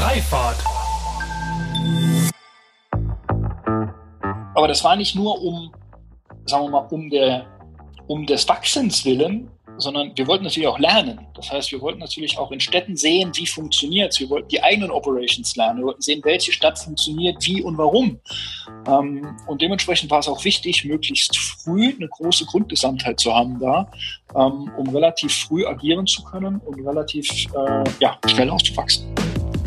Freifahrt. 0.00 0.56
Aber 4.54 4.66
das 4.66 4.82
war 4.82 4.96
nicht 4.96 5.14
nur 5.14 5.42
um, 5.42 5.70
sagen 6.46 6.64
wir 6.64 6.70
mal, 6.70 6.88
um, 6.90 7.10
der, 7.10 7.44
um 8.06 8.24
des 8.24 8.48
Wachsens 8.48 9.04
willen, 9.04 9.50
sondern 9.76 10.12
wir 10.16 10.26
wollten 10.26 10.44
natürlich 10.44 10.68
auch 10.68 10.78
lernen. 10.78 11.26
Das 11.34 11.52
heißt, 11.52 11.70
wir 11.72 11.82
wollten 11.82 11.98
natürlich 11.98 12.38
auch 12.38 12.50
in 12.50 12.60
Städten 12.60 12.96
sehen, 12.96 13.30
wie 13.34 13.46
funktioniert 13.46 14.14
es. 14.14 14.20
Wir 14.20 14.30
wollten 14.30 14.48
die 14.48 14.62
eigenen 14.62 14.90
Operations 14.90 15.54
lernen. 15.56 15.80
Wir 15.80 15.86
wollten 15.86 16.00
sehen, 16.00 16.22
welche 16.24 16.52
Stadt 16.52 16.78
funktioniert, 16.78 17.36
wie 17.46 17.62
und 17.62 17.76
warum. 17.76 18.20
Ähm, 18.86 19.36
und 19.46 19.60
dementsprechend 19.60 20.10
war 20.10 20.20
es 20.20 20.28
auch 20.28 20.42
wichtig, 20.46 20.82
möglichst 20.86 21.36
früh 21.36 21.94
eine 21.94 22.08
große 22.08 22.46
Grundgesamtheit 22.46 23.20
zu 23.20 23.34
haben 23.34 23.60
da, 23.60 23.90
ähm, 24.34 24.70
um 24.78 24.88
relativ 24.88 25.34
früh 25.34 25.66
agieren 25.66 26.06
zu 26.06 26.24
können 26.24 26.58
und 26.64 26.86
relativ 26.86 27.28
äh, 27.54 27.84
ja, 28.00 28.18
schnell 28.26 28.48
auszuwachsen. 28.48 29.14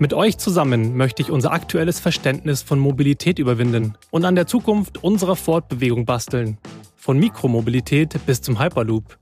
Mit 0.00 0.14
euch 0.14 0.38
zusammen 0.38 0.96
möchte 0.96 1.22
ich 1.22 1.32
unser 1.32 1.50
aktuelles 1.52 1.98
Verständnis 1.98 2.62
von 2.62 2.78
Mobilität 2.78 3.40
überwinden 3.40 3.94
und 4.12 4.24
an 4.24 4.36
der 4.36 4.46
Zukunft 4.46 5.02
unserer 5.02 5.34
Fortbewegung 5.34 6.04
basteln. 6.04 6.56
Von 6.94 7.18
Mikromobilität 7.18 8.14
bis 8.24 8.40
zum 8.40 8.60
Hyperloop. 8.60 9.18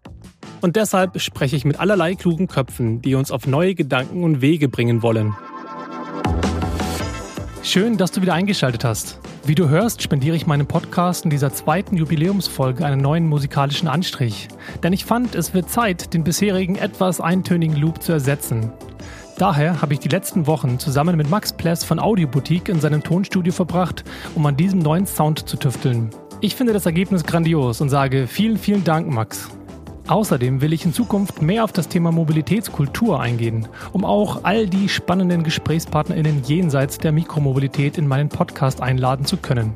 Und 0.60 0.76
deshalb 0.76 1.18
spreche 1.18 1.56
ich 1.56 1.64
mit 1.64 1.80
allerlei 1.80 2.14
klugen 2.14 2.46
Köpfen, 2.46 3.00
die 3.00 3.14
uns 3.14 3.30
auf 3.30 3.46
neue 3.46 3.74
Gedanken 3.74 4.22
und 4.22 4.42
Wege 4.42 4.68
bringen 4.68 5.00
wollen. 5.00 5.34
Schön, 7.62 7.96
dass 7.96 8.12
du 8.12 8.20
wieder 8.20 8.34
eingeschaltet 8.34 8.84
hast. 8.84 9.18
Wie 9.46 9.54
du 9.54 9.70
hörst, 9.70 10.02
spendiere 10.02 10.36
ich 10.36 10.46
meinem 10.46 10.66
Podcast 10.66 11.24
in 11.24 11.30
dieser 11.30 11.54
zweiten 11.54 11.96
Jubiläumsfolge 11.96 12.84
einen 12.84 13.00
neuen 13.00 13.26
musikalischen 13.26 13.88
Anstrich. 13.88 14.48
Denn 14.82 14.92
ich 14.92 15.06
fand, 15.06 15.34
es 15.36 15.54
wird 15.54 15.70
Zeit, 15.70 16.12
den 16.12 16.22
bisherigen 16.22 16.76
etwas 16.76 17.20
eintönigen 17.20 17.76
Loop 17.76 18.02
zu 18.02 18.12
ersetzen. 18.12 18.72
Daher 19.38 19.82
habe 19.82 19.92
ich 19.92 20.00
die 20.00 20.08
letzten 20.08 20.46
Wochen 20.46 20.78
zusammen 20.78 21.14
mit 21.14 21.28
Max 21.28 21.52
Pless 21.52 21.84
von 21.84 21.98
Audioboutique 21.98 22.70
in 22.70 22.80
seinem 22.80 23.02
Tonstudio 23.02 23.52
verbracht, 23.52 24.02
um 24.34 24.46
an 24.46 24.56
diesem 24.56 24.78
neuen 24.78 25.04
Sound 25.04 25.46
zu 25.46 25.58
tüfteln. 25.58 26.08
Ich 26.40 26.56
finde 26.56 26.72
das 26.72 26.86
Ergebnis 26.86 27.22
grandios 27.22 27.82
und 27.82 27.90
sage 27.90 28.26
vielen, 28.26 28.56
vielen 28.56 28.82
Dank, 28.82 29.08
Max. 29.08 29.50
Außerdem 30.06 30.62
will 30.62 30.72
ich 30.72 30.86
in 30.86 30.94
Zukunft 30.94 31.42
mehr 31.42 31.64
auf 31.64 31.72
das 31.72 31.88
Thema 31.88 32.12
Mobilitätskultur 32.12 33.20
eingehen, 33.20 33.68
um 33.92 34.06
auch 34.06 34.44
all 34.44 34.68
die 34.68 34.88
spannenden 34.88 35.42
GesprächspartnerInnen 35.42 36.42
jenseits 36.44 36.96
der 36.96 37.12
Mikromobilität 37.12 37.98
in 37.98 38.06
meinen 38.06 38.30
Podcast 38.30 38.80
einladen 38.80 39.26
zu 39.26 39.36
können. 39.36 39.74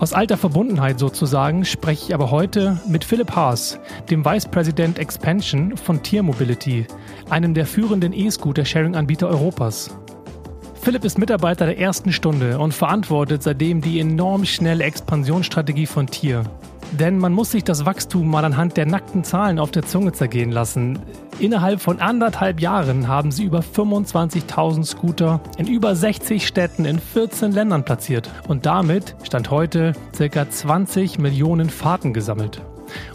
Aus 0.00 0.12
alter 0.12 0.36
Verbundenheit 0.36 0.98
sozusagen 0.98 1.64
spreche 1.64 2.06
ich 2.06 2.14
aber 2.14 2.32
heute 2.32 2.80
mit 2.88 3.04
Philipp 3.04 3.36
Haas, 3.36 3.78
dem 4.10 4.24
Vice 4.24 4.46
President 4.46 4.98
Expansion 4.98 5.76
von 5.76 6.02
Tier 6.02 6.24
Mobility, 6.24 6.86
einem 7.30 7.54
der 7.54 7.64
führenden 7.64 8.12
E-Scooter-Sharing-Anbieter 8.12 9.28
Europas. 9.28 9.96
Philipp 10.84 11.06
ist 11.06 11.16
Mitarbeiter 11.16 11.64
der 11.64 11.78
ersten 11.78 12.12
Stunde 12.12 12.58
und 12.58 12.74
verantwortet 12.74 13.42
seitdem 13.42 13.80
die 13.80 14.00
enorm 14.00 14.44
schnelle 14.44 14.84
Expansionsstrategie 14.84 15.86
von 15.86 16.08
Tier. 16.08 16.42
Denn 16.92 17.18
man 17.18 17.32
muss 17.32 17.52
sich 17.52 17.64
das 17.64 17.86
Wachstum 17.86 18.28
mal 18.28 18.44
anhand 18.44 18.76
der 18.76 18.84
nackten 18.84 19.24
Zahlen 19.24 19.58
auf 19.58 19.70
der 19.70 19.86
Zunge 19.86 20.12
zergehen 20.12 20.52
lassen. 20.52 20.98
Innerhalb 21.38 21.80
von 21.80 22.00
anderthalb 22.00 22.60
Jahren 22.60 23.08
haben 23.08 23.30
sie 23.30 23.44
über 23.44 23.60
25.000 23.60 24.84
Scooter 24.84 25.40
in 25.56 25.68
über 25.68 25.96
60 25.96 26.46
Städten 26.46 26.84
in 26.84 26.98
14 26.98 27.52
Ländern 27.52 27.86
platziert 27.86 28.30
und 28.46 28.66
damit 28.66 29.16
stand 29.22 29.50
heute 29.50 29.94
ca. 30.18 30.50
20 30.50 31.18
Millionen 31.18 31.70
Fahrten 31.70 32.12
gesammelt. 32.12 32.60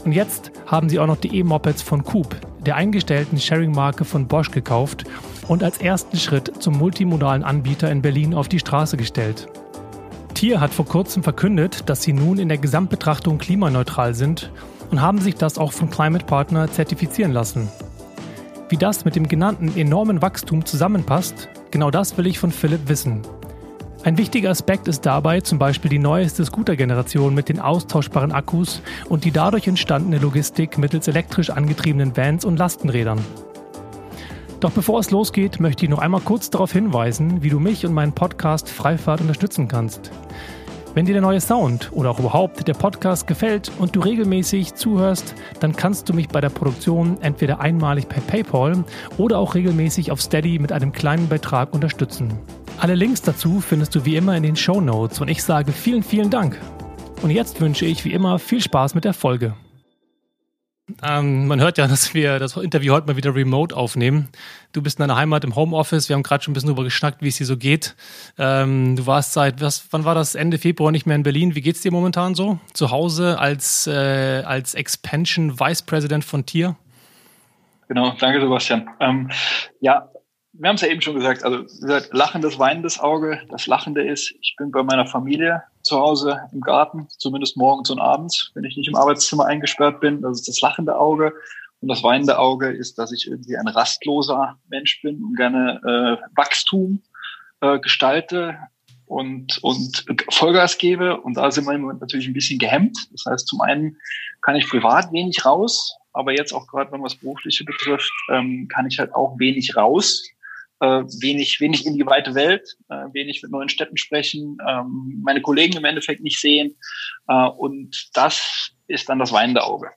Und 0.03 0.13
jetzt 0.13 0.51
haben 0.65 0.89
sie 0.89 0.97
auch 0.97 1.05
noch 1.05 1.17
die 1.17 1.37
E-Mopeds 1.37 1.83
von 1.83 2.03
Coop, 2.03 2.35
der 2.65 2.75
eingestellten 2.75 3.39
Sharing-Marke 3.39 4.05
von 4.05 4.27
Bosch, 4.27 4.51
gekauft 4.51 5.05
und 5.47 5.63
als 5.63 5.79
ersten 5.79 6.17
Schritt 6.17 6.61
zum 6.61 6.77
multimodalen 6.77 7.43
Anbieter 7.43 7.91
in 7.91 8.01
Berlin 8.01 8.33
auf 8.33 8.47
die 8.47 8.59
Straße 8.59 8.97
gestellt. 8.97 9.47
Tier 10.33 10.61
hat 10.61 10.73
vor 10.73 10.85
kurzem 10.85 11.23
verkündet, 11.23 11.89
dass 11.89 12.03
sie 12.03 12.13
nun 12.13 12.37
in 12.37 12.49
der 12.49 12.57
Gesamtbetrachtung 12.57 13.37
klimaneutral 13.37 14.13
sind 14.13 14.51
und 14.91 15.01
haben 15.01 15.19
sich 15.19 15.35
das 15.35 15.57
auch 15.57 15.73
von 15.73 15.89
Climate 15.89 16.25
Partner 16.25 16.71
zertifizieren 16.71 17.31
lassen. 17.31 17.69
Wie 18.69 18.77
das 18.77 19.03
mit 19.03 19.15
dem 19.15 19.27
genannten 19.27 19.75
enormen 19.75 20.21
Wachstum 20.21 20.65
zusammenpasst, 20.65 21.49
genau 21.71 21.89
das 21.89 22.17
will 22.17 22.27
ich 22.27 22.39
von 22.39 22.51
Philipp 22.51 22.87
wissen. 22.87 23.21
Ein 24.01 24.17
wichtiger 24.17 24.49
Aspekt 24.49 24.87
ist 24.87 25.05
dabei 25.05 25.41
zum 25.41 25.59
Beispiel 25.59 25.89
die 25.89 25.99
neueste 25.99 26.45
Scooter-Generation 26.45 27.35
mit 27.35 27.49
den 27.49 27.59
austauschbaren 27.59 28.31
Akkus 28.31 28.81
und 29.09 29.25
die 29.25 29.31
dadurch 29.31 29.67
entstandene 29.67 30.19
Logistik 30.19 30.77
mittels 30.77 31.09
elektrisch 31.09 31.49
angetriebenen 31.49 32.15
Vans 32.15 32.45
und 32.45 32.57
Lastenrädern. 32.57 33.19
Doch 34.61 34.71
bevor 34.71 35.01
es 35.01 35.11
losgeht, 35.11 35.59
möchte 35.59 35.83
ich 35.83 35.89
noch 35.89 35.99
einmal 35.99 36.21
kurz 36.21 36.49
darauf 36.49 36.71
hinweisen, 36.71 37.43
wie 37.43 37.49
du 37.49 37.59
mich 37.59 37.85
und 37.85 37.93
meinen 37.93 38.13
Podcast 38.13 38.69
Freifahrt 38.69 39.19
unterstützen 39.19 39.67
kannst. 39.67 40.11
Wenn 40.95 41.05
dir 41.05 41.13
der 41.13 41.21
neue 41.21 41.39
Sound 41.39 41.91
oder 41.93 42.09
auch 42.09 42.19
überhaupt 42.19 42.67
der 42.67 42.73
Podcast 42.73 43.27
gefällt 43.27 43.71
und 43.77 43.95
du 43.95 43.99
regelmäßig 43.99 44.73
zuhörst, 44.73 45.35
dann 45.59 45.75
kannst 45.75 46.09
du 46.09 46.13
mich 46.13 46.29
bei 46.29 46.41
der 46.41 46.49
Produktion 46.49 47.17
entweder 47.21 47.59
einmalig 47.59 48.09
per 48.09 48.21
PayPal 48.21 48.83
oder 49.17 49.37
auch 49.37 49.53
regelmäßig 49.53 50.11
auf 50.11 50.19
Steady 50.19 50.57
mit 50.57 50.71
einem 50.71 50.91
kleinen 50.91 51.27
Beitrag 51.27 51.73
unterstützen. 51.73 52.39
Alle 52.79 52.95
Links 52.95 53.21
dazu 53.21 53.61
findest 53.61 53.93
du 53.93 54.05
wie 54.05 54.15
immer 54.15 54.35
in 54.35 54.43
den 54.43 54.55
Show 54.55 54.81
Notes 54.81 55.21
und 55.21 55.27
ich 55.27 55.43
sage 55.43 55.71
vielen, 55.71 56.01
vielen 56.01 56.31
Dank. 56.31 56.59
Und 57.21 57.29
jetzt 57.29 57.61
wünsche 57.61 57.85
ich 57.85 58.03
wie 58.03 58.13
immer 58.13 58.39
viel 58.39 58.61
Spaß 58.61 58.95
mit 58.95 59.05
der 59.05 59.13
Folge. 59.13 59.53
Ähm, 61.03 61.47
man 61.47 61.59
hört 61.59 61.77
ja, 61.77 61.87
dass 61.87 62.13
wir 62.13 62.39
das 62.39 62.57
Interview 62.57 62.93
heute 62.93 63.07
mal 63.07 63.15
wieder 63.15 63.33
remote 63.33 63.75
aufnehmen. 63.75 64.29
Du 64.71 64.81
bist 64.81 64.99
in 64.99 65.03
deiner 65.03 65.15
Heimat 65.15 65.43
im 65.43 65.55
Homeoffice. 65.55 66.09
Wir 66.09 66.15
haben 66.15 66.23
gerade 66.23 66.43
schon 66.43 66.51
ein 66.51 66.53
bisschen 66.53 66.67
darüber 66.67 66.83
geschnackt, 66.83 67.21
wie 67.21 67.27
es 67.29 67.37
dir 67.37 67.45
so 67.45 67.57
geht. 67.57 67.95
Ähm, 68.37 68.95
du 68.95 69.05
warst 69.07 69.33
seit, 69.33 69.61
was, 69.61 69.87
wann 69.91 70.05
war 70.05 70.15
das? 70.15 70.35
Ende 70.35 70.57
Februar 70.57 70.91
nicht 70.91 71.05
mehr 71.05 71.15
in 71.15 71.23
Berlin. 71.23 71.55
Wie 71.55 71.61
geht's 71.61 71.81
dir 71.81 71.91
momentan 71.91 72.35
so? 72.35 72.59
Zu 72.73 72.91
Hause 72.91 73.39
als, 73.39 73.87
äh, 73.87 74.43
als 74.45 74.75
Expansion 74.75 75.59
Vice 75.59 75.81
President 75.81 76.23
von 76.23 76.45
Tier? 76.45 76.75
Genau, 77.87 78.13
danke 78.19 78.39
Sebastian. 78.39 78.87
Ähm, 78.99 79.31
ja, 79.79 80.09
wir 80.53 80.69
haben 80.69 80.75
es 80.75 80.81
ja 80.81 80.89
eben 80.89 81.01
schon 81.01 81.15
gesagt, 81.15 81.43
also 81.43 81.59
wie 81.63 81.87
gesagt, 81.87 82.09
lachendes, 82.11 82.59
weinendes 82.59 82.99
Auge. 82.99 83.41
Das 83.49 83.65
Lachende 83.65 84.03
ist, 84.03 84.35
ich 84.41 84.55
bin 84.57 84.71
bei 84.71 84.83
meiner 84.83 85.07
Familie 85.07 85.63
zu 85.89 85.99
Hause 85.99 86.39
im 86.53 86.61
Garten, 86.61 87.07
zumindest 87.17 87.57
morgens 87.57 87.89
und 87.89 87.99
abends, 87.99 88.51
wenn 88.53 88.63
ich 88.63 88.77
nicht 88.77 88.87
im 88.87 88.95
Arbeitszimmer 88.95 89.45
eingesperrt 89.45 89.99
bin. 89.99 90.21
Das 90.21 90.39
ist 90.39 90.47
das 90.47 90.61
lachende 90.61 90.97
Auge. 90.97 91.33
Und 91.81 91.87
das 91.87 92.03
weinende 92.03 92.37
Auge 92.37 92.69
ist, 92.69 92.97
dass 92.97 93.11
ich 93.11 93.27
irgendwie 93.27 93.57
ein 93.57 93.67
rastloser 93.67 94.57
Mensch 94.69 95.01
bin 95.01 95.23
und 95.23 95.35
gerne 95.35 95.79
äh, 95.83 96.37
Wachstum 96.37 97.01
äh, 97.61 97.79
gestalte 97.79 98.57
und, 99.05 99.59
und 99.63 100.05
Vollgas 100.29 100.77
gebe. 100.77 101.19
Und 101.19 101.35
da 101.35 101.51
sind 101.51 101.65
wir 101.65 101.77
natürlich 101.77 102.27
ein 102.27 102.33
bisschen 102.33 102.59
gehemmt. 102.59 102.97
Das 103.11 103.25
heißt, 103.29 103.47
zum 103.47 103.61
einen 103.61 103.97
kann 104.41 104.55
ich 104.55 104.69
privat 104.69 105.11
wenig 105.11 105.43
raus, 105.45 105.95
aber 106.13 106.33
jetzt 106.33 106.53
auch 106.53 106.67
gerade, 106.67 106.91
wenn 106.91 107.01
was 107.01 107.15
Berufliche 107.15 107.63
betrifft, 107.63 108.11
ähm, 108.31 108.67
kann 108.67 108.87
ich 108.87 108.99
halt 108.99 109.13
auch 109.15 109.37
wenig 109.39 109.75
raus 109.75 110.23
äh, 110.79 111.03
wenig, 111.21 111.59
wenig 111.59 111.85
in 111.85 111.95
die 111.95 112.05
weite 112.05 112.35
Welt, 112.35 112.77
äh, 112.89 113.05
wenig 113.13 113.41
mit 113.43 113.51
neuen 113.51 113.69
Städten 113.69 113.97
sprechen, 113.97 114.57
ähm, 114.67 115.21
meine 115.23 115.41
Kollegen 115.41 115.77
im 115.77 115.85
Endeffekt 115.85 116.21
nicht 116.21 116.39
sehen. 116.39 116.75
Äh, 117.27 117.47
und 117.47 118.09
das 118.13 118.71
ist 118.87 119.09
dann 119.09 119.19
das 119.19 119.31
weinende 119.31 119.63
Auge. 119.63 119.89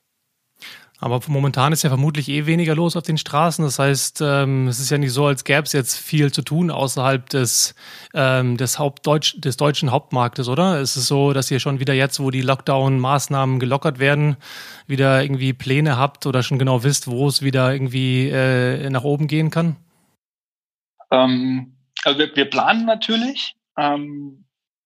Aber 1.02 1.20
momentan 1.26 1.72
ist 1.72 1.82
ja 1.82 1.90
vermutlich 1.90 2.28
eh 2.28 2.46
weniger 2.46 2.76
los 2.76 2.94
auf 2.94 3.02
den 3.02 3.18
Straßen. 3.18 3.64
Das 3.64 3.80
heißt, 3.80 4.20
ähm, 4.22 4.68
es 4.68 4.78
ist 4.78 4.88
ja 4.88 4.98
nicht 4.98 5.10
so, 5.10 5.26
als 5.26 5.42
gäbe 5.42 5.62
es 5.64 5.72
jetzt 5.72 5.96
viel 5.96 6.30
zu 6.30 6.42
tun 6.42 6.70
außerhalb 6.70 7.28
des, 7.28 7.74
ähm, 8.14 8.56
des, 8.56 8.78
Hauptdeutsch 8.78 9.34
des 9.36 9.56
deutschen 9.56 9.90
Hauptmarktes, 9.90 10.46
oder? 10.48 10.80
Es 10.80 10.96
ist 10.96 11.08
so, 11.08 11.32
dass 11.32 11.50
ihr 11.50 11.58
schon 11.58 11.80
wieder 11.80 11.92
jetzt, 11.92 12.20
wo 12.20 12.30
die 12.30 12.42
Lockdown-Maßnahmen 12.42 13.58
gelockert 13.58 13.98
werden, 13.98 14.36
wieder 14.86 15.24
irgendwie 15.24 15.52
Pläne 15.52 15.96
habt 15.96 16.24
oder 16.26 16.44
schon 16.44 16.60
genau 16.60 16.84
wisst, 16.84 17.08
wo 17.08 17.26
es 17.26 17.42
wieder 17.42 17.72
irgendwie 17.72 18.28
äh, 18.28 18.88
nach 18.88 19.02
oben 19.02 19.26
gehen 19.26 19.50
kann? 19.50 19.74
Ähm, 21.12 21.76
also 22.04 22.18
wir, 22.18 22.34
wir 22.34 22.50
planen 22.50 22.86
natürlich. 22.86 23.54
Ähm, 23.78 24.44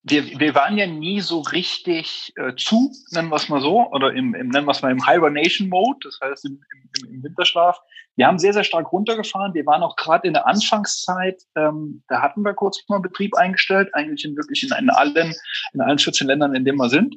wir, 0.08 0.38
wir 0.38 0.54
waren 0.54 0.78
ja 0.78 0.86
nie 0.86 1.20
so 1.20 1.40
richtig 1.40 2.32
äh, 2.36 2.54
zu, 2.54 2.92
nennen 3.10 3.28
wir 3.28 3.36
es 3.36 3.48
mal 3.48 3.60
so, 3.60 3.90
oder 3.90 4.12
im, 4.12 4.34
im 4.34 4.48
nennen 4.48 4.66
wir 4.66 4.70
es 4.70 4.82
mal 4.82 4.92
im 4.92 5.04
Hibernation-Mode, 5.04 5.98
das 6.04 6.18
heißt 6.22 6.44
im, 6.44 6.60
im, 7.02 7.08
im 7.10 7.22
Winterschlaf. 7.24 7.80
Wir 8.14 8.28
haben 8.28 8.38
sehr, 8.38 8.52
sehr 8.52 8.62
stark 8.62 8.92
runtergefahren. 8.92 9.52
Wir 9.54 9.66
waren 9.66 9.82
auch 9.82 9.96
gerade 9.96 10.28
in 10.28 10.34
der 10.34 10.46
Anfangszeit, 10.46 11.42
ähm, 11.56 12.04
da 12.08 12.22
hatten 12.22 12.42
wir 12.42 12.54
kurz 12.54 12.84
mal 12.88 13.00
Betrieb 13.00 13.34
eingestellt, 13.36 13.88
eigentlich 13.94 14.24
in 14.24 14.36
wirklich 14.36 14.62
in, 14.62 14.70
in 14.78 14.90
allen, 14.90 15.34
in 15.72 15.80
allen 15.80 15.98
14 15.98 16.28
Ländern, 16.28 16.54
in 16.54 16.64
denen 16.64 16.78
wir 16.78 16.88
sind. 16.88 17.16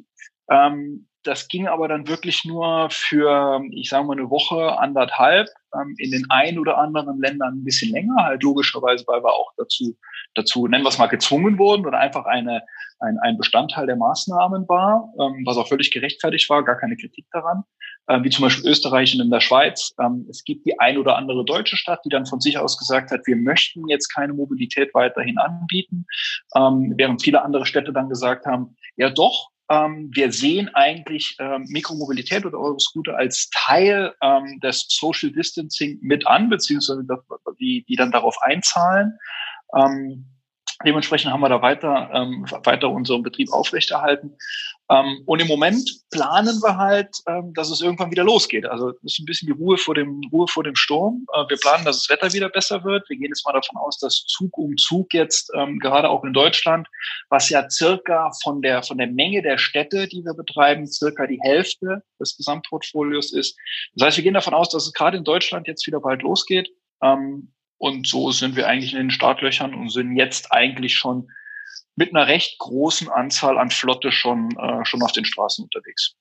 Ähm, 0.49 1.07
das 1.23 1.47
ging 1.47 1.67
aber 1.67 1.87
dann 1.87 2.07
wirklich 2.07 2.43
nur 2.43 2.89
für, 2.89 3.61
ich 3.71 3.89
sage 3.89 4.05
mal, 4.05 4.17
eine 4.17 4.29
Woche, 4.31 4.79
anderthalb, 4.79 5.47
ähm, 5.75 5.95
in 5.97 6.11
den 6.11 6.25
ein 6.29 6.59
oder 6.59 6.77
anderen 6.77 7.19
Ländern 7.19 7.59
ein 7.59 7.63
bisschen 7.63 7.91
länger, 7.91 8.15
halt 8.23 8.43
logischerweise, 8.43 9.03
weil 9.07 9.23
wir 9.23 9.33
auch 9.33 9.51
dazu, 9.57 9.97
dazu, 10.35 10.67
nennen 10.67 10.83
wir 10.83 10.89
es 10.89 10.97
mal, 10.97 11.07
gezwungen 11.07 11.57
wurden 11.57 11.85
oder 11.85 11.99
einfach 11.99 12.25
eine, 12.25 12.61
ein, 12.99 13.17
ein 13.19 13.37
Bestandteil 13.37 13.87
der 13.87 13.95
Maßnahmen 13.95 14.67
war, 14.67 15.13
ähm, 15.19 15.43
was 15.45 15.57
auch 15.57 15.67
völlig 15.67 15.91
gerechtfertigt 15.91 16.49
war, 16.49 16.63
gar 16.63 16.77
keine 16.77 16.97
Kritik 16.97 17.25
daran, 17.31 17.63
äh, 18.07 18.21
wie 18.23 18.29
zum 18.29 18.43
Beispiel 18.43 18.69
Österreich 18.69 19.13
und 19.13 19.21
in 19.21 19.31
der 19.31 19.41
Schweiz. 19.41 19.93
Ähm, 19.99 20.25
es 20.29 20.43
gibt 20.43 20.65
die 20.65 20.79
ein 20.79 20.97
oder 20.97 21.17
andere 21.17 21.45
deutsche 21.45 21.77
Stadt, 21.77 22.01
die 22.05 22.09
dann 22.09 22.25
von 22.25 22.39
sich 22.39 22.57
aus 22.57 22.77
gesagt 22.77 23.11
hat, 23.11 23.25
wir 23.25 23.35
möchten 23.35 23.87
jetzt 23.87 24.09
keine 24.09 24.33
Mobilität 24.33 24.93
weiterhin 24.93 25.37
anbieten, 25.37 26.05
ähm, 26.55 26.93
während 26.97 27.21
viele 27.21 27.43
andere 27.43 27.65
Städte 27.65 27.93
dann 27.93 28.09
gesagt 28.09 28.45
haben, 28.45 28.75
ja 28.97 29.09
doch, 29.09 29.49
ähm, 29.69 30.09
wir 30.13 30.31
sehen 30.31 30.69
eigentlich 30.73 31.35
ähm, 31.39 31.65
Mikromobilität 31.69 32.45
oder 32.45 32.57
Euroscooter 32.57 33.15
als 33.17 33.49
Teil 33.51 34.13
ähm, 34.21 34.59
des 34.61 34.85
Social 34.89 35.31
Distancing 35.31 35.99
mit 36.01 36.25
an, 36.25 36.49
beziehungsweise 36.49 37.05
die, 37.59 37.85
die 37.87 37.95
dann 37.95 38.11
darauf 38.11 38.41
einzahlen. 38.41 39.17
Ähm, 39.75 40.25
Dementsprechend 40.85 41.33
haben 41.33 41.41
wir 41.41 41.49
da 41.49 41.61
weiter, 41.61 42.09
ähm, 42.13 42.45
weiter 42.63 42.89
unseren 42.89 43.21
Betrieb 43.21 43.51
aufrechterhalten. 43.51 44.37
Ähm, 44.89 45.21
und 45.25 45.41
im 45.41 45.47
Moment 45.47 45.87
planen 46.09 46.55
wir 46.61 46.77
halt, 46.77 47.09
ähm, 47.27 47.53
dass 47.53 47.69
es 47.69 47.81
irgendwann 47.81 48.11
wieder 48.11 48.23
losgeht. 48.23 48.65
Also 48.65 48.91
das 48.91 49.13
ist 49.13 49.19
ein 49.19 49.25
bisschen 49.25 49.47
die 49.47 49.61
Ruhe 49.61 49.77
vor 49.77 49.93
dem, 49.93 50.21
Ruhe 50.31 50.47
vor 50.47 50.63
dem 50.63 50.75
Sturm. 50.75 51.25
Äh, 51.33 51.49
wir 51.49 51.57
planen, 51.57 51.83
dass 51.83 51.97
das 51.97 52.09
Wetter 52.09 52.33
wieder 52.33 52.49
besser 52.49 52.83
wird. 52.85 53.07
Wir 53.09 53.17
gehen 53.17 53.27
jetzt 53.27 53.45
mal 53.45 53.51
davon 53.51 53.77
aus, 53.77 53.99
dass 53.99 54.25
Zug 54.25 54.57
um 54.57 54.77
Zug 54.77 55.13
jetzt, 55.13 55.51
ähm, 55.53 55.79
gerade 55.79 56.09
auch 56.09 56.23
in 56.23 56.33
Deutschland, 56.33 56.87
was 57.29 57.49
ja 57.49 57.69
circa 57.69 58.31
von 58.41 58.61
der, 58.61 58.81
von 58.81 58.97
der 58.97 59.07
Menge 59.07 59.41
der 59.41 59.57
Städte, 59.57 60.07
die 60.07 60.23
wir 60.23 60.33
betreiben, 60.33 60.87
circa 60.87 61.27
die 61.27 61.41
Hälfte 61.43 62.03
des 62.19 62.37
Gesamtportfolios 62.37 63.33
ist. 63.33 63.57
Das 63.95 64.07
heißt, 64.07 64.17
wir 64.17 64.23
gehen 64.23 64.33
davon 64.33 64.53
aus, 64.53 64.69
dass 64.69 64.87
es 64.87 64.93
gerade 64.93 65.17
in 65.17 65.23
Deutschland 65.23 65.67
jetzt 65.67 65.85
wieder 65.85 65.99
bald 65.99 66.23
losgeht. 66.23 66.69
Ähm, 67.03 67.51
und 67.79 68.05
so 68.05 68.31
sind 68.31 68.55
wir 68.55 68.67
eigentlich 68.67 68.91
in 68.91 68.99
den 68.99 69.11
Startlöchern 69.11 69.73
und 69.73 69.89
sind 69.89 70.15
jetzt 70.15 70.51
eigentlich 70.51 70.95
schon 70.95 71.31
mit 71.95 72.15
einer 72.15 72.27
recht 72.27 72.59
großen 72.59 73.09
Anzahl 73.09 73.57
an 73.57 73.71
Flotte 73.71 74.11
schon, 74.11 74.51
äh, 74.57 74.85
schon 74.85 75.01
auf 75.01 75.11
den 75.11 75.25
Straßen 75.25 75.63
unterwegs. 75.63 76.15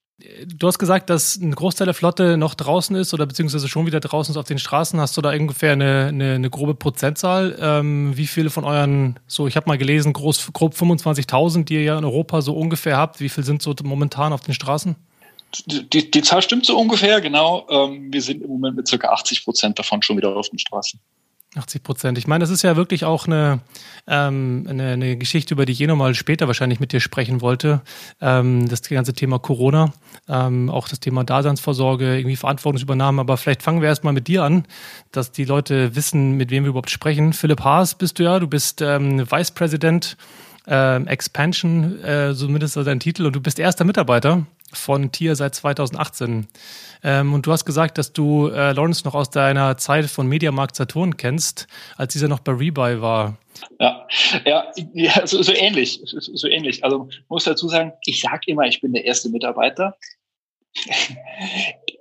Du 0.47 0.67
hast 0.67 0.81
gesagt, 0.81 1.11
dass 1.11 1.37
ein 1.37 1.55
Großteil 1.55 1.85
der 1.85 1.95
Flotte 1.95 2.37
noch 2.37 2.55
draußen 2.55 2.97
ist 2.97 3.15
oder 3.15 3.25
beziehungsweise 3.25 3.69
schon 3.69 3.87
wieder 3.87 4.01
draußen 4.01 4.33
ist 4.33 4.37
auf 4.37 4.47
den 4.47 4.59
Straßen. 4.59 5.01
Hast 5.01 5.17
du 5.17 5.21
da 5.21 5.31
ungefähr 5.31 5.73
eine, 5.73 6.07
eine, 6.09 6.35
eine 6.35 6.51
grobe 6.51 6.75
Prozentzahl? 6.75 7.57
Ähm, 7.61 8.17
wie 8.17 8.27
viele 8.27 8.51
von 8.51 8.65
euren, 8.65 9.21
so 9.29 9.47
ich 9.47 9.55
habe 9.55 9.69
mal 9.69 9.79
gelesen, 9.79 10.13
groß, 10.13 10.53
grob 10.53 10.75
25.000, 10.75 11.65
die 11.65 11.75
ihr 11.75 11.83
ja 11.83 11.99
in 11.99 12.05
Europa 12.05 12.43
so 12.43 12.55
ungefähr 12.55 12.97
habt, 12.97 13.21
wie 13.21 13.29
viel 13.29 13.45
sind 13.45 13.63
so 13.63 13.75
momentan 13.85 14.33
auf 14.33 14.41
den 14.41 14.55
Straßen? 14.55 14.97
Die, 15.67 16.11
die 16.11 16.23
Zahl 16.23 16.43
stimmt 16.43 16.67
so 16.67 16.77
ungefähr, 16.77 17.21
genau. 17.21 17.67
Ähm, 17.71 18.13
wir 18.13 18.21
sind 18.21 18.43
im 18.43 18.51
Moment 18.51 18.77
mit 18.77 18.89
circa 18.89 19.11
80 19.11 19.45
Prozent 19.45 19.79
davon 19.79 20.03
schon 20.03 20.17
wieder 20.17 20.35
auf 20.37 20.49
den 20.49 20.59
Straßen. 20.59 20.99
80 21.57 21.83
Prozent. 21.83 22.19
Ich 22.19 22.27
meine, 22.27 22.43
das 22.43 22.51
ist 22.51 22.63
ja 22.63 22.77
wirklich 22.77 23.05
auch 23.05 23.27
eine, 23.27 23.61
ähm, 24.07 24.67
eine, 24.69 24.93
eine, 24.93 25.17
Geschichte, 25.17 25.55
über 25.55 25.65
die 25.65 25.73
ich 25.73 25.81
eh 25.81 25.87
nochmal 25.87 26.15
später 26.15 26.47
wahrscheinlich 26.47 26.79
mit 26.79 26.93
dir 26.93 27.01
sprechen 27.01 27.41
wollte. 27.41 27.81
Ähm, 28.21 28.69
das 28.69 28.83
ganze 28.83 29.15
Thema 29.15 29.39
Corona, 29.39 29.93
ähm, 30.29 30.69
auch 30.69 30.89
das 30.89 31.01
Thema 31.01 31.25
Daseinsvorsorge, 31.25 32.19
irgendwie 32.19 32.37
Verantwortungsübernahme. 32.37 33.21
Aber 33.21 33.39
vielleicht 33.39 33.63
fangen 33.63 33.81
wir 33.81 33.89
erstmal 33.89 34.13
mit 34.13 34.29
dir 34.29 34.45
an, 34.45 34.67
dass 35.11 35.33
die 35.33 35.45
Leute 35.45 35.97
wissen, 35.97 36.33
mit 36.33 36.51
wem 36.51 36.65
wir 36.65 36.71
überhaupt 36.71 36.91
sprechen. 36.91 37.33
Philipp 37.33 37.65
Haas 37.65 37.95
bist 37.95 38.19
du 38.19 38.25
ja, 38.25 38.39
du 38.39 38.47
bist 38.47 38.83
ähm, 38.83 39.31
Vice 39.31 39.53
President 39.53 40.17
äh, 40.67 41.03
Expansion, 41.05 42.05
äh, 42.05 42.35
zumindest 42.35 42.77
dein 42.77 43.01
Titel, 43.01 43.25
und 43.27 43.35
du 43.35 43.41
bist 43.41 43.59
erster 43.59 43.85
Mitarbeiter 43.85 44.45
von 44.73 45.13
Tier 45.13 45.37
seit 45.37 45.55
2018. 45.55 46.47
Ähm, 47.03 47.35
und 47.35 47.47
du 47.47 47.53
hast 47.53 47.65
gesagt, 47.65 47.99
dass 47.99 48.13
du 48.13 48.49
äh, 48.49 48.73
Lawrence 48.73 49.05
noch 49.05 49.15
aus 49.15 49.31
deiner 49.31 49.77
Zeit 49.77 50.07
von 50.07 50.27
Mediamarkt 50.27 50.77
Saturn 50.77 51.17
kennst, 51.17 51.67
als 51.97 52.13
dieser 52.13 52.29
noch 52.29 52.41
bei 52.41 52.53
Rebuy 52.53 53.01
war. 53.01 53.39
Ja, 53.81 54.07
ja, 54.45 54.73
ja 54.93 55.27
so, 55.27 55.43
so 55.43 55.53
ähnlich, 55.53 56.01
so, 56.05 56.49
ähnlich. 56.49 56.85
Also 56.85 57.09
muss 57.29 57.45
dazu 57.45 57.69
sagen, 57.69 57.93
ich 58.05 58.21
sage 58.21 58.43
immer, 58.47 58.65
ich 58.65 58.81
bin 58.81 58.93
der 58.93 59.05
erste 59.05 59.29
Mitarbeiter. 59.29 59.97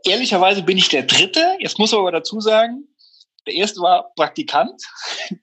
Ehrlicherweise 0.05 0.63
bin 0.63 0.77
ich 0.77 0.89
der 0.89 1.03
dritte. 1.03 1.57
Jetzt 1.59 1.79
muss 1.79 1.91
man 1.91 2.01
aber 2.01 2.11
dazu 2.11 2.39
sagen, 2.39 2.87
der 3.45 3.55
erste 3.55 3.81
war 3.81 4.11
Praktikant. 4.15 4.81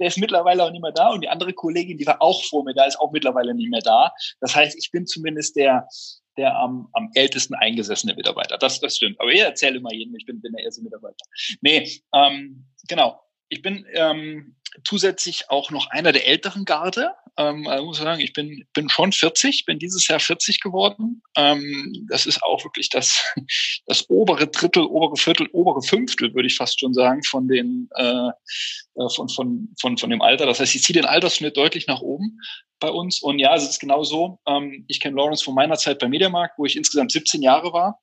Der 0.00 0.06
ist 0.06 0.16
mittlerweile 0.16 0.64
auch 0.64 0.70
nicht 0.70 0.80
mehr 0.80 0.90
da 0.90 1.10
und 1.10 1.20
die 1.20 1.28
andere 1.28 1.52
Kollegin, 1.52 1.98
die 1.98 2.06
war 2.06 2.22
auch 2.22 2.42
vor 2.44 2.64
mir 2.64 2.72
da, 2.72 2.86
ist 2.86 2.98
auch 2.98 3.12
mittlerweile 3.12 3.54
nicht 3.54 3.70
mehr 3.70 3.82
da. 3.82 4.10
Das 4.40 4.56
heißt, 4.56 4.74
ich 4.74 4.90
bin 4.90 5.06
zumindest 5.06 5.54
der, 5.54 5.86
der 6.36 6.56
am, 6.56 6.88
am 6.92 7.10
ältesten 7.14 7.54
eingesessene 7.54 8.14
Mitarbeiter. 8.14 8.58
Das, 8.58 8.80
das 8.80 8.96
stimmt. 8.96 9.20
Aber 9.20 9.30
ich 9.30 9.40
erzähle 9.40 9.78
immer 9.78 9.92
jedem, 9.92 10.14
ich 10.16 10.26
bin, 10.26 10.40
bin 10.40 10.52
der 10.52 10.64
erste 10.64 10.82
Mitarbeiter. 10.82 11.24
Nee, 11.60 11.90
ähm, 12.14 12.66
genau. 12.88 13.22
Ich 13.48 13.62
bin 13.62 13.86
ähm, 13.92 14.56
zusätzlich 14.84 15.50
auch 15.50 15.70
noch 15.70 15.90
einer 15.90 16.12
der 16.12 16.26
älteren 16.26 16.64
Garde. 16.64 17.12
Ähm, 17.38 17.66
also 17.66 17.84
muss 17.84 17.98
ich 17.98 18.04
sagen, 18.04 18.20
ich 18.20 18.32
bin, 18.32 18.66
bin 18.72 18.88
schon 18.88 19.12
40, 19.12 19.64
bin 19.66 19.78
dieses 19.78 20.08
Jahr 20.08 20.20
40 20.20 20.60
geworden. 20.60 21.22
Ähm, 21.36 22.06
das 22.08 22.26
ist 22.26 22.42
auch 22.42 22.64
wirklich 22.64 22.88
das, 22.88 23.22
das 23.86 24.08
obere 24.08 24.46
Drittel, 24.46 24.84
obere 24.84 25.16
Viertel, 25.16 25.48
obere 25.52 25.82
Fünftel, 25.82 26.34
würde 26.34 26.46
ich 26.46 26.56
fast 26.56 26.80
schon 26.80 26.94
sagen, 26.94 27.22
von 27.24 27.48
den 27.48 27.88
äh, 27.96 28.28
äh 28.28 29.08
von, 29.14 29.28
von, 29.28 29.68
von, 29.80 29.98
von 29.98 30.10
dem 30.10 30.22
Alter. 30.22 30.46
Das 30.46 30.60
heißt, 30.60 30.74
ich 30.74 30.82
ziehe 30.82 31.00
den 31.00 31.04
Altersschnitt 31.04 31.56
deutlich 31.56 31.86
nach 31.86 32.00
oben 32.00 32.38
bei 32.80 32.90
uns. 32.90 33.22
Und 33.22 33.38
ja, 33.38 33.54
es 33.54 33.68
ist 33.68 33.80
genau 33.80 34.02
so. 34.02 34.38
Ähm, 34.46 34.84
ich 34.88 35.00
kenne 35.00 35.16
Lawrence 35.16 35.44
von 35.44 35.54
meiner 35.54 35.76
Zeit 35.76 35.98
bei 35.98 36.08
Mediamarkt, 36.08 36.58
wo 36.58 36.64
ich 36.64 36.76
insgesamt 36.76 37.12
17 37.12 37.42
Jahre 37.42 37.72
war. 37.72 38.00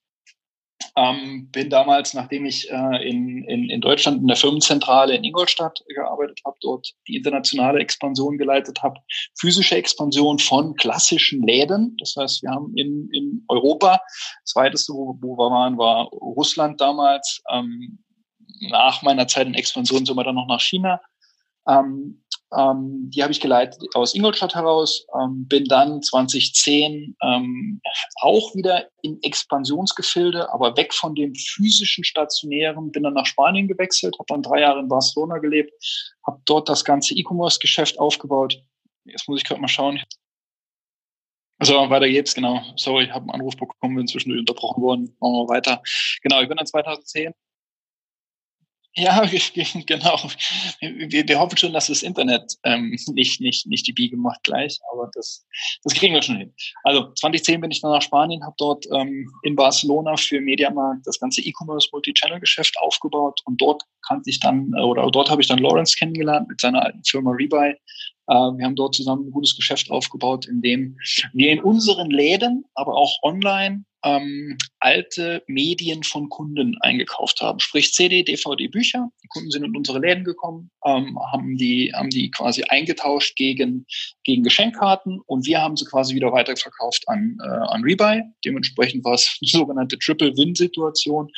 Ähm, 0.96 1.50
bin 1.52 1.70
damals, 1.70 2.14
nachdem 2.14 2.46
ich 2.46 2.70
äh, 2.70 3.08
in, 3.10 3.44
in, 3.46 3.70
in 3.70 3.82
Deutschland 3.82 4.22
in 4.22 4.28
der 4.28 4.38
Firmenzentrale 4.38 5.16
in 5.16 5.24
Ingolstadt 5.24 5.84
gearbeitet 5.88 6.40
habe, 6.46 6.58
dort 6.62 6.92
die 7.08 7.16
internationale 7.16 7.80
Expansion 7.80 8.38
geleitet 8.38 8.82
habe, 8.82 9.00
physische 9.38 9.76
Expansion 9.76 10.40
von 10.40 10.76
klassischen 10.76 11.44
Läden. 11.44 11.96
Das 12.00 12.16
heißt, 12.18 12.44
wir 12.44 12.52
haben 12.52 12.74
in, 12.76 13.10
in 13.12 13.44
Europa, 13.48 14.02
das 14.44 14.56
weiteste, 14.56 14.94
wo, 14.94 15.18
wo 15.22 15.38
wir 15.38 15.52
waren, 15.52 15.78
war 15.78 16.06
Russland 16.08 16.80
damals. 16.80 17.42
Ähm, 17.50 18.00
nach 18.70 19.02
meiner 19.02 19.28
Zeit 19.28 19.48
in 19.48 19.54
Expansion 19.54 20.06
sind 20.06 20.16
wir 20.16 20.24
dann 20.24 20.36
noch 20.36 20.48
nach 20.48 20.62
China. 20.62 21.02
Ähm, 21.68 22.23
ähm, 22.58 23.10
die 23.10 23.24
habe 23.24 23.32
ich 23.32 23.40
geleitet 23.40 23.82
aus 23.96 24.16
Ingolstadt 24.16 24.56
heraus, 24.56 25.06
ähm, 25.20 25.48
bin 25.48 25.66
dann 25.66 26.02
2010 26.02 27.16
ähm, 27.22 27.82
auch 28.22 28.54
wieder 28.56 28.88
in 29.02 29.22
Expansionsgefilde, 29.22 30.52
aber 30.52 30.76
weg 30.78 30.94
von 30.94 31.16
dem 31.16 31.34
physischen 31.36 32.04
stationären, 32.04 32.92
bin 32.92 33.04
dann 33.04 33.14
nach 33.14 33.26
Spanien 33.26 33.68
gewechselt, 33.68 34.16
habe 34.20 34.28
dann 34.28 34.44
drei 34.44 34.62
Jahre 34.62 34.80
in 34.80 34.88
Barcelona 34.88 35.38
gelebt, 35.38 35.72
habe 36.26 36.42
dort 36.46 36.70
das 36.70 36.86
ganze 36.86 37.14
E-Commerce-Geschäft 37.16 38.00
aufgebaut. 38.00 38.62
Jetzt 39.06 39.28
muss 39.28 39.40
ich 39.40 39.46
gerade 39.46 39.62
mal 39.62 39.68
schauen. 39.68 40.00
Also 41.60 41.90
weiter 41.90 42.08
geht's, 42.08 42.34
genau. 42.34 42.62
Sorry, 42.76 43.06
ich 43.06 43.12
habe 43.12 43.22
einen 43.22 43.42
Anruf 43.42 43.56
bekommen, 43.56 43.96
bin 43.96 44.08
zwischendurch 44.08 44.40
unterbrochen 44.40 44.82
worden. 44.82 45.16
Machen 45.20 45.34
wir 45.34 45.48
weiter. 45.48 45.82
Genau, 46.22 46.42
ich 46.42 46.48
bin 46.48 46.58
dann 46.58 46.66
2010 46.66 47.34
ja, 48.96 49.26
genau. 49.88 50.20
Wir, 50.80 51.28
wir 51.28 51.40
hoffen 51.40 51.58
schon, 51.58 51.74
dass 51.74 51.88
das 51.88 52.04
Internet 52.04 52.54
ähm, 52.64 52.96
nicht, 53.14 53.42
nicht, 53.42 53.66
nicht 53.66 53.88
die 53.88 53.94
Biege 53.94 54.18
macht 54.18 54.44
gleich, 54.44 54.80
aber 54.92 55.10
das, 55.14 55.46
das 55.84 55.94
kriegen 55.94 56.14
wir 56.14 56.22
schon 56.22 56.38
hin. 56.38 56.54
Also 56.84 57.12
2010 57.14 57.62
bin 57.62 57.72
ich 57.72 57.82
dann 57.82 57.92
nach 57.92 58.02
Spanien, 58.02 58.44
habe 58.44 58.56
dort 58.58 58.86
ähm, 58.94 59.30
in 59.44 59.56
Barcelona 59.56 60.16
für 60.18 60.40
Mediamarkt 60.42 61.08
das 61.08 61.20
ganze 61.20 61.42
E-Commerce 61.42 61.90
Multi-Channel-Geschäft 61.92 62.78
aufgebaut 62.80 63.40
und 63.46 63.60
dort 63.60 63.84
kannte 64.08 64.30
ich 64.30 64.40
dann, 64.40 64.74
äh, 64.78 64.82
oder 64.82 65.10
dort 65.10 65.30
habe 65.30 65.42
ich 65.42 65.48
dann 65.48 65.60
Lawrence 65.60 65.96
kennengelernt 65.98 66.48
mit 66.48 66.62
seiner 66.62 66.84
alten 66.84 67.04
Firma 67.04 67.32
Rebuy. 67.32 67.70
Äh, 67.70 67.78
wir 68.28 68.66
haben 68.66 68.76
dort 68.76 68.96
zusammen 68.96 69.28
ein 69.28 69.32
gutes 69.32 69.56
Geschäft 69.56 69.90
aufgebaut, 69.90 70.46
in 70.48 70.62
dem 70.62 70.98
wir 71.34 71.52
in 71.52 71.62
unseren 71.62 72.12
Läden, 72.12 72.66
aber 72.76 72.96
auch 72.96 73.18
online 73.24 73.86
ähm, 74.04 74.58
alte 74.80 75.44
Medien 75.48 76.04
von 76.04 76.30
Kunden 76.30 76.78
eingekauft 76.82 77.42
haben, 77.42 77.60
sprich 77.60 77.94
CD, 77.94 78.24
DVD, 78.24 78.68
Bücher. 78.68 79.10
Die 79.24 79.28
Kunden 79.28 79.52
sind 79.52 79.64
in 79.64 79.76
unsere 79.76 80.00
Läden 80.00 80.24
gekommen, 80.24 80.70
ähm, 80.86 81.18
haben 81.32 81.58
die 81.58 81.92
haben 81.94 82.10
die 82.10 82.30
quasi 82.32 82.64
eingetauscht 82.64 83.36
gegen 83.36 83.86
gegen 84.24 84.44
Geschenkkarten 84.44 85.20
und 85.26 85.46
wir 85.46 85.62
haben 85.62 85.78
sie 85.78 85.86
quasi 85.86 86.16
wieder 86.16 86.32
weiterverkauft 86.32 87.08
an 87.08 87.38
äh, 87.44 87.48
an 87.48 87.84
Rebuy. 87.84 88.24
Dementsprechend 88.46 89.06
war 89.06 89.14
es 89.14 89.38
eine 89.42 89.50
sogenannte 89.60 89.98
Triple 89.98 90.36
Win 90.38 90.56
Situation. 90.56 91.30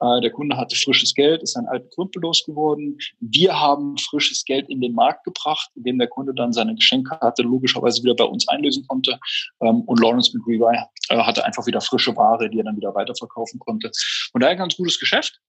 Äh, 0.00 0.20
der 0.20 0.30
Kunde 0.30 0.56
hatte 0.56 0.76
frisches 0.76 1.14
Geld, 1.14 1.42
ist 1.42 1.56
ein 1.56 1.66
alten 1.66 1.88
Krümpel 1.90 2.20
losgeworden. 2.22 2.98
Wir 3.20 3.58
haben 3.58 3.96
frisches 3.98 4.44
Geld 4.44 4.68
in 4.68 4.80
den 4.80 4.94
Markt 4.94 5.24
gebracht, 5.24 5.70
indem 5.74 5.98
der 5.98 6.08
Kunde 6.08 6.34
dann 6.34 6.52
seine 6.52 6.74
Geschenkkarte 6.74 7.42
logischerweise 7.42 8.02
wieder 8.02 8.14
bei 8.14 8.24
uns 8.24 8.46
einlösen 8.48 8.86
konnte. 8.86 9.18
Ähm, 9.60 9.82
und 9.82 10.00
Lawrence 10.00 10.36
mit 10.36 10.46
Rebuy 10.46 10.76
äh, 11.08 11.16
hatte 11.18 11.44
einfach 11.44 11.66
wieder 11.66 11.80
frische 12.06 12.16
Ware, 12.16 12.48
die 12.48 12.58
er 12.58 12.64
dann 12.64 12.76
wieder 12.76 12.94
weiterverkaufen 12.94 13.60
konnte. 13.60 13.90
Und 14.32 14.42
daher 14.42 14.56
ganz 14.56 14.76
gutes 14.76 14.98
Geschäft. 14.98 15.40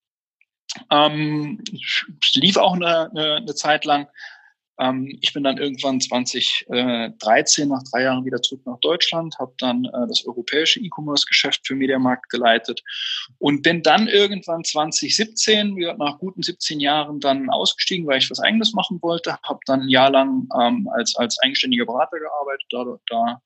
Ähm, 0.92 1.64
lief 2.36 2.58
auch 2.58 2.74
eine, 2.74 3.10
eine, 3.12 3.36
eine 3.36 3.56
Zeit 3.56 3.86
lang. 3.86 4.08
Ähm, 4.80 5.18
ich 5.22 5.34
bin 5.34 5.44
dann 5.44 5.58
irgendwann 5.58 6.00
2013 6.00 7.70
nach 7.70 7.82
drei 7.92 8.04
Jahren 8.04 8.26
wieder 8.26 8.42
zurück 8.42 8.62
nach 8.66 8.80
Deutschland, 8.82 9.36
habe 9.40 9.54
dann 9.58 9.86
äh, 9.86 10.08
das 10.08 10.26
europäische 10.28 10.80
E-Commerce-Geschäft 10.80 11.66
für 11.66 11.74
Mediamarkt 11.74 12.30
geleitet 12.30 12.84
und 13.40 13.64
bin 13.64 13.82
dann 13.82 14.08
irgendwann 14.08 14.64
2017, 14.64 15.96
nach 15.98 16.20
guten 16.20 16.44
17 16.44 16.80
Jahren, 16.80 17.20
dann 17.20 17.50
ausgestiegen, 17.50 18.06
weil 18.06 18.20
ich 18.20 18.30
was 18.30 18.40
Eigenes 18.40 18.74
machen 18.74 19.00
wollte, 19.02 19.40
habe 19.42 19.60
dann 19.66 19.82
ein 19.82 19.90
Jahr 19.90 20.12
lang 20.12 20.48
ähm, 20.62 20.88
als, 20.94 21.16
als 21.16 21.40
eigenständiger 21.42 21.86
Berater 21.86 22.20
gearbeitet, 22.20 22.68
da, 22.70 22.86
da 23.10 23.42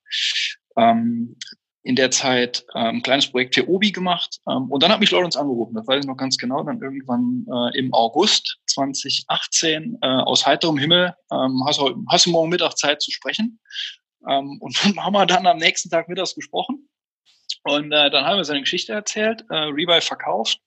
ähm, 0.78 1.38
in 1.84 1.96
der 1.96 2.12
Zeit 2.12 2.64
ähm, 2.76 2.98
ein 2.98 3.02
kleines 3.02 3.32
Projekt 3.32 3.56
für 3.56 3.68
Obi 3.68 3.92
gemacht. 3.92 4.40
Ähm, 4.48 4.70
und 4.70 4.84
dann 4.84 4.92
hat 4.92 5.00
mich 5.00 5.12
Lawrence 5.12 5.40
angerufen, 5.40 5.74
das 5.76 5.88
weiß 5.88 6.02
ich 6.02 6.08
noch 6.08 6.18
ganz 6.18 6.38
genau, 6.38 6.64
dann 6.64 6.82
irgendwann 6.82 7.46
äh, 7.52 7.78
im 7.78 7.94
August 7.94 8.60
2018 8.68 9.98
äh, 10.02 10.08
aus 10.08 10.46
heiterem 10.46 10.78
Himmel, 10.78 11.16
ähm, 11.32 11.64
hast, 11.66 11.80
du, 11.80 12.06
hast 12.10 12.26
du 12.26 12.32
morgen 12.32 12.50
Mittag 12.50 12.78
Zeit 12.78 13.02
zu 13.02 13.12
sprechen? 13.12 13.60
Ähm, 14.30 14.58
und 14.60 14.78
dann 14.84 15.04
haben 15.04 15.14
wir 15.14 15.26
dann 15.26 15.48
am 15.48 15.58
nächsten 15.58 15.90
Tag 15.90 16.08
mittags 16.08 16.36
gesprochen. 16.36 16.88
Und 17.64 17.92
äh, 17.92 18.10
dann 18.10 18.26
haben 18.26 18.38
wir 18.38 18.46
seine 18.46 18.62
Geschichte 18.62 18.94
erzählt, 18.94 19.46
äh, 19.50 19.56
Rebuy 19.56 20.02
verkauft, 20.02 20.60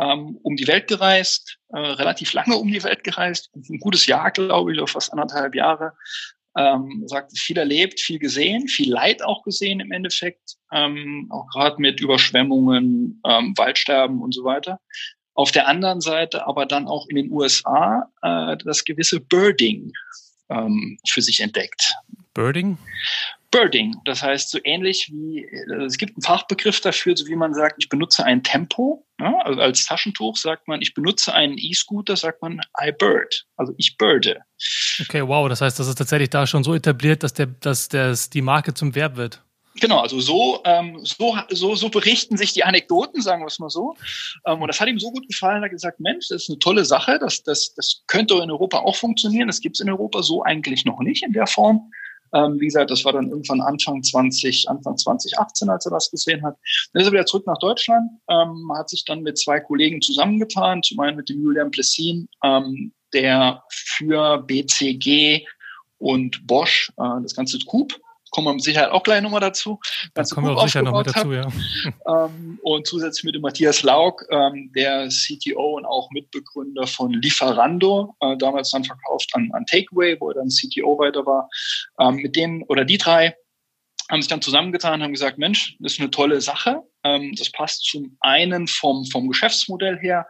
ähm, 0.00 0.38
um 0.42 0.56
die 0.56 0.66
Welt 0.66 0.88
gereist, 0.88 1.58
äh, 1.68 1.78
relativ 1.78 2.32
lange 2.32 2.56
um 2.56 2.68
die 2.68 2.82
Welt 2.82 3.04
gereist, 3.04 3.50
ein 3.54 3.78
gutes 3.78 4.06
Jahr, 4.06 4.30
glaube 4.30 4.72
ich, 4.72 4.78
oder 4.78 4.88
fast 4.88 5.12
anderthalb 5.12 5.54
Jahre, 5.54 5.92
ähm, 6.56 7.04
sagt, 7.06 7.38
viel 7.38 7.58
erlebt, 7.58 8.00
viel 8.00 8.18
gesehen, 8.18 8.68
viel 8.68 8.92
Leid 8.92 9.22
auch 9.22 9.42
gesehen 9.42 9.80
im 9.80 9.92
Endeffekt, 9.92 10.56
ähm, 10.72 11.28
auch 11.30 11.46
gerade 11.48 11.80
mit 11.80 12.00
Überschwemmungen, 12.00 13.20
ähm, 13.26 13.54
Waldsterben 13.56 14.20
und 14.22 14.34
so 14.34 14.44
weiter. 14.44 14.80
Auf 15.34 15.50
der 15.50 15.66
anderen 15.66 16.00
Seite 16.00 16.46
aber 16.46 16.64
dann 16.64 16.86
auch 16.86 17.08
in 17.08 17.16
den 17.16 17.32
USA 17.32 18.08
äh, 18.22 18.56
das 18.64 18.84
gewisse 18.84 19.20
Birding 19.20 19.92
ähm, 20.48 20.98
für 21.08 21.22
sich 21.22 21.40
entdeckt. 21.40 21.94
Birding? 22.34 22.78
Birding, 23.54 23.94
das 24.04 24.20
heißt 24.20 24.50
so 24.50 24.58
ähnlich 24.64 25.10
wie, 25.12 25.44
äh, 25.44 25.84
es 25.84 25.96
gibt 25.96 26.16
einen 26.16 26.22
Fachbegriff 26.22 26.80
dafür, 26.80 27.16
so 27.16 27.28
wie 27.28 27.36
man 27.36 27.54
sagt, 27.54 27.76
ich 27.78 27.88
benutze 27.88 28.24
ein 28.24 28.42
Tempo, 28.42 29.06
ja, 29.20 29.32
also 29.44 29.60
als 29.60 29.84
Taschentuch 29.84 30.36
sagt 30.36 30.66
man, 30.66 30.82
ich 30.82 30.92
benutze 30.92 31.32
einen 31.32 31.56
E-Scooter, 31.56 32.16
sagt 32.16 32.42
man 32.42 32.60
I 32.82 32.90
bird, 32.90 33.46
also 33.56 33.72
ich 33.78 33.96
birde. 33.96 34.40
Okay, 35.00 35.22
wow, 35.24 35.48
das 35.48 35.60
heißt, 35.60 35.78
das 35.78 35.86
ist 35.86 35.94
tatsächlich 35.94 36.30
da 36.30 36.48
schon 36.48 36.64
so 36.64 36.74
etabliert, 36.74 37.22
dass, 37.22 37.32
der, 37.32 37.46
dass 37.46 37.88
das, 37.88 38.28
die 38.28 38.42
Marke 38.42 38.74
zum 38.74 38.96
Verb 38.96 39.14
wird. 39.14 39.40
Genau, 39.80 40.00
also 40.00 40.20
so, 40.20 40.60
ähm, 40.64 40.98
so, 41.04 41.36
so, 41.50 41.76
so 41.76 41.88
berichten 41.90 42.36
sich 42.36 42.52
die 42.52 42.64
Anekdoten, 42.64 43.20
sagen 43.20 43.42
wir 43.42 43.48
es 43.48 43.60
mal 43.60 43.70
so. 43.70 43.94
Ähm, 44.46 44.62
und 44.62 44.68
das 44.68 44.80
hat 44.80 44.88
ihm 44.88 44.98
so 44.98 45.12
gut 45.12 45.28
gefallen, 45.28 45.62
er 45.62 45.66
hat 45.66 45.70
gesagt, 45.70 46.00
Mensch, 46.00 46.28
das 46.28 46.42
ist 46.42 46.50
eine 46.50 46.58
tolle 46.58 46.84
Sache, 46.84 47.18
das, 47.20 47.42
das, 47.42 47.74
das 47.74 48.02
könnte 48.08 48.34
in 48.34 48.50
Europa 48.50 48.78
auch 48.78 48.96
funktionieren. 48.96 49.46
Das 49.48 49.60
gibt 49.60 49.76
es 49.76 49.80
in 49.80 49.90
Europa 49.90 50.22
so 50.22 50.42
eigentlich 50.42 50.84
noch 50.84 51.00
nicht 51.00 51.24
in 51.24 51.32
der 51.32 51.46
Form. 51.46 51.90
Ähm, 52.34 52.58
wie 52.58 52.66
gesagt, 52.66 52.90
das 52.90 53.04
war 53.04 53.12
dann 53.12 53.30
irgendwann 53.30 53.60
Anfang 53.60 54.02
20, 54.02 54.68
Anfang 54.68 54.96
2018, 54.96 55.68
als 55.70 55.86
er 55.86 55.92
das 55.92 56.10
gesehen 56.10 56.42
hat. 56.42 56.56
Dann 56.92 57.02
ist 57.02 57.08
er 57.08 57.12
wieder 57.12 57.26
zurück 57.26 57.46
nach 57.46 57.58
Deutschland, 57.58 58.10
ähm, 58.28 58.70
hat 58.76 58.90
sich 58.90 59.04
dann 59.04 59.22
mit 59.22 59.38
zwei 59.38 59.60
Kollegen 59.60 60.00
zusammengetan, 60.00 60.82
zum 60.82 61.00
einen 61.00 61.16
mit 61.16 61.28
dem 61.28 61.42
Julian 61.42 61.70
Plessin, 61.70 62.28
ähm, 62.42 62.92
der 63.12 63.62
für 63.70 64.38
BCG 64.38 65.46
und 65.98 66.46
Bosch 66.46 66.90
äh, 66.98 67.22
das 67.22 67.34
ganze 67.34 67.58
Coop 67.66 67.98
kommen 68.34 68.48
wir 68.48 68.54
mit 68.54 68.64
Sicherheit 68.64 68.90
auch 68.90 69.04
gleich 69.04 69.22
nochmal 69.22 69.40
dazu. 69.40 69.78
Da 70.12 70.24
kommen 70.24 70.48
wir 70.48 70.56
auch 70.56 70.66
sicher 70.66 70.82
noch 70.82 70.98
mit 70.98 71.06
dazu, 71.06 71.32
ja. 71.32 71.46
Ähm, 72.08 72.58
und 72.62 72.86
zusätzlich 72.86 73.22
mit 73.22 73.36
dem 73.36 73.42
Matthias 73.42 73.84
Lauk, 73.84 74.24
ähm, 74.30 74.72
der 74.74 75.08
CTO 75.08 75.76
und 75.76 75.86
auch 75.86 76.10
Mitbegründer 76.10 76.88
von 76.88 77.12
Lieferando, 77.12 78.16
äh, 78.20 78.36
damals 78.36 78.70
dann 78.70 78.82
verkauft 78.82 79.30
an, 79.34 79.50
an 79.52 79.64
Takeaway, 79.66 80.16
wo 80.18 80.30
er 80.30 80.34
dann 80.34 80.48
CTO 80.48 80.98
weiter 80.98 81.24
war. 81.24 81.48
Ähm, 82.00 82.16
mit 82.16 82.34
denen 82.34 82.64
oder 82.64 82.84
die 82.84 82.98
drei 82.98 83.36
haben 84.10 84.20
sich 84.20 84.28
dann 84.28 84.42
zusammengetan, 84.42 85.02
haben 85.02 85.12
gesagt, 85.12 85.38
Mensch, 85.38 85.76
das 85.78 85.92
ist 85.92 86.00
eine 86.00 86.10
tolle 86.10 86.40
Sache. 86.40 86.82
Ähm, 87.04 87.34
das 87.38 87.50
passt 87.50 87.84
zum 87.84 88.16
einen 88.20 88.66
vom, 88.66 89.04
vom 89.06 89.28
Geschäftsmodell 89.28 89.96
her, 89.98 90.26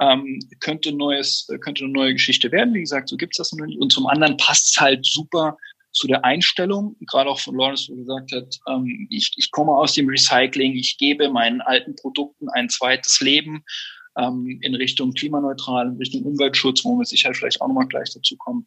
ähm, 0.00 0.40
könnte, 0.58 0.92
neues, 0.92 1.46
könnte 1.60 1.84
eine 1.84 1.92
neue 1.92 2.14
Geschichte 2.14 2.50
werden. 2.50 2.74
Wie 2.74 2.80
gesagt, 2.80 3.08
so 3.08 3.16
gibt's 3.16 3.38
das 3.38 3.52
noch 3.52 3.64
nicht. 3.64 3.78
Und 3.78 3.92
zum 3.92 4.08
anderen 4.08 4.36
passt 4.38 4.72
es 4.74 4.80
halt 4.80 5.06
super 5.06 5.56
zu 5.94 6.08
der 6.08 6.24
Einstellung, 6.24 6.96
gerade 7.06 7.30
auch 7.30 7.40
von 7.40 7.56
Lawrence, 7.56 7.88
wo 7.90 7.96
gesagt 7.96 8.32
hat, 8.32 8.58
ähm, 8.68 9.06
ich, 9.10 9.32
ich 9.36 9.50
komme 9.50 9.72
aus 9.72 9.94
dem 9.94 10.08
Recycling, 10.08 10.74
ich 10.74 10.98
gebe 10.98 11.30
meinen 11.30 11.60
alten 11.60 11.94
Produkten 11.94 12.48
ein 12.50 12.68
zweites 12.68 13.20
Leben 13.20 13.64
ähm, 14.18 14.58
in 14.60 14.74
Richtung 14.74 15.12
klimaneutral, 15.12 15.88
in 15.88 15.96
Richtung 15.96 16.24
Umweltschutz, 16.24 16.84
wo 16.84 16.98
wir 16.98 17.04
sicher 17.04 17.32
vielleicht 17.32 17.60
auch 17.60 17.68
nochmal 17.68 17.86
gleich 17.86 18.12
dazu 18.12 18.36
kommen. 18.36 18.66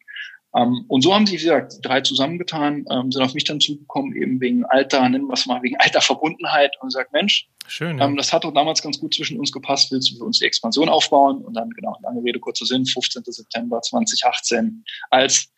Ähm, 0.56 0.86
und 0.88 1.02
so 1.02 1.14
haben 1.14 1.26
sie, 1.26 1.34
wie 1.34 1.38
gesagt, 1.38 1.74
drei 1.84 2.00
zusammengetan, 2.00 2.86
ähm, 2.90 3.12
sind 3.12 3.22
auf 3.22 3.34
mich 3.34 3.44
dann 3.44 3.60
zugekommen, 3.60 4.16
eben 4.16 4.40
wegen 4.40 4.66
Alter, 4.66 5.08
nennen 5.10 5.28
wir 5.28 5.34
es 5.34 5.46
mal, 5.46 5.62
wegen 5.62 5.76
alter 5.78 6.02
Verbundenheit 6.02 6.76
und 6.82 6.92
sagt, 6.92 7.12
Mensch, 7.12 7.50
Schön, 7.68 7.98
ja. 7.98 8.06
ähm, 8.06 8.16
das 8.16 8.32
hat 8.32 8.46
doch 8.46 8.54
damals 8.54 8.82
ganz 8.82 9.00
gut 9.00 9.14
zwischen 9.14 9.38
uns 9.38 9.52
gepasst, 9.52 9.92
willst 9.92 10.12
du 10.12 10.16
für 10.16 10.24
uns 10.24 10.40
die 10.40 10.46
Expansion 10.46 10.88
aufbauen? 10.88 11.44
Und 11.44 11.56
dann, 11.56 11.70
genau, 11.72 11.98
lange 12.02 12.24
Rede, 12.24 12.40
kurzer 12.40 12.66
Sinn, 12.66 12.86
15. 12.86 13.24
September 13.26 13.82
2018 13.82 14.86
als 15.10 15.52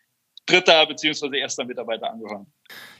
dritter 0.46 0.86
beziehungsweise 0.86 1.36
erster 1.36 1.64
Mitarbeiter 1.64 2.10
angehören. 2.10 2.46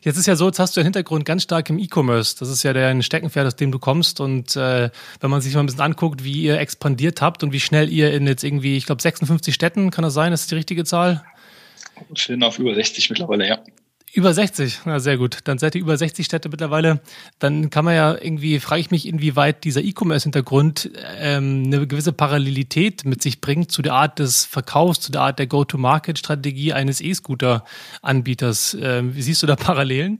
Jetzt 0.02 0.16
ist 0.16 0.26
ja 0.26 0.36
so, 0.36 0.46
jetzt 0.46 0.58
hast 0.58 0.76
du 0.76 0.80
den 0.80 0.86
Hintergrund 0.86 1.24
ganz 1.24 1.42
stark 1.42 1.68
im 1.70 1.78
E-Commerce. 1.78 2.36
Das 2.38 2.48
ist 2.48 2.62
ja 2.62 2.72
der 2.72 3.00
Steckenpferd, 3.02 3.46
aus 3.46 3.56
dem 3.56 3.72
du 3.72 3.78
kommst. 3.78 4.20
Und 4.20 4.56
äh, 4.56 4.90
wenn 5.20 5.30
man 5.30 5.40
sich 5.40 5.54
mal 5.54 5.60
ein 5.60 5.66
bisschen 5.66 5.80
anguckt, 5.80 6.24
wie 6.24 6.42
ihr 6.42 6.58
expandiert 6.58 7.20
habt 7.20 7.42
und 7.42 7.52
wie 7.52 7.60
schnell 7.60 7.90
ihr 7.90 8.12
in 8.12 8.26
jetzt 8.26 8.44
irgendwie, 8.44 8.76
ich 8.76 8.86
glaube, 8.86 9.02
56 9.02 9.54
Städten, 9.54 9.90
kann 9.90 10.02
das 10.02 10.14
sein? 10.14 10.30
Das 10.30 10.42
ist 10.42 10.50
die 10.50 10.56
richtige 10.56 10.84
Zahl? 10.84 11.24
Sind 12.14 12.42
auf 12.42 12.58
über 12.58 12.74
60 12.74 13.10
mittlerweile, 13.10 13.46
ja. 13.46 13.58
Über 14.12 14.34
60, 14.34 14.80
na 14.86 14.98
sehr 14.98 15.16
gut. 15.18 15.38
Dann 15.44 15.58
seid 15.58 15.76
ihr 15.76 15.80
über 15.80 15.96
60 15.96 16.26
Städte 16.26 16.48
mittlerweile. 16.48 17.00
Dann 17.38 17.70
kann 17.70 17.84
man 17.84 17.94
ja 17.94 18.16
irgendwie, 18.20 18.58
frage 18.58 18.80
ich 18.80 18.90
mich, 18.90 19.06
inwieweit 19.06 19.62
dieser 19.62 19.82
E-Commerce-Hintergrund 19.82 20.90
ähm, 21.18 21.62
eine 21.66 21.86
gewisse 21.86 22.12
Parallelität 22.12 23.04
mit 23.04 23.22
sich 23.22 23.40
bringt 23.40 23.70
zu 23.70 23.82
der 23.82 23.94
Art 23.94 24.18
des 24.18 24.44
Verkaufs, 24.46 25.00
zu 25.00 25.12
der 25.12 25.20
Art 25.20 25.38
der 25.38 25.46
Go-to-Market-Strategie 25.46 26.72
eines 26.72 27.00
E-Scooter-Anbieters. 27.00 28.76
Ähm, 28.80 29.14
wie 29.14 29.22
siehst 29.22 29.44
du 29.44 29.46
da 29.46 29.54
Parallelen? 29.54 30.18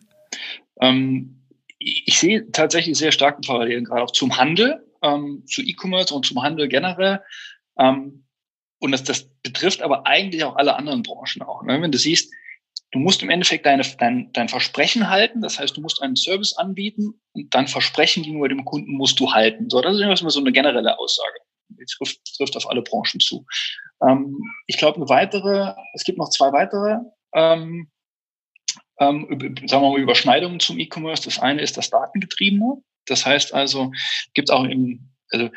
Ähm, 0.80 1.40
ich 1.78 2.18
sehe 2.18 2.48
tatsächlich 2.52 2.96
sehr 2.96 3.10
starke 3.10 3.40
Parallelen, 3.40 3.84
gerade 3.84 4.02
auch 4.02 4.12
zum 4.12 4.36
Handel, 4.36 4.86
ähm, 5.02 5.42
zu 5.46 5.62
E-Commerce 5.62 6.14
und 6.14 6.26
zum 6.26 6.40
Handel 6.42 6.68
generell. 6.68 7.22
Ähm, 7.76 8.24
und 8.78 8.92
das, 8.92 9.02
das 9.02 9.28
betrifft 9.42 9.82
aber 9.82 10.06
eigentlich 10.06 10.44
auch 10.44 10.54
alle 10.54 10.76
anderen 10.76 11.02
Branchen 11.02 11.42
auch. 11.42 11.64
Ne? 11.64 11.82
Wenn 11.82 11.90
du 11.90 11.98
siehst, 11.98 12.32
Du 12.92 12.98
musst 12.98 13.22
im 13.22 13.30
Endeffekt 13.30 13.66
deine, 13.66 13.84
dein, 13.98 14.32
dein 14.32 14.48
Versprechen 14.48 15.08
halten. 15.08 15.42
Das 15.42 15.60
heißt, 15.60 15.76
du 15.76 15.80
musst 15.80 16.02
einen 16.02 16.16
Service 16.16 16.54
anbieten 16.56 17.20
und 17.32 17.54
dein 17.54 17.68
Versprechen 17.68 18.24
gegenüber 18.24 18.48
dem 18.48 18.64
Kunden 18.64 18.92
musst 18.92 19.20
du 19.20 19.32
halten. 19.32 19.70
So, 19.70 19.80
das 19.80 19.94
ist 19.94 20.00
immer 20.00 20.30
so 20.30 20.40
eine 20.40 20.52
generelle 20.52 20.98
Aussage. 20.98 21.38
Die 21.68 21.84
trifft, 21.84 22.20
trifft 22.36 22.56
auf 22.56 22.68
alle 22.68 22.82
Branchen 22.82 23.20
zu. 23.20 23.46
Ähm, 24.02 24.36
ich 24.66 24.76
glaube, 24.76 24.96
eine 24.96 25.08
weitere, 25.08 25.74
es 25.94 26.02
gibt 26.02 26.18
noch 26.18 26.30
zwei 26.30 26.52
weitere, 26.52 26.98
ähm, 27.32 27.88
ähm, 28.98 29.26
sagen 29.66 29.82
wir 29.82 29.90
mal, 29.90 30.00
Überschneidungen 30.00 30.58
zum 30.58 30.78
E-Commerce. 30.78 31.22
Das 31.24 31.38
eine 31.38 31.62
ist 31.62 31.76
das 31.76 31.90
Datengetriebene. 31.90 32.82
Das 33.06 33.24
heißt 33.24 33.54
also, 33.54 33.92
gibt 34.34 34.50
auch 34.50 34.64
im, 34.64 35.10
also 35.30 35.48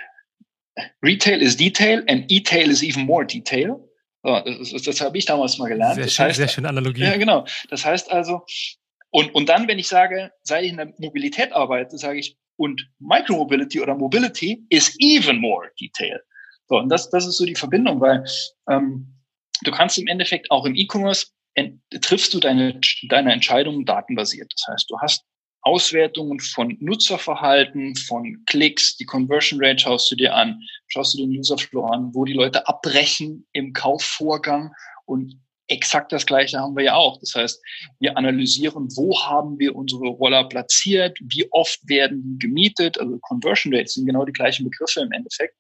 Retail 1.04 1.42
is 1.42 1.58
Detail 1.58 2.04
and 2.08 2.32
E-Tail 2.32 2.70
is 2.70 2.84
even 2.84 3.06
more 3.06 3.26
Detail. 3.26 3.80
So, 4.24 4.40
das, 4.40 4.72
das, 4.72 4.82
das 4.84 5.02
habe 5.02 5.18
ich 5.18 5.26
damals 5.26 5.58
mal 5.58 5.68
gelernt. 5.68 5.96
Sehr 5.96 6.06
das 6.06 6.14
schön, 6.14 6.26
heißt, 6.26 6.38
sehr 6.38 6.48
schön 6.48 6.66
Analogie. 6.66 7.04
Ja, 7.04 7.18
genau. 7.18 7.46
Das 7.70 7.86
heißt 7.86 8.12
also, 8.12 8.46
und, 9.12 9.36
und 9.36 9.50
dann, 9.50 9.68
wenn 9.68 9.80
ich 9.80 9.88
sage, 9.88 10.32
seit 10.44 10.64
ich 10.64 10.72
in 10.72 10.78
der 10.78 10.94
Mobilität 10.98 11.52
arbeite, 11.52 11.98
sage 11.98 12.20
ich, 12.20 12.38
und 12.56 12.90
Micromobility 13.00 13.82
oder 13.82 13.96
Mobility 13.96 14.66
is 14.70 14.96
even 15.00 15.40
more 15.40 15.70
detail. 15.80 16.22
So, 16.68 16.78
und 16.78 16.90
das, 16.90 17.10
das 17.10 17.28
ist 17.28 17.38
so 17.38 17.46
die 17.46 17.56
Verbindung, 17.56 18.00
weil 18.00 18.24
ähm, 18.70 19.14
du 19.64 19.72
kannst 19.72 19.98
im 19.98 20.08
Endeffekt 20.08 20.50
auch 20.52 20.66
im 20.66 20.76
E-Commerce 20.76 21.28
triffst 22.02 22.34
du 22.34 22.40
deine, 22.40 22.80
deine 23.10 23.34
Entscheidungen 23.34 23.86
datenbasiert. 23.86 24.52
Das 24.56 24.74
heißt, 24.74 24.90
du 24.90 24.98
hast 25.00 25.24
Auswertungen 25.64 26.40
von 26.40 26.78
Nutzerverhalten, 26.80 27.96
von 27.96 28.44
Klicks, 28.46 28.98
die 28.98 29.06
Conversion 29.06 29.64
Rate 29.64 29.80
schaust 29.80 30.12
du 30.12 30.16
dir 30.16 30.36
an, 30.36 30.62
schaust 30.88 31.14
du 31.14 31.20
den 31.20 31.32
User 31.32 31.58
Flow 31.58 31.86
an, 31.86 32.14
wo 32.14 32.26
die 32.26 32.34
Leute 32.34 32.68
abbrechen 32.68 33.48
im 33.54 33.74
Kaufvorgang 33.74 34.74
und 35.06 35.40
exakt 35.68 36.12
das 36.12 36.26
Gleiche 36.26 36.60
haben 36.60 36.76
wir 36.76 36.84
ja 36.84 36.96
auch. 36.96 37.20
Das 37.20 37.34
heißt, 37.36 37.62
wir 38.00 38.18
analysieren, 38.18 38.88
wo 38.96 39.20
haben 39.22 39.58
wir 39.60 39.76
unsere 39.76 40.08
Roller 40.08 40.44
platziert, 40.48 41.18
wie 41.22 41.48
oft 41.52 41.80
werden 41.88 42.22
die 42.24 42.48
gemietet, 42.48 43.00
also 43.00 43.18
Conversion 43.20 43.74
Rates 43.74 43.94
sind 43.94 44.06
genau 44.06 44.26
die 44.26 44.34
gleichen 44.34 44.66
Begriffe 44.66 45.02
im 45.02 45.12
Endeffekt. 45.12 45.56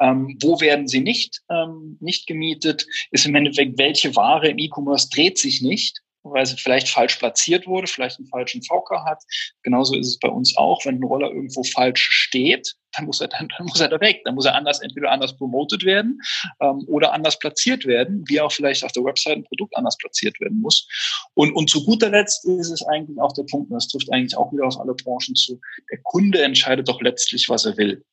Ähm, 0.00 0.36
wo 0.42 0.60
werden 0.60 0.88
sie 0.88 1.00
nicht, 1.00 1.42
ähm, 1.48 1.96
nicht 2.00 2.26
gemietet? 2.26 2.86
Ist 3.10 3.26
im 3.26 3.34
Endeffekt, 3.34 3.78
welche 3.78 4.16
Ware 4.16 4.48
im 4.48 4.58
E-Commerce 4.58 5.08
dreht 5.10 5.38
sich 5.38 5.62
nicht? 5.62 6.00
Weil 6.22 6.46
sie 6.46 6.56
vielleicht 6.56 6.88
falsch 6.88 7.16
platziert 7.16 7.66
wurde, 7.66 7.86
vielleicht 7.86 8.18
einen 8.18 8.28
falschen 8.28 8.62
VK 8.62 9.04
hat. 9.04 9.22
Genauso 9.62 9.96
ist 9.96 10.06
es 10.08 10.18
bei 10.18 10.28
uns 10.28 10.56
auch, 10.56 10.84
wenn 10.84 10.96
ein 10.96 11.04
Roller 11.04 11.30
irgendwo 11.30 11.62
falsch 11.64 12.08
steht, 12.10 12.74
dann 12.92 13.06
muss 13.06 13.20
er 13.20 13.28
dann, 13.28 13.48
dann 13.56 13.66
muss 13.66 13.80
er 13.80 13.88
da 13.88 14.00
weg, 14.00 14.20
dann 14.24 14.34
muss 14.34 14.44
er 14.44 14.54
anders 14.54 14.80
entweder 14.80 15.10
anders 15.10 15.36
promotet 15.36 15.84
werden 15.84 16.20
ähm, 16.60 16.84
oder 16.86 17.12
anders 17.12 17.38
platziert 17.38 17.86
werden, 17.86 18.24
wie 18.28 18.40
auch 18.40 18.52
vielleicht 18.52 18.84
auf 18.84 18.92
der 18.92 19.04
Website 19.04 19.38
ein 19.38 19.44
Produkt 19.44 19.76
anders 19.76 19.96
platziert 19.96 20.38
werden 20.40 20.60
muss. 20.60 20.86
Und 21.34 21.52
und 21.52 21.70
zu 21.70 21.84
guter 21.84 22.10
Letzt 22.10 22.44
ist 22.46 22.70
es 22.70 22.84
eigentlich 22.86 23.18
auch 23.20 23.32
der 23.32 23.44
Punkt, 23.44 23.70
und 23.70 23.74
das 23.74 23.88
trifft 23.88 24.12
eigentlich 24.12 24.36
auch 24.36 24.52
wieder 24.52 24.66
auf 24.66 24.78
alle 24.78 24.94
Branchen 24.94 25.34
zu. 25.34 25.60
Der 25.90 25.98
Kunde 26.02 26.42
entscheidet 26.42 26.88
doch 26.88 27.00
letztlich, 27.00 27.48
was 27.48 27.64
er 27.64 27.76
will. 27.76 28.04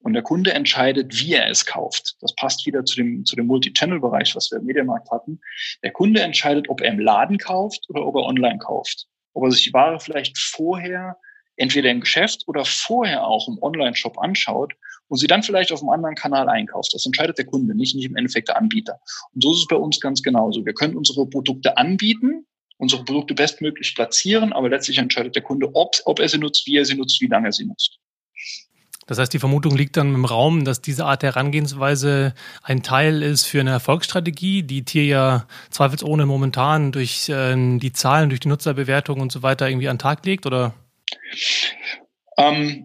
Und 0.00 0.14
der 0.14 0.22
Kunde 0.22 0.52
entscheidet, 0.52 1.18
wie 1.20 1.34
er 1.34 1.48
es 1.48 1.64
kauft. 1.64 2.16
Das 2.20 2.34
passt 2.34 2.66
wieder 2.66 2.84
zu 2.84 2.96
dem, 2.96 3.24
zu 3.24 3.36
dem 3.36 3.46
Multi-Channel-Bereich, 3.46 4.34
was 4.34 4.50
wir 4.50 4.58
im 4.58 4.66
Medienmarkt 4.66 5.10
hatten. 5.10 5.40
Der 5.82 5.92
Kunde 5.92 6.20
entscheidet, 6.20 6.68
ob 6.68 6.80
er 6.80 6.92
im 6.92 6.98
Laden 6.98 7.38
kauft 7.38 7.86
oder 7.88 8.06
ob 8.06 8.16
er 8.16 8.24
online 8.24 8.58
kauft. 8.58 9.06
Ob 9.34 9.44
er 9.44 9.50
sich 9.52 9.64
die 9.64 9.72
Ware 9.72 10.00
vielleicht 10.00 10.38
vorher 10.38 11.16
entweder 11.56 11.90
im 11.90 12.00
Geschäft 12.00 12.42
oder 12.46 12.64
vorher 12.64 13.26
auch 13.26 13.48
im 13.48 13.58
Online-Shop 13.62 14.18
anschaut 14.18 14.74
und 15.08 15.18
sie 15.18 15.26
dann 15.26 15.42
vielleicht 15.42 15.72
auf 15.72 15.80
einem 15.80 15.90
anderen 15.90 16.14
Kanal 16.14 16.48
einkauft. 16.48 16.94
Das 16.94 17.06
entscheidet 17.06 17.38
der 17.38 17.44
Kunde, 17.44 17.74
nicht, 17.74 17.94
nicht 17.94 18.06
im 18.06 18.16
Endeffekt 18.16 18.48
der 18.48 18.56
Anbieter. 18.56 18.98
Und 19.34 19.42
so 19.42 19.52
ist 19.52 19.58
es 19.58 19.66
bei 19.66 19.76
uns 19.76 20.00
ganz 20.00 20.22
genauso. 20.22 20.64
Wir 20.64 20.74
können 20.74 20.96
unsere 20.96 21.26
Produkte 21.28 21.76
anbieten, 21.76 22.46
unsere 22.78 23.04
Produkte 23.04 23.34
bestmöglich 23.34 23.94
platzieren, 23.94 24.52
aber 24.52 24.70
letztlich 24.70 24.98
entscheidet 24.98 25.36
der 25.36 25.42
Kunde, 25.42 25.70
ob, 25.74 25.96
ob 26.06 26.18
er 26.18 26.28
sie 26.28 26.38
nutzt, 26.38 26.66
wie 26.66 26.76
er 26.76 26.84
sie 26.84 26.94
nutzt, 26.94 27.20
wie 27.20 27.26
lange 27.26 27.48
er 27.48 27.52
sie 27.52 27.66
nutzt. 27.66 27.98
Das 29.06 29.18
heißt, 29.18 29.32
die 29.32 29.38
Vermutung 29.38 29.76
liegt 29.76 29.96
dann 29.96 30.14
im 30.14 30.24
Raum, 30.24 30.64
dass 30.64 30.80
diese 30.80 31.06
Art 31.06 31.22
der 31.22 31.34
Herangehensweise 31.34 32.34
ein 32.62 32.82
Teil 32.82 33.22
ist 33.22 33.46
für 33.46 33.60
eine 33.60 33.70
Erfolgsstrategie, 33.70 34.62
die 34.62 34.84
Tier 34.84 35.04
ja 35.04 35.46
zweifelsohne 35.70 36.26
momentan 36.26 36.92
durch 36.92 37.28
äh, 37.28 37.78
die 37.78 37.92
Zahlen, 37.92 38.28
durch 38.28 38.40
die 38.40 38.48
Nutzerbewertung 38.48 39.20
und 39.20 39.32
so 39.32 39.42
weiter 39.42 39.68
irgendwie 39.68 39.88
an 39.88 39.96
den 39.96 40.02
Tag 40.02 40.24
legt, 40.24 40.46
oder? 40.46 40.74
Ähm, 42.36 42.84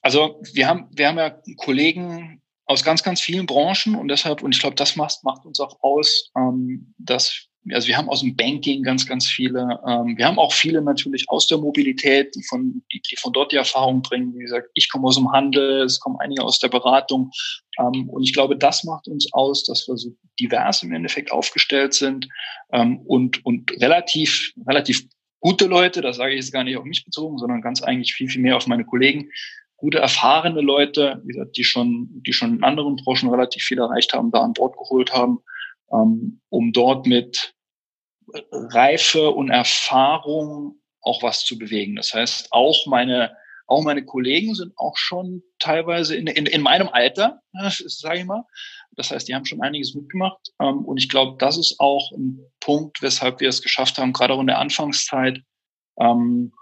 also 0.00 0.40
wir 0.52 0.68
haben, 0.68 0.88
wir 0.92 1.08
haben 1.08 1.18
ja 1.18 1.36
Kollegen 1.56 2.40
aus 2.66 2.84
ganz, 2.84 3.02
ganz 3.02 3.20
vielen 3.20 3.46
Branchen 3.46 3.94
und 3.96 4.08
deshalb, 4.08 4.42
und 4.42 4.54
ich 4.54 4.60
glaube, 4.60 4.76
das 4.76 4.96
macht, 4.96 5.24
macht 5.24 5.44
uns 5.44 5.60
auch 5.60 5.82
aus, 5.82 6.30
ähm, 6.36 6.94
dass 6.98 7.48
also 7.70 7.86
wir 7.86 7.96
haben 7.96 8.08
aus 8.08 8.20
dem 8.20 8.34
Banking 8.34 8.82
ganz, 8.82 9.06
ganz 9.06 9.28
viele. 9.28 9.80
Ähm, 9.86 10.16
wir 10.16 10.26
haben 10.26 10.38
auch 10.38 10.52
viele 10.52 10.82
natürlich 10.82 11.26
aus 11.28 11.46
der 11.46 11.58
Mobilität, 11.58 12.34
die 12.34 12.42
von, 12.42 12.82
die, 12.92 13.00
die 13.00 13.16
von 13.16 13.32
dort 13.32 13.52
die 13.52 13.56
Erfahrung 13.56 14.02
bringen. 14.02 14.34
Wie 14.36 14.42
gesagt, 14.42 14.68
ich 14.74 14.90
komme 14.90 15.06
aus 15.06 15.14
dem 15.14 15.30
Handel, 15.30 15.82
es 15.82 16.00
kommen 16.00 16.16
einige 16.18 16.42
aus 16.42 16.58
der 16.58 16.68
Beratung. 16.68 17.30
Ähm, 17.78 18.08
und 18.08 18.24
ich 18.24 18.32
glaube, 18.32 18.56
das 18.56 18.82
macht 18.82 19.06
uns 19.06 19.32
aus, 19.32 19.62
dass 19.64 19.86
wir 19.86 19.96
so 19.96 20.10
divers 20.40 20.82
im 20.82 20.92
Endeffekt 20.92 21.30
aufgestellt 21.30 21.94
sind 21.94 22.28
ähm, 22.72 22.98
und, 23.06 23.44
und 23.46 23.70
relativ, 23.80 24.52
relativ 24.66 25.04
gute 25.38 25.66
Leute, 25.66 26.00
das 26.00 26.16
sage 26.16 26.32
ich 26.32 26.40
jetzt 26.40 26.52
gar 26.52 26.64
nicht 26.64 26.76
auf 26.76 26.84
mich 26.84 27.04
bezogen, 27.04 27.38
sondern 27.38 27.62
ganz 27.62 27.82
eigentlich 27.82 28.14
viel, 28.14 28.28
viel 28.28 28.42
mehr 28.42 28.56
auf 28.56 28.66
meine 28.66 28.84
Kollegen, 28.84 29.30
gute, 29.76 29.98
erfahrene 29.98 30.60
Leute, 30.60 31.20
wie 31.24 31.32
gesagt, 31.32 31.56
die 31.56 31.64
schon, 31.64 32.08
die 32.26 32.32
schon 32.32 32.56
in 32.56 32.64
anderen 32.64 32.96
Branchen 32.96 33.28
relativ 33.28 33.62
viel 33.62 33.78
erreicht 33.78 34.12
haben, 34.12 34.30
da 34.32 34.40
an 34.40 34.52
Bord 34.52 34.76
geholt 34.76 35.12
haben 35.12 35.40
um 35.92 36.72
dort 36.72 37.06
mit 37.06 37.54
Reife 38.50 39.30
und 39.30 39.50
Erfahrung 39.50 40.80
auch 41.02 41.22
was 41.22 41.44
zu 41.44 41.58
bewegen. 41.58 41.96
Das 41.96 42.14
heißt, 42.14 42.48
auch 42.52 42.86
meine, 42.86 43.36
auch 43.66 43.82
meine 43.82 44.04
Kollegen 44.04 44.54
sind 44.54 44.72
auch 44.76 44.96
schon 44.96 45.42
teilweise 45.58 46.16
in, 46.16 46.26
in, 46.26 46.46
in 46.46 46.62
meinem 46.62 46.88
Alter, 46.88 47.40
sage 47.52 48.20
ich 48.20 48.24
mal. 48.24 48.44
Das 48.92 49.10
heißt, 49.10 49.28
die 49.28 49.34
haben 49.34 49.46
schon 49.46 49.62
einiges 49.62 49.94
mitgemacht. 49.94 50.52
Ähm, 50.60 50.84
und 50.84 50.98
ich 50.98 51.08
glaube, 51.08 51.36
das 51.38 51.56
ist 51.58 51.80
auch 51.80 52.12
ein 52.12 52.40
Punkt, 52.60 53.02
weshalb 53.02 53.40
wir 53.40 53.48
es 53.48 53.62
geschafft 53.62 53.98
haben, 53.98 54.12
gerade 54.12 54.34
auch 54.34 54.40
in 54.40 54.46
der 54.46 54.58
Anfangszeit, 54.58 55.40
ähm, 55.98 56.52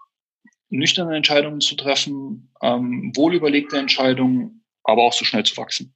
nüchterne 0.69 1.17
Entscheidungen 1.17 1.61
zu 1.61 1.75
treffen, 1.75 2.53
ähm, 2.63 3.13
wohlüberlegte 3.17 3.77
Entscheidungen, 3.77 4.65
aber 4.85 5.03
auch 5.03 5.13
so 5.13 5.25
schnell 5.25 5.45
zu 5.45 5.57
wachsen. 5.57 5.95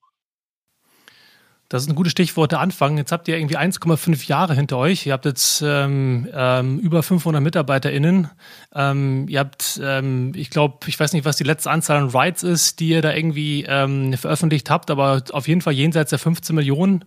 Das 1.75 1.83
ist 1.83 1.89
ein 1.89 1.97
gutes 1.97 2.13
Stichwort 2.13 2.53
der 2.53 2.61
Anfang. 2.61 2.99
Jetzt 2.99 3.11
habt 3.11 3.27
ihr 3.27 3.37
irgendwie 3.37 3.59
1,5 3.59 4.29
Jahre 4.29 4.55
hinter 4.55 4.79
euch. 4.79 5.07
Ihr 5.07 5.13
habt 5.13 5.25
jetzt 5.25 5.61
ähm, 5.61 6.29
ähm, 6.33 6.79
über 6.79 7.03
500 7.03 7.43
MitarbeiterInnen. 7.43 8.31
Ähm, 8.77 9.27
ihr 9.29 9.41
habt, 9.41 9.81
ähm, 9.83 10.31
ich 10.37 10.51
glaube, 10.51 10.87
ich 10.87 11.01
weiß 11.01 11.13
nicht, 11.15 11.25
was 11.25 11.37
die 11.37 11.43
letzte 11.43 11.73
Anzahl 11.73 11.97
an 11.97 12.11
Rides 12.11 12.45
ist, 12.45 12.79
die 12.79 12.91
ihr 12.91 13.03
da 13.03 13.13
irgendwie 13.13 13.65
ähm, 13.67 14.13
veröffentlicht 14.13 14.71
habt, 14.71 14.89
aber 14.89 15.25
auf 15.33 15.49
jeden 15.49 15.63
Fall 15.63 15.73
jenseits 15.73 16.11
der 16.11 16.21
15 16.21 16.55
Millionen. 16.55 17.07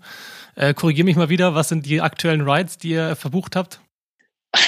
Äh, 0.55 0.73
Korrigiere 0.73 1.05
mich 1.05 1.15
mal 1.15 1.29
wieder, 1.29 1.55
was 1.55 1.69
sind 1.69 1.85
die 1.85 2.01
aktuellen 2.01 2.41
Rides, 2.41 2.77
die 2.77 2.89
ihr 2.89 3.15
verbucht 3.15 3.55
habt? 3.55 3.79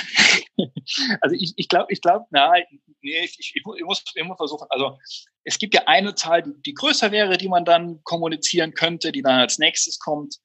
Also 1.21 1.35
ich, 1.35 1.53
ich 1.55 1.67
glaube, 1.67 1.91
ich 1.91 2.01
glaube, 2.01 2.25
na, 2.31 2.53
nee, 3.01 3.23
ich, 3.23 3.37
ich, 3.39 3.53
ich, 3.55 3.63
muss 3.83 4.03
immer 4.15 4.35
versuchen, 4.35 4.67
also 4.69 4.97
es 5.43 5.57
gibt 5.57 5.73
ja 5.73 5.83
eine 5.85 6.15
Zahl, 6.15 6.43
die, 6.43 6.53
die 6.65 6.73
größer 6.73 7.11
wäre, 7.11 7.37
die 7.37 7.47
man 7.47 7.65
dann 7.65 8.03
kommunizieren 8.03 8.73
könnte, 8.73 9.11
die 9.11 9.21
dann 9.21 9.39
als 9.39 9.57
nächstes 9.57 9.99
kommt. 9.99 10.35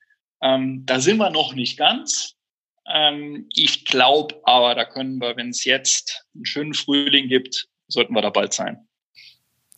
Ähm, 0.42 0.85
da 0.87 1.00
sind 1.00 1.16
wir 1.18 1.31
noch 1.31 1.55
nicht 1.55 1.77
ganz. 1.77 2.35
Ähm, 2.87 3.48
ich 3.55 3.85
glaube 3.85 4.40
aber, 4.44 4.74
da 4.74 4.85
können 4.85 5.18
wir, 5.18 5.37
wenn 5.37 5.50
es 5.50 5.64
jetzt 5.64 6.27
einen 6.35 6.44
schönen 6.44 6.74
Frühling 6.74 7.29
gibt, 7.29 7.68
sollten 7.88 8.14
wir 8.14 8.22
da 8.22 8.31
bald 8.31 8.53
sein. 8.53 8.87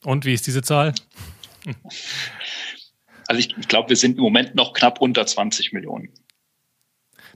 Und 0.05 0.25
wie 0.25 0.35
ist 0.35 0.46
diese 0.46 0.62
Zahl? 0.62 0.94
Also 3.29 3.40
ich, 3.40 3.57
ich 3.59 3.68
glaube, 3.68 3.88
wir 3.88 3.96
sind 3.96 4.18
im 4.18 4.22
Moment 4.22 4.55
noch 4.55 4.72
knapp 4.72 5.01
unter 5.01 5.27
20 5.27 5.72
Millionen. 5.72 6.12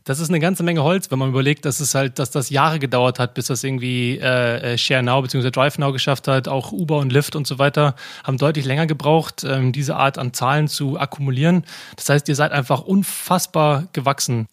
Das 0.05 0.19
ist 0.19 0.29
eine 0.29 0.41
ganze 0.41 0.63
Menge 0.63 0.83
Holz, 0.83 1.11
wenn 1.11 1.19
man 1.19 1.29
überlegt, 1.29 1.65
dass 1.65 1.81
es 1.81 1.95
halt, 1.95 2.19
dass 2.19 2.31
das 2.31 2.51
Jahre 2.51 2.79
gedauert 2.79 3.19
hat, 3.19 3.35
bis 3.35 3.47
das 3.47 3.63
irgendwie 3.63 4.19
äh, 4.19 4.73
äh 4.73 4.79
Share 4.79 5.03
Now 5.03 5.23
bzw. 5.23 5.51
Drive 5.51 5.79
Now 5.79 5.93
geschafft 5.93 6.27
hat. 6.27 6.49
Auch 6.49 6.73
Uber 6.73 6.99
und 6.99 7.13
Lyft 7.13 7.37
und 7.37 7.47
so 7.47 7.59
weiter 7.59 7.95
haben 8.25 8.39
deutlich 8.39 8.65
länger 8.65 8.87
gebraucht, 8.87 9.45
ähm, 9.45 9.73
diese 9.73 9.97
Art 9.97 10.19
an 10.19 10.33
Zahlen 10.33 10.69
zu 10.69 10.99
akkumulieren. 10.99 11.65
Das 11.97 12.09
heißt, 12.09 12.29
ihr 12.29 12.35
seid 12.35 12.53
einfach 12.53 12.81
unfassbar 12.83 13.89
gewachsen. 13.93 14.49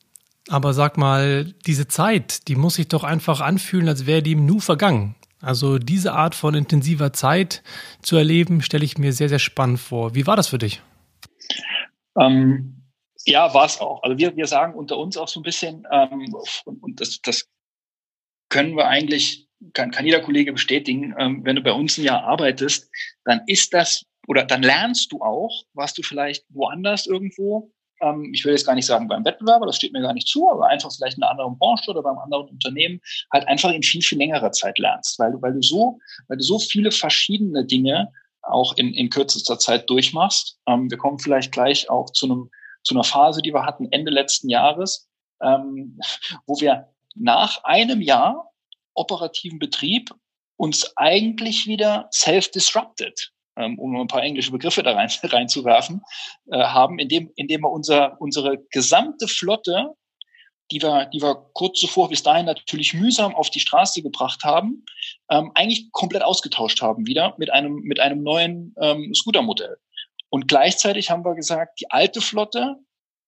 Aber 0.50 0.74
sag 0.74 0.98
mal, 0.98 1.54
diese 1.66 1.88
Zeit, 1.88 2.48
die 2.48 2.56
muss 2.56 2.76
sich 2.76 2.88
doch 2.88 3.04
einfach 3.04 3.42
anfühlen, 3.42 3.88
als 3.88 4.06
wäre 4.06 4.22
die 4.22 4.34
im 4.34 4.46
Nu 4.46 4.60
vergangen. 4.60 5.16
Also 5.42 5.78
diese 5.78 6.14
Art 6.14 6.36
von 6.36 6.56
intensiver 6.56 7.14
Zeit 7.14 7.64
zu 8.02 8.16
erleben, 8.16 8.62
stelle 8.62 8.86
ich 8.86 8.98
mir 8.98 9.14
sehr, 9.14 9.30
sehr 9.30 9.40
spannend 9.40 9.80
vor. 9.80 10.16
Wie 10.16 10.26
war 10.26 10.36
das 10.36 10.48
für 10.48 10.58
dich? 10.58 10.82
Ähm, 12.20 12.77
ja, 13.28 13.54
war 13.54 13.66
es 13.66 13.80
auch. 13.80 14.02
Also 14.04 14.18
wir, 14.18 14.36
wir 14.36 14.48
sagen 14.48 14.74
unter 14.74 14.98
uns 14.98 15.18
auch 15.18 15.28
so 15.28 15.42
ein 15.42 15.44
bisschen, 15.44 15.86
ähm, 15.92 16.34
und, 16.66 16.82
und 16.82 17.02
das, 17.02 17.20
das 17.22 17.46
können 18.50 18.76
wir 18.78 18.88
eigentlich, 18.88 19.48
kann, 19.74 19.92
kann 19.92 20.06
jeder 20.06 20.22
Kollege 20.22 20.54
bestätigen, 20.54 21.14
ähm, 21.20 21.44
wenn 21.44 21.58
du 21.58 21.62
bei 21.62 21.74
uns 21.74 21.98
ein 21.98 22.06
Jahr 22.06 22.24
arbeitest, 22.24 22.90
dann 23.26 23.42
ist 23.48 23.74
das, 23.74 24.06
oder 24.28 24.46
dann 24.46 24.64
lernst 24.64 25.12
du 25.12 25.22
auch, 25.22 25.64
was 25.74 25.94
du 25.94 26.04
vielleicht 26.04 26.46
woanders 26.50 27.06
irgendwo, 27.06 27.74
ähm, 28.00 28.32
ich 28.34 28.46
will 28.46 28.54
jetzt 28.54 28.66
gar 28.66 28.76
nicht 28.76 28.86
sagen 28.86 29.10
beim 29.10 29.26
Wettbewerber, 29.26 29.66
das 29.66 29.76
steht 29.76 29.92
mir 29.92 30.02
gar 30.02 30.14
nicht 30.14 30.30
zu, 30.30 30.50
aber 30.50 30.68
einfach 30.68 30.92
vielleicht 30.96 31.18
in 31.18 31.24
einer 31.24 31.32
anderen 31.32 31.58
Branche 31.58 31.92
oder 31.92 32.04
beim 32.04 32.18
anderen 32.20 32.48
Unternehmen 32.48 33.02
halt 33.34 33.46
einfach 33.50 33.74
in 33.74 33.84
viel, 33.84 34.02
viel 34.02 34.20
längerer 34.20 34.54
Zeit 34.54 34.80
lernst, 34.80 35.20
weil 35.20 35.34
du, 35.34 35.42
weil 35.42 35.52
du 35.52 35.62
so, 35.62 36.00
weil 36.30 36.38
du 36.38 36.44
so 36.44 36.60
viele 36.60 36.92
verschiedene 36.92 37.66
Dinge 37.66 38.10
auch 38.42 38.78
in, 38.78 38.94
in 38.94 39.10
kürzester 39.10 39.60
Zeit 39.60 39.90
durchmachst. 39.90 40.58
Ähm, 40.66 40.90
wir 40.90 40.98
kommen 40.98 41.20
vielleicht 41.20 41.52
gleich 41.52 41.90
auch 41.90 42.10
zu 42.12 42.28
einem 42.28 42.50
zu 42.88 42.96
einer 42.96 43.04
Phase, 43.04 43.42
die 43.42 43.54
wir 43.54 43.66
hatten 43.66 43.92
Ende 43.92 44.12
letzten 44.12 44.50
Jahres, 44.50 45.10
ähm, 45.42 46.00
wo 46.46 46.60
wir 46.60 46.88
nach 47.16 47.64
einem 47.64 48.02
Jahr 48.02 48.52
operativen 48.94 49.60
Betrieb 49.60 50.12
uns 50.56 50.96
eigentlich 50.96 51.68
wieder 51.68 52.10
self-disrupted, 52.12 53.32
ähm, 53.58 53.78
um 53.78 53.96
ein 53.96 54.08
paar 54.08 54.24
englische 54.24 54.52
Begriffe 54.52 54.84
da 54.84 54.94
rein, 54.94 55.10
reinzuwerfen, 55.24 56.02
äh, 56.50 56.58
haben, 56.58 56.98
indem, 56.98 57.32
indem 57.36 57.62
wir 57.62 57.70
unser, 57.70 58.20
unsere 58.22 58.58
gesamte 58.72 59.28
Flotte, 59.28 59.94
die 60.72 60.82
wir, 60.82 61.06
die 61.06 61.22
wir 61.22 61.36
kurz 61.54 61.80
zuvor 61.80 62.10
bis 62.10 62.24
dahin 62.24 62.46
natürlich 62.46 62.94
mühsam 62.94 63.36
auf 63.36 63.50
die 63.50 63.60
Straße 63.60 64.02
gebracht 64.02 64.44
haben, 64.44 64.86
ähm, 65.30 65.52
eigentlich 65.56 65.92
komplett 65.92 66.24
ausgetauscht 66.24 66.82
haben 66.82 67.06
wieder 67.06 67.36
mit 67.38 67.52
einem, 67.52 67.82
mit 67.82 68.00
einem 68.00 68.24
neuen 68.24 68.74
ähm, 68.82 69.14
Scooter-Modell. 69.14 69.78
Und 70.30 70.48
gleichzeitig 70.48 71.10
haben 71.10 71.24
wir 71.24 71.36
gesagt, 71.36 71.80
die 71.80 71.90
alte 71.90 72.22
Flotte, 72.22 72.76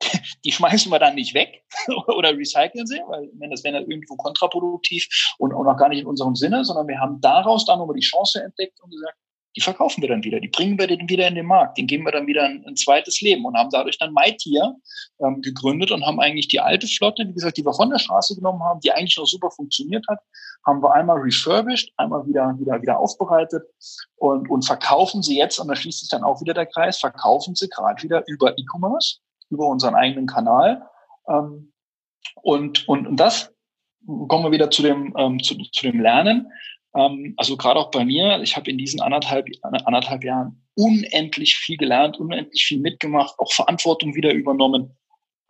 die 0.46 0.52
schmeißen 0.52 0.92
wir 0.92 1.00
dann 1.00 1.16
nicht 1.16 1.34
weg 1.34 1.64
oder 2.08 2.38
recyceln 2.38 2.88
sie, 2.88 3.00
weil 3.08 3.50
das 3.50 3.64
wäre 3.64 3.80
irgendwo 3.80 4.16
kontraproduktiv 4.16 5.08
und 5.38 5.54
auch 5.54 5.64
noch 5.64 5.78
gar 5.78 5.90
nicht 5.90 6.02
in 6.02 6.08
unserem 6.08 6.36
Sinne, 6.36 6.64
sondern 6.64 6.88
wir 6.88 7.00
haben 7.00 7.20
daraus 7.22 7.66
dann 7.66 7.80
nochmal 7.80 7.96
die 7.96 8.06
Chance 8.06 8.44
entdeckt 8.44 8.80
und 8.82 8.92
gesagt, 8.92 9.18
die 9.60 9.64
verkaufen 9.64 10.02
wir 10.02 10.08
dann 10.08 10.24
wieder, 10.24 10.40
die 10.40 10.48
bringen 10.48 10.80
wir 10.80 10.88
dann 10.88 11.10
wieder 11.10 11.28
in 11.28 11.36
den 11.36 11.46
Markt, 11.46 11.78
den 11.78 11.86
geben 11.86 12.06
wir 12.06 12.14
dann 12.14 12.28
wieder 12.28 12.44
ein, 12.44 12.64
ein 12.66 12.78
zweites 12.78 13.20
Leben 13.20 13.44
und 13.44 13.58
haben 13.58 13.70
dadurch 13.70 13.98
dann 13.98 14.14
MyTier 14.14 14.74
ähm, 15.20 15.42
gegründet 15.42 15.92
und 15.92 16.06
haben 16.06 16.22
eigentlich 16.22 16.48
die 16.48 16.62
alte 16.62 16.88
Flotte, 16.88 17.28
wie 17.28 17.34
gesagt, 17.34 17.58
die 17.58 17.66
wir 17.66 17.74
von 17.74 17.90
der 17.90 18.00
Straße 18.00 18.36
genommen 18.36 18.64
haben, 18.64 18.80
die 18.80 18.94
eigentlich 18.94 19.18
noch 19.18 19.26
super 19.26 19.52
funktioniert 19.52 20.06
hat, 20.08 20.20
haben 20.66 20.82
wir 20.82 20.94
einmal 20.94 21.18
refurbished, 21.18 21.92
einmal 21.98 22.26
wieder, 22.26 22.56
wieder, 22.58 22.82
wieder 22.82 23.00
aufbereitet 23.00 23.64
und, 24.16 24.50
und 24.50 24.66
verkaufen 24.66 25.22
sie 25.22 25.38
jetzt, 25.38 25.60
und 25.60 25.68
da 25.68 25.76
schließt 25.76 26.00
sich 26.00 26.10
dann 26.10 26.24
auch 26.24 26.40
wieder 26.40 26.54
der 26.54 26.66
Kreis, 26.66 26.98
verkaufen 26.98 27.56
sie 27.56 27.68
gerade 27.68 28.02
wieder 28.02 28.24
über 28.28 28.58
E-Commerce, 28.58 29.18
über 29.50 29.68
unseren 29.68 29.96
eigenen 29.96 30.26
Kanal. 30.26 30.84
Ähm, 31.28 31.74
und, 32.36 32.88
und, 32.88 33.08
und 33.08 33.20
das 33.20 33.54
kommen 34.08 34.46
wir 34.46 34.52
wieder 34.52 34.72
zu 34.72 34.84
dem, 34.84 35.14
ähm, 35.18 35.44
zu, 35.44 35.56
zu 35.58 35.84
dem 35.84 36.00
Lernen. 36.00 36.50
Ähm, 36.96 37.34
also 37.38 37.58
gerade 37.58 37.80
auch 37.80 37.92
bei 37.92 38.04
mir, 38.06 38.42
ich 38.42 38.56
habe 38.56 38.70
in 38.70 38.78
diesen 38.78 39.02
anderthalb, 39.02 39.48
anderthalb 39.62 40.24
Jahren 40.24 40.64
unendlich 40.76 41.56
viel 41.56 41.78
gelernt, 41.78 42.20
unendlich 42.20 42.66
viel 42.66 42.80
mitgemacht, 42.80 43.38
auch 43.38 43.52
Verantwortung 43.54 44.16
wieder 44.16 44.32
übernommen, 44.32 44.98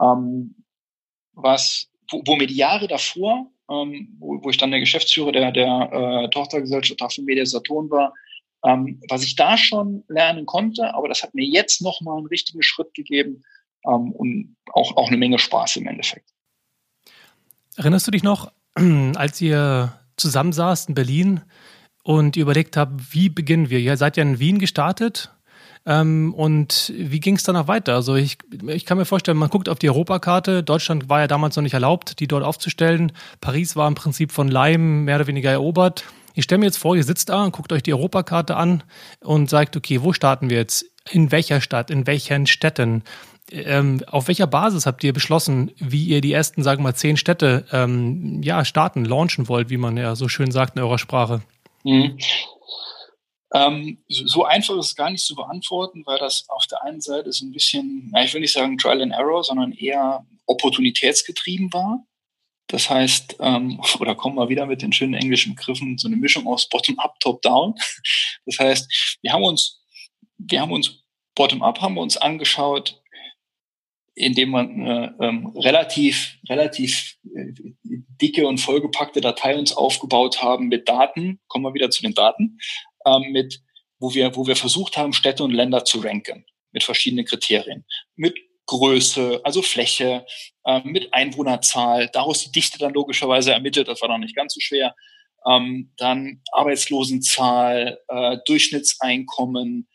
ähm, 0.01 0.63
was, 1.33 1.89
wo, 2.09 2.21
wo 2.25 2.35
mir 2.35 2.47
die 2.47 2.55
Jahre 2.55 2.87
davor, 2.87 3.51
ähm, 3.69 4.17
wo, 4.19 4.43
wo 4.43 4.49
ich 4.49 4.57
dann 4.57 4.71
der 4.71 4.79
Geschäftsführer 4.79 5.31
der, 5.31 5.51
der 5.51 5.89
äh, 5.91 6.29
Tochtergesellschaft 6.29 7.15
von 7.15 7.25
Media 7.25 7.45
Saturn 7.45 7.89
war, 7.89 8.13
ähm, 8.65 9.01
was 9.07 9.23
ich 9.23 9.35
da 9.35 9.57
schon 9.57 10.03
lernen 10.07 10.45
konnte, 10.45 10.93
aber 10.93 11.07
das 11.07 11.23
hat 11.23 11.33
mir 11.33 11.45
jetzt 11.45 11.81
nochmal 11.81 12.17
einen 12.17 12.27
richtigen 12.27 12.63
Schritt 12.63 12.93
gegeben 12.93 13.43
ähm, 13.85 14.11
und 14.11 14.57
auch, 14.73 14.97
auch 14.97 15.07
eine 15.07 15.17
Menge 15.17 15.39
Spaß 15.39 15.77
im 15.77 15.87
Endeffekt. 15.87 16.29
Erinnerst 17.77 18.07
du 18.07 18.11
dich 18.11 18.23
noch, 18.23 18.51
als 19.15 19.39
ihr 19.39 19.98
zusammensaßt 20.19 20.89
in 20.89 20.95
Berlin 20.95 21.41
und 22.03 22.35
überlegt 22.35 22.77
habt, 22.77 23.13
wie 23.13 23.29
beginnen 23.29 23.69
wir? 23.69 23.79
Ihr 23.79 23.97
seid 23.97 24.17
ja 24.17 24.23
in 24.23 24.39
Wien 24.39 24.59
gestartet. 24.59 25.31
Ähm, 25.85 26.33
und 26.33 26.93
wie 26.95 27.19
ging 27.19 27.35
es 27.35 27.43
danach 27.43 27.67
weiter? 27.67 27.95
Also 27.95 28.15
ich, 28.15 28.37
ich 28.67 28.85
kann 28.85 28.97
mir 28.97 29.05
vorstellen, 29.05 29.37
man 29.37 29.49
guckt 29.49 29.69
auf 29.69 29.79
die 29.79 29.89
Europakarte. 29.89 30.63
Deutschland 30.63 31.09
war 31.09 31.21
ja 31.21 31.27
damals 31.27 31.55
noch 31.55 31.63
nicht 31.63 31.73
erlaubt, 31.73 32.19
die 32.19 32.27
dort 32.27 32.43
aufzustellen. 32.43 33.11
Paris 33.41 33.75
war 33.75 33.87
im 33.87 33.95
Prinzip 33.95 34.31
von 34.31 34.49
Leim 34.49 35.05
mehr 35.05 35.15
oder 35.15 35.27
weniger 35.27 35.51
erobert. 35.51 36.03
Ich 36.35 36.43
stelle 36.43 36.59
mir 36.59 36.65
jetzt 36.65 36.77
vor, 36.77 36.95
ihr 36.95 37.03
sitzt 37.03 37.29
da 37.29 37.43
und 37.43 37.51
guckt 37.51 37.71
euch 37.73 37.83
die 37.83 37.93
Europakarte 37.93 38.55
an 38.55 38.83
und 39.21 39.49
sagt, 39.49 39.75
okay, 39.75 40.03
wo 40.03 40.13
starten 40.13 40.49
wir 40.49 40.57
jetzt? 40.57 40.85
In 41.09 41.31
welcher 41.31 41.59
Stadt? 41.59 41.89
In 41.89 42.07
welchen 42.07 42.45
Städten? 42.45 43.03
Ähm, 43.51 44.03
auf 44.07 44.27
welcher 44.27 44.47
Basis 44.47 44.85
habt 44.85 45.03
ihr 45.03 45.13
beschlossen, 45.13 45.71
wie 45.77 46.05
ihr 46.05 46.21
die 46.21 46.33
ersten, 46.33 46.63
sagen 46.63 46.81
wir 46.81 46.89
mal, 46.89 46.95
zehn 46.95 47.17
Städte 47.17 47.65
ähm, 47.71 48.41
ja, 48.43 48.63
starten, 48.63 49.05
launchen 49.05 49.47
wollt, 49.47 49.69
wie 49.69 49.77
man 49.77 49.97
ja 49.97 50.15
so 50.15 50.27
schön 50.27 50.51
sagt 50.51 50.75
in 50.75 50.83
eurer 50.83 50.99
Sprache? 50.99 51.41
Mhm. 51.83 52.17
Ähm, 53.53 53.97
so 54.07 54.45
einfach 54.45 54.77
ist 54.77 54.87
es 54.87 54.95
gar 54.95 55.09
nicht 55.09 55.25
zu 55.25 55.35
beantworten, 55.35 56.03
weil 56.05 56.19
das 56.19 56.45
auf 56.49 56.67
der 56.67 56.83
einen 56.83 57.01
Seite 57.01 57.31
so 57.31 57.45
ein 57.45 57.51
bisschen, 57.51 58.09
na, 58.11 58.23
ich 58.23 58.33
will 58.33 58.41
nicht 58.41 58.53
sagen 58.53 58.77
Trial 58.77 59.01
and 59.01 59.13
Error, 59.13 59.43
sondern 59.43 59.71
eher 59.71 60.25
opportunitätsgetrieben 60.45 61.73
war. 61.73 62.05
Das 62.67 62.89
heißt, 62.89 63.37
ähm, 63.39 63.81
oder 63.99 64.15
kommen 64.15 64.35
wir 64.35 64.49
wieder 64.49 64.67
mit 64.67 64.81
den 64.81 64.93
schönen 64.93 65.15
englischen 65.15 65.55
Begriffen, 65.55 65.97
so 65.97 66.07
eine 66.07 66.17
Mischung 66.17 66.47
aus 66.47 66.69
Bottom-up, 66.69 67.19
Top-down. 67.19 67.73
Das 68.45 68.59
heißt, 68.59 69.17
wir 69.21 69.33
haben 69.33 69.43
uns, 69.43 69.81
wir 70.37 70.61
haben 70.61 70.71
uns 70.71 71.03
Bottom-up 71.35 71.81
haben 71.81 71.95
wir 71.95 72.01
uns 72.01 72.17
angeschaut, 72.17 72.98
indem 74.19 74.49
man 74.49 74.85
äh, 74.85 75.11
ähm, 75.21 75.47
relativ, 75.55 76.37
relativ 76.49 77.15
äh, 77.35 77.53
dicke 78.21 78.47
und 78.47 78.59
vollgepackte 78.59 79.21
Datei 79.21 79.57
uns 79.57 79.75
aufgebaut 79.75 80.41
haben 80.41 80.67
mit 80.67 80.87
Daten, 80.89 81.39
kommen 81.47 81.65
wir 81.65 81.73
wieder 81.73 81.89
zu 81.89 82.01
den 82.01 82.13
Daten, 82.13 82.59
ähm, 83.05 83.31
mit, 83.31 83.61
wo 83.97 84.13
wir, 84.13 84.35
wo 84.35 84.45
wir 84.45 84.55
versucht 84.55 84.97
haben, 84.97 85.13
Städte 85.13 85.43
und 85.43 85.51
Länder 85.51 85.85
zu 85.85 85.99
ranken 85.99 86.45
mit 86.71 86.83
verschiedenen 86.83 87.25
Kriterien. 87.25 87.85
Mit 88.15 88.37
Größe, 88.65 89.41
also 89.43 89.61
Fläche, 89.61 90.25
äh, 90.65 90.81
mit 90.83 91.13
Einwohnerzahl, 91.13 92.09
daraus 92.13 92.43
die 92.43 92.51
Dichte 92.51 92.77
dann 92.77 92.93
logischerweise 92.93 93.53
ermittelt, 93.53 93.87
das 93.87 94.01
war 94.01 94.09
noch 94.09 94.19
nicht 94.19 94.35
ganz 94.35 94.53
so 94.53 94.59
schwer. 94.59 94.95
Ähm, 95.49 95.93
dann 95.97 96.41
Arbeitslosenzahl, 96.51 97.99
äh, 98.09 98.37
Durchschnittseinkommen, 98.45 99.87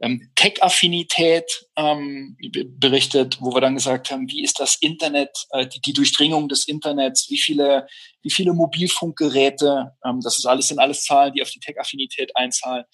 ähm, 0.00 0.30
Tech-Affinität 0.34 1.66
ähm, 1.76 2.36
berichtet, 2.78 3.38
wo 3.40 3.54
wir 3.54 3.60
dann 3.60 3.74
gesagt 3.74 4.10
haben, 4.10 4.28
wie 4.30 4.42
ist 4.42 4.60
das 4.60 4.76
Internet, 4.76 5.30
äh, 5.50 5.66
die, 5.66 5.80
die, 5.80 5.92
Durchdringung 5.92 6.48
des 6.48 6.68
Internets, 6.68 7.28
wie 7.30 7.38
viele, 7.38 7.86
wie 8.22 8.30
viele 8.30 8.52
Mobilfunkgeräte, 8.52 9.92
ähm, 10.04 10.20
das 10.22 10.38
ist 10.38 10.46
alles 10.46 10.68
sind 10.68 10.78
alles 10.78 11.02
Zahlen, 11.02 11.32
die 11.32 11.42
auf 11.42 11.50
die 11.50 11.60
Tech-Affinität 11.60 12.36
einzahlen, 12.36 12.84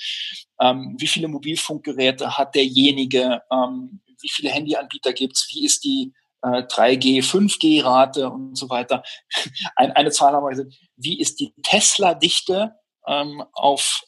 ähm, 0.60 0.96
wie 0.98 1.06
viele 1.06 1.28
Mobilfunkgeräte 1.28 2.38
hat 2.38 2.54
derjenige, 2.54 3.42
ähm, 3.52 4.00
wie 4.20 4.30
viele 4.30 4.50
Handyanbieter 4.50 5.12
gibt's, 5.12 5.48
wie 5.52 5.66
ist 5.66 5.84
die 5.84 6.14
äh, 6.42 6.62
3G, 6.62 7.22
5G-Rate 7.22 8.30
und 8.30 8.56
so 8.56 8.70
weiter. 8.70 9.02
Ein, 9.76 9.92
eine 9.92 10.10
Zahl 10.10 10.32
haben 10.32 10.44
wir 10.44 10.50
gesagt, 10.50 10.74
wie 10.96 11.20
ist 11.20 11.40
die 11.40 11.54
Tesla-Dichte 11.62 12.74
ähm, 13.06 13.42
auf 13.52 14.02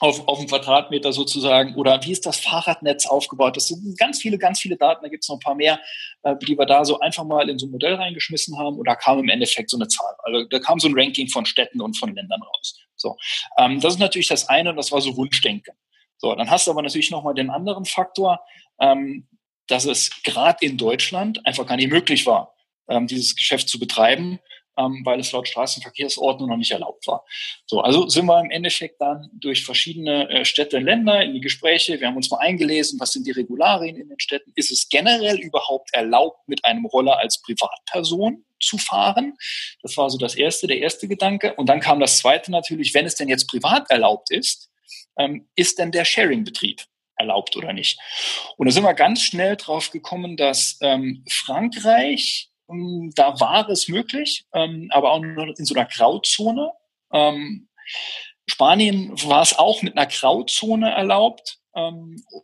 auf, 0.00 0.26
auf 0.28 0.38
dem 0.38 0.48
Quadratmeter 0.48 1.12
sozusagen 1.12 1.74
oder 1.76 2.02
wie 2.04 2.12
ist 2.12 2.26
das 2.26 2.38
Fahrradnetz 2.38 3.06
aufgebaut? 3.06 3.56
Das 3.56 3.68
sind 3.68 3.98
ganz 3.98 4.20
viele, 4.20 4.38
ganz 4.38 4.60
viele 4.60 4.76
Daten, 4.76 5.02
da 5.02 5.08
gibt 5.08 5.24
es 5.24 5.28
noch 5.28 5.36
ein 5.36 5.40
paar 5.40 5.54
mehr, 5.54 5.80
äh, 6.22 6.34
die 6.36 6.58
wir 6.58 6.66
da 6.66 6.84
so 6.84 7.00
einfach 7.00 7.24
mal 7.24 7.48
in 7.48 7.58
so 7.58 7.66
ein 7.66 7.70
Modell 7.70 7.94
reingeschmissen 7.94 8.58
haben 8.58 8.76
und 8.76 8.86
da 8.86 8.94
kam 8.94 9.18
im 9.18 9.28
Endeffekt 9.28 9.70
so 9.70 9.76
eine 9.76 9.88
Zahl. 9.88 10.14
Also 10.22 10.44
da 10.44 10.58
kam 10.58 10.78
so 10.78 10.88
ein 10.88 10.94
Ranking 10.94 11.28
von 11.28 11.46
Städten 11.46 11.80
und 11.80 11.96
von 11.96 12.14
Ländern 12.14 12.42
raus. 12.42 12.78
So, 12.96 13.16
ähm, 13.58 13.80
das 13.80 13.94
ist 13.94 14.00
natürlich 14.00 14.28
das 14.28 14.48
eine 14.48 14.70
und 14.70 14.76
das 14.76 14.92
war 14.92 15.00
so 15.00 15.16
Wunschdenken. 15.16 15.74
So, 16.18 16.34
dann 16.34 16.50
hast 16.50 16.66
du 16.66 16.70
aber 16.70 16.82
natürlich 16.82 17.10
nochmal 17.10 17.34
den 17.34 17.50
anderen 17.50 17.84
Faktor, 17.84 18.40
ähm, 18.80 19.28
dass 19.66 19.84
es 19.84 20.22
gerade 20.22 20.64
in 20.64 20.76
Deutschland 20.76 21.44
einfach 21.46 21.66
gar 21.66 21.76
nicht 21.76 21.90
möglich 21.90 22.26
war, 22.26 22.54
ähm, 22.88 23.06
dieses 23.06 23.34
Geschäft 23.34 23.68
zu 23.68 23.78
betreiben 23.78 24.40
ähm, 24.78 25.02
weil 25.04 25.20
es 25.20 25.32
laut 25.32 25.48
Straßenverkehrsordnung 25.48 26.48
noch 26.48 26.56
nicht 26.56 26.70
erlaubt 26.70 27.06
war. 27.06 27.24
So, 27.66 27.80
also 27.80 28.08
sind 28.08 28.26
wir 28.26 28.40
im 28.40 28.50
Endeffekt 28.50 29.00
dann 29.00 29.28
durch 29.32 29.64
verschiedene 29.64 30.28
äh, 30.28 30.44
Städte, 30.44 30.78
Länder 30.78 31.22
in 31.22 31.34
die 31.34 31.40
Gespräche. 31.40 32.00
Wir 32.00 32.08
haben 32.08 32.16
uns 32.16 32.30
mal 32.30 32.38
eingelesen, 32.38 33.00
was 33.00 33.12
sind 33.12 33.26
die 33.26 33.32
Regularien 33.32 33.96
in 33.96 34.08
den 34.08 34.20
Städten? 34.20 34.52
Ist 34.54 34.70
es 34.70 34.88
generell 34.88 35.38
überhaupt 35.38 35.92
erlaubt, 35.92 36.48
mit 36.48 36.64
einem 36.64 36.86
Roller 36.86 37.18
als 37.18 37.40
Privatperson 37.42 38.44
zu 38.60 38.78
fahren? 38.78 39.36
Das 39.82 39.96
war 39.96 40.10
so 40.10 40.18
das 40.18 40.34
erste, 40.34 40.66
der 40.66 40.78
erste 40.78 41.08
Gedanke. 41.08 41.54
Und 41.54 41.68
dann 41.68 41.80
kam 41.80 42.00
das 42.00 42.18
zweite 42.18 42.50
natürlich, 42.50 42.94
wenn 42.94 43.06
es 43.06 43.14
denn 43.14 43.28
jetzt 43.28 43.48
privat 43.48 43.90
erlaubt 43.90 44.30
ist, 44.30 44.70
ähm, 45.18 45.48
ist 45.56 45.78
denn 45.78 45.92
der 45.92 46.04
Sharing-Betrieb 46.04 46.82
erlaubt 47.16 47.56
oder 47.56 47.72
nicht? 47.72 47.98
Und 48.56 48.66
da 48.66 48.72
sind 48.72 48.84
wir 48.84 48.94
ganz 48.94 49.22
schnell 49.22 49.56
drauf 49.56 49.90
gekommen, 49.90 50.36
dass 50.36 50.78
ähm, 50.82 51.24
Frankreich 51.30 52.50
da 52.68 53.38
war 53.40 53.68
es 53.68 53.88
möglich, 53.88 54.46
ähm, 54.52 54.88
aber 54.90 55.12
auch 55.12 55.20
nur 55.20 55.58
in 55.58 55.64
so 55.64 55.74
einer 55.74 55.86
Grauzone. 55.86 56.72
Ähm, 57.12 57.68
Spanien 58.46 59.12
war 59.24 59.42
es 59.42 59.58
auch 59.58 59.82
mit 59.82 59.96
einer 59.96 60.06
Grauzone 60.06 60.90
erlaubt 60.90 61.58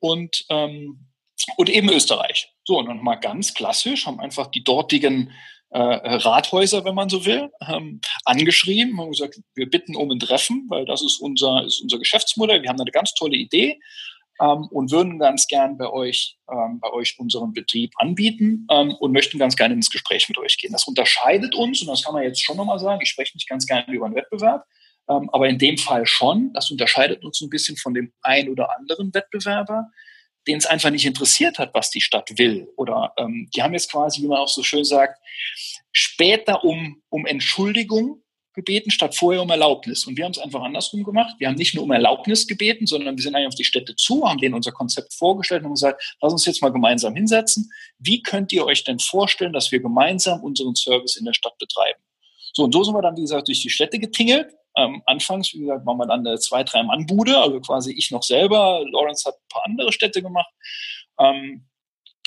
und, 0.00 0.44
und 0.48 1.70
eben 1.70 1.88
Österreich. 1.88 2.52
So, 2.64 2.78
und 2.78 2.87
dann 2.87 3.02
mal 3.02 3.14
ganz 3.14 3.54
klassisch, 3.54 4.06
haben 4.06 4.20
einfach 4.20 4.48
die 4.48 4.64
dortigen 4.64 5.32
äh, 5.72 5.78
Rathäuser, 5.80 6.85
wenn 6.85 6.94
man 6.94 7.08
so 7.08 7.24
will, 7.24 7.50
ähm, 7.66 8.00
angeschrieben, 8.24 9.00
haben 9.00 9.11
gesagt, 9.11 9.40
wir 9.54 9.70
bitten 9.70 9.96
um 9.96 10.11
ein 10.11 10.18
Treffen, 10.18 10.66
weil 10.68 10.85
das 10.85 11.02
ist 11.02 11.18
unser, 11.18 11.64
ist 11.64 11.80
unser 11.80 11.98
Geschäftsmodell. 11.98 12.62
Wir 12.62 12.68
haben 12.68 12.80
eine 12.80 12.90
ganz 12.90 13.14
tolle 13.14 13.37
Idee 13.37 13.80
ähm, 14.42 14.66
und 14.70 14.90
würden 14.90 15.18
ganz 15.18 15.46
gern 15.46 15.78
bei 15.78 15.88
euch, 15.88 16.37
ähm, 16.50 16.81
bei 16.81 16.90
euch 16.90 17.18
unseren 17.18 17.52
Betrieb 17.52 17.92
anbieten 17.96 18.66
ähm, 18.70 18.94
und 18.98 19.12
möchten 19.12 19.38
ganz 19.38 19.57
gerne 19.57 19.74
ins 19.74 19.90
Gespräch 19.90 20.28
mit 20.28 20.38
euch 20.38 20.59
gehen. 20.59 20.72
Das 20.72 20.87
unterscheidet 20.87 21.55
uns, 21.55 21.81
und 21.81 21.88
das 21.88 22.02
kann 22.02 22.12
man 22.12 22.24
jetzt 22.24 22.42
schon 22.42 22.57
nochmal 22.57 22.78
sagen, 22.81 23.00
ich 23.02 23.11
spreche 23.11 23.37
nicht 23.37 23.48
ganz 23.48 23.66
gerne 23.66 23.92
über 23.92 24.07
einen 24.07 24.16
Wettbewerb, 24.16 24.66
ähm, 25.09 25.31
aber 25.33 25.48
in 25.48 25.59
dem 25.59 25.78
Fall 25.78 26.07
schon, 26.07 26.52
das 26.55 26.70
unterscheidet 26.70 27.24
uns 27.24 27.40
ein 27.40 27.50
bisschen 27.50 27.76
von 27.76 27.94
dem 27.94 28.12
ein 28.22 28.48
oder 28.48 28.76
anderen 28.76 29.14
Wettbewerber, 29.14 29.90
den 30.48 30.59
es 30.59 30.66
einfach 30.66 30.90
nicht 30.90 31.07
interessiert 31.07 31.59
hat, 31.61 31.72
was 31.72 31.90
die 31.90 32.00
Stadt 32.00 32.37
will. 32.37 32.68
Oder 32.76 33.12
ähm, 33.16 33.48
die 33.55 33.62
haben 33.62 33.74
jetzt 33.74 33.92
quasi, 33.92 34.22
wie 34.22 34.26
man 34.26 34.38
auch 34.38 34.48
so 34.48 34.64
schön 34.64 34.85
sagt, 34.85 35.20
später 35.92 36.64
um, 36.64 37.00
um 37.11 37.26
Entschuldigung 37.26 38.21
gebeten, 38.54 38.90
statt 38.90 39.14
vorher 39.14 39.42
um 39.42 39.50
Erlaubnis. 39.50 40.06
Und 40.06 40.16
wir 40.16 40.24
haben 40.24 40.32
es 40.32 40.38
einfach 40.38 40.62
andersrum 40.62 41.04
gemacht. 41.04 41.34
Wir 41.38 41.48
haben 41.48 41.54
nicht 41.56 41.74
nur 41.74 41.84
um 41.84 41.90
Erlaubnis 41.90 42.46
gebeten, 42.46 42.86
sondern 42.86 43.16
wir 43.16 43.22
sind 43.22 43.34
eigentlich 43.34 43.48
auf 43.48 43.54
die 43.54 43.64
Städte 43.64 43.96
zu, 43.96 44.28
haben 44.28 44.38
denen 44.38 44.54
unser 44.54 44.72
Konzept 44.72 45.14
vorgestellt 45.14 45.64
und 45.64 45.70
gesagt, 45.70 46.16
lass 46.20 46.32
uns 46.32 46.46
jetzt 46.46 46.62
mal 46.62 46.72
gemeinsam 46.72 47.14
hinsetzen. 47.14 47.70
Wie 47.98 48.22
könnt 48.22 48.52
ihr 48.52 48.64
euch 48.64 48.84
denn 48.84 48.98
vorstellen, 48.98 49.52
dass 49.52 49.72
wir 49.72 49.80
gemeinsam 49.80 50.42
unseren 50.42 50.74
Service 50.74 51.16
in 51.16 51.24
der 51.24 51.32
Stadt 51.32 51.56
betreiben? 51.58 52.00
So, 52.52 52.64
und 52.64 52.72
so 52.72 52.84
sind 52.84 52.94
wir 52.94 53.02
dann, 53.02 53.16
wie 53.16 53.22
gesagt, 53.22 53.48
durch 53.48 53.62
die 53.62 53.70
Städte 53.70 53.98
getingelt. 53.98 54.52
Ähm, 54.76 55.02
anfangs, 55.06 55.52
wie 55.54 55.60
gesagt, 55.60 55.86
waren 55.86 55.96
wir 55.96 56.06
dann 56.06 56.26
eine 56.26 56.38
zwei, 56.38 56.64
drei 56.64 56.82
Mann-Bude, 56.82 57.38
also 57.38 57.60
quasi 57.60 57.92
ich 57.92 58.10
noch 58.10 58.22
selber. 58.22 58.84
Lawrence 58.90 59.24
hat 59.26 59.36
ein 59.36 59.48
paar 59.48 59.64
andere 59.64 59.92
Städte 59.92 60.22
gemacht. 60.22 60.50
Ähm, 61.18 61.66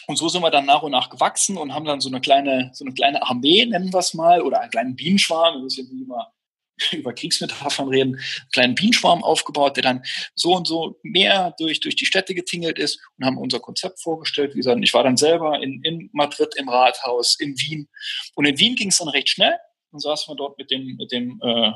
und 0.07 0.17
so 0.17 0.29
sind 0.29 0.41
wir 0.41 0.51
dann 0.51 0.65
nach 0.65 0.83
und 0.83 0.91
nach 0.91 1.09
gewachsen 1.09 1.57
und 1.57 1.73
haben 1.73 1.85
dann 1.85 2.01
so 2.01 2.09
eine 2.09 2.21
kleine, 2.21 2.71
so 2.73 2.85
eine 2.85 2.93
kleine 2.93 3.21
Armee, 3.23 3.65
nennen 3.65 3.91
wir 3.91 3.99
es 3.99 4.13
mal, 4.13 4.41
oder 4.41 4.61
einen 4.61 4.71
kleinen 4.71 4.95
Bienenschwarm, 4.95 5.55
wir 5.55 5.61
müssen 5.63 5.85
ja 5.85 6.03
immer 6.03 6.31
über 6.91 7.13
Kriegsmetaphern 7.13 7.87
reden, 7.87 8.15
einen 8.15 8.49
kleinen 8.51 8.75
Bienenschwarm 8.75 9.23
aufgebaut, 9.23 9.77
der 9.77 9.83
dann 9.83 10.03
so 10.33 10.55
und 10.55 10.67
so 10.67 10.99
mehr 11.03 11.55
durch, 11.57 11.79
durch 11.79 11.95
die 11.95 12.05
Städte 12.05 12.35
getingelt 12.35 12.77
ist 12.79 12.99
und 13.17 13.25
haben 13.25 13.37
unser 13.37 13.59
Konzept 13.59 14.01
vorgestellt. 14.01 14.53
Wie 14.53 14.59
gesagt, 14.59 14.79
ich 14.83 14.93
war 14.93 15.03
dann 15.03 15.17
selber 15.17 15.61
in, 15.61 15.81
in 15.83 16.09
Madrid 16.13 16.53
im 16.57 16.69
Rathaus, 16.69 17.39
in 17.39 17.57
Wien. 17.59 17.87
Und 18.35 18.45
in 18.45 18.59
Wien 18.59 18.75
ging 18.75 18.89
es 18.89 18.97
dann 18.97 19.07
recht 19.07 19.29
schnell. 19.29 19.57
Dann 19.91 19.99
saßen 19.99 20.31
wir 20.31 20.35
dort 20.35 20.57
mit 20.57 20.71
dem, 20.71 20.95
mit 20.97 21.11
dem 21.11 21.39
äh, 21.41 21.71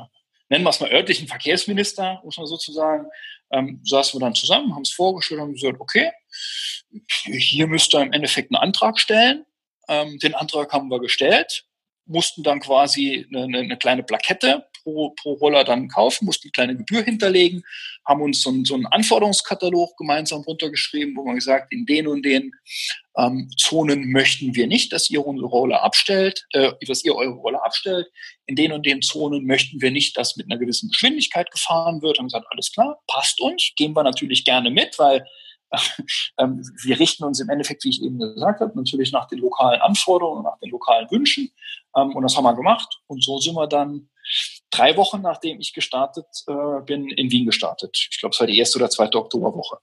nennen 0.50 0.64
wir 0.64 0.70
es 0.70 0.80
mal 0.80 0.92
örtlichen 0.92 1.28
Verkehrsminister, 1.28 2.20
muss 2.24 2.36
man 2.36 2.46
sozusagen, 2.46 3.06
ähm, 3.52 3.80
saßen 3.84 4.20
wir 4.20 4.24
dann 4.24 4.34
zusammen, 4.34 4.74
haben 4.74 4.82
es 4.82 4.92
vorgestellt 4.92 5.40
und 5.40 5.46
haben 5.46 5.54
gesagt, 5.54 5.80
okay, 5.80 6.10
hier 7.08 7.66
müsst 7.66 7.94
ihr 7.94 8.02
im 8.02 8.12
Endeffekt 8.12 8.52
einen 8.52 8.62
Antrag 8.62 8.98
stellen. 8.98 9.44
Ähm, 9.88 10.18
den 10.18 10.34
Antrag 10.34 10.72
haben 10.72 10.88
wir 10.88 11.00
gestellt. 11.00 11.64
mussten 12.06 12.42
dann 12.42 12.60
quasi 12.60 13.26
eine, 13.32 13.58
eine 13.58 13.76
kleine 13.76 14.02
Plakette 14.02 14.66
pro, 14.82 15.10
pro 15.10 15.32
Roller 15.34 15.64
dann 15.64 15.88
kaufen, 15.88 16.24
mussten 16.24 16.46
eine 16.46 16.52
kleine 16.52 16.76
Gebühr 16.76 17.02
hinterlegen, 17.02 17.62
haben 18.06 18.22
uns 18.22 18.42
so, 18.42 18.52
so 18.64 18.74
einen 18.74 18.86
Anforderungskatalog 18.86 19.96
gemeinsam 19.96 20.42
runtergeschrieben, 20.42 21.16
wo 21.16 21.24
man 21.24 21.36
gesagt, 21.36 21.72
in 21.72 21.86
den 21.86 22.06
und 22.06 22.24
den 22.24 22.52
ähm, 23.16 23.50
Zonen 23.56 24.10
möchten 24.10 24.54
wir 24.54 24.66
nicht, 24.66 24.92
dass 24.92 25.10
ihr 25.10 25.24
unsere 25.24 25.48
Roller 25.48 25.82
abstellt, 25.82 26.46
äh, 26.52 26.72
dass 26.86 27.04
ihr 27.04 27.14
eure 27.14 27.34
Roller 27.34 27.64
abstellt. 27.64 28.06
In 28.46 28.56
den 28.56 28.72
und 28.72 28.86
den 28.86 29.02
Zonen 29.02 29.46
möchten 29.46 29.80
wir 29.80 29.90
nicht, 29.90 30.16
dass 30.16 30.36
mit 30.36 30.46
einer 30.46 30.58
gewissen 30.58 30.90
Geschwindigkeit 30.90 31.50
gefahren 31.50 32.02
wird. 32.02 32.18
Haben 32.18 32.26
gesagt, 32.26 32.46
alles 32.50 32.72
klar, 32.72 33.00
passt 33.06 33.40
uns, 33.40 33.72
gehen 33.76 33.94
wir 33.94 34.02
natürlich 34.02 34.44
gerne 34.44 34.70
mit, 34.70 34.98
weil 34.98 35.24
wir 36.82 36.98
richten 36.98 37.24
uns 37.24 37.40
im 37.40 37.48
Endeffekt, 37.48 37.84
wie 37.84 37.90
ich 37.90 38.02
eben 38.02 38.18
gesagt 38.18 38.60
habe, 38.60 38.76
natürlich 38.76 39.12
nach 39.12 39.26
den 39.28 39.38
lokalen 39.38 39.80
Anforderungen, 39.80 40.42
nach 40.42 40.58
den 40.58 40.70
lokalen 40.70 41.10
Wünschen. 41.10 41.50
Ähm, 41.96 42.14
und 42.14 42.22
das 42.22 42.36
haben 42.36 42.44
wir 42.44 42.54
gemacht. 42.54 43.00
Und 43.06 43.22
so 43.22 43.38
sind 43.38 43.54
wir 43.54 43.66
dann 43.66 44.08
drei 44.70 44.96
Wochen, 44.96 45.22
nachdem 45.22 45.60
ich 45.60 45.72
gestartet 45.72 46.26
äh, 46.46 46.82
bin, 46.84 47.08
in 47.10 47.30
Wien 47.30 47.46
gestartet. 47.46 47.96
Ich 48.10 48.20
glaube, 48.20 48.34
es 48.34 48.40
war 48.40 48.46
die 48.46 48.58
erste 48.58 48.78
oder 48.78 48.90
zweite 48.90 49.18
Oktoberwoche. 49.18 49.78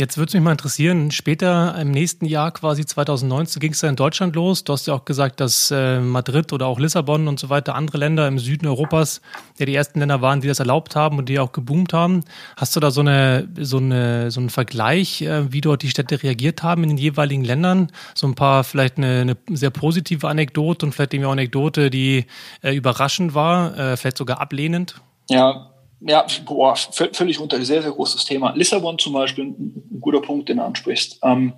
Jetzt 0.00 0.16
würde 0.16 0.28
es 0.28 0.34
mich 0.34 0.42
mal 0.42 0.52
interessieren, 0.52 1.10
später 1.10 1.78
im 1.78 1.90
nächsten 1.90 2.24
Jahr, 2.24 2.52
quasi 2.52 2.86
2019, 2.86 3.60
ging 3.60 3.72
es 3.72 3.82
ja 3.82 3.90
in 3.90 3.96
Deutschland 3.96 4.34
los. 4.34 4.64
Du 4.64 4.72
hast 4.72 4.86
ja 4.86 4.94
auch 4.94 5.04
gesagt, 5.04 5.40
dass 5.40 5.70
äh, 5.70 6.00
Madrid 6.00 6.54
oder 6.54 6.68
auch 6.68 6.80
Lissabon 6.80 7.28
und 7.28 7.38
so 7.38 7.50
weiter, 7.50 7.74
andere 7.74 7.98
Länder 7.98 8.26
im 8.26 8.38
Süden 8.38 8.66
Europas, 8.66 9.20
ja 9.58 9.66
die 9.66 9.74
ersten 9.74 9.98
Länder 9.98 10.22
waren, 10.22 10.40
die 10.40 10.48
das 10.48 10.58
erlaubt 10.58 10.96
haben 10.96 11.18
und 11.18 11.28
die 11.28 11.38
auch 11.38 11.52
geboomt 11.52 11.92
haben. 11.92 12.24
Hast 12.56 12.74
du 12.74 12.80
da 12.80 12.90
so, 12.90 13.02
eine, 13.02 13.46
so, 13.58 13.76
eine, 13.76 14.30
so 14.30 14.40
einen 14.40 14.48
Vergleich, 14.48 15.20
äh, 15.20 15.52
wie 15.52 15.60
dort 15.60 15.82
die 15.82 15.90
Städte 15.90 16.22
reagiert 16.22 16.62
haben 16.62 16.82
in 16.82 16.88
den 16.88 16.98
jeweiligen 16.98 17.44
Ländern? 17.44 17.92
So 18.14 18.26
ein 18.26 18.34
paar, 18.34 18.64
vielleicht 18.64 18.96
eine, 18.96 19.20
eine 19.20 19.36
sehr 19.50 19.68
positive 19.68 20.26
Anekdote 20.26 20.86
und 20.86 20.92
vielleicht 20.92 21.12
eben 21.12 21.26
auch 21.26 21.32
Anekdote, 21.32 21.90
die 21.90 22.24
äh, 22.62 22.74
überraschend 22.74 23.34
war, 23.34 23.78
äh, 23.78 23.98
vielleicht 23.98 24.16
sogar 24.16 24.40
ablehnend? 24.40 24.94
Ja, 25.28 25.69
ja, 26.00 26.26
boah, 26.44 26.76
völlig 26.76 27.38
unter, 27.38 27.62
sehr, 27.64 27.82
sehr 27.82 27.92
großes 27.92 28.24
Thema. 28.24 28.52
Lissabon 28.54 28.98
zum 28.98 29.12
Beispiel, 29.12 29.44
ein 29.44 30.00
guter 30.00 30.20
Punkt, 30.20 30.48
den 30.48 30.56
du 30.56 30.64
ansprichst. 30.64 31.18
Ähm, 31.22 31.54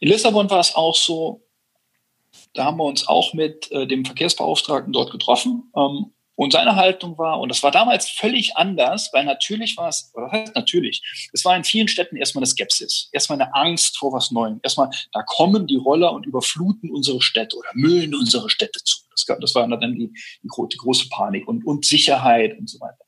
in 0.00 0.08
Lissabon 0.08 0.48
war 0.48 0.60
es 0.60 0.74
auch 0.74 0.94
so, 0.94 1.42
da 2.54 2.64
haben 2.64 2.78
wir 2.78 2.84
uns 2.84 3.06
auch 3.08 3.32
mit 3.34 3.70
äh, 3.72 3.86
dem 3.86 4.04
Verkehrsbeauftragten 4.04 4.92
dort 4.92 5.10
getroffen. 5.10 5.72
Ähm, 5.76 6.12
und 6.36 6.54
seine 6.54 6.74
Haltung 6.74 7.18
war, 7.18 7.38
und 7.38 7.50
das 7.50 7.62
war 7.62 7.70
damals 7.70 8.08
völlig 8.08 8.56
anders, 8.56 9.10
weil 9.12 9.26
natürlich 9.26 9.76
war 9.76 9.90
es, 9.90 10.10
was 10.14 10.32
heißt 10.32 10.54
natürlich, 10.54 11.02
es 11.34 11.44
war 11.44 11.54
in 11.54 11.64
vielen 11.64 11.86
Städten 11.86 12.16
erstmal 12.16 12.40
eine 12.40 12.46
Skepsis, 12.46 13.10
erstmal 13.12 13.42
eine 13.42 13.54
Angst 13.54 13.98
vor 13.98 14.14
was 14.14 14.30
Neuem. 14.30 14.58
Erstmal, 14.62 14.88
da 15.12 15.22
kommen 15.22 15.66
die 15.66 15.76
Roller 15.76 16.12
und 16.12 16.24
überfluten 16.24 16.90
unsere 16.90 17.20
Städte 17.20 17.56
oder 17.56 17.68
müllen 17.74 18.14
unsere 18.14 18.48
Städte 18.48 18.82
zu. 18.82 19.00
Das, 19.10 19.26
das 19.38 19.54
war 19.54 19.68
dann 19.68 19.94
die, 19.96 20.10
die, 20.42 20.48
die 20.72 20.76
große 20.78 21.10
Panik 21.10 21.46
und, 21.46 21.66
und 21.66 21.84
Sicherheit 21.84 22.58
und 22.58 22.70
so 22.70 22.80
weiter. 22.80 23.04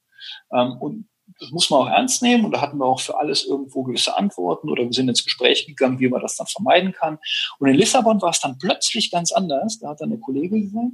Ähm, 0.52 0.76
und 0.78 1.08
das 1.40 1.50
muss 1.50 1.70
man 1.70 1.80
auch 1.80 1.88
ernst 1.88 2.22
nehmen. 2.22 2.44
Und 2.44 2.52
da 2.52 2.60
hatten 2.60 2.78
wir 2.78 2.86
auch 2.86 3.00
für 3.00 3.18
alles 3.18 3.44
irgendwo 3.44 3.82
gewisse 3.82 4.16
Antworten 4.16 4.68
oder 4.68 4.84
wir 4.84 4.92
sind 4.92 5.08
ins 5.08 5.24
Gespräch 5.24 5.66
gegangen, 5.66 5.98
wie 5.98 6.08
man 6.08 6.20
das 6.20 6.36
dann 6.36 6.46
vermeiden 6.46 6.92
kann. 6.92 7.18
Und 7.58 7.68
in 7.68 7.74
Lissabon 7.74 8.20
war 8.22 8.30
es 8.30 8.40
dann 8.40 8.58
plötzlich 8.58 9.10
ganz 9.10 9.32
anders. 9.32 9.78
Da 9.78 9.90
hat 9.90 10.00
dann 10.00 10.10
eine 10.10 10.20
Kollegin 10.20 10.62
gesagt, 10.62 10.92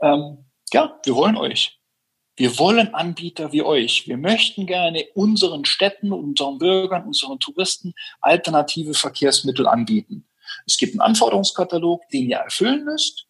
ähm, 0.00 0.44
ja, 0.72 0.98
wir 1.04 1.14
wollen 1.14 1.36
euch. 1.36 1.78
Wir 2.36 2.56
wollen 2.58 2.94
Anbieter 2.94 3.52
wie 3.52 3.62
euch. 3.62 4.06
Wir 4.06 4.16
möchten 4.16 4.66
gerne 4.66 5.04
unseren 5.14 5.64
Städten, 5.64 6.12
unseren 6.12 6.58
Bürgern, 6.58 7.04
unseren 7.04 7.40
Touristen 7.40 7.94
alternative 8.20 8.94
Verkehrsmittel 8.94 9.66
anbieten. 9.66 10.28
Es 10.64 10.76
gibt 10.76 10.92
einen 10.92 11.00
Anforderungskatalog, 11.00 12.08
den 12.10 12.30
ihr 12.30 12.36
erfüllen 12.36 12.84
müsst. 12.84 13.27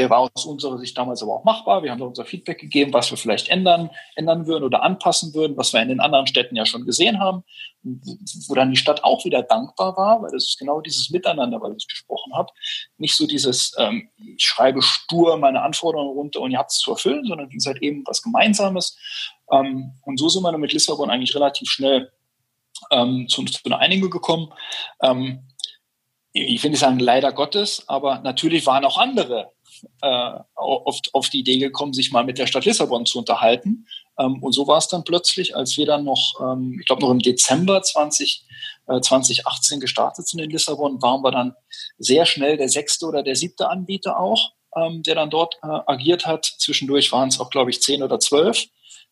Der 0.00 0.08
war 0.08 0.20
aus 0.20 0.46
unserer 0.46 0.78
Sicht 0.78 0.96
damals 0.96 1.22
aber 1.22 1.34
auch 1.34 1.44
machbar. 1.44 1.82
Wir 1.82 1.90
haben 1.90 1.98
da 1.98 2.06
unser 2.06 2.24
Feedback 2.24 2.58
gegeben, 2.58 2.94
was 2.94 3.10
wir 3.10 3.18
vielleicht 3.18 3.50
ändern, 3.50 3.90
ändern 4.16 4.46
würden 4.46 4.64
oder 4.64 4.82
anpassen 4.82 5.34
würden, 5.34 5.58
was 5.58 5.74
wir 5.74 5.82
in 5.82 5.90
den 5.90 6.00
anderen 6.00 6.26
Städten 6.26 6.56
ja 6.56 6.64
schon 6.64 6.86
gesehen 6.86 7.20
haben, 7.20 7.44
wo 7.82 8.54
dann 8.54 8.70
die 8.70 8.78
Stadt 8.78 9.04
auch 9.04 9.26
wieder 9.26 9.42
dankbar 9.42 9.98
war, 9.98 10.22
weil 10.22 10.30
das 10.30 10.44
ist 10.44 10.58
genau 10.58 10.80
dieses 10.80 11.10
Miteinander, 11.10 11.60
was 11.60 11.74
ich 11.76 11.86
gesprochen 11.86 12.32
habe. 12.34 12.50
Nicht 12.96 13.14
so 13.14 13.26
dieses, 13.26 13.74
ähm, 13.76 14.08
ich 14.16 14.42
schreibe 14.42 14.80
stur 14.80 15.36
meine 15.36 15.60
Anforderungen 15.60 16.16
runter 16.16 16.40
und 16.40 16.50
ihr 16.50 16.58
habt 16.58 16.70
es 16.70 16.78
zu 16.78 16.92
erfüllen, 16.92 17.26
sondern 17.26 17.50
wie 17.50 17.56
gesagt 17.56 17.82
eben 17.82 18.02
was 18.06 18.22
Gemeinsames. 18.22 18.96
Ähm, 19.52 19.92
und 20.06 20.18
so 20.18 20.30
sind 20.30 20.42
wir 20.42 20.50
dann 20.50 20.62
mit 20.62 20.72
Lissabon 20.72 21.10
eigentlich 21.10 21.34
relativ 21.34 21.68
schnell 21.68 22.10
ähm, 22.90 23.26
zu, 23.28 23.44
zu 23.44 23.60
einer 23.66 23.80
Einigung 23.80 24.08
gekommen. 24.08 24.50
Ähm, 25.02 25.46
ich 26.32 26.62
will 26.62 26.70
nicht 26.70 26.80
sagen 26.80 27.00
leider 27.00 27.32
Gottes, 27.32 27.84
aber 27.86 28.20
natürlich 28.20 28.64
waren 28.64 28.86
auch 28.86 28.96
andere 28.96 29.52
äh, 30.02 30.30
auf, 30.54 31.00
auf 31.12 31.28
die 31.28 31.40
Idee 31.40 31.58
gekommen, 31.58 31.92
sich 31.92 32.12
mal 32.12 32.24
mit 32.24 32.38
der 32.38 32.46
Stadt 32.46 32.64
Lissabon 32.64 33.06
zu 33.06 33.18
unterhalten. 33.18 33.86
Ähm, 34.18 34.42
und 34.42 34.52
so 34.52 34.66
war 34.66 34.78
es 34.78 34.88
dann 34.88 35.04
plötzlich, 35.04 35.56
als 35.56 35.76
wir 35.76 35.86
dann 35.86 36.04
noch, 36.04 36.40
ähm, 36.40 36.76
ich 36.80 36.86
glaube 36.86 37.02
noch 37.02 37.10
im 37.10 37.18
Dezember 37.18 37.82
20, 37.82 38.44
äh, 38.88 39.00
2018 39.00 39.80
gestartet 39.80 40.28
sind 40.28 40.40
in 40.40 40.50
Lissabon, 40.50 41.00
waren 41.02 41.22
wir 41.22 41.30
dann 41.30 41.54
sehr 41.98 42.26
schnell 42.26 42.56
der 42.56 42.68
sechste 42.68 43.06
oder 43.06 43.22
der 43.22 43.36
siebte 43.36 43.68
Anbieter 43.68 44.18
auch, 44.18 44.52
ähm, 44.76 45.02
der 45.02 45.14
dann 45.14 45.30
dort 45.30 45.56
äh, 45.62 45.66
agiert 45.86 46.26
hat. 46.26 46.44
Zwischendurch 46.44 47.12
waren 47.12 47.28
es 47.28 47.40
auch, 47.40 47.50
glaube 47.50 47.70
ich, 47.70 47.82
zehn 47.82 48.02
oder 48.02 48.20
zwölf 48.20 48.66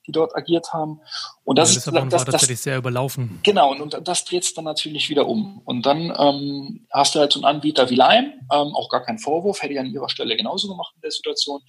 die 0.09 0.13
dort 0.13 0.35
agiert 0.35 0.73
haben. 0.73 1.01
Und 1.45 1.59
das 1.59 1.71
ja, 1.71 1.75
Lissabon 1.77 2.09
ist 2.09 2.13
das, 2.13 2.21
war 2.27 2.33
tatsächlich 2.33 2.59
das, 2.59 2.65
sehr 2.65 2.79
überlaufen. 2.79 3.39
Genau, 3.45 3.71
und, 3.71 3.95
und 3.95 4.09
das 4.09 4.25
dreht 4.25 4.43
es 4.43 4.55
dann 4.55 4.65
natürlich 4.65 5.09
wieder 5.11 5.29
um. 5.29 5.61
Und 5.65 5.87
dann 5.87 6.13
ähm, 6.19 6.87
hast 6.91 7.15
du 7.15 7.21
halt 7.21 7.33
so 7.33 7.39
einen 7.39 7.57
Anbieter 7.57 7.89
wie 7.91 7.95
Lime, 7.95 8.35
ähm, 8.53 8.75
auch 8.75 8.89
gar 8.89 9.05
kein 9.05 9.19
Vorwurf, 9.19 9.63
hätte 9.63 9.75
ich 9.75 9.79
an 9.79 9.93
ihrer 9.93 10.09
Stelle 10.09 10.37
genauso 10.37 10.69
gemacht 10.69 10.93
in 10.97 11.03
der 11.03 11.11
Situation, 11.11 11.61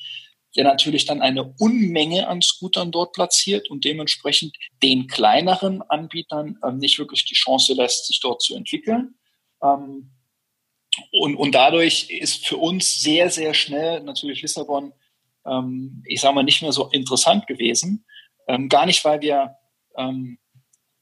der 0.56 0.64
natürlich 0.64 1.06
dann 1.06 1.22
eine 1.22 1.54
Unmenge 1.60 2.28
an 2.28 2.42
Scootern 2.42 2.92
dort 2.92 3.14
platziert 3.14 3.70
und 3.70 3.86
dementsprechend 3.86 4.56
den 4.82 5.08
kleineren 5.08 5.82
Anbietern 5.84 6.58
ähm, 6.66 6.78
nicht 6.78 6.98
wirklich 6.98 7.26
die 7.26 7.36
Chance 7.36 7.74
lässt, 7.74 8.08
sich 8.08 8.20
dort 8.20 8.42
zu 8.42 8.56
entwickeln. 8.56 9.16
Ähm, 9.62 10.12
und, 11.12 11.36
und 11.36 11.54
dadurch 11.54 12.10
ist 12.10 12.48
für 12.48 12.58
uns 12.58 13.02
sehr, 13.02 13.30
sehr 13.30 13.54
schnell 13.54 14.02
natürlich 14.02 14.42
Lissabon, 14.42 14.94
ähm, 15.46 16.04
ich 16.06 16.22
sage 16.22 16.36
mal, 16.36 16.44
nicht 16.44 16.62
mehr 16.62 16.72
so 16.72 16.90
interessant 16.90 17.48
gewesen. 17.48 18.06
Ähm, 18.50 18.68
gar 18.68 18.88
nicht, 18.88 19.06
weil 19.06 19.22
wir, 19.22 19.56
ähm, 19.96 20.40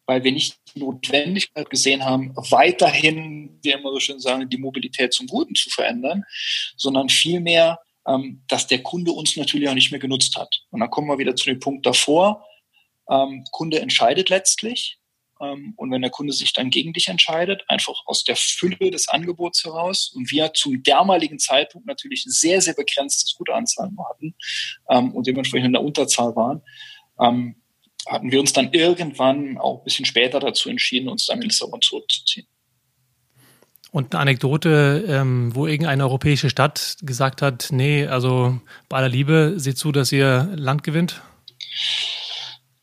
weil 0.05 0.23
wir 0.23 0.33
nicht 0.33 0.57
die 0.75 0.79
Notwendigkeit 0.79 1.69
gesehen 1.69 2.03
haben, 2.03 2.35
weiterhin, 2.35 3.57
wie 3.63 3.71
immer 3.71 3.91
so 3.91 3.99
schön 3.99 4.19
sagen, 4.19 4.49
die 4.49 4.57
Mobilität 4.57 5.13
zum 5.13 5.27
Guten 5.27 5.55
zu 5.55 5.69
verändern, 5.69 6.23
sondern 6.75 7.07
vielmehr, 7.07 7.79
ähm, 8.05 8.43
dass 8.49 8.67
der 8.67 8.83
Kunde 8.83 9.11
uns 9.11 9.37
natürlich 9.37 9.69
auch 9.69 9.73
nicht 9.73 9.91
mehr 9.91 9.99
genutzt 9.99 10.35
hat. 10.35 10.63
Und 10.71 10.81
dann 10.81 10.89
kommen 10.89 11.07
wir 11.07 11.17
wieder 11.17 11.35
zu 11.35 11.45
dem 11.45 11.59
Punkt 11.59 11.85
davor. 11.85 12.45
Ähm, 13.09 13.45
Kunde 13.51 13.79
entscheidet 13.79 14.27
letztlich. 14.27 14.99
Ähm, 15.39 15.73
und 15.77 15.89
wenn 15.91 16.01
der 16.01 16.11
Kunde 16.11 16.33
sich 16.33 16.51
dann 16.51 16.69
gegen 16.69 16.91
dich 16.91 17.07
entscheidet, 17.07 17.63
einfach 17.69 17.95
aus 18.07 18.25
der 18.25 18.35
Fülle 18.35 18.91
des 18.91 19.07
Angebots 19.07 19.63
heraus 19.63 20.11
und 20.13 20.31
wir 20.31 20.53
zum 20.53 20.83
damaligen 20.83 21.39
Zeitpunkt 21.39 21.87
natürlich 21.87 22.23
sehr, 22.27 22.61
sehr 22.61 22.73
begrenztes 22.73 23.35
Gutanzahl 23.35 23.89
hatten 24.09 24.35
ähm, 24.89 25.13
und 25.13 25.27
dementsprechend 25.27 25.67
in 25.67 25.73
der 25.73 25.83
Unterzahl 25.83 26.35
waren, 26.35 26.61
ähm, 27.19 27.55
hatten 28.07 28.31
wir 28.31 28.39
uns 28.39 28.53
dann 28.53 28.71
irgendwann 28.73 29.57
auch 29.57 29.79
ein 29.79 29.83
bisschen 29.83 30.05
später 30.05 30.39
dazu 30.39 30.69
entschieden, 30.69 31.09
uns 31.09 31.25
dann 31.25 31.41
in 31.41 31.49
Lissabon 31.49 31.81
zurückzuziehen. 31.81 32.47
Und 33.91 34.13
eine 34.13 34.21
Anekdote, 34.21 35.05
ähm, 35.07 35.55
wo 35.55 35.65
irgendeine 35.65 36.03
europäische 36.03 36.49
Stadt 36.49 36.97
gesagt 37.01 37.41
hat, 37.41 37.69
nee, 37.71 38.05
also 38.05 38.59
bei 38.89 38.97
aller 38.97 39.09
Liebe, 39.09 39.53
seht 39.57 39.77
zu, 39.77 39.91
dass 39.91 40.11
ihr 40.11 40.49
Land 40.55 40.83
gewinnt? 40.83 41.21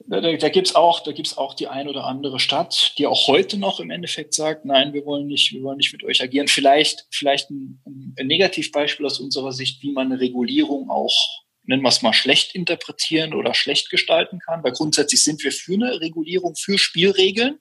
Da, 0.06 0.20
da, 0.20 0.32
da 0.32 0.48
gibt 0.48 0.68
es 0.68 0.74
auch, 0.74 1.00
da 1.00 1.12
gibt's 1.12 1.36
auch 1.38 1.54
die 1.54 1.68
ein 1.68 1.88
oder 1.88 2.04
andere 2.04 2.40
Stadt, 2.40 2.94
die 2.98 3.06
auch 3.06 3.26
heute 3.26 3.58
noch 3.58 3.80
im 3.80 3.90
Endeffekt 3.90 4.34
sagt, 4.34 4.64
nein, 4.64 4.92
wir 4.92 5.04
wollen 5.06 5.26
nicht, 5.26 5.52
wir 5.52 5.62
wollen 5.62 5.78
nicht 5.78 5.92
mit 5.92 6.04
euch 6.04 6.22
agieren. 6.22 6.48
Vielleicht, 6.48 7.06
vielleicht 7.10 7.50
ein, 7.50 7.80
ein 8.18 8.26
Negativbeispiel 8.26 9.06
aus 9.06 9.20
unserer 9.20 9.52
Sicht, 9.52 9.82
wie 9.82 9.92
man 9.92 10.10
eine 10.10 10.20
Regulierung 10.20 10.90
auch 10.90 11.43
nennen 11.64 11.82
wir 11.82 11.88
es 11.88 12.02
mal, 12.02 12.12
schlecht 12.12 12.54
interpretieren 12.54 13.34
oder 13.34 13.54
schlecht 13.54 13.90
gestalten 13.90 14.38
kann. 14.38 14.62
Weil 14.62 14.72
grundsätzlich 14.72 15.22
sind 15.22 15.42
wir 15.42 15.52
für 15.52 15.74
eine 15.74 16.00
Regulierung, 16.00 16.54
für 16.56 16.78
Spielregeln, 16.78 17.58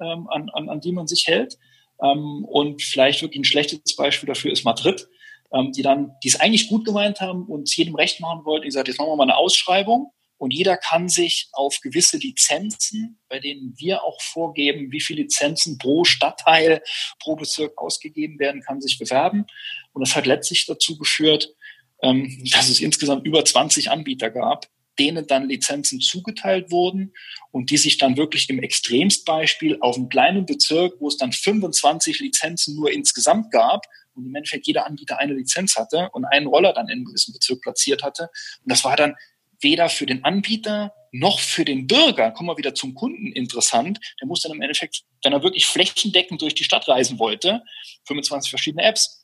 ähm, 0.00 0.28
an, 0.28 0.48
an, 0.50 0.68
an 0.68 0.80
die 0.80 0.92
man 0.92 1.06
sich 1.06 1.26
hält. 1.26 1.56
Ähm, 2.02 2.44
und 2.44 2.82
vielleicht 2.82 3.22
wirklich 3.22 3.40
ein 3.40 3.44
schlechtes 3.44 3.96
Beispiel 3.96 4.26
dafür 4.26 4.52
ist 4.52 4.64
Madrid, 4.64 5.08
ähm, 5.52 5.72
die 5.72 5.82
dann, 5.82 6.12
die 6.22 6.28
es 6.28 6.40
eigentlich 6.40 6.68
gut 6.68 6.84
gemeint 6.84 7.20
haben 7.20 7.46
und 7.46 7.74
jedem 7.76 7.94
recht 7.94 8.20
machen 8.20 8.44
wollten. 8.44 8.62
Die 8.62 8.68
gesagt, 8.68 8.88
jetzt 8.88 8.98
machen 8.98 9.10
wir 9.10 9.16
mal 9.16 9.24
eine 9.24 9.36
Ausschreibung 9.36 10.12
und 10.40 10.54
jeder 10.54 10.78
kann 10.78 11.10
sich 11.10 11.50
auf 11.52 11.80
gewisse 11.82 12.16
Lizenzen, 12.16 13.20
bei 13.28 13.40
denen 13.40 13.74
wir 13.76 14.02
auch 14.02 14.22
vorgeben, 14.22 14.90
wie 14.90 15.02
viele 15.02 15.22
Lizenzen 15.22 15.76
pro 15.76 16.04
Stadtteil, 16.04 16.82
pro 17.18 17.36
Bezirk 17.36 17.76
ausgegeben 17.76 18.38
werden, 18.38 18.62
kann 18.62 18.80
sich 18.80 18.98
bewerben. 18.98 19.44
Und 19.92 20.06
das 20.06 20.16
hat 20.16 20.24
letztlich 20.24 20.64
dazu 20.64 20.96
geführt, 20.96 21.54
ähm, 22.02 22.42
dass 22.50 22.68
es 22.68 22.80
insgesamt 22.80 23.26
über 23.26 23.44
20 23.44 23.90
Anbieter 23.90 24.30
gab, 24.30 24.66
denen 24.98 25.26
dann 25.26 25.48
Lizenzen 25.48 26.00
zugeteilt 26.00 26.70
wurden 26.70 27.12
und 27.52 27.70
die 27.70 27.78
sich 27.78 27.98
dann 27.98 28.16
wirklich 28.16 28.48
im 28.50 28.62
Extremstbeispiel 28.62 29.78
auf 29.80 29.96
einem 29.96 30.08
kleinen 30.08 30.46
Bezirk, 30.46 30.94
wo 31.00 31.08
es 31.08 31.16
dann 31.16 31.32
25 31.32 32.20
Lizenzen 32.20 32.76
nur 32.76 32.92
insgesamt 32.92 33.50
gab, 33.50 33.86
und 34.14 34.26
im 34.26 34.34
Endeffekt 34.34 34.66
jeder 34.66 34.86
Anbieter 34.86 35.18
eine 35.18 35.34
Lizenz 35.34 35.76
hatte 35.76 36.10
und 36.12 36.24
einen 36.24 36.46
Roller 36.46 36.72
dann 36.72 36.88
in 36.88 36.98
einem 36.98 37.04
gewissen 37.04 37.32
Bezirk 37.32 37.62
platziert 37.62 38.02
hatte. 38.02 38.24
Und 38.62 38.70
das 38.70 38.84
war 38.84 38.96
dann 38.96 39.14
weder 39.60 39.88
für 39.88 40.06
den 40.06 40.24
Anbieter 40.24 40.94
noch 41.12 41.40
für 41.40 41.64
den 41.64 41.86
Bürger, 41.86 42.30
kommen 42.30 42.48
wir 42.48 42.56
wieder 42.56 42.74
zum 42.74 42.94
Kunden 42.94 43.32
interessant, 43.32 43.98
der 44.20 44.28
muss 44.28 44.42
dann 44.42 44.52
im 44.52 44.62
Endeffekt, 44.62 45.02
wenn 45.24 45.32
er 45.32 45.42
wirklich 45.42 45.66
flächendeckend 45.66 46.40
durch 46.40 46.54
die 46.54 46.64
Stadt 46.64 46.86
reisen 46.88 47.18
wollte, 47.18 47.62
25 48.04 48.48
verschiedene 48.48 48.84
Apps 48.84 49.19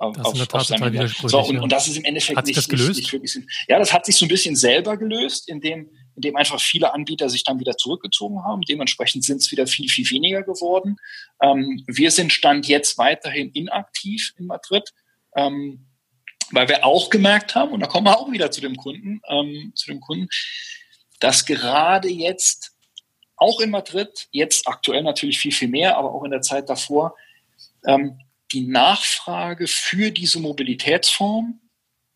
auf, 0.00 0.16
das 0.16 0.32
ist 0.32 0.54
auf 0.54 0.64
seinem 0.64 1.08
so, 1.08 1.40
und, 1.40 1.58
und 1.58 1.70
das 1.70 1.86
ist 1.86 1.98
im 1.98 2.04
Endeffekt 2.04 2.38
hat 2.38 2.46
sich 2.46 2.56
das 2.56 2.68
gelöst? 2.68 2.88
Nicht, 2.88 2.98
nicht 2.98 3.12
wirklich, 3.12 3.36
ja, 3.68 3.78
das 3.78 3.92
hat 3.92 4.06
sich 4.06 4.16
so 4.16 4.24
ein 4.24 4.28
bisschen 4.28 4.56
selber 4.56 4.96
gelöst, 4.96 5.48
indem, 5.48 5.90
indem 6.16 6.36
einfach 6.36 6.58
viele 6.58 6.94
Anbieter 6.94 7.28
sich 7.28 7.44
dann 7.44 7.60
wieder 7.60 7.76
zurückgezogen 7.76 8.42
haben. 8.42 8.62
Dementsprechend 8.62 9.24
sind 9.24 9.38
es 9.42 9.52
wieder 9.52 9.66
viel, 9.66 9.90
viel 9.90 10.08
weniger 10.10 10.42
geworden. 10.42 10.96
Ähm, 11.42 11.84
wir 11.86 12.10
sind 12.10 12.32
Stand 12.32 12.66
jetzt 12.66 12.96
weiterhin 12.96 13.50
inaktiv 13.50 14.32
in 14.38 14.46
Madrid. 14.46 14.90
Ähm, 15.36 15.86
weil 16.52 16.68
wir 16.68 16.84
auch 16.84 17.10
gemerkt 17.10 17.54
haben, 17.54 17.72
und 17.72 17.80
da 17.80 17.86
kommen 17.86 18.06
wir 18.06 18.18
auch 18.18 18.32
wieder 18.32 18.50
zu 18.50 18.60
dem 18.60 18.76
Kunden, 18.76 19.20
ähm, 19.28 19.72
zu 19.76 19.86
dem 19.86 20.00
Kunden, 20.00 20.28
dass 21.20 21.44
gerade 21.44 22.08
jetzt 22.08 22.72
auch 23.36 23.60
in 23.60 23.70
Madrid, 23.70 24.28
jetzt 24.32 24.66
aktuell 24.66 25.02
natürlich 25.02 25.38
viel, 25.38 25.52
viel 25.52 25.68
mehr, 25.68 25.96
aber 25.96 26.12
auch 26.12 26.24
in 26.24 26.32
der 26.32 26.42
Zeit 26.42 26.68
davor, 26.68 27.14
ähm, 27.86 28.18
die 28.52 28.66
Nachfrage 28.66 29.66
für 29.66 30.10
diese 30.10 30.40
Mobilitätsform 30.40 31.60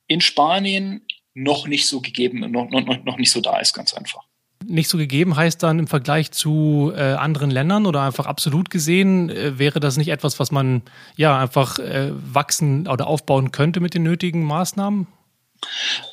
in 0.07 0.21
Spanien 0.21 1.07
noch 1.35 1.67
nicht 1.67 1.89
so 1.89 2.01
gegeben, 2.01 2.41
noch, 2.51 2.71
noch, 2.71 3.05
noch 3.05 3.17
nicht 3.17 3.31
so 3.31 3.41
da 3.41 3.59
ist, 3.59 3.73
ganz 3.73 3.95
einfach. 3.95 4.23
Nicht 4.67 4.89
so 4.89 4.97
gegeben 4.97 5.37
heißt 5.37 5.63
dann 5.63 5.79
im 5.79 5.87
Vergleich 5.87 6.31
zu 6.31 6.93
äh, 6.95 7.01
anderen 7.01 7.51
Ländern 7.51 7.85
oder 7.87 8.03
einfach 8.03 8.27
absolut 8.27 8.71
gesehen, 8.71 9.29
äh, 9.29 9.59
wäre 9.59 9.81
das 9.81 9.97
nicht 9.97 10.09
etwas, 10.09 10.41
was 10.41 10.53
man 10.53 10.83
ja 11.17 11.39
einfach 11.39 11.79
äh, 11.79 12.13
wachsen 12.13 12.87
oder 12.87 13.07
aufbauen 13.07 13.51
könnte 13.51 13.81
mit 13.81 13.95
den 13.95 14.05
nötigen 14.05 14.43
Maßnahmen? 14.45 15.07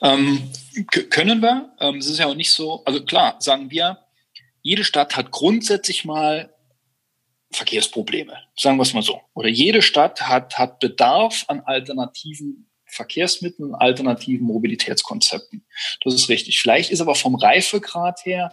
Ähm, 0.01 0.51
können 1.09 1.41
wir. 1.41 1.71
Ähm, 1.79 1.97
es 1.97 2.07
ist 2.07 2.19
ja 2.19 2.25
auch 2.25 2.35
nicht 2.35 2.51
so, 2.51 2.83
also 2.85 3.03
klar, 3.03 3.35
sagen 3.39 3.71
wir, 3.71 3.99
jede 4.61 4.83
Stadt 4.83 5.15
hat 5.15 5.31
grundsätzlich 5.31 6.03
mal 6.03 6.53
Verkehrsprobleme, 7.53 8.37
sagen 8.57 8.77
wir 8.77 8.83
es 8.83 8.93
mal 8.93 9.03
so. 9.03 9.21
Oder 9.33 9.49
jede 9.49 9.81
Stadt 9.81 10.21
hat, 10.21 10.57
hat 10.57 10.79
Bedarf 10.79 11.45
an 11.47 11.61
alternativen 11.61 12.69
Verkehrsmitteln, 12.85 13.73
alternativen 13.73 14.45
Mobilitätskonzepten. 14.45 15.65
Das 16.03 16.13
ist 16.13 16.29
richtig. 16.29 16.59
Vielleicht 16.59 16.91
ist 16.91 17.01
aber 17.01 17.15
vom 17.15 17.35
Reifegrad 17.35 18.25
her, 18.25 18.51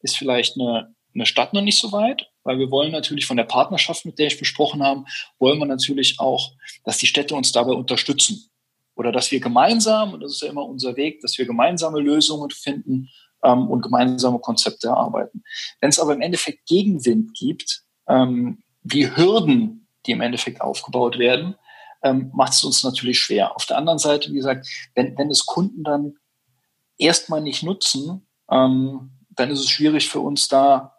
ist 0.00 0.16
vielleicht 0.16 0.58
eine, 0.58 0.94
eine 1.14 1.26
Stadt 1.26 1.52
noch 1.52 1.62
nicht 1.62 1.78
so 1.78 1.92
weit, 1.92 2.30
weil 2.44 2.58
wir 2.58 2.70
wollen 2.70 2.92
natürlich 2.92 3.26
von 3.26 3.36
der 3.36 3.44
Partnerschaft, 3.44 4.04
mit 4.04 4.18
der 4.18 4.28
ich 4.28 4.38
besprochen 4.38 4.82
habe, 4.82 5.04
wollen 5.38 5.58
wir 5.58 5.66
natürlich 5.66 6.18
auch, 6.18 6.52
dass 6.84 6.98
die 6.98 7.06
Städte 7.06 7.34
uns 7.34 7.52
dabei 7.52 7.72
unterstützen. 7.72 8.50
Oder 8.96 9.12
dass 9.12 9.30
wir 9.30 9.40
gemeinsam, 9.40 10.14
und 10.14 10.20
das 10.20 10.32
ist 10.32 10.42
ja 10.42 10.48
immer 10.48 10.64
unser 10.64 10.96
Weg, 10.96 11.20
dass 11.20 11.36
wir 11.36 11.46
gemeinsame 11.46 12.00
Lösungen 12.00 12.50
finden 12.50 13.10
ähm, 13.42 13.68
und 13.68 13.82
gemeinsame 13.82 14.38
Konzepte 14.38 14.88
erarbeiten. 14.88 15.42
Wenn 15.80 15.90
es 15.90 15.98
aber 15.98 16.14
im 16.14 16.20
Endeffekt 16.20 16.66
Gegenwind 16.66 17.34
gibt, 17.34 17.82
ähm, 18.08 18.62
die 18.82 19.16
Hürden, 19.16 19.88
die 20.06 20.12
im 20.12 20.20
Endeffekt 20.20 20.60
aufgebaut 20.60 21.18
werden, 21.18 21.56
ähm, 22.02 22.30
macht 22.34 22.52
es 22.52 22.64
uns 22.64 22.84
natürlich 22.84 23.18
schwer. 23.18 23.56
Auf 23.56 23.66
der 23.66 23.78
anderen 23.78 23.98
Seite, 23.98 24.30
wie 24.30 24.36
gesagt, 24.36 24.68
wenn, 24.94 25.16
wenn 25.16 25.30
es 25.30 25.46
Kunden 25.46 25.82
dann 25.82 26.14
erstmal 26.98 27.40
nicht 27.40 27.62
nutzen, 27.62 28.26
ähm, 28.50 29.10
dann 29.30 29.50
ist 29.50 29.60
es 29.60 29.70
schwierig 29.70 30.08
für 30.08 30.20
uns 30.20 30.48
da, 30.48 30.94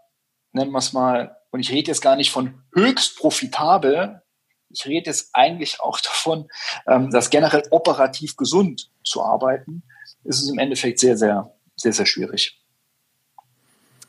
nennen 0.52 0.72
wir 0.72 0.80
es 0.80 0.94
mal, 0.94 1.38
und 1.52 1.60
ich 1.60 1.72
rede 1.72 1.91
jetzt 1.91 2.02
gar 2.02 2.15
nicht 2.15 2.32
von 2.32 2.62
höchst 2.74 3.18
profitabel, 3.18 4.22
ich 4.70 4.86
rede 4.86 5.10
jetzt 5.10 5.30
eigentlich 5.34 5.80
auch 5.80 6.00
davon, 6.02 6.48
ähm, 6.88 7.12
dass 7.12 7.30
generell 7.30 7.63
operativ 7.72 8.36
gesund 8.36 8.91
zu 9.04 9.24
arbeiten, 9.24 9.84
ist 10.24 10.41
es 10.41 10.50
im 10.50 10.58
Endeffekt 10.58 11.00
sehr, 11.00 11.18
sehr, 11.18 11.56
sehr, 11.76 11.94
sehr 11.94 12.06
schwierig. 12.06 12.60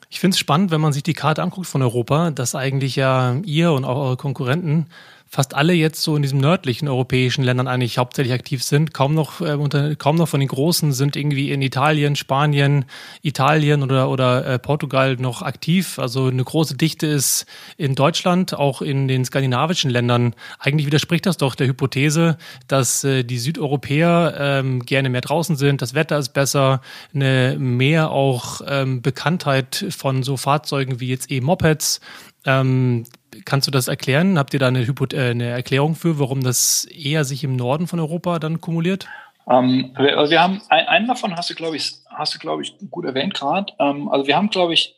Ich 0.09 0.19
finde 0.19 0.35
es 0.35 0.39
spannend, 0.39 0.71
wenn 0.71 0.81
man 0.81 0.93
sich 0.93 1.03
die 1.03 1.13
Karte 1.13 1.43
anguckt 1.43 1.67
von 1.67 1.81
Europa, 1.81 2.31
dass 2.31 2.55
eigentlich 2.55 2.95
ja 2.95 3.35
ihr 3.43 3.73
und 3.73 3.83
auch 3.85 3.97
eure 3.97 4.17
Konkurrenten 4.17 4.87
fast 5.29 5.53
alle 5.53 5.73
jetzt 5.73 6.01
so 6.01 6.15
in 6.15 6.21
diesen 6.21 6.39
nördlichen 6.39 6.87
europäischen 6.87 7.43
Ländern 7.43 7.67
eigentlich 7.67 7.97
hauptsächlich 7.97 8.33
aktiv 8.33 8.63
sind. 8.63 8.93
Kaum 8.93 9.13
noch, 9.13 9.41
äh, 9.41 9.53
unter, 9.53 9.95
kaum 9.95 10.15
noch 10.15 10.27
von 10.27 10.39
den 10.39 10.49
Großen 10.49 10.93
sind 10.93 11.15
irgendwie 11.15 11.51
in 11.51 11.61
Italien, 11.61 12.15
Spanien, 12.15 12.85
Italien 13.21 13.83
oder, 13.83 14.09
oder 14.09 14.45
äh, 14.45 14.59
Portugal 14.59 15.17
noch 15.17 15.41
aktiv. 15.41 15.99
Also 15.99 16.27
eine 16.27 16.43
große 16.43 16.77
Dichte 16.77 17.07
ist 17.07 17.45
in 17.77 17.95
Deutschland, 17.95 18.53
auch 18.53 18.81
in 18.81 19.07
den 19.07 19.25
skandinavischen 19.25 19.91
Ländern. 19.91 20.33
Eigentlich 20.59 20.85
widerspricht 20.85 21.25
das 21.25 21.37
doch 21.37 21.55
der 21.55 21.67
Hypothese, 21.67 22.37
dass 22.67 23.03
äh, 23.03 23.23
die 23.23 23.39
Südeuropäer 23.39 24.35
ähm, 24.39 24.79
gerne 24.85 25.09
mehr 25.09 25.21
draußen 25.21 25.57
sind, 25.57 25.81
das 25.81 25.93
Wetter 25.93 26.17
ist 26.17 26.29
besser, 26.29 26.81
eine 27.13 27.57
mehr 27.59 28.11
auch 28.11 28.61
ähm, 28.65 29.01
Bekanntheit 29.01 29.85
von 29.89 30.23
so 30.23 30.37
Fahrzeugen 30.37 30.99
wie 30.99 31.09
jetzt 31.09 31.29
E-Mopeds. 31.29 31.99
Ähm, 32.45 33.03
Kannst 33.45 33.67
du 33.67 33.71
das 33.71 33.87
erklären? 33.87 34.37
Habt 34.37 34.53
ihr 34.53 34.59
da 34.59 34.67
eine, 34.67 34.85
Hypo 34.85 35.05
äh, 35.13 35.31
eine 35.31 35.49
Erklärung 35.49 35.95
für, 35.95 36.19
warum 36.19 36.41
das 36.41 36.85
eher 36.85 37.23
sich 37.23 37.43
im 37.43 37.55
Norden 37.55 37.87
von 37.87 37.99
Europa 37.99 38.39
dann 38.39 38.61
kumuliert? 38.61 39.07
Ähm, 39.49 39.93
wir, 39.97 40.17
also 40.17 40.31
wir, 40.31 40.41
haben 40.41 40.61
einen 40.69 41.07
davon 41.07 41.35
hast 41.35 41.49
du, 41.49 41.55
glaube 41.55 41.77
ich, 41.77 41.95
hast 42.09 42.35
du, 42.35 42.39
glaube 42.39 42.63
ich, 42.63 42.75
gut 42.89 43.05
erwähnt 43.05 43.33
gerade. 43.33 43.73
Ähm, 43.79 44.09
also 44.09 44.27
wir 44.27 44.35
haben, 44.35 44.49
glaube 44.49 44.73
ich, 44.73 44.95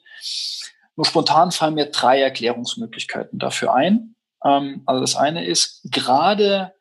nur 0.95 1.05
spontan 1.05 1.51
fallen 1.51 1.75
mir 1.75 1.87
drei 1.87 2.21
Erklärungsmöglichkeiten 2.21 3.39
dafür 3.39 3.73
ein. 3.73 4.15
Ähm, 4.43 4.83
also 4.85 5.01
das 5.01 5.15
eine 5.15 5.45
ist, 5.45 5.81
gerade 5.91 6.73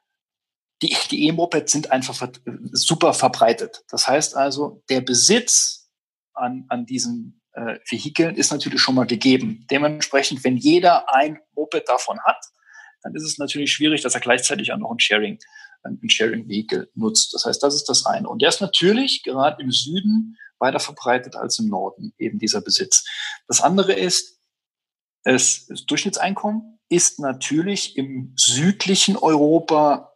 die, 0.82 1.26
E-Mopeds 1.28 1.72
sind 1.72 1.90
einfach 1.90 2.28
super 2.72 3.12
verbreitet. 3.12 3.84
Das 3.90 4.06
heißt 4.06 4.36
also, 4.36 4.82
der 4.88 5.00
Besitz 5.00 5.90
an, 6.34 6.66
an 6.68 6.86
diesen 6.86 7.37
äh, 7.58 7.78
Vehikeln 7.88 8.36
ist 8.36 8.52
natürlich 8.52 8.80
schon 8.80 8.94
mal 8.94 9.06
gegeben. 9.06 9.66
Dementsprechend, 9.70 10.44
wenn 10.44 10.56
jeder 10.56 11.12
ein 11.12 11.38
Moped 11.54 11.88
davon 11.88 12.18
hat, 12.24 12.44
dann 13.02 13.14
ist 13.14 13.24
es 13.24 13.38
natürlich 13.38 13.72
schwierig, 13.72 14.02
dass 14.02 14.14
er 14.14 14.20
gleichzeitig 14.20 14.72
auch 14.72 14.78
noch 14.78 14.90
ein 14.90 15.00
Sharing, 15.00 15.38
ein 15.82 16.08
Sharing-Vehikel 16.08 16.90
nutzt. 16.94 17.34
Das 17.34 17.44
heißt, 17.44 17.62
das 17.62 17.74
ist 17.74 17.88
das 17.88 18.06
eine. 18.06 18.28
Und 18.28 18.42
der 18.42 18.48
ist 18.48 18.60
natürlich 18.60 19.22
gerade 19.22 19.62
im 19.62 19.70
Süden 19.70 20.36
weiter 20.58 20.80
verbreitet 20.80 21.36
als 21.36 21.58
im 21.58 21.68
Norden, 21.68 22.12
eben 22.18 22.38
dieser 22.38 22.60
Besitz. 22.60 23.04
Das 23.46 23.60
andere 23.60 23.92
ist, 23.92 24.40
das 25.24 25.66
Durchschnittseinkommen 25.86 26.78
ist 26.88 27.20
natürlich 27.20 27.96
im 27.96 28.32
südlichen 28.36 29.16
Europa 29.16 30.07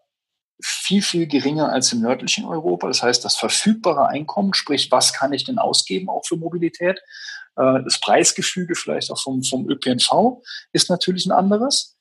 viel, 0.62 1.02
viel 1.02 1.26
geringer 1.26 1.70
als 1.70 1.92
im 1.92 2.00
nördlichen 2.00 2.44
Europa. 2.44 2.86
Das 2.86 3.02
heißt, 3.02 3.24
das 3.24 3.36
verfügbare 3.36 4.06
Einkommen, 4.06 4.54
sprich, 4.54 4.90
was 4.90 5.12
kann 5.12 5.32
ich 5.32 5.44
denn 5.44 5.58
ausgeben 5.58 6.08
auch 6.08 6.24
für 6.24 6.36
Mobilität? 6.36 7.00
Äh, 7.56 7.82
das 7.84 8.00
Preisgefüge 8.00 8.74
vielleicht 8.74 9.10
auch 9.10 9.20
vom, 9.20 9.42
vom 9.42 9.68
ÖPNV 9.68 10.42
ist 10.72 10.90
natürlich 10.90 11.26
ein 11.26 11.32
anderes. 11.32 11.96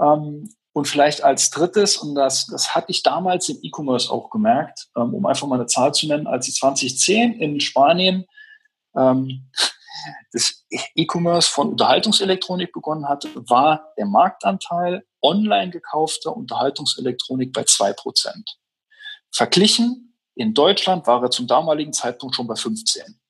Ähm, 0.00 0.48
und 0.72 0.88
vielleicht 0.88 1.22
als 1.22 1.50
drittes, 1.50 1.96
und 1.98 2.16
das, 2.16 2.46
das 2.46 2.74
hatte 2.74 2.90
ich 2.90 3.04
damals 3.04 3.48
im 3.48 3.58
E-Commerce 3.62 4.10
auch 4.10 4.30
gemerkt, 4.30 4.88
ähm, 4.96 5.14
um 5.14 5.24
einfach 5.26 5.46
mal 5.46 5.56
eine 5.56 5.66
Zahl 5.66 5.94
zu 5.94 6.08
nennen, 6.08 6.26
als 6.26 6.48
ich 6.48 6.56
2010 6.56 7.34
in 7.34 7.60
Spanien 7.60 8.24
ähm, 8.96 9.50
das 10.32 10.64
E-Commerce 10.94 11.50
von 11.50 11.70
Unterhaltungselektronik 11.70 12.72
begonnen 12.72 13.08
hatte, 13.08 13.28
war 13.48 13.92
der 13.96 14.06
Marktanteil 14.06 15.06
online 15.22 15.70
gekaufter 15.70 16.36
Unterhaltungselektronik 16.36 17.52
bei 17.52 17.64
zwei 17.64 17.92
Prozent. 17.92 18.58
Verglichen 19.30 20.16
in 20.34 20.54
Deutschland 20.54 21.06
war 21.06 21.22
er 21.22 21.30
zum 21.30 21.46
damaligen 21.46 21.92
Zeitpunkt 21.92 22.34
schon 22.34 22.46
bei 22.46 22.56
15. 22.56 23.20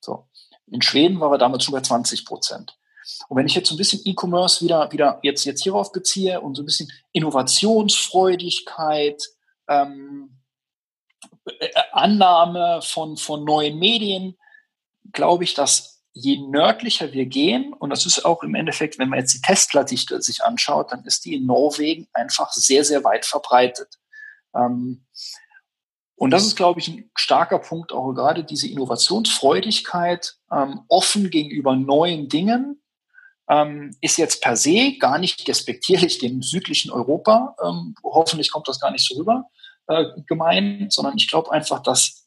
So. 0.00 0.28
In 0.66 0.82
Schweden 0.82 1.18
war 1.20 1.32
er 1.32 1.38
damals 1.38 1.64
schon 1.64 1.72
bei 1.72 1.80
20 1.80 2.24
Prozent. 2.24 2.78
Und 3.28 3.38
wenn 3.38 3.46
ich 3.46 3.54
jetzt 3.54 3.68
so 3.68 3.74
ein 3.74 3.78
bisschen 3.78 4.00
E-Commerce 4.04 4.64
wieder, 4.64 4.90
wieder 4.92 5.18
jetzt, 5.22 5.44
jetzt 5.44 5.62
hierauf 5.62 5.92
beziehe 5.92 6.40
und 6.40 6.54
so 6.54 6.62
ein 6.62 6.66
bisschen 6.66 6.90
Innovationsfreudigkeit, 7.12 9.22
ähm, 9.68 10.38
äh, 11.58 11.68
Annahme 11.92 12.80
von, 12.82 13.16
von 13.16 13.44
neuen 13.44 13.78
Medien, 13.78 14.36
glaube 15.12 15.44
ich, 15.44 15.54
dass 15.54 16.02
je 16.12 16.38
nördlicher 16.38 17.12
wir 17.12 17.26
gehen, 17.26 17.72
und 17.72 17.90
das 17.90 18.06
ist 18.06 18.24
auch 18.24 18.42
im 18.42 18.54
Endeffekt, 18.54 18.98
wenn 18.98 19.08
man 19.08 19.20
jetzt 19.20 19.34
die 19.34 19.40
Tesla-Dichte 19.40 20.20
sich 20.20 20.42
anschaut, 20.42 20.92
dann 20.92 21.04
ist 21.04 21.24
die 21.24 21.34
in 21.34 21.46
Norwegen 21.46 22.08
einfach 22.12 22.52
sehr, 22.52 22.84
sehr 22.84 23.04
weit 23.04 23.24
verbreitet. 23.24 23.98
Ähm, 24.54 25.06
und 26.16 26.32
das 26.32 26.44
ist, 26.44 26.56
glaube 26.56 26.80
ich, 26.80 26.88
ein 26.88 27.10
starker 27.14 27.60
Punkt, 27.60 27.92
auch 27.92 28.12
gerade 28.12 28.42
diese 28.42 28.68
Innovationsfreudigkeit, 28.68 30.34
ähm, 30.52 30.80
offen 30.88 31.30
gegenüber 31.30 31.76
neuen 31.76 32.28
Dingen, 32.28 32.82
ähm, 33.48 33.96
ist 34.00 34.18
jetzt 34.18 34.42
per 34.42 34.56
se 34.56 34.96
gar 34.98 35.18
nicht 35.18 35.46
despektierlich 35.46 36.18
dem 36.18 36.42
südlichen 36.42 36.90
Europa. 36.90 37.54
Ähm, 37.64 37.94
hoffentlich 38.02 38.50
kommt 38.50 38.66
das 38.66 38.80
gar 38.80 38.90
nicht 38.90 39.06
so 39.06 39.16
rüber 39.16 39.44
äh, 39.86 40.04
gemeint, 40.26 40.92
sondern 40.92 41.16
ich 41.16 41.28
glaube 41.28 41.52
einfach, 41.52 41.82
dass 41.82 42.26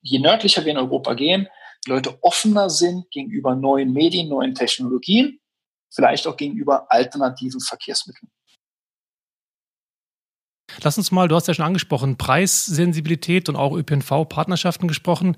je 0.00 0.18
nördlicher 0.18 0.64
wir 0.64 0.72
in 0.72 0.78
Europa 0.78 1.12
gehen, 1.14 1.46
Leute 1.86 2.18
offener 2.22 2.68
sind 2.68 3.10
gegenüber 3.10 3.54
neuen 3.54 3.92
Medien, 3.92 4.28
neuen 4.28 4.54
Technologien, 4.54 5.40
vielleicht 5.92 6.26
auch 6.26 6.36
gegenüber 6.36 6.90
alternativen 6.90 7.60
Verkehrsmitteln. 7.60 8.30
Lass 10.82 10.98
uns 10.98 11.10
mal, 11.10 11.28
du 11.28 11.36
hast 11.36 11.48
ja 11.48 11.54
schon 11.54 11.64
angesprochen, 11.64 12.18
Preissensibilität 12.18 13.48
und 13.48 13.56
auch 13.56 13.74
ÖPNV-Partnerschaften 13.74 14.88
gesprochen. 14.88 15.36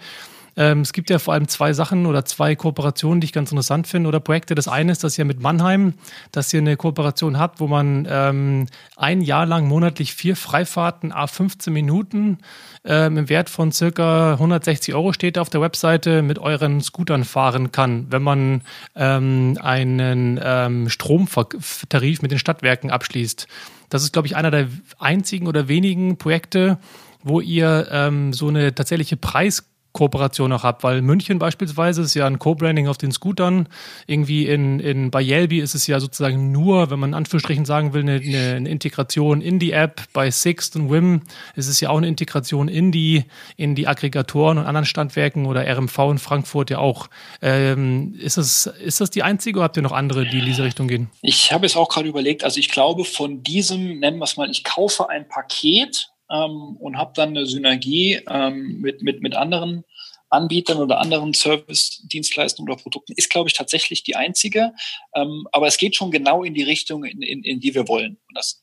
Ähm, 0.58 0.80
es 0.80 0.92
gibt 0.92 1.08
ja 1.08 1.20
vor 1.20 1.34
allem 1.34 1.46
zwei 1.46 1.72
Sachen 1.72 2.04
oder 2.04 2.24
zwei 2.24 2.56
Kooperationen, 2.56 3.20
die 3.20 3.26
ich 3.26 3.32
ganz 3.32 3.52
interessant 3.52 3.86
finde 3.86 4.08
oder 4.08 4.18
Projekte. 4.18 4.56
Das 4.56 4.66
eine 4.66 4.90
ist, 4.90 5.04
dass 5.04 5.16
ihr 5.16 5.24
mit 5.24 5.40
Mannheim, 5.40 5.94
dass 6.32 6.52
ihr 6.52 6.58
eine 6.58 6.76
Kooperation 6.76 7.38
habt, 7.38 7.60
wo 7.60 7.68
man 7.68 8.08
ähm, 8.10 8.66
ein 8.96 9.20
Jahr 9.20 9.46
lang 9.46 9.68
monatlich 9.68 10.12
vier 10.12 10.34
Freifahrten 10.34 11.12
a 11.12 11.28
15 11.28 11.72
Minuten 11.72 12.38
ähm, 12.84 13.18
im 13.18 13.28
Wert 13.28 13.48
von 13.50 13.70
circa 13.70 14.32
160 14.32 14.94
Euro 14.94 15.12
steht 15.12 15.38
auf 15.38 15.48
der 15.48 15.60
Webseite 15.60 16.22
mit 16.22 16.40
euren 16.40 16.80
Scootern 16.80 17.22
fahren 17.22 17.70
kann, 17.70 18.08
wenn 18.10 18.22
man 18.22 18.62
ähm, 18.96 19.56
einen 19.62 20.40
ähm, 20.42 20.88
Stromtarif 20.88 22.20
mit 22.20 22.32
den 22.32 22.38
Stadtwerken 22.40 22.90
abschließt. 22.90 23.46
Das 23.90 24.02
ist, 24.02 24.12
glaube 24.12 24.26
ich, 24.26 24.34
einer 24.34 24.50
der 24.50 24.66
einzigen 24.98 25.46
oder 25.46 25.68
wenigen 25.68 26.18
Projekte, 26.18 26.78
wo 27.22 27.40
ihr 27.40 27.88
ähm, 27.92 28.32
so 28.32 28.48
eine 28.48 28.74
tatsächliche 28.74 29.16
Preis 29.16 29.64
Kooperation 29.98 30.52
auch 30.52 30.62
habt, 30.62 30.84
weil 30.84 31.02
München 31.02 31.40
beispielsweise 31.40 32.02
ist 32.02 32.14
ja 32.14 32.24
ein 32.24 32.38
Co-Branding 32.38 32.86
auf 32.86 32.98
den 32.98 33.10
Scootern. 33.10 33.68
Irgendwie 34.06 34.46
in, 34.46 34.78
in 34.78 35.10
bei 35.10 35.20
Yelby 35.20 35.58
ist 35.58 35.74
es 35.74 35.88
ja 35.88 35.98
sozusagen 35.98 36.52
nur, 36.52 36.92
wenn 36.92 37.00
man 37.00 37.10
in 37.10 37.14
Anführungsstrichen 37.14 37.64
sagen 37.64 37.94
will, 37.94 38.02
eine, 38.02 38.12
eine, 38.12 38.68
Integration 38.68 39.40
in 39.40 39.58
die 39.58 39.72
App. 39.72 40.02
Bei 40.12 40.30
Sixt 40.30 40.76
und 40.76 40.88
Wim 40.92 41.22
ist 41.56 41.66
es 41.66 41.80
ja 41.80 41.90
auch 41.90 41.96
eine 41.96 42.06
Integration 42.06 42.68
in 42.68 42.92
die, 42.92 43.24
in 43.56 43.74
die 43.74 43.88
Aggregatoren 43.88 44.58
und 44.58 44.66
anderen 44.66 44.86
Standwerken 44.86 45.46
oder 45.46 45.66
RMV 45.66 45.98
in 46.10 46.18
Frankfurt 46.18 46.70
ja 46.70 46.78
auch. 46.78 47.08
Ähm, 47.42 48.14
ist, 48.20 48.36
das, 48.36 48.66
ist 48.66 49.00
das 49.00 49.10
die 49.10 49.24
einzige 49.24 49.58
oder 49.58 49.64
habt 49.64 49.76
ihr 49.76 49.82
noch 49.82 49.90
andere, 49.90 50.26
die 50.26 50.38
in 50.38 50.46
diese 50.46 50.62
Richtung 50.62 50.86
gehen? 50.86 51.10
Ich 51.22 51.52
habe 51.52 51.66
es 51.66 51.76
auch 51.76 51.88
gerade 51.88 52.08
überlegt, 52.08 52.44
also 52.44 52.60
ich 52.60 52.68
glaube 52.68 53.04
von 53.04 53.42
diesem, 53.42 53.98
nennen 53.98 54.18
wir 54.18 54.24
es 54.24 54.36
mal, 54.36 54.48
ich 54.48 54.62
kaufe 54.62 55.10
ein 55.10 55.26
Paket 55.26 56.12
ähm, 56.30 56.76
und 56.78 56.96
habe 56.96 57.12
dann 57.14 57.30
eine 57.30 57.46
Synergie 57.46 58.20
ähm, 58.28 58.80
mit, 58.80 59.02
mit, 59.02 59.22
mit 59.22 59.34
anderen 59.34 59.84
Anbietern 60.30 60.78
oder 60.78 60.98
anderen 60.98 61.34
Service-Dienstleistungen 61.34 62.70
oder 62.70 62.80
Produkten, 62.80 63.12
ist, 63.16 63.30
glaube 63.30 63.48
ich, 63.48 63.54
tatsächlich 63.54 64.02
die 64.02 64.16
einzige. 64.16 64.72
Ähm, 65.14 65.46
aber 65.52 65.66
es 65.66 65.78
geht 65.78 65.96
schon 65.96 66.10
genau 66.10 66.44
in 66.44 66.54
die 66.54 66.62
Richtung, 66.62 67.04
in, 67.04 67.22
in, 67.22 67.42
in 67.42 67.60
die 67.60 67.74
wir 67.74 67.88
wollen. 67.88 68.18
Und 68.28 68.36
das 68.36 68.62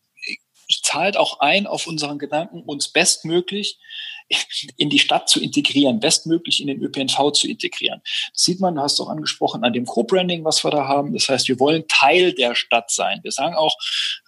zahlt 0.83 1.17
auch 1.17 1.39
ein 1.39 1.67
auf 1.67 1.87
unseren 1.87 2.19
Gedanken, 2.19 2.61
uns 2.61 2.91
bestmöglich 2.91 3.79
in 4.77 4.89
die 4.89 4.99
Stadt 4.99 5.29
zu 5.29 5.39
integrieren, 5.39 5.99
bestmöglich 5.99 6.59
in 6.59 6.67
den 6.67 6.81
ÖPNV 6.81 7.31
zu 7.33 7.47
integrieren. 7.47 8.01
Das 8.33 8.43
sieht 8.43 8.59
man, 8.59 8.75
du 8.75 8.81
hast 8.81 8.99
auch 8.99 9.09
angesprochen, 9.09 9.63
an 9.63 9.73
dem 9.73 9.85
Co-Branding, 9.85 10.43
was 10.43 10.63
wir 10.63 10.71
da 10.71 10.87
haben. 10.87 11.13
Das 11.13 11.29
heißt, 11.29 11.47
wir 11.47 11.59
wollen 11.59 11.87
Teil 11.87 12.33
der 12.33 12.55
Stadt 12.55 12.89
sein. 12.89 13.19
Wir 13.21 13.31
sagen 13.31 13.55
auch, 13.55 13.75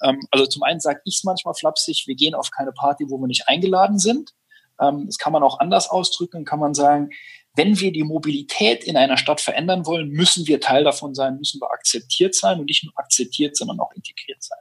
ähm, 0.04 0.20
also 0.30 0.46
zum 0.46 0.64
einen 0.64 0.80
sage 0.80 1.02
ich 1.06 1.16
es 1.16 1.24
manchmal 1.24 1.56
flapsig, 1.56 2.04
wir 2.06 2.16
gehen 2.16 2.36
auf 2.36 2.52
keine 2.52 2.72
Party, 2.72 3.06
wo 3.10 3.18
wir 3.18 3.28
nicht 3.28 3.48
eingeladen 3.48 3.98
sind. 3.98 4.34
Ähm, 4.82 5.06
das 5.06 5.18
kann 5.18 5.34
man 5.34 5.44
auch 5.44 5.60
anders 5.60 5.90
ausdrücken, 5.90 6.46
kann 6.46 6.60
man 6.60 6.74
sagen, 6.74 7.10
wenn 7.56 7.80
wir 7.80 7.92
die 7.92 8.04
Mobilität 8.04 8.84
in 8.84 8.98
einer 8.98 9.18
Stadt 9.18 9.42
verändern 9.42 9.86
wollen, 9.86 10.10
müssen 10.10 10.48
wir 10.48 10.62
Teil 10.62 10.84
davon 10.84 11.16
sein, 11.16 11.38
müssen 11.38 11.60
wir 11.60 11.72
akzeptiert 11.72 12.36
sein 12.36 12.60
und 12.60 12.66
nicht 12.66 12.84
nur 12.84 12.94
akzeptiert, 12.96 13.58
sondern 13.58 13.80
auch 13.80 13.92
integriert 13.94 14.44
sein. 14.44 14.60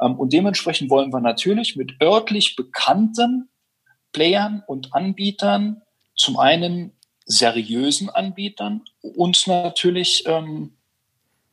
Ähm, 0.00 0.18
und 0.18 0.32
dementsprechend 0.32 0.90
wollen 0.90 1.12
wir 1.12 1.20
natürlich 1.20 1.76
mit 1.76 1.94
örtlich 2.02 2.56
bekannten 2.56 3.48
Playern 4.12 4.62
und 4.66 4.92
Anbietern, 4.92 5.82
zum 6.14 6.38
einen 6.38 6.92
seriösen 7.24 8.10
Anbietern, 8.10 8.82
uns 9.00 9.46
natürlich 9.46 10.24
ähm, 10.26 10.76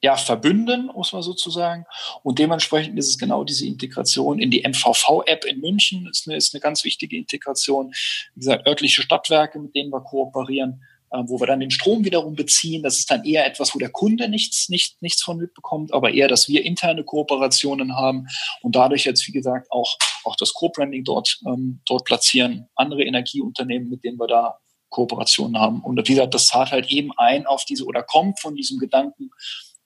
ja, 0.02 0.16
verbünden, 0.16 0.90
muss 0.94 1.12
man 1.12 1.22
sozusagen. 1.22 1.86
Und 2.24 2.40
dementsprechend 2.40 2.98
ist 2.98 3.10
es 3.10 3.18
genau 3.18 3.44
diese 3.44 3.66
Integration 3.66 4.40
in 4.40 4.50
die 4.50 4.66
MVV-App 4.68 5.46
in 5.46 5.60
München, 5.60 6.08
ist 6.10 6.28
eine, 6.28 6.38
ist 6.38 6.54
eine 6.54 6.62
ganz 6.62 6.84
wichtige 6.84 7.18
Integration. 7.18 7.92
Wie 8.34 8.40
gesagt, 8.40 8.66
örtliche 8.66 9.02
Stadtwerke, 9.02 9.60
mit 9.60 9.76
denen 9.76 9.92
wir 9.92 10.02
kooperieren, 10.02 10.82
äh, 11.12 11.24
wo 11.26 11.40
wir 11.40 11.48
dann 11.48 11.60
den 11.60 11.72
Strom 11.72 12.06
wiederum 12.06 12.36
beziehen. 12.36 12.82
Das 12.82 12.98
ist 12.98 13.12
dann 13.12 13.26
eher 13.26 13.46
etwas, 13.46 13.76
wo 13.76 13.80
der 13.80 13.90
Kunde 13.90 14.30
nichts, 14.30 14.70
nicht, 14.70 15.02
nichts 15.02 15.22
von 15.22 15.38
mitbekommt, 15.38 15.94
aber 15.94 16.14
eher, 16.14 16.30
dass 16.30 16.48
wir 16.48 16.64
interne 16.64 17.04
Kooperationen 17.04 17.96
haben 17.96 18.28
und 18.62 18.76
dadurch 18.76 19.06
jetzt, 19.06 19.28
wie 19.28 19.34
gesagt, 19.34 19.70
auch, 19.70 19.98
auch 20.24 20.38
das 20.38 20.54
Co-Branding 20.54 21.04
dort, 21.04 21.40
ähm, 21.46 21.82
dort 21.86 22.06
platzieren. 22.06 22.70
Andere 22.76 23.04
Energieunternehmen, 23.04 23.90
mit 23.90 24.06
denen 24.06 24.18
wir 24.18 24.28
da 24.28 24.60
Kooperationen 24.90 25.60
haben. 25.60 25.82
Und 25.82 25.98
wie 26.08 26.14
gesagt, 26.14 26.34
das 26.34 26.48
zahlt 26.48 26.72
halt 26.72 26.90
eben 26.90 27.12
ein 27.18 27.46
auf 27.46 27.66
diese 27.66 27.86
oder 27.86 28.04
kommt 28.04 28.40
von 28.40 28.56
diesem 28.56 28.80
Gedanken, 28.80 29.30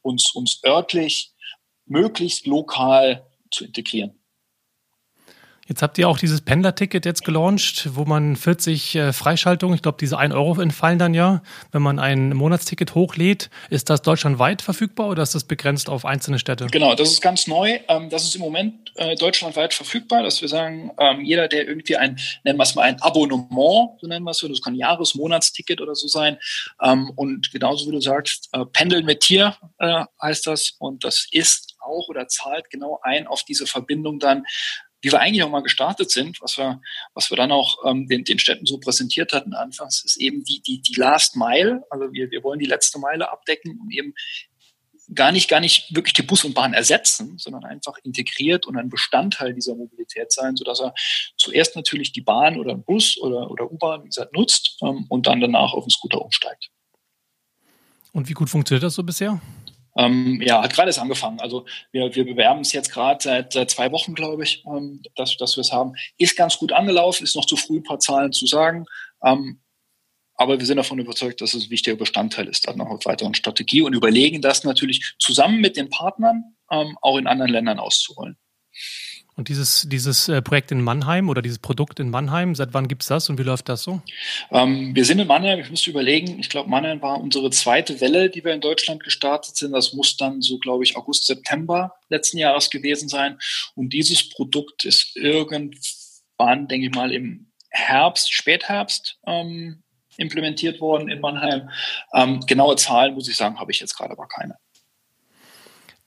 uns, 0.04 0.32
uns 0.36 0.62
örtlich 0.64 1.34
möglichst 1.86 2.45
lokal 2.45 3.26
zu 3.51 3.66
integrieren. 3.66 4.22
Jetzt 5.68 5.82
habt 5.82 5.97
ihr 5.97 6.09
auch 6.09 6.18
dieses 6.18 6.41
Pendler-Ticket 6.41 7.05
jetzt 7.05 7.24
gelauncht, 7.24 7.89
wo 7.93 8.03
man 8.03 8.36
40 8.36 8.95
äh, 8.95 9.14
Freischaltungen, 9.14 9.76
ich 9.76 9.82
glaube, 9.82 9.97
diese 9.99 10.18
1 10.18 10.34
Euro 10.34 10.59
entfallen 10.59 10.99
dann 10.99 11.14
ja, 11.14 11.41
wenn 11.72 11.82
man 11.82 11.99
ein 11.99 12.30
Monatsticket 12.30 12.95
hochlädt. 12.95 13.49
Ist 13.70 13.89
das 13.89 14.01
deutschlandweit 14.01 14.61
verfügbar 14.61 15.07
oder 15.09 15.24
ist 15.24 15.36
das 15.36 15.45
begrenzt 15.45 15.88
auf 15.88 16.05
einzelne 16.05 16.38
Städte? 16.38 16.68
Genau, 16.68 16.95
das 16.95 17.11
ist 17.11 17.22
ganz 17.22 17.47
neu. 17.47 17.80
Ähm, 17.88 18.09
das 18.09 18.24
ist 18.24 18.36
im 18.36 18.41
Moment 18.41 18.91
äh, 18.95 19.16
deutschlandweit 19.16 19.74
verfügbar, 19.74 20.22
dass 20.22 20.41
wir 20.41 20.49
sagen, 20.49 20.91
ähm, 20.99 21.22
jeder, 21.24 21.47
der 21.47 21.66
irgendwie 21.66 21.95
ein, 21.95 22.20
nennen 22.43 22.57
wir 22.57 22.64
es 22.64 22.76
mal 22.76 22.84
ein 22.84 23.01
Abonnement, 23.01 23.99
so 24.01 24.07
nennen 24.07 24.26
wir 24.26 24.32
es 24.32 24.39
das 24.39 24.61
kann 24.61 24.74
ein 24.74 24.78
Jahres-, 24.78 25.16
Monatsticket 25.16 25.80
oder 25.80 25.95
so 25.95 26.07
sein. 26.07 26.38
Ähm, 26.82 27.09
und 27.16 27.51
genauso 27.51 27.88
wie 27.88 27.93
du 27.93 28.01
sagst, 28.01 28.49
äh, 28.51 28.66
Pendeln 28.66 29.05
mit 29.05 29.22
Tier 29.22 29.55
äh, 29.80 30.03
heißt 30.22 30.45
das. 30.45 30.76
Und 30.80 31.05
das 31.05 31.28
ist 31.32 31.76
auch 31.80 32.09
oder 32.09 32.28
zahlt 32.28 32.70
genau 32.70 32.99
ein 33.01 33.28
auf 33.28 33.43
diese 33.43 33.66
Verbindung 33.66 34.20
dann 34.20 34.43
wie 35.04 35.12
wir 35.12 35.20
eigentlich 35.20 35.43
auch 35.43 35.49
mal 35.49 35.62
gestartet 35.62 36.10
sind, 36.10 36.41
was 36.41 36.58
wir, 36.58 36.82
was 37.14 37.30
wir 37.30 37.38
dann 37.38 37.51
auch 37.51 37.78
ähm, 37.86 38.08
den, 38.08 38.24
den 38.24 38.39
Städten 38.39 38.66
so 38.66 38.80
präsentiert 38.80 39.34
hatten 39.34 39.54
anfangs, 39.54 40.04
ist 40.04 40.18
eben 40.18 40.43
die, 40.45 40.62
die, 40.62 40.82
die 40.82 40.99
Last 40.99 41.36
Mile. 41.36 41.84
Also 41.89 42.12
wir, 42.14 42.32
wir 42.32 42.41
wollen 42.43 42.60
die 42.60 42.66
letzte 42.66 42.99
Meile 42.99 43.30
abdecken 43.30 43.80
und 43.82 43.91
eben 43.91 44.14
gar 45.14 45.34
nicht, 45.34 45.49
gar 45.49 45.60
nicht 45.60 45.93
wirklich 45.93 46.14
die 46.14 46.22
Bus 46.22 46.45
und 46.45 46.54
Bahn 46.54 46.74
ersetzen, 46.74 47.38
sondern 47.38 47.66
einfach 47.66 47.97
integriert 48.04 48.66
und 48.66 48.78
ein 48.78 48.89
Bestandteil 48.89 49.54
dieser 49.54 49.76
Mobilität 49.76 50.32
sein, 50.32 50.56
sodass 50.56 50.80
er 50.80 50.93
zuerst 51.38 51.76
natürlich 51.76 52.14
die 52.14 52.22
Bahn 52.22 52.58
oder 52.58 52.76
Bus 52.76 53.18
oder, 53.20 53.51
oder 53.51 53.70
U-Bahn, 53.70 54.04
wie 54.04 54.08
gesagt, 54.08 54.34
nutzt 54.34 54.78
ähm, 54.82 55.06
und 55.10 55.28
dann 55.28 55.41
danach 55.41 55.74
auf 55.74 55.84
den 55.84 55.89
Scooter 55.89 56.22
umsteigt. 56.22 56.70
Und 58.14 58.30
wie 58.30 58.34
gut 58.34 58.49
funktioniert 58.49 58.84
das 58.84 58.95
so 58.95 59.04
bisher? 59.04 59.41
Ähm, 59.95 60.41
ja, 60.41 60.63
hat 60.63 60.73
gerade 60.73 60.89
erst 60.89 60.99
angefangen. 60.99 61.39
Also 61.39 61.65
wir, 61.91 62.13
wir 62.15 62.25
bewerben 62.25 62.61
es 62.61 62.71
jetzt 62.71 62.91
gerade 62.91 63.23
seit, 63.23 63.53
seit 63.53 63.69
zwei 63.69 63.91
Wochen, 63.91 64.15
glaube 64.15 64.43
ich, 64.43 64.63
ähm, 64.65 65.01
dass, 65.15 65.37
dass 65.37 65.55
wir 65.55 65.61
es 65.61 65.71
haben. 65.71 65.93
Ist 66.17 66.35
ganz 66.35 66.57
gut 66.57 66.71
angelaufen, 66.71 67.23
ist 67.23 67.35
noch 67.35 67.45
zu 67.45 67.55
früh, 67.55 67.77
ein 67.77 67.83
paar 67.83 67.99
Zahlen 67.99 68.31
zu 68.31 68.47
sagen. 68.47 68.85
Ähm, 69.23 69.59
aber 70.35 70.59
wir 70.59 70.65
sind 70.65 70.77
davon 70.77 70.99
überzeugt, 70.99 71.41
dass 71.41 71.53
es 71.53 71.65
ein 71.65 71.69
wichtiger 71.69 71.95
Bestandteil 71.95 72.47
ist 72.47 72.67
auf 72.67 73.05
weiteren 73.05 73.35
Strategie 73.35 73.83
und 73.83 73.93
überlegen 73.93 74.41
das 74.41 74.63
natürlich 74.63 75.15
zusammen 75.19 75.61
mit 75.61 75.77
den 75.77 75.89
Partnern 75.89 76.55
ähm, 76.71 76.97
auch 77.01 77.17
in 77.17 77.27
anderen 77.27 77.51
Ländern 77.51 77.79
auszurollen. 77.79 78.37
Und 79.36 79.49
dieses, 79.49 79.88
dieses 79.89 80.29
äh, 80.29 80.41
Projekt 80.41 80.71
in 80.71 80.81
Mannheim 80.81 81.29
oder 81.29 81.41
dieses 81.41 81.57
Produkt 81.57 81.99
in 81.99 82.09
Mannheim, 82.09 82.53
seit 82.53 82.73
wann 82.73 82.88
gibt 82.88 83.01
es 83.01 83.07
das 83.07 83.29
und 83.29 83.39
wie 83.39 83.43
läuft 83.43 83.67
das 83.67 83.81
so? 83.81 84.01
Ähm, 84.51 84.95
wir 84.95 85.05
sind 85.05 85.19
in 85.19 85.27
Mannheim, 85.27 85.59
ich 85.59 85.71
müsste 85.71 85.89
überlegen, 85.89 86.39
ich 86.39 86.49
glaube, 86.49 86.69
Mannheim 86.69 87.01
war 87.01 87.19
unsere 87.19 87.49
zweite 87.49 87.99
Welle, 87.99 88.29
die 88.29 88.43
wir 88.43 88.53
in 88.53 88.61
Deutschland 88.61 89.03
gestartet 89.03 89.55
sind. 89.55 89.71
Das 89.71 89.93
muss 89.93 90.17
dann 90.17 90.41
so, 90.41 90.59
glaube 90.59 90.84
ich, 90.84 90.95
August, 90.95 91.25
September 91.25 91.95
letzten 92.09 92.38
Jahres 92.38 92.69
gewesen 92.69 93.09
sein. 93.09 93.39
Und 93.73 93.91
dieses 93.93 94.29
Produkt 94.29 94.86
ist 94.86 95.15
irgendwann, 95.15 96.67
denke 96.67 96.88
ich 96.88 96.93
mal, 96.93 97.11
im 97.11 97.51
Herbst, 97.71 98.31
Spätherbst 98.31 99.17
ähm, 99.25 99.81
implementiert 100.17 100.79
worden 100.79 101.09
in 101.09 101.21
Mannheim. 101.21 101.69
Ähm, 102.13 102.41
genaue 102.41 102.75
Zahlen, 102.75 103.15
muss 103.15 103.27
ich 103.27 103.36
sagen, 103.36 103.59
habe 103.59 103.71
ich 103.71 103.79
jetzt 103.79 103.97
gerade 103.97 104.11
aber 104.11 104.27
keine. 104.27 104.57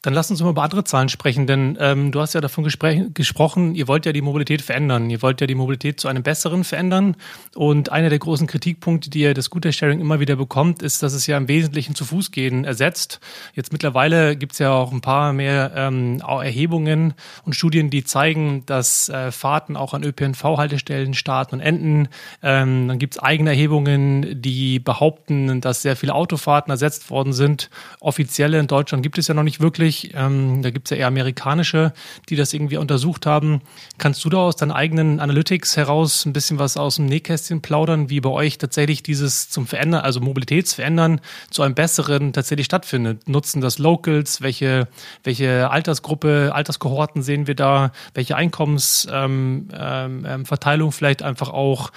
Dann 0.07 0.15
lass 0.15 0.31
uns 0.31 0.41
mal 0.41 0.51
über 0.51 0.63
andere 0.63 0.85
Zahlen 0.85 1.09
sprechen, 1.09 1.49
denn 1.49 1.77
ähm, 1.81 2.13
du 2.13 2.21
hast 2.21 2.33
ja 2.33 2.41
davon 2.41 2.63
gesprochen, 2.63 3.75
ihr 3.75 3.89
wollt 3.89 4.07
ja 4.07 4.13
die 4.13 4.23
Mobilität 4.23 4.63
verändern. 4.63 5.11
Ihr 5.11 5.21
wollt 5.21 5.41
ja 5.41 5.49
die 5.49 5.57
Mobilität 5.57 5.99
zu 5.99 6.07
einem 6.07 6.23
besseren 6.23 6.63
verändern. 6.63 7.17
Und 7.57 7.91
einer 7.91 8.09
der 8.09 8.21
großen 8.21 8.47
Kritikpunkte, 8.47 9.11
die 9.11 9.23
ihr 9.23 9.35
das 9.35 9.47
Scooter-Sharing 9.47 9.99
immer 9.99 10.21
wieder 10.21 10.37
bekommt, 10.37 10.81
ist, 10.81 11.03
dass 11.03 11.13
es 11.13 11.27
ja 11.27 11.37
im 11.37 11.49
Wesentlichen 11.49 11.97
zu 11.97 12.05
Fuß 12.05 12.31
gehen 12.31 12.65
ersetzt. 12.65 13.19
Jetzt 13.55 13.73
mittlerweile 13.73 14.37
gibt 14.37 14.53
es 14.53 14.61
ja 14.61 14.71
auch 14.71 14.93
ein 14.93 15.01
paar 15.01 15.33
mehr 15.33 15.73
ähm, 15.75 16.21
Erhebungen 16.21 17.15
und 17.45 17.55
Studien, 17.55 17.91
die 17.91 18.05
zeigen, 18.05 18.65
dass 18.67 19.09
äh, 19.09 19.33
Fahrten 19.33 19.75
auch 19.77 19.93
an 19.93 20.05
ÖPNV-Haltestellen 20.05 21.15
starten 21.15 21.57
und 21.57 21.61
enden. 21.61 22.09
Ähm, 22.45 22.87
dann 22.87 23.01
gibt 23.01 23.17
es 23.17 23.19
eigene 23.21 23.51
Erhebungen, 23.51 24.41
die 24.41 24.79
behaupten, 24.79 25.61
dass 25.61 25.83
sehr 25.83 25.97
viele 25.97 26.15
Autofahrten 26.15 26.71
ersetzt 26.71 27.11
worden 27.11 27.33
sind. 27.33 27.71
Offizielle 27.99 28.61
in 28.61 28.69
Deutschland 28.69 29.03
gibt 29.03 29.19
es 29.19 29.27
ja 29.27 29.35
noch 29.35 29.43
nicht 29.43 29.59
wirklich 29.59 29.96
nicht. 30.05 30.15
Ähm, 30.15 30.63
da 30.63 30.71
gibt 30.71 30.87
es 30.87 30.91
ja 30.91 30.97
eher 30.99 31.07
amerikanische, 31.09 31.93
die 32.29 32.37
das 32.37 32.53
irgendwie 32.53 32.77
untersucht 32.77 33.27
haben. 33.27 33.61
Kannst 33.99 34.25
du 34.25 34.29
da 34.29 34.39
aus 34.39 34.57
deinen 34.57 34.73
eigenen 34.73 35.21
Analytics 35.21 35.77
heraus 35.77 36.25
ein 36.25 36.33
bisschen 36.33 36.59
was 36.59 36.77
aus 36.77 36.97
dem 36.97 37.07
Nähkästchen 37.07 37.63
plaudern, 37.63 38.11
wie 38.11 38.21
bei 38.21 38.31
euch 38.31 38.59
tatsächlich 38.59 39.03
dieses 39.03 39.49
zum 39.51 39.67
Verändern, 39.67 40.03
also 40.03 40.21
Mobilitätsverändern 40.21 41.21
zu 41.51 41.63
einem 41.63 41.75
besseren 41.75 42.33
tatsächlich 42.33 42.67
stattfindet? 42.67 43.29
Nutzen 43.29 43.61
das 43.61 43.79
Locals? 43.79 44.41
Welche, 44.41 44.89
welche 45.25 45.71
Altersgruppe, 45.71 46.53
Alterskohorten 46.55 47.23
sehen 47.23 47.47
wir 47.47 47.55
da? 47.55 47.93
Welche 48.15 48.37
Einkommensverteilung 48.37 49.71
ähm, 49.73 50.25
ähm, 50.25 50.93
vielleicht 50.93 51.23
einfach 51.23 51.51
auch? 51.51 51.91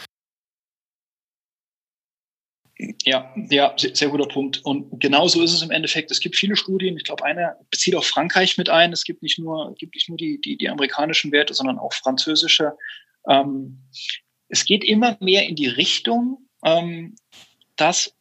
Ja, 3.03 3.33
ja, 3.49 3.75
sehr, 3.75 4.07
guter 4.07 4.27
Punkt. 4.27 4.63
Und 4.63 5.01
genau 5.01 5.27
so 5.27 5.43
ist 5.43 5.53
es 5.53 5.61
im 5.61 5.71
Endeffekt. 5.71 6.11
Es 6.11 6.21
gibt 6.21 6.37
viele 6.37 6.55
Studien. 6.55 6.95
Ich 6.95 7.03
glaube, 7.03 7.25
eine 7.25 7.57
bezieht 7.69 7.93
auch 7.95 8.05
Frankreich 8.05 8.57
mit 8.57 8.69
ein. 8.69 8.93
Es 8.93 9.03
gibt 9.03 9.21
nicht 9.21 9.37
nur, 9.37 9.75
gibt 9.77 9.95
nicht 9.95 10.07
nur 10.07 10.17
die, 10.17 10.39
die, 10.39 10.57
die 10.57 10.69
amerikanischen 10.69 11.33
Werte, 11.33 11.53
sondern 11.53 11.77
auch 11.77 11.91
französische. 11.91 12.77
Ähm, 13.27 13.79
es 14.47 14.63
geht 14.63 14.85
immer 14.85 15.17
mehr 15.19 15.45
in 15.45 15.55
die 15.55 15.67
Richtung, 15.67 16.47
ähm, 16.63 17.15
dass 17.75 18.15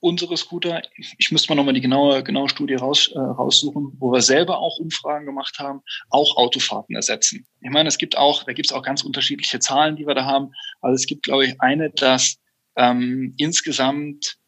unsere 0.00 0.36
Scooter, 0.36 0.82
ich 1.18 1.30
müsste 1.30 1.48
mal 1.50 1.56
nochmal 1.56 1.74
die 1.74 1.80
genaue, 1.80 2.24
genaue 2.24 2.48
Studie 2.48 2.74
raus, 2.74 3.10
äh, 3.14 3.18
raussuchen, 3.18 3.92
wo 3.98 4.12
wir 4.12 4.20
selber 4.20 4.58
auch 4.58 4.78
Umfragen 4.78 5.26
gemacht 5.26 5.58
haben, 5.60 5.80
auch 6.10 6.36
Autofahrten 6.36 6.96
ersetzen. 6.96 7.46
Ich 7.60 7.70
meine, 7.70 7.88
es 7.88 7.98
gibt 7.98 8.18
auch, 8.18 8.42
da 8.44 8.52
gibt 8.52 8.66
es 8.66 8.72
auch 8.72 8.82
ganz 8.82 9.04
unterschiedliche 9.04 9.60
Zahlen, 9.60 9.96
die 9.96 10.06
wir 10.06 10.14
da 10.14 10.24
haben. 10.24 10.50
Also 10.80 10.94
es 10.96 11.06
gibt, 11.06 11.24
glaube 11.24 11.46
ich, 11.46 11.60
eine, 11.60 11.90
dass 11.90 12.38
ähm, 12.76 13.34
insgesamt, 13.36 14.38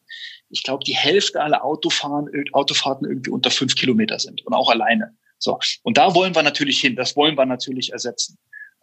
ich 0.51 0.62
glaube, 0.62 0.85
die 0.85 0.97
Hälfte 0.97 1.41
aller 1.41 1.64
Autofahren, 1.64 2.29
Autofahrten 2.53 3.09
irgendwie 3.09 3.31
unter 3.31 3.51
fünf 3.51 3.74
Kilometer 3.74 4.18
sind 4.18 4.45
und 4.47 4.55
auch 4.55 4.70
alleine. 4.70 5.14
So. 5.39 5.59
Und 5.83 5.99
da 5.99 6.14
wollen 6.14 6.35
wir 6.35 6.43
natürlich 6.43 6.81
hin. 6.81 6.97
Das 6.97 7.16
wollen 7.16 7.37
wir 7.37 7.47
natürlich 7.47 7.93
ersetzen. 7.93 8.39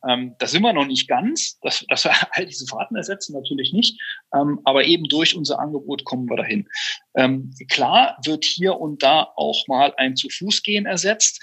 Ähm, 0.07 0.35
da 0.37 0.47
sind 0.47 0.61
wir 0.61 0.73
noch 0.73 0.85
nicht 0.85 1.07
ganz, 1.07 1.59
dass, 1.61 1.85
dass 1.89 2.05
wir 2.05 2.11
all 2.31 2.45
diese 2.45 2.67
Fahrten 2.67 2.95
ersetzen, 2.95 3.33
natürlich 3.33 3.73
nicht. 3.73 3.99
Ähm, 4.33 4.59
aber 4.63 4.85
eben 4.85 5.05
durch 5.05 5.35
unser 5.35 5.59
Angebot 5.59 6.05
kommen 6.05 6.29
wir 6.29 6.37
dahin. 6.37 6.67
Ähm, 7.15 7.53
klar 7.69 8.17
wird 8.23 8.45
hier 8.45 8.79
und 8.79 9.03
da 9.03 9.27
auch 9.35 9.67
mal 9.67 9.93
ein 9.97 10.15
Zu-Fuß-Gehen 10.15 10.85
ersetzt. 10.85 11.41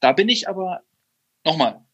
Da 0.00 0.12
bin 0.12 0.28
ich 0.28 0.48
aber 0.48 0.80
nochmal, 1.44 1.84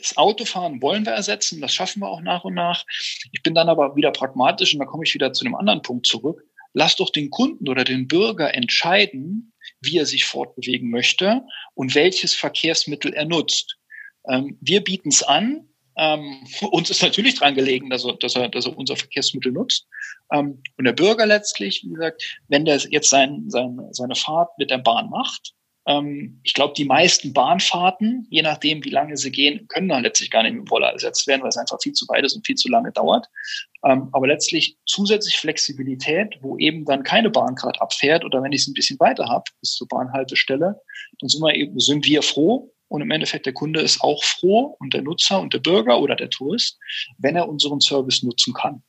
das 0.00 0.16
Autofahren 0.16 0.82
wollen 0.82 1.04
wir 1.04 1.12
ersetzen, 1.12 1.60
das 1.60 1.72
schaffen 1.72 2.00
wir 2.00 2.08
auch 2.08 2.20
nach 2.20 2.44
und 2.44 2.54
nach. 2.54 2.84
Ich 3.32 3.42
bin 3.42 3.54
dann 3.54 3.68
aber 3.68 3.96
wieder 3.96 4.10
pragmatisch 4.10 4.72
und 4.72 4.80
da 4.80 4.86
komme 4.86 5.04
ich 5.04 5.14
wieder 5.14 5.32
zu 5.32 5.44
einem 5.44 5.54
anderen 5.54 5.82
Punkt 5.82 6.06
zurück. 6.06 6.42
Lass 6.72 6.96
doch 6.96 7.10
den 7.10 7.30
Kunden 7.30 7.68
oder 7.68 7.84
den 7.84 8.06
Bürger 8.06 8.54
entscheiden, 8.54 9.52
wie 9.80 9.98
er 9.98 10.06
sich 10.06 10.24
fortbewegen 10.24 10.90
möchte 10.90 11.42
und 11.74 11.94
welches 11.94 12.34
Verkehrsmittel 12.34 13.12
er 13.12 13.24
nutzt. 13.24 13.76
Ähm, 14.28 14.58
wir 14.60 14.82
bieten 14.82 15.08
es 15.08 15.22
an. 15.22 15.66
Ähm, 15.96 16.46
uns 16.70 16.90
ist 16.90 17.02
natürlich 17.02 17.34
dran 17.34 17.54
gelegen, 17.54 17.90
dass 17.90 18.04
er, 18.04 18.14
dass 18.14 18.36
er, 18.36 18.48
dass 18.48 18.66
er 18.66 18.76
unser 18.76 18.96
Verkehrsmittel 18.96 19.52
nutzt. 19.52 19.86
Ähm, 20.32 20.62
und 20.76 20.84
der 20.84 20.92
Bürger 20.92 21.26
letztlich, 21.26 21.82
wie 21.84 21.90
gesagt, 21.90 22.40
wenn 22.48 22.64
der 22.64 22.76
jetzt 22.76 23.10
sein, 23.10 23.44
sein, 23.48 23.78
seine 23.90 24.14
Fahrt 24.14 24.50
mit 24.58 24.70
der 24.70 24.78
Bahn 24.78 25.10
macht, 25.10 25.54
ich 26.42 26.54
glaube, 26.54 26.74
die 26.76 26.84
meisten 26.84 27.32
Bahnfahrten, 27.32 28.26
je 28.30 28.42
nachdem, 28.42 28.84
wie 28.84 28.90
lange 28.90 29.16
sie 29.16 29.32
gehen, 29.32 29.66
können 29.68 29.88
dann 29.88 30.02
letztlich 30.02 30.30
gar 30.30 30.42
nicht 30.42 30.52
mit 30.52 30.66
dem 30.66 30.68
Roller 30.68 30.92
ersetzt 30.92 31.26
werden, 31.26 31.42
weil 31.42 31.48
es 31.48 31.56
einfach 31.56 31.78
viel 31.82 31.94
zu 31.94 32.06
weit 32.08 32.24
ist 32.24 32.36
und 32.36 32.46
viel 32.46 32.54
zu 32.54 32.68
lange 32.68 32.92
dauert. 32.92 33.26
Ähm, 33.84 34.08
aber 34.12 34.26
letztlich 34.26 34.76
zusätzlich 34.86 35.36
Flexibilität, 35.36 36.36
wo 36.42 36.58
eben 36.58 36.84
dann 36.84 37.02
keine 37.02 37.30
Bahn 37.30 37.54
gerade 37.54 37.80
abfährt 37.80 38.24
oder 38.24 38.42
wenn 38.42 38.52
ich 38.52 38.60
es 38.60 38.68
ein 38.68 38.74
bisschen 38.74 39.00
weiter 39.00 39.26
habe 39.26 39.44
bis 39.60 39.72
zur 39.72 39.88
Bahnhaltestelle, 39.88 40.80
dann 41.18 41.28
sind 41.28 41.42
wir 41.42 41.54
eben 41.54 41.78
sind 41.80 42.04
wir 42.06 42.22
froh 42.22 42.72
und 42.88 43.00
im 43.00 43.10
Endeffekt 43.10 43.46
der 43.46 43.54
Kunde 43.54 43.80
ist 43.80 44.02
auch 44.02 44.22
froh 44.22 44.76
und 44.80 44.92
der 44.92 45.02
Nutzer 45.02 45.40
und 45.40 45.54
der 45.54 45.60
Bürger 45.60 46.00
oder 46.00 46.14
der 46.14 46.28
Tourist, 46.28 46.78
wenn 47.18 47.36
er 47.36 47.48
unseren 47.48 47.80
Service 47.80 48.22
nutzen 48.22 48.52
kann. 48.52 48.82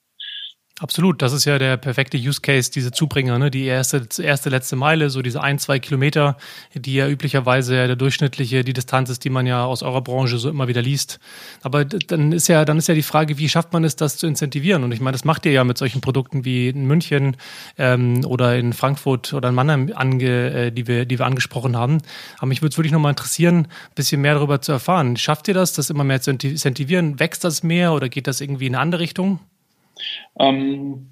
Absolut, 0.81 1.21
das 1.21 1.31
ist 1.31 1.45
ja 1.45 1.59
der 1.59 1.77
perfekte 1.77 2.17
Use 2.17 2.41
Case, 2.41 2.71
diese 2.71 2.91
Zubringer, 2.91 3.37
ne? 3.37 3.51
die 3.51 3.65
erste, 3.65 4.07
erste 4.17 4.49
letzte 4.49 4.75
Meile, 4.75 5.11
so 5.11 5.21
diese 5.21 5.39
ein, 5.39 5.59
zwei 5.59 5.77
Kilometer, 5.77 6.37
die 6.73 6.95
ja 6.95 7.07
üblicherweise 7.07 7.85
der 7.85 7.95
durchschnittliche, 7.95 8.63
die 8.63 8.73
Distanz 8.73 9.11
ist, 9.11 9.23
die 9.23 9.29
man 9.29 9.45
ja 9.45 9.63
aus 9.63 9.83
eurer 9.83 10.01
Branche 10.01 10.39
so 10.39 10.49
immer 10.49 10.67
wieder 10.67 10.81
liest. 10.81 11.19
Aber 11.61 11.85
dann 11.85 12.31
ist 12.31 12.47
ja, 12.47 12.65
dann 12.65 12.79
ist 12.79 12.87
ja 12.87 12.95
die 12.95 13.03
Frage, 13.03 13.37
wie 13.37 13.47
schafft 13.47 13.73
man 13.73 13.83
es, 13.83 13.95
das 13.95 14.17
zu 14.17 14.25
incentivieren? 14.25 14.83
Und 14.83 14.91
ich 14.91 15.01
meine, 15.01 15.11
das 15.11 15.23
macht 15.23 15.45
ihr 15.45 15.51
ja 15.51 15.63
mit 15.63 15.77
solchen 15.77 16.01
Produkten 16.01 16.45
wie 16.45 16.69
in 16.69 16.87
München 16.87 17.37
ähm, 17.77 18.25
oder 18.25 18.57
in 18.57 18.73
Frankfurt 18.73 19.33
oder 19.33 19.49
in 19.49 19.55
Mannheim, 19.55 19.91
ange, 19.93 20.51
äh, 20.51 20.71
die, 20.71 20.87
wir, 20.87 21.05
die 21.05 21.19
wir 21.19 21.27
angesprochen 21.27 21.77
haben. 21.77 21.99
Aber 22.39 22.47
mich 22.47 22.63
würde 22.63 22.71
es 22.71 22.77
wirklich 22.79 22.91
nochmal 22.91 23.11
interessieren, 23.11 23.67
ein 23.67 23.93
bisschen 23.93 24.19
mehr 24.21 24.33
darüber 24.33 24.61
zu 24.61 24.71
erfahren. 24.71 25.15
Schafft 25.15 25.47
ihr 25.47 25.53
das, 25.53 25.73
das 25.73 25.91
immer 25.91 26.03
mehr 26.03 26.23
zu 26.23 26.31
incentivieren? 26.31 27.19
Wächst 27.19 27.43
das 27.43 27.61
mehr 27.61 27.93
oder 27.93 28.09
geht 28.09 28.25
das 28.25 28.41
irgendwie 28.41 28.65
in 28.65 28.73
eine 28.73 28.81
andere 28.81 29.01
Richtung? 29.01 29.39
Ähm, 30.39 31.11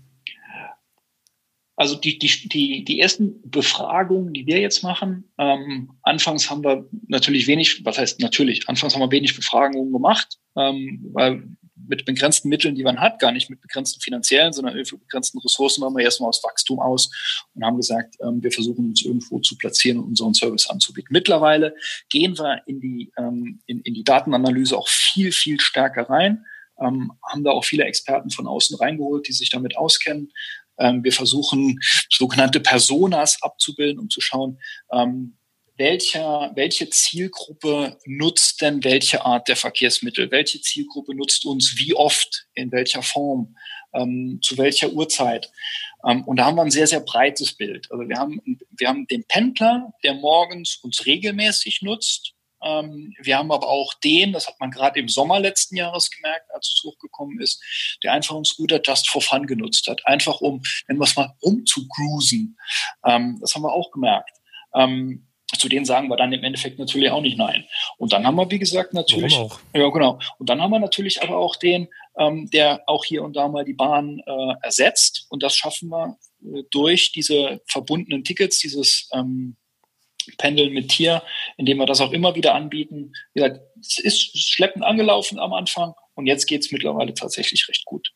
also 1.80 1.96
die, 1.96 2.20
die, 2.20 2.50
die, 2.50 2.84
die 2.84 3.00
ersten 3.00 3.40
Befragungen, 3.50 4.34
die 4.34 4.46
wir 4.46 4.60
jetzt 4.60 4.84
machen, 4.84 5.32
ähm, 5.38 5.92
anfangs 6.04 6.50
haben 6.50 6.62
wir 6.62 6.90
natürlich 7.08 7.48
wenig, 7.48 7.86
was 7.86 7.98
heißt 7.98 8.20
natürlich, 8.20 8.68
anfangs 8.68 8.96
haben 8.96 9.02
wir 9.02 9.12
wenig 9.12 9.34
Befragungen 9.34 9.94
gemacht, 9.94 10.40
ähm, 10.58 11.00
weil 11.14 11.44
mit 11.88 12.04
begrenzten 12.04 12.50
Mitteln, 12.50 12.76
die 12.76 12.84
man 12.84 13.00
hat, 13.00 13.20
gar 13.20 13.32
nicht 13.32 13.50
mit 13.50 13.62
begrenzten 13.62 14.02
finanziellen, 14.02 14.52
sondern 14.52 14.76
mit 14.76 14.90
begrenzten 14.90 15.40
Ressourcen, 15.40 15.86
haben 15.86 15.96
wir 15.96 16.04
erstmal 16.04 16.28
aus 16.28 16.44
Wachstum 16.44 16.82
aus 16.82 17.10
und 17.54 17.64
haben 17.64 17.78
gesagt, 17.78 18.18
ähm, 18.22 18.44
wir 18.44 18.52
versuchen 18.52 18.90
uns 18.90 19.06
irgendwo 19.06 19.40
zu 19.40 19.58
platzieren 19.58 20.00
und 20.00 20.10
unseren 20.10 20.34
Service 20.34 20.70
anzubieten. 20.70 21.14
Mittlerweile 21.14 21.76
gehen 22.10 22.38
wir 22.38 22.62
in 22.68 22.82
die, 22.82 23.12
ähm, 23.18 23.62
in, 23.68 23.80
in 23.84 23.94
die 23.94 24.04
Datenanalyse 24.04 24.78
auch 24.78 24.90
viel, 24.90 25.32
viel 25.32 25.62
stärker 25.62 26.10
rein 26.10 26.46
ähm, 26.82 27.12
haben 27.28 27.44
da 27.44 27.52
auch 27.52 27.66
viele 27.66 27.86
Experten 27.86 28.30
von 28.30 28.48
außen 28.48 28.78
reingeholt, 28.78 29.28
die 29.28 29.34
sich 29.34 29.50
damit 29.50 29.78
auskennen. 29.78 30.32
Ähm, 30.80 31.04
wir 31.04 31.12
versuchen 31.12 31.80
sogenannte 32.10 32.60
Personas 32.60 33.42
abzubilden, 33.42 34.00
um 34.00 34.10
zu 34.10 34.22
schauen, 34.22 34.60
ähm, 34.92 35.38
welcher, 35.80 36.52
welche 36.56 36.90
Zielgruppe 36.90 37.98
nutzt 38.06 38.62
denn 38.62 38.84
welche 38.84 39.26
Art 39.26 39.48
der 39.48 39.56
Verkehrsmittel? 39.56 40.30
Welche 40.30 40.60
Zielgruppe 40.60 41.16
nutzt 41.16 41.46
uns 41.46 41.78
wie 41.78 41.94
oft, 41.94 42.48
in 42.54 42.72
welcher 42.74 43.02
Form, 43.02 43.56
ähm, 43.94 44.40
zu 44.44 44.58
welcher 44.58 44.92
Uhrzeit? 44.92 45.50
Ähm, 46.06 46.26
und 46.26 46.38
da 46.38 46.46
haben 46.46 46.58
wir 46.58 46.64
ein 46.64 46.72
sehr, 46.72 46.88
sehr 46.88 47.00
breites 47.00 47.56
Bild. 47.56 47.90
Also 47.92 48.08
wir 48.08 48.18
haben, 48.18 48.42
wir 48.72 48.88
haben 48.90 49.08
den 49.08 49.24
Pendler, 49.26 49.94
der 50.04 50.16
morgens 50.16 50.76
uns 50.84 51.06
regelmäßig 51.06 51.82
nutzt 51.82 52.34
wir 52.62 53.38
haben 53.38 53.52
aber 53.52 53.68
auch 53.68 53.94
den, 53.96 54.34
das 54.34 54.48
hat 54.48 54.60
man 54.60 54.72
gerade 54.72 55.00
im 55.00 55.08
Sommer 55.08 55.40
letzten 55.40 55.78
Jahres 55.78 56.10
gemerkt, 56.10 56.50
als 56.54 56.68
es 56.68 56.84
hochgekommen 56.84 57.40
ist, 57.40 57.62
der 58.04 58.14
einfach 58.14 58.36
einen 58.36 58.46
Scooter 58.46 58.82
just 58.84 59.10
for 59.10 59.22
fun 59.22 59.48
genutzt 59.48 59.88
hat. 59.88 60.06
Einfach 60.06 60.42
um, 60.42 60.62
nennen 60.88 61.00
wir 61.00 61.06
es 61.06 61.16
mal, 61.16 61.34
rumzucruisen. 61.42 62.58
Ähm, 63.06 63.38
das 63.40 63.56
haben 63.56 63.62
wir 63.64 63.74
auch 63.74 63.92
gemerkt. 63.92 64.32
Ähm, 64.76 65.26
zu 65.58 65.68
denen 65.68 65.86
sagen 65.86 66.10
wir 66.10 66.18
dann 66.18 66.32
im 66.32 66.44
Endeffekt 66.44 66.78
natürlich 66.78 67.10
auch 67.10 67.22
nicht 67.22 67.38
nein. 67.38 67.66
Und 67.98 68.14
dann 68.14 68.26
haben 68.26 68.36
wir, 68.36 68.50
wie 68.52 68.60
gesagt, 68.60 68.94
natürlich. 68.94 69.34
Warum 69.34 69.52
auch? 69.52 69.60
Ja, 69.74 69.90
genau. 69.90 70.20
Und 70.38 70.50
dann 70.50 70.62
haben 70.62 70.72
wir 70.72 70.80
natürlich 70.80 71.24
aber 71.24 71.38
auch 71.38 71.56
den, 71.56 71.88
ähm, 72.18 72.50
der 72.52 72.84
auch 72.88 73.04
hier 73.04 73.24
und 73.24 73.36
da 73.36 73.48
mal 73.48 73.66
die 73.66 73.74
Bahn 73.74 74.22
äh, 74.26 74.54
ersetzt. 74.62 75.26
Und 75.30 75.42
das 75.42 75.56
schaffen 75.56 75.90
wir 75.90 76.18
äh, 76.44 76.64
durch 76.70 77.12
diese 77.14 77.62
verbundenen 77.68 78.24
Tickets, 78.24 78.60
dieses 78.60 79.10
ähm, 79.14 79.58
Pendeln 80.38 80.74
mit 80.74 80.90
Tier, 80.90 81.24
indem 81.58 81.78
wir 81.78 81.86
das 81.86 82.02
auch 82.02 82.12
immer 82.12 82.36
wieder 82.36 82.56
anbieten. 82.56 83.14
Wie 83.34 83.42
gesagt, 83.42 83.62
es 83.80 84.00
ist 84.00 84.38
schleppend 84.38 84.84
angelaufen 84.84 85.40
am 85.40 85.54
Anfang 85.54 85.94
und 86.16 86.26
jetzt 86.26 86.46
geht 86.46 86.62
es 86.62 86.72
mittlerweile 86.72 87.14
tatsächlich 87.14 87.68
recht 87.70 87.86
gut. 87.86 88.12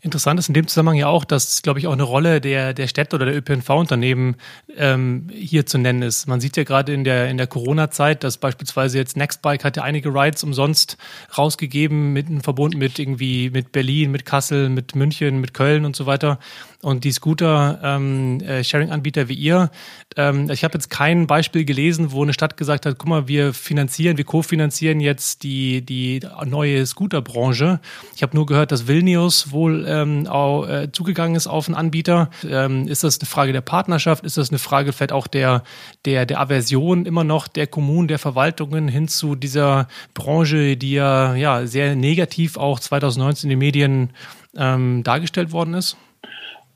Interessant 0.00 0.38
ist 0.38 0.46
in 0.46 0.54
dem 0.54 0.68
Zusammenhang 0.68 0.96
ja 0.96 1.08
auch, 1.08 1.24
dass, 1.24 1.62
glaube 1.62 1.80
ich, 1.80 1.88
auch 1.88 1.92
eine 1.92 2.04
Rolle 2.04 2.40
der, 2.40 2.72
der 2.72 2.86
Städte 2.86 3.16
oder 3.16 3.26
der 3.26 3.36
ÖPNV-Unternehmen 3.36 4.36
ähm, 4.76 5.28
hier 5.34 5.66
zu 5.66 5.76
nennen 5.76 6.02
ist. 6.02 6.28
Man 6.28 6.40
sieht 6.40 6.56
ja 6.56 6.62
gerade 6.62 6.94
in 6.94 7.02
der, 7.02 7.28
in 7.28 7.36
der 7.36 7.48
Corona-Zeit, 7.48 8.22
dass 8.22 8.38
beispielsweise 8.38 8.96
jetzt 8.96 9.16
Nextbike 9.16 9.64
hat 9.64 9.76
ja 9.76 9.82
einige 9.82 10.10
Rides 10.10 10.44
umsonst 10.44 10.98
rausgegeben, 11.36 12.12
mit, 12.12 12.26
verbunden 12.44 12.78
mit 12.78 13.00
irgendwie 13.00 13.50
mit 13.50 13.72
Berlin, 13.72 14.12
mit 14.12 14.24
Kassel, 14.24 14.68
mit 14.68 14.94
München, 14.94 15.40
mit 15.40 15.52
Köln 15.52 15.84
und 15.84 15.96
so 15.96 16.06
weiter. 16.06 16.38
Und 16.80 17.02
die 17.02 17.10
Scooter-Sharing-Anbieter 17.10 19.22
ähm, 19.22 19.26
äh, 19.26 19.28
wie 19.28 19.34
ihr, 19.34 19.72
ähm, 20.16 20.48
ich 20.48 20.62
habe 20.62 20.74
jetzt 20.74 20.90
kein 20.90 21.26
Beispiel 21.26 21.64
gelesen, 21.64 22.12
wo 22.12 22.22
eine 22.22 22.32
Stadt 22.32 22.56
gesagt 22.56 22.86
hat, 22.86 22.98
guck 22.98 23.08
mal, 23.08 23.26
wir 23.26 23.52
finanzieren, 23.52 24.16
wir 24.16 24.24
kofinanzieren 24.24 25.00
jetzt 25.00 25.42
die, 25.42 25.84
die 25.84 26.20
neue 26.46 26.86
Scooter-Branche. 26.86 27.80
Ich 28.14 28.22
habe 28.22 28.36
nur 28.36 28.46
gehört, 28.46 28.70
dass 28.70 28.86
Vilnius 28.86 29.50
wohl 29.50 29.86
ähm, 29.88 30.28
auch, 30.28 30.68
äh, 30.68 30.92
zugegangen 30.92 31.34
ist 31.34 31.48
auf 31.48 31.66
einen 31.66 31.74
Anbieter. 31.74 32.30
Ähm, 32.48 32.86
ist 32.86 33.02
das 33.02 33.18
eine 33.18 33.26
Frage 33.26 33.52
der 33.52 33.60
Partnerschaft? 33.60 34.24
Ist 34.24 34.36
das 34.36 34.50
eine 34.50 34.60
Frage 34.60 34.92
vielleicht 34.92 35.10
auch 35.10 35.26
der, 35.26 35.64
der, 36.04 36.26
der 36.26 36.40
Aversion 36.40 37.06
immer 37.06 37.24
noch 37.24 37.48
der 37.48 37.66
Kommunen, 37.66 38.06
der 38.06 38.20
Verwaltungen 38.20 38.86
hin 38.86 39.08
zu 39.08 39.34
dieser 39.34 39.88
Branche, 40.14 40.76
die 40.76 40.92
ja, 40.92 41.34
ja 41.34 41.66
sehr 41.66 41.96
negativ 41.96 42.56
auch 42.56 42.78
2019 42.78 43.48
in 43.48 43.50
den 43.50 43.58
Medien 43.58 44.10
ähm, 44.56 45.02
dargestellt 45.02 45.50
worden 45.50 45.74
ist? 45.74 45.96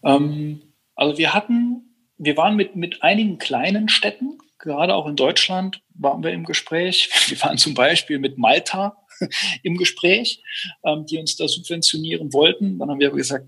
Ähm, 0.04 0.62
also 0.94 1.18
wir 1.18 1.34
hatten, 1.34 1.94
wir 2.18 2.36
waren 2.36 2.56
mit, 2.56 2.76
mit 2.76 3.02
einigen 3.02 3.38
kleinen 3.38 3.88
Städten 3.88 4.38
gerade 4.62 4.94
auch 4.94 5.06
in 5.06 5.16
Deutschland 5.16 5.82
waren 5.94 6.22
wir 6.22 6.30
im 6.30 6.44
Gespräch. 6.44 7.10
Wir 7.28 7.40
waren 7.42 7.58
zum 7.58 7.74
Beispiel 7.74 8.18
mit 8.18 8.38
Malta 8.38 8.96
im 9.62 9.76
Gespräch, 9.76 10.42
ähm, 10.84 11.04
die 11.04 11.18
uns 11.18 11.36
da 11.36 11.46
subventionieren 11.46 12.32
wollten. 12.32 12.78
Dann 12.78 12.88
haben 12.88 13.00
wir 13.00 13.10
gesagt, 13.10 13.46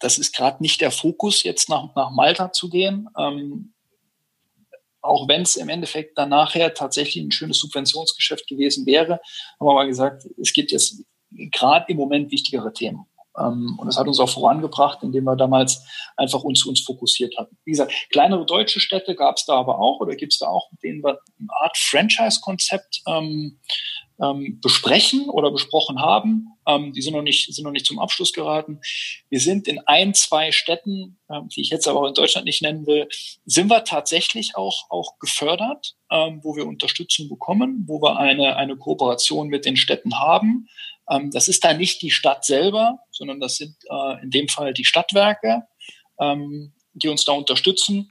das 0.00 0.18
ist 0.18 0.34
gerade 0.34 0.62
nicht 0.62 0.80
der 0.80 0.90
Fokus, 0.90 1.44
jetzt 1.44 1.68
nach, 1.68 1.94
nach 1.94 2.10
Malta 2.10 2.52
zu 2.52 2.68
gehen. 2.68 3.08
Ähm, 3.16 3.74
auch 5.00 5.28
wenn 5.28 5.42
es 5.42 5.56
im 5.56 5.68
Endeffekt 5.68 6.16
dann 6.18 6.30
nachher 6.30 6.72
tatsächlich 6.72 7.22
ein 7.22 7.30
schönes 7.30 7.58
Subventionsgeschäft 7.58 8.48
gewesen 8.48 8.86
wäre, 8.86 9.20
haben 9.60 9.66
wir 9.66 9.74
mal 9.74 9.86
gesagt, 9.86 10.26
es 10.40 10.52
gibt 10.52 10.72
jetzt 10.72 11.04
gerade 11.30 11.84
im 11.88 11.98
Moment 11.98 12.32
wichtigere 12.32 12.72
Themen. 12.72 13.04
Ähm, 13.38 13.76
und 13.78 13.86
das 13.86 13.98
hat 13.98 14.06
uns 14.06 14.20
auch 14.20 14.28
vorangebracht, 14.28 15.02
indem 15.02 15.24
wir 15.24 15.36
damals 15.36 15.84
einfach 16.16 16.42
uns, 16.42 16.64
uns 16.64 16.80
fokussiert 16.80 17.36
hatten. 17.36 17.56
Wie 17.64 17.72
gesagt, 17.72 17.92
kleinere 18.10 18.46
deutsche 18.46 18.80
Städte 18.80 19.14
gab 19.14 19.36
es 19.36 19.44
da 19.44 19.54
aber 19.54 19.78
auch 19.78 20.00
oder 20.00 20.14
gibt 20.16 20.32
es 20.32 20.38
da 20.38 20.46
auch, 20.46 20.70
mit 20.72 20.82
denen 20.82 21.02
wir 21.02 21.20
eine 21.38 21.48
Art 21.60 21.76
Franchise-Konzept 21.76 23.02
ähm, 23.06 23.58
ähm, 24.20 24.60
besprechen 24.60 25.28
oder 25.28 25.50
besprochen 25.50 26.00
haben. 26.00 26.48
Ähm, 26.66 26.92
die 26.92 27.02
sind 27.02 27.14
noch, 27.14 27.22
nicht, 27.22 27.52
sind 27.52 27.64
noch 27.64 27.72
nicht 27.72 27.86
zum 27.86 27.98
Abschluss 27.98 28.32
geraten. 28.32 28.80
Wir 29.28 29.40
sind 29.40 29.66
in 29.66 29.80
ein, 29.86 30.14
zwei 30.14 30.52
Städten, 30.52 31.18
ähm, 31.28 31.48
die 31.48 31.62
ich 31.62 31.70
jetzt 31.70 31.88
aber 31.88 32.00
auch 32.00 32.08
in 32.08 32.14
Deutschland 32.14 32.46
nicht 32.46 32.62
nennen 32.62 32.86
will, 32.86 33.08
sind 33.44 33.68
wir 33.68 33.84
tatsächlich 33.84 34.56
auch, 34.56 34.88
auch 34.90 35.18
gefördert, 35.18 35.96
ähm, 36.10 36.40
wo 36.42 36.56
wir 36.56 36.66
Unterstützung 36.66 37.28
bekommen, 37.28 37.84
wo 37.86 38.00
wir 38.00 38.16
eine, 38.16 38.56
eine 38.56 38.76
Kooperation 38.76 39.48
mit 39.48 39.64
den 39.64 39.76
Städten 39.76 40.18
haben. 40.18 40.68
Ähm, 41.10 41.30
das 41.30 41.48
ist 41.48 41.64
da 41.64 41.74
nicht 41.74 42.02
die 42.02 42.10
Stadt 42.10 42.44
selber, 42.44 42.98
sondern 43.10 43.40
das 43.40 43.56
sind 43.56 43.76
äh, 43.90 44.22
in 44.22 44.30
dem 44.30 44.48
Fall 44.48 44.72
die 44.72 44.84
Stadtwerke, 44.84 45.62
ähm, 46.20 46.72
die 46.92 47.08
uns 47.08 47.24
da 47.24 47.32
unterstützen, 47.32 48.10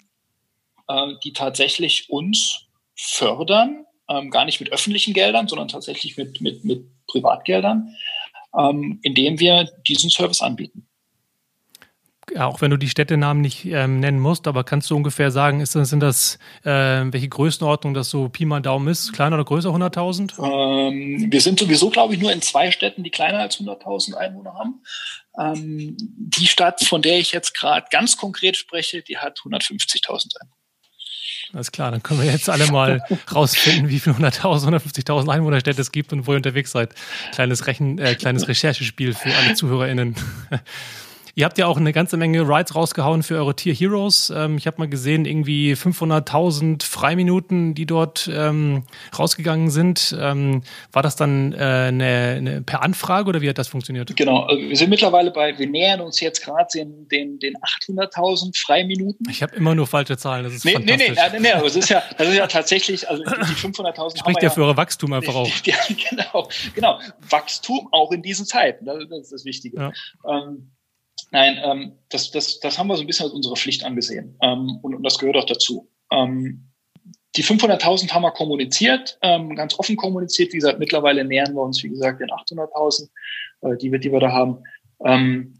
äh, 0.87 1.13
die 1.23 1.33
tatsächlich 1.33 2.09
uns 2.09 2.67
fördern 2.95 3.85
ähm, 4.09 4.29
gar 4.29 4.45
nicht 4.45 4.59
mit 4.59 4.71
öffentlichen 4.71 5.13
Geldern, 5.13 5.47
sondern 5.47 5.67
tatsächlich 5.67 6.17
mit, 6.17 6.41
mit, 6.41 6.63
mit 6.63 6.85
Privatgeldern, 7.07 7.95
ähm, 8.57 8.99
indem 9.03 9.39
wir 9.39 9.69
diesen 9.87 10.09
Service 10.09 10.41
anbieten. 10.41 10.87
Auch 12.37 12.61
wenn 12.61 12.71
du 12.71 12.77
die 12.77 12.89
Städtenamen 12.89 13.41
nicht 13.41 13.65
ähm, 13.65 13.99
nennen 13.99 14.19
musst, 14.19 14.47
aber 14.47 14.63
kannst 14.63 14.89
du 14.89 14.95
ungefähr 14.95 15.31
sagen, 15.31 15.59
ist 15.59 15.73
sind 15.73 15.99
das, 15.99 16.39
äh, 16.63 16.69
welche 16.69 17.29
Größenordnung 17.29 17.93
das 17.93 18.09
so 18.09 18.29
Pi 18.29 18.45
mal 18.45 18.61
Daumen 18.61 18.87
ist? 18.87 19.13
Kleiner 19.13 19.35
oder 19.35 19.45
größer 19.45 19.69
100.000? 19.69 20.39
Ähm, 20.39 21.31
wir 21.31 21.41
sind 21.41 21.59
sowieso, 21.59 21.89
glaube 21.89 22.13
ich, 22.13 22.21
nur 22.21 22.31
in 22.31 22.41
zwei 22.41 22.71
Städten, 22.71 23.03
die 23.03 23.11
kleiner 23.11 23.39
als 23.39 23.59
100.000 23.59 24.15
Einwohner 24.15 24.53
haben. 24.53 24.81
Ähm, 25.39 25.97
die 25.97 26.47
Stadt, 26.47 26.83
von 26.83 27.01
der 27.01 27.19
ich 27.19 27.31
jetzt 27.31 27.55
gerade 27.55 27.87
ganz 27.91 28.17
konkret 28.17 28.57
spreche, 28.57 29.01
die 29.01 29.17
hat 29.17 29.39
150.000 29.39 30.07
Einwohner. 30.41 30.57
Alles 31.53 31.71
klar, 31.71 31.91
dann 31.91 32.01
können 32.01 32.21
wir 32.21 32.31
jetzt 32.31 32.49
alle 32.49 32.71
mal 32.71 33.03
rausfinden, 33.33 33.89
wie 33.89 33.99
viele 33.99 34.15
100.000, 34.15 34.69
150.000 34.69 35.29
Einwohnerstädte 35.29 35.81
es 35.81 35.91
gibt 35.91 36.11
und 36.11 36.25
wo 36.25 36.31
ihr 36.31 36.37
unterwegs 36.37 36.71
seid. 36.71 36.95
Kleines 37.31 37.67
Rechen, 37.67 37.99
äh, 37.99 38.15
kleines 38.15 38.47
Recherchespiel 38.47 39.13
für 39.13 39.33
alle 39.35 39.53
ZuhörerInnen. 39.53 40.15
Ihr 41.35 41.45
habt 41.45 41.57
ja 41.57 41.65
auch 41.65 41.77
eine 41.77 41.93
ganze 41.93 42.15
Menge 42.15 42.47
Rides 42.47 42.75
rausgehauen 42.75 43.23
für 43.23 43.35
eure 43.35 43.55
Tier 43.55 43.73
Heroes. 43.73 44.31
Ähm, 44.35 44.57
ich 44.57 44.67
habe 44.67 44.77
mal 44.77 44.87
gesehen, 44.87 45.25
irgendwie 45.25 45.73
500.000 45.73 46.83
Freiminuten, 46.83 47.73
die 47.73 47.87
dort 47.87 48.29
ähm, 48.31 48.83
rausgegangen 49.17 49.71
sind. 49.71 50.15
Ähm, 50.19 50.61
war 50.91 51.01
das 51.01 51.15
dann 51.15 51.53
äh, 51.53 51.55
eine, 51.55 52.35
eine, 52.37 52.61
per 52.61 52.83
Anfrage 52.83 53.29
oder 53.29 53.41
wie 53.41 53.49
hat 53.49 53.57
das 53.57 53.67
funktioniert? 53.67 54.15
Genau, 54.15 54.43
also 54.43 54.61
wir 54.61 54.77
sind 54.77 54.91
mittlerweile 54.91 55.31
bei, 55.31 55.57
wir 55.57 55.67
nähern 55.67 56.01
uns 56.01 56.19
jetzt 56.19 56.43
gerade 56.45 56.67
den, 56.71 57.07
den, 57.07 57.39
den 57.39 57.55
800.000 57.57 58.55
Freiminuten. 58.55 59.27
Ich 59.27 59.41
habe 59.41 59.55
immer 59.55 59.73
nur 59.73 59.87
falsche 59.87 60.17
Zahlen, 60.17 60.43
das 60.43 60.53
ist 60.53 60.65
nee, 60.65 60.73
fantastisch. 60.73 61.09
Nee, 61.09 61.15
nee, 61.15 61.39
nee, 61.39 61.55
nee, 61.55 61.63
das 61.63 61.75
ist 61.75 61.89
ja, 61.89 62.03
das 62.15 62.27
ist 62.27 62.35
ja 62.35 62.45
tatsächlich, 62.45 63.09
also 63.09 63.23
die 63.23 63.29
500.000 63.29 64.19
Spricht 64.19 64.43
ja 64.43 64.51
für 64.51 64.61
eure 64.61 64.77
Wachstum 64.77 65.13
einfach 65.13 65.33
auch. 65.33 65.49
Ja, 65.63 65.77
genau, 66.09 66.47
genau. 66.75 66.99
Wachstum 67.27 67.87
auch 67.91 68.11
in 68.11 68.21
diesen 68.21 68.45
Zeiten, 68.45 68.85
das 68.85 68.97
ist 69.09 69.31
das 69.31 69.45
Wichtige. 69.45 69.77
Ja. 69.77 69.91
Ähm, 70.29 70.69
Nein, 71.31 71.59
ähm, 71.63 71.93
das, 72.09 72.31
das, 72.31 72.59
das 72.59 72.77
haben 72.77 72.87
wir 72.87 72.95
so 72.95 73.01
ein 73.01 73.07
bisschen 73.07 73.25
als 73.25 73.33
unsere 73.33 73.55
Pflicht 73.55 73.83
angesehen. 73.83 74.37
Ähm, 74.41 74.79
und, 74.81 74.95
und 74.95 75.03
das 75.03 75.17
gehört 75.17 75.37
auch 75.37 75.45
dazu. 75.45 75.89
Ähm, 76.11 76.69
die 77.35 77.43
500.000 77.43 78.11
haben 78.11 78.21
wir 78.21 78.31
kommuniziert, 78.31 79.17
ähm, 79.21 79.55
ganz 79.55 79.77
offen 79.79 79.95
kommuniziert. 79.95 80.53
Wie 80.53 80.57
gesagt, 80.57 80.79
mittlerweile 80.79 81.25
nähern 81.25 81.55
wir 81.55 81.61
uns, 81.61 81.81
wie 81.83 81.89
gesagt, 81.89 82.21
den 82.21 82.29
800.000, 82.29 83.09
äh, 83.61 83.77
die, 83.77 83.91
wir, 83.91 83.99
die 83.99 84.11
wir 84.11 84.19
da 84.19 84.31
haben. 84.31 84.63
Ähm, 85.03 85.59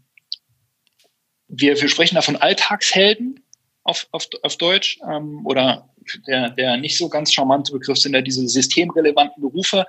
wir, 1.48 1.80
wir 1.80 1.88
sprechen 1.88 2.14
da 2.14 2.22
von 2.22 2.36
Alltagshelden 2.36 3.40
auf, 3.82 4.06
auf, 4.12 4.28
auf 4.42 4.56
Deutsch 4.56 4.98
ähm, 5.08 5.44
oder 5.44 5.90
der, 6.26 6.50
der 6.50 6.76
nicht 6.76 6.96
so 6.96 7.08
ganz 7.08 7.32
charmante 7.32 7.72
Begriff 7.72 7.98
sind 7.98 8.14
ja 8.14 8.20
diese 8.20 8.46
systemrelevanten 8.46 9.42
Berufe. 9.42 9.86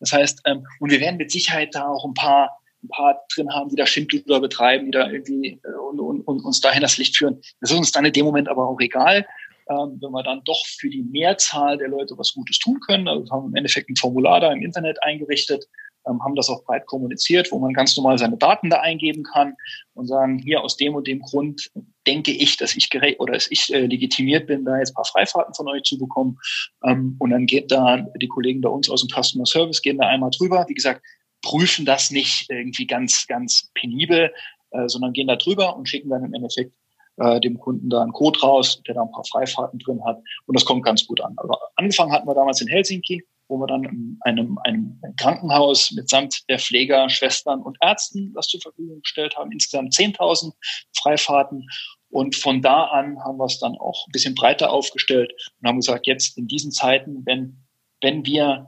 Das 0.00 0.12
heißt, 0.12 0.40
ähm, 0.46 0.66
und 0.80 0.90
wir 0.90 1.00
werden 1.00 1.16
mit 1.16 1.30
Sicherheit 1.30 1.74
da 1.74 1.88
auch 1.88 2.04
ein 2.04 2.14
paar 2.14 2.57
ein 2.82 2.88
paar 2.88 3.20
drin 3.34 3.52
haben, 3.52 3.70
die 3.70 3.76
da 3.76 3.86
Schindluder 3.86 4.40
betreiben, 4.40 4.86
die 4.86 4.90
da 4.92 5.10
irgendwie 5.10 5.60
äh, 5.64 5.78
und, 5.90 6.00
und, 6.00 6.20
und 6.22 6.44
uns 6.44 6.60
dahin 6.60 6.82
das 6.82 6.98
Licht 6.98 7.16
führen. 7.16 7.40
Das 7.60 7.70
ist 7.70 7.78
uns 7.78 7.92
dann 7.92 8.04
in 8.04 8.12
dem 8.12 8.24
Moment 8.24 8.48
aber 8.48 8.68
auch 8.68 8.80
egal, 8.80 9.26
ähm, 9.70 9.98
wenn 10.00 10.12
wir 10.12 10.22
dann 10.22 10.42
doch 10.44 10.64
für 10.66 10.88
die 10.88 11.02
Mehrzahl 11.02 11.76
der 11.78 11.88
Leute 11.88 12.16
was 12.16 12.32
Gutes 12.32 12.58
tun 12.58 12.80
können. 12.80 13.08
Also 13.08 13.30
haben 13.30 13.44
wir 13.44 13.48
im 13.48 13.56
Endeffekt 13.56 13.90
ein 13.90 13.96
Formular 13.96 14.40
da 14.40 14.52
im 14.52 14.62
Internet 14.62 15.02
eingerichtet, 15.02 15.66
ähm, 16.06 16.22
haben 16.22 16.34
das 16.34 16.48
auch 16.48 16.64
breit 16.64 16.86
kommuniziert, 16.86 17.50
wo 17.52 17.58
man 17.58 17.72
ganz 17.72 17.96
normal 17.96 18.18
seine 18.18 18.36
Daten 18.36 18.70
da 18.70 18.80
eingeben 18.80 19.24
kann 19.24 19.54
und 19.94 20.06
sagen, 20.06 20.38
hier 20.38 20.62
aus 20.62 20.76
dem 20.76 20.94
und 20.94 21.06
dem 21.06 21.20
Grund 21.20 21.70
denke 22.06 22.30
ich, 22.30 22.56
dass 22.56 22.76
ich 22.76 22.88
gerecht 22.88 23.20
oder 23.20 23.34
dass 23.34 23.50
ich 23.50 23.72
äh, 23.72 23.86
legitimiert 23.86 24.46
bin, 24.46 24.64
da 24.64 24.78
jetzt 24.78 24.92
ein 24.92 24.94
paar 24.94 25.04
Freifahrten 25.04 25.54
von 25.54 25.68
euch 25.68 25.82
zu 25.82 25.98
bekommen. 25.98 26.38
Ähm, 26.84 27.16
und 27.18 27.30
dann 27.30 27.46
geht 27.46 27.70
da 27.70 28.06
die 28.20 28.28
Kollegen 28.28 28.60
bei 28.60 28.70
uns 28.70 28.88
aus 28.88 29.06
dem 29.06 29.10
Customer 29.10 29.44
Service 29.44 29.82
gehen 29.82 29.98
da 29.98 30.06
einmal 30.06 30.30
drüber. 30.30 30.64
Wie 30.68 30.74
gesagt, 30.74 31.02
prüfen 31.42 31.84
das 31.84 32.10
nicht 32.10 32.46
irgendwie 32.50 32.86
ganz, 32.86 33.26
ganz 33.26 33.70
penibel, 33.74 34.32
äh, 34.70 34.88
sondern 34.88 35.12
gehen 35.12 35.28
da 35.28 35.36
drüber 35.36 35.76
und 35.76 35.88
schicken 35.88 36.10
dann 36.10 36.24
im 36.24 36.34
Endeffekt 36.34 36.72
äh, 37.18 37.40
dem 37.40 37.58
Kunden 37.58 37.90
da 37.90 38.02
einen 38.02 38.12
Code 38.12 38.40
raus, 38.40 38.82
der 38.86 38.94
da 38.94 39.02
ein 39.02 39.10
paar 39.10 39.24
Freifahrten 39.24 39.78
drin 39.78 40.04
hat. 40.04 40.18
Und 40.46 40.56
das 40.56 40.64
kommt 40.64 40.84
ganz 40.84 41.06
gut 41.06 41.20
an. 41.20 41.34
Also 41.36 41.54
angefangen 41.76 42.12
hatten 42.12 42.28
wir 42.28 42.34
damals 42.34 42.60
in 42.60 42.68
Helsinki, 42.68 43.24
wo 43.48 43.58
wir 43.58 43.66
dann 43.66 43.84
in 43.84 44.18
einem, 44.22 44.58
einem 44.64 45.00
Krankenhaus 45.16 45.90
mitsamt 45.92 46.48
der 46.48 46.58
Pfleger, 46.58 47.08
Schwestern 47.08 47.62
und 47.62 47.78
Ärzten 47.80 48.32
das 48.34 48.46
zur 48.46 48.60
Verfügung 48.60 49.00
gestellt 49.00 49.36
haben. 49.36 49.50
Insgesamt 49.52 49.94
10.000 49.94 50.52
Freifahrten. 50.96 51.66
Und 52.10 52.36
von 52.36 52.62
da 52.62 52.84
an 52.84 53.22
haben 53.24 53.38
wir 53.38 53.46
es 53.46 53.58
dann 53.58 53.76
auch 53.76 54.06
ein 54.06 54.12
bisschen 54.12 54.34
breiter 54.34 54.72
aufgestellt 54.72 55.32
und 55.60 55.68
haben 55.68 55.80
gesagt, 55.80 56.06
jetzt 56.06 56.38
in 56.38 56.46
diesen 56.46 56.72
Zeiten, 56.72 57.22
wenn, 57.26 57.64
wenn 58.00 58.24
wir, 58.24 58.66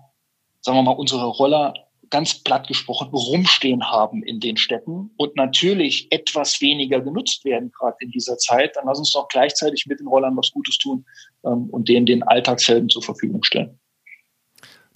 sagen 0.60 0.78
wir 0.78 0.82
mal, 0.82 0.92
unsere 0.92 1.24
Roller 1.24 1.74
ganz 2.10 2.42
platt 2.42 2.68
gesprochen 2.68 3.08
rumstehen 3.12 3.84
haben 3.84 4.22
in 4.22 4.40
den 4.40 4.56
Städten 4.56 5.10
und 5.16 5.36
natürlich 5.36 6.08
etwas 6.10 6.60
weniger 6.60 7.00
genutzt 7.00 7.44
werden, 7.44 7.70
gerade 7.70 7.96
in 8.00 8.10
dieser 8.10 8.36
Zeit, 8.36 8.76
dann 8.76 8.84
lass 8.86 8.98
uns 8.98 9.12
doch 9.12 9.28
gleichzeitig 9.28 9.86
mit 9.86 10.00
den 10.00 10.08
Rollern 10.08 10.36
was 10.36 10.50
Gutes 10.50 10.78
tun 10.78 11.04
ähm, 11.44 11.68
und 11.70 11.88
denen 11.88 12.06
den 12.06 12.22
Alltagshelden 12.22 12.88
zur 12.88 13.02
Verfügung 13.02 13.42
stellen. 13.44 13.78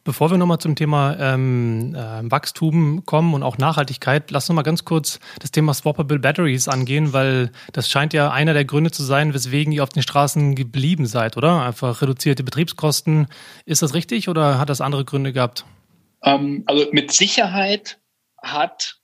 Bevor 0.04 0.30
wir 0.30 0.36
nochmal 0.36 0.58
zum 0.58 0.76
Thema 0.76 1.16
ähm, 1.18 1.94
äh, 1.94 2.30
Wachstum 2.30 3.06
kommen 3.06 3.32
und 3.32 3.42
auch 3.42 3.56
Nachhaltigkeit, 3.56 4.30
lass 4.30 4.50
uns 4.50 4.56
mal 4.56 4.62
ganz 4.62 4.84
kurz 4.84 5.18
das 5.40 5.50
Thema 5.50 5.72
Swappable 5.72 6.18
Batteries 6.18 6.68
angehen, 6.68 7.14
weil 7.14 7.50
das 7.72 7.88
scheint 7.88 8.12
ja 8.12 8.30
einer 8.30 8.52
der 8.52 8.66
Gründe 8.66 8.90
zu 8.90 9.02
sein, 9.02 9.32
weswegen 9.32 9.72
ihr 9.72 9.82
auf 9.82 9.88
den 9.88 10.02
Straßen 10.02 10.56
geblieben 10.56 11.06
seid, 11.06 11.38
oder? 11.38 11.62
Einfach 11.62 12.02
reduzierte 12.02 12.44
Betriebskosten. 12.44 13.28
Ist 13.64 13.80
das 13.80 13.94
richtig 13.94 14.28
oder 14.28 14.58
hat 14.58 14.68
das 14.68 14.82
andere 14.82 15.06
Gründe 15.06 15.32
gehabt? 15.32 15.64
Ähm, 16.24 16.64
also 16.66 16.86
mit 16.92 17.12
Sicherheit 17.12 18.00
hat 18.42 18.98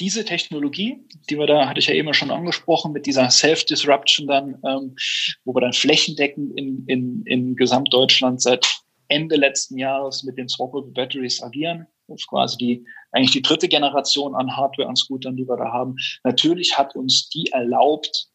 diese 0.00 0.24
Technologie, 0.24 1.06
die 1.30 1.38
wir 1.38 1.46
da, 1.46 1.68
hatte 1.68 1.78
ich 1.78 1.86
ja 1.86 1.94
eben 1.94 2.12
schon 2.12 2.30
angesprochen, 2.30 2.92
mit 2.92 3.06
dieser 3.06 3.30
Self-Disruption 3.30 4.26
dann, 4.26 4.58
ähm, 4.64 4.96
wo 5.44 5.54
wir 5.54 5.60
dann 5.60 5.72
flächendeckend 5.72 6.56
in, 6.58 6.84
in, 6.86 7.22
in 7.24 7.56
Gesamtdeutschland 7.56 8.42
seit 8.42 8.66
Ende 9.08 9.36
letzten 9.36 9.78
Jahres 9.78 10.22
mit 10.24 10.36
den 10.36 10.48
Swappable 10.48 10.90
Batteries 10.92 11.42
agieren. 11.42 11.86
Das 12.08 12.20
ist 12.20 12.28
quasi 12.28 12.56
die, 12.58 12.86
eigentlich 13.12 13.32
die 13.32 13.42
dritte 13.42 13.68
Generation 13.68 14.34
an 14.34 14.54
Hardware, 14.54 14.88
an 14.88 14.96
Scootern, 14.96 15.36
die 15.36 15.48
wir 15.48 15.56
da 15.56 15.72
haben. 15.72 15.96
Natürlich 16.24 16.76
hat 16.76 16.94
uns 16.94 17.28
die 17.30 17.46
erlaubt, 17.52 18.28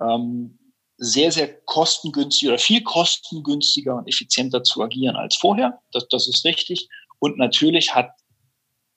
ähm, 0.00 0.58
sehr, 0.98 1.30
sehr 1.30 1.60
kostengünstig 1.62 2.48
oder 2.48 2.58
viel 2.58 2.82
kostengünstiger 2.82 3.96
und 3.96 4.08
effizienter 4.08 4.62
zu 4.62 4.82
agieren 4.82 5.16
als 5.16 5.36
vorher. 5.36 5.80
Das, 5.92 6.08
das 6.08 6.28
ist 6.28 6.44
richtig. 6.44 6.88
Und 7.18 7.38
natürlich 7.38 7.94
hat 7.94 8.10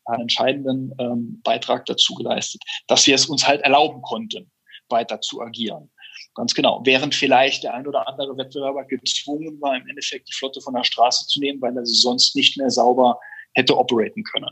einen 0.05 0.23
entscheidenden 0.23 0.93
ähm, 0.99 1.41
Beitrag 1.43 1.85
dazu 1.85 2.15
geleistet, 2.15 2.63
dass 2.87 3.05
wir 3.05 3.15
es 3.15 3.27
uns 3.27 3.47
halt 3.47 3.61
erlauben 3.61 4.01
konnten, 4.01 4.51
weiter 4.89 5.21
zu 5.21 5.41
agieren. 5.41 5.91
Ganz 6.35 6.53
genau. 6.53 6.81
Während 6.85 7.15
vielleicht 7.15 7.63
der 7.63 7.73
ein 7.73 7.87
oder 7.87 8.07
andere 8.07 8.37
Wettbewerber 8.37 8.85
gezwungen 8.85 9.59
war, 9.61 9.75
im 9.75 9.87
Endeffekt 9.87 10.29
die 10.29 10.33
Flotte 10.33 10.61
von 10.61 10.73
der 10.73 10.83
Straße 10.83 11.27
zu 11.27 11.39
nehmen, 11.39 11.61
weil 11.61 11.75
er 11.75 11.85
sie 11.85 11.99
sonst 11.99 12.35
nicht 12.35 12.57
mehr 12.57 12.69
sauber 12.69 13.19
hätte 13.53 13.77
operaten 13.77 14.23
können 14.23 14.51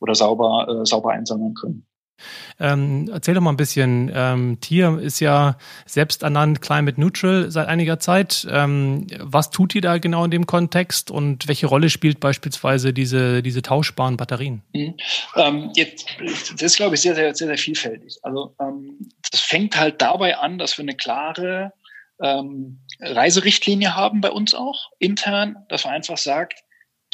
oder 0.00 0.14
sauber, 0.14 0.66
äh, 0.68 0.86
sauber 0.86 1.10
einsammeln 1.10 1.54
können. 1.54 1.86
Ähm, 2.58 3.08
erzähl 3.12 3.34
doch 3.34 3.40
mal 3.40 3.50
ein 3.50 3.56
bisschen. 3.56 4.10
Ähm, 4.14 4.58
Tier 4.60 4.98
ist 4.98 5.20
ja 5.20 5.56
selbst 5.84 6.22
ernannt 6.22 6.62
Climate 6.62 7.00
Neutral 7.00 7.50
seit 7.50 7.68
einiger 7.68 7.98
Zeit. 7.98 8.46
Ähm, 8.50 9.06
was 9.18 9.50
tut 9.50 9.74
ihr 9.74 9.80
da 9.80 9.98
genau 9.98 10.24
in 10.24 10.30
dem 10.30 10.46
Kontext 10.46 11.10
und 11.10 11.48
welche 11.48 11.66
Rolle 11.66 11.90
spielt 11.90 12.20
beispielsweise 12.20 12.92
diese, 12.92 13.42
diese 13.42 13.62
tauschbaren 13.62 14.16
Batterien? 14.16 14.62
Mhm. 14.72 14.94
Ähm, 15.36 15.70
jetzt, 15.74 16.06
das 16.52 16.62
ist, 16.62 16.76
glaube 16.76 16.94
ich, 16.94 17.00
sehr, 17.00 17.14
sehr, 17.14 17.34
sehr, 17.34 17.48
sehr 17.48 17.58
vielfältig. 17.58 18.18
Also 18.22 18.54
ähm, 18.60 19.10
das 19.30 19.40
fängt 19.40 19.78
halt 19.78 20.00
dabei 20.00 20.38
an, 20.38 20.58
dass 20.58 20.78
wir 20.78 20.82
eine 20.82 20.96
klare 20.96 21.72
ähm, 22.20 22.80
Reiserichtlinie 23.00 23.94
haben 23.94 24.20
bei 24.20 24.30
uns 24.30 24.54
auch 24.54 24.90
intern, 24.98 25.56
dass 25.68 25.84
man 25.84 25.94
einfach 25.94 26.16
sagt, 26.16 26.62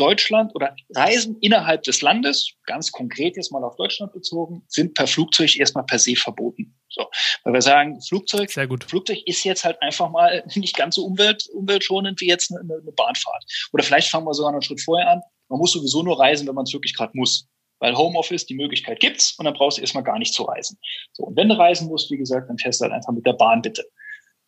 Deutschland 0.02 0.52
oder 0.56 0.74
Reisen 0.96 1.38
innerhalb 1.40 1.84
des 1.84 2.02
Landes, 2.02 2.54
ganz 2.66 2.90
konkret 2.90 3.36
jetzt 3.36 3.52
mal 3.52 3.62
auf 3.62 3.76
Deutschland 3.76 4.12
bezogen, 4.12 4.64
sind 4.66 4.94
per 4.94 5.06
Flugzeug 5.06 5.56
erstmal 5.56 5.84
per 5.84 6.00
se 6.00 6.16
verboten. 6.16 6.74
So, 6.88 7.06
weil 7.44 7.52
wir 7.52 7.62
sagen, 7.62 8.00
Flugzeug, 8.00 8.50
Sehr 8.50 8.66
gut. 8.66 8.82
Flugzeug 8.82 9.22
ist 9.26 9.44
jetzt 9.44 9.64
halt 9.64 9.80
einfach 9.80 10.10
mal 10.10 10.42
nicht 10.56 10.76
ganz 10.76 10.96
so 10.96 11.04
umwelt, 11.04 11.46
umweltschonend 11.54 12.20
wie 12.20 12.26
jetzt 12.26 12.50
eine, 12.50 12.60
eine 12.60 12.92
Bahnfahrt. 12.92 13.44
Oder 13.72 13.84
vielleicht 13.84 14.08
fangen 14.08 14.26
wir 14.26 14.34
sogar 14.34 14.50
noch 14.50 14.56
einen 14.56 14.62
Schritt 14.62 14.80
vorher 14.80 15.08
an. 15.08 15.20
Man 15.48 15.60
muss 15.60 15.72
sowieso 15.72 16.02
nur 16.02 16.18
reisen, 16.18 16.48
wenn 16.48 16.54
man 16.56 16.64
es 16.64 16.72
wirklich 16.72 16.96
gerade 16.96 17.12
muss. 17.14 17.48
Weil 17.78 17.96
Homeoffice, 17.96 18.46
die 18.46 18.56
Möglichkeit 18.56 18.98
gibt's 18.98 19.36
und 19.38 19.44
dann 19.44 19.54
brauchst 19.54 19.78
du 19.78 19.82
erstmal 19.82 20.04
gar 20.04 20.18
nicht 20.18 20.34
zu 20.34 20.42
reisen. 20.42 20.78
So, 21.12 21.24
und 21.24 21.36
wenn 21.36 21.48
du 21.48 21.56
reisen 21.56 21.86
musst, 21.86 22.10
wie 22.10 22.16
gesagt, 22.16 22.48
dann 22.48 22.58
fährst 22.58 22.80
du 22.80 22.84
halt 22.84 22.92
einfach 22.92 23.12
mit 23.12 23.24
der 23.24 23.34
Bahn 23.34 23.62
bitte. 23.62 23.84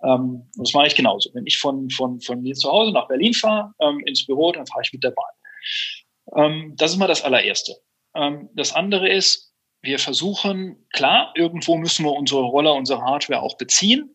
Ähm, 0.04 0.50
das 0.56 0.72
mache 0.74 0.88
ich 0.88 0.94
genauso. 0.94 1.30
Wenn 1.34 1.46
ich 1.46 1.58
von, 1.58 1.88
von, 1.90 2.20
von 2.20 2.42
mir 2.42 2.54
zu 2.54 2.70
Hause 2.70 2.92
nach 2.92 3.08
Berlin 3.08 3.34
fahre, 3.34 3.72
ähm, 3.80 4.00
ins 4.06 4.26
Büro, 4.26 4.52
dann 4.52 4.66
fahre 4.66 4.82
ich 4.82 4.92
mit 4.92 5.02
der 5.02 5.10
Bahn. 5.10 5.32
Ähm, 6.36 6.74
das 6.76 6.92
ist 6.92 6.96
mal 6.96 7.06
das 7.06 7.22
allererste. 7.22 7.74
Ähm, 8.14 8.48
das 8.54 8.74
andere 8.74 9.08
ist, 9.08 9.52
wir 9.82 9.98
versuchen, 9.98 10.86
klar, 10.92 11.32
irgendwo 11.36 11.76
müssen 11.76 12.04
wir 12.04 12.12
unsere 12.12 12.40
Roller, 12.40 12.74
unsere 12.74 13.02
Hardware 13.02 13.42
auch 13.42 13.56
beziehen. 13.56 14.14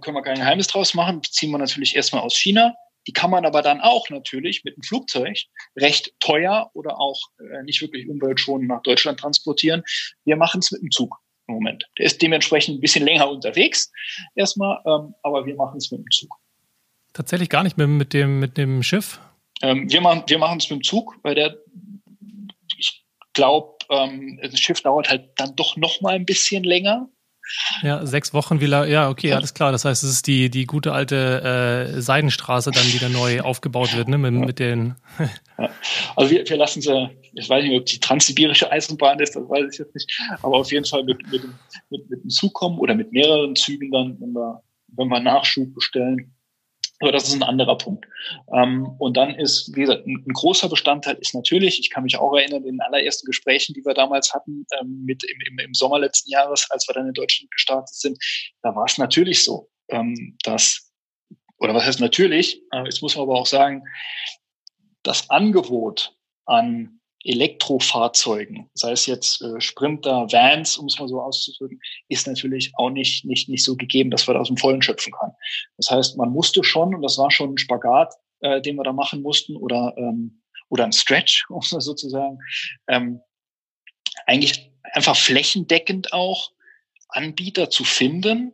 Können 0.00 0.16
wir 0.16 0.22
kein 0.22 0.36
Geheimnis 0.36 0.66
draus 0.66 0.94
machen. 0.94 1.20
Beziehen 1.20 1.50
wir 1.50 1.58
natürlich 1.58 1.94
erstmal 1.94 2.22
aus 2.22 2.36
China. 2.36 2.74
Die 3.06 3.12
kann 3.12 3.30
man 3.30 3.46
aber 3.46 3.62
dann 3.62 3.80
auch 3.80 4.08
natürlich 4.10 4.62
mit 4.64 4.74
einem 4.74 4.82
Flugzeug 4.82 5.36
recht 5.76 6.12
teuer 6.20 6.70
oder 6.74 6.98
auch 6.98 7.18
äh, 7.38 7.62
nicht 7.64 7.80
wirklich 7.80 8.08
umweltschonend 8.08 8.68
nach 8.68 8.82
Deutschland 8.82 9.20
transportieren. 9.20 9.82
Wir 10.24 10.36
machen 10.36 10.60
es 10.60 10.70
mit 10.70 10.82
dem 10.82 10.90
Zug 10.90 11.16
im 11.48 11.54
Moment. 11.54 11.86
Der 11.98 12.06
ist 12.06 12.20
dementsprechend 12.20 12.78
ein 12.78 12.80
bisschen 12.80 13.04
länger 13.04 13.30
unterwegs 13.30 13.90
erstmal, 14.34 14.80
ähm, 14.86 15.14
aber 15.22 15.46
wir 15.46 15.56
machen 15.56 15.78
es 15.78 15.90
mit 15.90 16.00
dem 16.00 16.10
Zug. 16.10 16.34
Tatsächlich 17.12 17.48
gar 17.48 17.62
nicht 17.62 17.76
mit, 17.76 17.88
mit, 17.88 18.12
dem, 18.12 18.38
mit 18.38 18.56
dem 18.56 18.82
Schiff? 18.82 19.18
Ähm, 19.62 19.90
wir 19.90 20.00
machen 20.00 20.24
wir 20.26 20.38
machen 20.38 20.58
es 20.58 20.70
mit 20.70 20.80
dem 20.80 20.84
Zug, 20.84 21.16
weil 21.22 21.34
der, 21.34 21.56
ich 22.78 23.04
glaube, 23.32 23.76
ähm, 23.90 24.38
das 24.42 24.58
Schiff 24.58 24.80
dauert 24.82 25.10
halt 25.10 25.30
dann 25.36 25.54
doch 25.56 25.76
noch 25.76 26.00
mal 26.00 26.14
ein 26.14 26.24
bisschen 26.24 26.64
länger. 26.64 27.08
Ja, 27.82 28.06
sechs 28.06 28.32
Wochen, 28.32 28.60
wie 28.60 28.66
ja, 28.66 29.08
okay, 29.08 29.32
alles 29.32 29.54
klar. 29.54 29.72
Das 29.72 29.84
heißt, 29.84 30.04
es 30.04 30.10
ist 30.10 30.26
die, 30.26 30.50
die 30.50 30.66
gute 30.66 30.92
alte 30.92 31.94
äh, 31.96 32.00
Seidenstraße 32.00 32.70
dann 32.70 32.86
wieder 32.92 33.08
neu 33.08 33.40
aufgebaut 33.42 33.96
wird, 33.96 34.08
ne? 34.08 34.18
Mit, 34.18 34.34
ja. 34.34 34.40
mit 34.40 34.58
den. 34.58 34.94
ja. 35.58 35.70
Also 36.16 36.30
wir, 36.30 36.48
wir 36.48 36.56
lassen 36.56 36.80
sie, 36.80 37.10
ich 37.34 37.48
weiß 37.48 37.64
nicht, 37.64 37.78
ob 37.78 37.86
die 37.86 37.98
transsibirische 37.98 38.70
Eisenbahn 38.70 39.18
ist, 39.20 39.34
das 39.34 39.48
weiß 39.48 39.72
ich 39.72 39.78
jetzt 39.78 39.94
nicht, 39.94 40.20
aber 40.42 40.58
auf 40.58 40.70
jeden 40.70 40.84
Fall 40.84 41.04
mit, 41.04 41.20
mit, 41.30 41.42
mit, 41.90 42.10
mit 42.10 42.22
dem 42.22 42.30
Zug 42.30 42.54
kommen 42.54 42.78
oder 42.78 42.94
mit 42.94 43.12
mehreren 43.12 43.56
Zügen 43.56 43.90
dann, 43.90 44.20
wenn 44.20 44.32
wir, 44.32 44.62
wenn 44.96 45.08
wir 45.08 45.20
Nachschub 45.20 45.74
bestellen. 45.74 46.32
Aber 47.00 47.12
das 47.12 47.28
ist 47.28 47.34
ein 47.34 47.42
anderer 47.42 47.78
Punkt. 47.78 48.06
Ähm, 48.54 48.86
und 48.98 49.16
dann 49.16 49.34
ist, 49.34 49.74
wie 49.74 49.80
gesagt, 49.80 50.06
ein, 50.06 50.22
großer 50.34 50.68
Bestandteil 50.68 51.16
ist 51.16 51.34
natürlich, 51.34 51.80
ich 51.80 51.88
kann 51.88 52.04
mich 52.04 52.18
auch 52.18 52.34
erinnern, 52.36 52.62
in 52.64 52.74
den 52.76 52.80
allerersten 52.82 53.26
Gesprächen, 53.26 53.72
die 53.74 53.84
wir 53.84 53.94
damals 53.94 54.34
hatten, 54.34 54.66
ähm, 54.78 55.02
mit 55.06 55.24
im, 55.24 55.40
im, 55.48 55.58
im 55.58 55.74
Sommer 55.74 55.98
letzten 55.98 56.30
Jahres, 56.30 56.66
als 56.70 56.86
wir 56.86 56.94
dann 56.94 57.08
in 57.08 57.14
Deutschland 57.14 57.50
gestartet 57.50 57.94
sind, 57.94 58.18
da 58.62 58.74
war 58.76 58.84
es 58.84 58.98
natürlich 58.98 59.42
so, 59.42 59.70
ähm, 59.88 60.36
dass, 60.44 60.92
oder 61.56 61.74
was 61.74 61.86
heißt 61.86 62.00
natürlich, 62.00 62.62
äh, 62.70 62.84
jetzt 62.84 63.00
muss 63.00 63.16
man 63.16 63.22
aber 63.22 63.36
auch 63.36 63.46
sagen, 63.46 63.82
das 65.02 65.30
Angebot 65.30 66.14
an 66.44 66.99
Elektrofahrzeugen, 67.22 68.70
sei 68.74 68.92
es 68.92 69.06
jetzt 69.06 69.42
äh, 69.42 69.60
Sprinter, 69.60 70.26
Vans, 70.32 70.78
um 70.78 70.86
es 70.86 70.98
mal 70.98 71.08
so 71.08 71.20
auszudrücken, 71.20 71.80
ist 72.08 72.26
natürlich 72.26 72.72
auch 72.76 72.90
nicht, 72.90 73.24
nicht, 73.26 73.48
nicht 73.48 73.64
so 73.64 73.76
gegeben, 73.76 74.10
dass 74.10 74.26
man 74.26 74.34
da 74.34 74.40
aus 74.40 74.48
dem 74.48 74.56
Vollen 74.56 74.80
schöpfen 74.80 75.12
kann. 75.12 75.32
Das 75.76 75.90
heißt, 75.90 76.16
man 76.16 76.30
musste 76.30 76.64
schon, 76.64 76.94
und 76.94 77.02
das 77.02 77.18
war 77.18 77.30
schon 77.30 77.54
ein 77.54 77.58
Spagat, 77.58 78.14
äh, 78.40 78.62
den 78.62 78.76
wir 78.76 78.84
da 78.84 78.92
machen 78.92 79.20
mussten, 79.20 79.56
oder, 79.56 79.94
ähm, 79.98 80.42
oder 80.70 80.84
ein 80.84 80.92
Stretch, 80.92 81.44
um 81.50 81.60
es 81.60 81.70
sozusagen, 81.70 82.38
ähm, 82.88 83.20
eigentlich 84.26 84.72
einfach 84.82 85.16
flächendeckend 85.16 86.12
auch 86.12 86.52
Anbieter 87.08 87.68
zu 87.68 87.84
finden, 87.84 88.52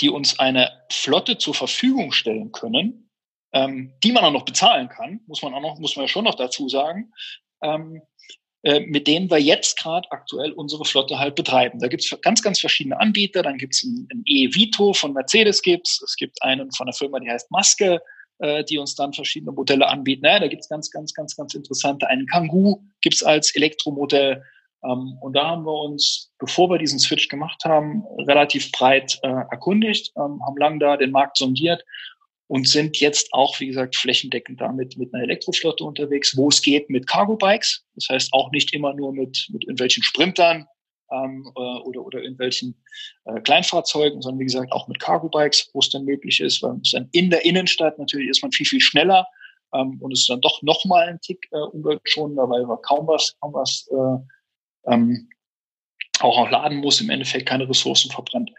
die 0.00 0.08
uns 0.08 0.38
eine 0.38 0.84
Flotte 0.90 1.38
zur 1.38 1.54
Verfügung 1.54 2.12
stellen 2.12 2.50
können, 2.52 3.10
ähm, 3.52 3.92
die 4.02 4.12
man 4.12 4.24
auch 4.24 4.32
noch 4.32 4.44
bezahlen 4.44 4.88
kann, 4.88 5.20
muss 5.26 5.42
man 5.42 5.54
auch 5.54 5.60
noch, 5.60 5.78
muss 5.78 5.96
man 5.96 6.04
ja 6.04 6.08
schon 6.08 6.24
noch 6.24 6.36
dazu 6.36 6.68
sagen, 6.68 7.12
ähm, 7.62 8.02
äh, 8.62 8.80
mit 8.80 9.06
denen 9.06 9.30
wir 9.30 9.38
jetzt 9.38 9.78
gerade 9.78 10.06
aktuell 10.10 10.52
unsere 10.52 10.84
Flotte 10.84 11.18
halt 11.18 11.34
betreiben. 11.34 11.78
Da 11.78 11.88
gibt 11.88 12.04
es 12.04 12.20
ganz, 12.20 12.42
ganz 12.42 12.60
verschiedene 12.60 13.00
Anbieter. 13.00 13.42
Dann 13.42 13.56
gibt 13.56 13.74
es 13.74 13.82
ein, 13.84 14.06
ein 14.12 14.22
E-Vito 14.26 14.92
von 14.92 15.14
Mercedes 15.14 15.62
gibt's. 15.62 16.02
Es 16.02 16.14
gibt 16.14 16.42
einen 16.42 16.70
von 16.72 16.86
einer 16.86 16.92
Firma, 16.92 17.20
die 17.20 17.30
heißt 17.30 17.50
Maske, 17.50 18.02
äh, 18.38 18.62
die 18.64 18.76
uns 18.76 18.94
dann 18.94 19.14
verschiedene 19.14 19.52
Modelle 19.52 19.88
anbieten. 19.88 20.22
Naja, 20.24 20.40
da 20.40 20.48
gibt 20.48 20.60
es 20.62 20.68
ganz, 20.68 20.90
ganz, 20.90 21.14
ganz, 21.14 21.36
ganz 21.36 21.54
interessante. 21.54 22.06
Einen 22.08 22.26
Kangoo 22.26 22.82
gibt 23.00 23.14
es 23.14 23.22
als 23.22 23.56
Elektromodell. 23.56 24.42
Ähm, 24.84 25.16
und 25.22 25.32
da 25.34 25.46
haben 25.48 25.64
wir 25.64 25.80
uns, 25.80 26.30
bevor 26.38 26.68
wir 26.68 26.76
diesen 26.76 26.98
Switch 26.98 27.28
gemacht 27.28 27.64
haben, 27.64 28.04
relativ 28.26 28.70
breit 28.72 29.18
äh, 29.22 29.28
erkundigt, 29.28 30.12
ähm, 30.18 30.44
haben 30.44 30.56
lang 30.58 30.78
da 30.78 30.98
den 30.98 31.12
Markt 31.12 31.38
sondiert 31.38 31.82
und 32.50 32.66
sind 32.66 32.98
jetzt 32.98 33.32
auch, 33.32 33.60
wie 33.60 33.68
gesagt, 33.68 33.94
flächendeckend 33.94 34.60
damit 34.60 34.98
mit 34.98 35.14
einer 35.14 35.22
Elektroflotte 35.22 35.84
unterwegs, 35.84 36.36
wo 36.36 36.48
es 36.48 36.60
geht 36.60 36.90
mit 36.90 37.06
Cargo-Bikes. 37.06 37.84
Das 37.94 38.08
heißt 38.10 38.32
auch 38.32 38.50
nicht 38.50 38.74
immer 38.74 38.92
nur 38.92 39.12
mit, 39.12 39.46
mit 39.52 39.62
irgendwelchen 39.62 40.02
Sprintern 40.02 40.66
ähm, 41.12 41.48
äh, 41.54 41.60
oder, 41.60 42.04
oder 42.04 42.20
irgendwelchen 42.20 42.74
äh, 43.26 43.40
Kleinfahrzeugen, 43.42 44.20
sondern 44.20 44.40
wie 44.40 44.46
gesagt 44.46 44.72
auch 44.72 44.88
mit 44.88 44.98
Cargo-Bikes, 44.98 45.70
wo 45.74 45.78
es 45.78 45.90
dann 45.90 46.04
möglich 46.04 46.40
ist, 46.40 46.60
weil 46.60 46.80
es 46.82 46.90
dann 46.90 47.08
in 47.12 47.30
der 47.30 47.44
Innenstadt 47.44 48.00
natürlich 48.00 48.28
ist 48.30 48.42
man 48.42 48.50
viel, 48.50 48.66
viel 48.66 48.80
schneller 48.80 49.28
ähm, 49.72 49.98
und 50.00 50.10
es 50.10 50.22
ist 50.22 50.30
dann 50.30 50.40
doch 50.40 50.60
noch 50.62 50.84
mal 50.86 51.06
ein 51.06 51.20
Tick 51.20 51.46
äh, 51.52 51.56
umweltschonender, 51.56 52.50
weil 52.50 52.66
wir 52.66 52.78
kaum 52.78 53.06
was, 53.06 53.36
kaum 53.40 53.54
was 53.54 53.88
äh, 53.92 54.92
ähm, 54.92 55.28
auch 56.22 56.38
auch 56.38 56.50
laden 56.50 56.78
muss, 56.78 57.00
im 57.00 57.10
Endeffekt 57.10 57.48
keine 57.48 57.68
Ressourcen 57.68 58.10
verbrennt. 58.10 58.50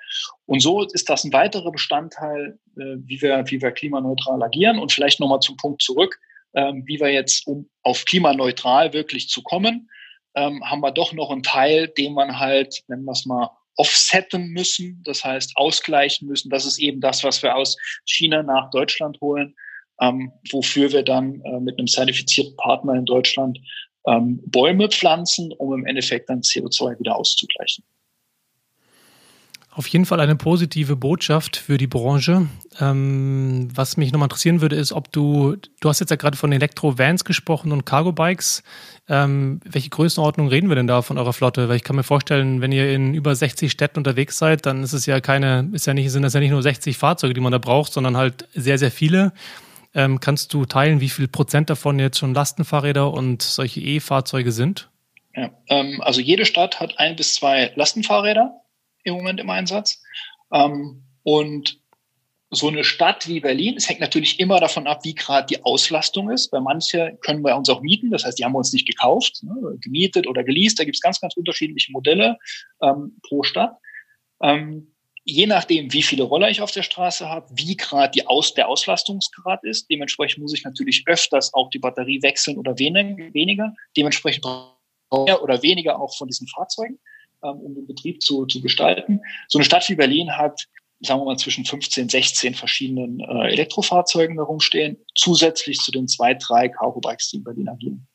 Und 0.46 0.62
so 0.62 0.84
ist 0.84 1.10
das 1.10 1.24
ein 1.24 1.34
weiterer 1.34 1.72
Bestandteil, 1.72 2.60
äh, 2.78 2.98
wie, 3.06 3.22
wir, 3.22 3.44
wie 3.48 3.62
wir 3.62 3.72
klimaneutral 3.72 4.42
agieren. 4.44 4.80
Und 4.80 4.92
vielleicht 4.92 5.20
nochmal 5.20 5.40
zum 5.40 5.58
Punkt 5.58 5.82
zurück, 5.82 6.20
ähm, 6.54 6.84
wie 6.86 7.00
wir 7.00 7.10
jetzt, 7.10 7.48
um 7.48 7.70
auf 7.84 8.06
klimaneutral 8.06 8.94
wirklich 8.94 9.30
zu 9.30 9.42
kommen, 9.42 9.90
ähm, 10.36 10.64
haben 10.64 10.82
wir 10.82 10.92
doch 10.92 11.14
noch 11.14 11.30
einen 11.30 11.44
Teil, 11.44 11.88
den 11.88 12.14
man 12.14 12.40
halt, 12.40 12.84
nennen 12.88 13.06
wir 13.06 13.12
es 13.12 13.26
mal, 13.26 13.50
offsetten 13.78 14.50
müssen, 14.50 15.02
das 15.06 15.24
heißt 15.24 15.54
ausgleichen 15.56 16.28
müssen. 16.28 16.50
Das 16.50 16.66
ist 16.66 16.78
eben 16.80 17.02
das, 17.02 17.24
was 17.24 17.42
wir 17.42 17.56
aus 17.56 17.78
China 18.06 18.44
nach 18.44 18.70
Deutschland 18.70 19.20
holen, 19.22 19.56
ähm, 20.00 20.32
wofür 20.52 20.92
wir 20.92 21.04
dann 21.04 21.42
äh, 21.42 21.60
mit 21.60 21.78
einem 21.78 21.88
zertifizierten 21.88 22.56
Partner 22.58 22.96
in 22.96 23.06
Deutschland 23.06 23.60
ähm, 24.08 24.42
Bäume 24.46 24.90
pflanzen, 24.90 25.52
um 25.54 25.74
im 25.74 25.86
Endeffekt 25.86 26.30
dann 26.30 26.42
CO2 26.42 27.00
wieder 27.00 27.16
auszugleichen. 27.16 27.84
Auf 29.74 29.88
jeden 29.88 30.06
Fall 30.06 30.20
eine 30.20 30.36
positive 30.36 30.98
Botschaft 30.98 31.56
für 31.56 31.78
die 31.78 31.88
Branche. 31.88 32.48
Ähm, 32.82 33.70
was 33.74 33.96
mich 33.96 34.12
nochmal 34.12 34.26
interessieren 34.26 34.60
würde, 34.60 34.76
ist, 34.76 34.92
ob 34.92 35.14
du, 35.14 35.56
du 35.80 35.90
hast 35.90 36.02
jetzt 36.02 36.10
ja 36.10 36.18
gerade 36.18 36.36
von 36.36 36.52
Elektro-Vans 36.52 37.24
gesprochen 37.24 37.72
und 37.72 37.86
Cargo-Bikes. 37.86 38.64
Ähm, 39.08 39.62
welche 39.64 39.90
Größenordnung 39.90 40.50
reden 40.50 40.68
wir 40.68 40.76
denn 40.76 40.88
da 40.88 41.02
von 41.02 41.18
eurer 41.18 41.32
Flotte? 41.32 41.70
Weil 41.70 41.78
ich 41.78 41.86
kann 41.86 41.96
mir 41.96 42.04
vorstellen, 42.04 42.60
wenn 42.60 42.74
ihr 42.74 42.94
in 42.94 43.14
über 43.14 43.34
60 43.34 43.72
Städten 43.72 44.00
unterwegs 44.00 44.38
seid, 44.38 44.66
dann 44.66 44.84
ist 44.84 44.92
es 44.92 45.06
ja 45.06 45.22
keine, 45.22 45.70
ist 45.72 45.88
ja 45.88 45.94
nicht, 45.94 46.12
sind 46.12 46.24
das 46.24 46.34
ja 46.34 46.42
nicht 46.42 46.52
nur 46.52 46.62
60 46.62 46.98
Fahrzeuge, 46.98 47.34
die 47.34 47.42
man 47.42 47.54
da 47.54 47.58
braucht, 47.58 47.94
sondern 47.94 48.18
halt 48.18 48.50
sehr, 48.54 48.78
sehr 48.78 48.92
viele. 48.92 49.32
Ähm, 49.94 50.20
kannst 50.20 50.54
du 50.54 50.66
teilen, 50.66 51.02
wie 51.02 51.10
viel 51.10 51.28
Prozent 51.28 51.70
davon 51.70 52.00
jetzt 52.00 52.18
schon 52.18 52.34
Lastenfahrräder 52.34 53.12
und 53.12 53.42
solche 53.42 53.82
E-Fahrzeuge 53.82 54.52
sind? 54.52 54.90
Ja, 55.36 55.52
ähm, 55.68 56.02
also 56.02 56.22
jede 56.22 56.46
Stadt 56.46 56.80
hat 56.80 56.98
ein 57.00 57.16
bis 57.16 57.36
zwei 57.36 57.72
Lastenfahrräder 57.76 58.62
im 59.04 59.16
Moment 59.16 59.40
im 59.40 59.50
Einsatz. 59.50 60.02
Ähm, 60.52 61.04
und 61.24 61.82
so 62.54 62.68
eine 62.68 62.84
Stadt 62.84 63.30
wie 63.30 63.40
Berlin, 63.40 63.76
es 63.78 63.88
hängt 63.88 64.02
natürlich 64.02 64.40
immer 64.40 64.60
davon 64.60 64.86
ab, 64.86 65.06
wie 65.06 65.16
gerade 65.16 65.48
die 65.48 65.64
Auslastung 65.64 66.30
ist, 66.30 66.52
weil 66.52 66.60
manche 66.60 67.18
können 67.22 67.44
bei 67.44 67.56
uns 67.56 67.70
auch 67.70 67.82
mieten, 67.82 68.12
das 68.12 68.26
heißt, 68.26 68.38
die 68.38 68.44
haben 68.44 68.52
wir 68.52 68.58
uns 68.58 68.74
nicht 68.74 68.86
gekauft, 68.86 69.42
ne, 69.44 69.78
gemietet 69.80 70.28
oder 70.28 70.44
geleast, 70.44 70.78
da 70.78 70.84
gibt 70.84 70.98
es 70.98 71.02
ganz, 71.02 71.22
ganz 71.22 71.38
unterschiedliche 71.38 71.94
Modelle 71.94 72.38
ähm, 72.82 73.18
pro 73.26 73.44
Stadt. 73.44 73.78
Ähm, 74.42 74.91
je 75.24 75.46
nachdem, 75.46 75.92
wie 75.94 76.04
viele 76.04 76.24
Roller 76.24 76.50
ich 76.50 76.62
auf 76.62 76.72
der 76.72 76.84
Straße 76.84 77.30
habe, 77.30 77.48
wie 77.52 77.78
gerade 77.78 78.12
die 78.12 78.28
Aus 78.28 78.54
der 78.54 78.68
Auslastungsgrad 78.68 79.64
ist. 79.64 79.90
Dementsprechend 79.90 80.42
muss 80.42 80.54
ich 80.54 80.64
natürlich 80.64 81.04
öfters 81.06 81.54
auch 81.54 81.70
die 81.70 81.80
Batterie 81.80 82.22
wechseln 82.22 82.58
oder 82.58 82.78
weniger. 82.78 83.74
Dementsprechend 83.96 84.46
mehr 84.46 85.44
oder 85.44 85.62
weniger 85.62 86.00
auch 86.00 86.16
von 86.18 86.28
diesen 86.28 86.48
Fahrzeugen. 86.48 87.00
ähm, 87.44 87.60
um 87.60 87.76
den 87.76 87.88
Betrieb 87.88 88.22
zu, 88.22 88.46
zu 88.46 88.62
gestalten. 88.62 89.22
So 89.48 89.58
eine 89.58 89.66
Stadt 89.66 89.88
wie 89.90 89.96
Berlin 89.96 90.38
hat 90.38 90.68
sagen 91.04 91.22
wir 91.22 91.26
mal, 91.26 91.38
zwischen 91.38 91.66
15, 91.66 92.10
16 92.10 92.54
verschiedenen 92.54 93.20
äh, 93.22 93.48
Elektrofahrzeugen 93.50 94.36
herumstehen, 94.36 94.98
zusätzlich 95.16 95.80
zu 95.80 95.92
den 95.92 96.08
zwei, 96.08 96.36
drei 96.36 96.70
Cargo-Bikes, 96.70 97.32
die 97.32 97.38
in 97.38 97.44
Berlin 97.44 97.70
agieren. 97.70 98.08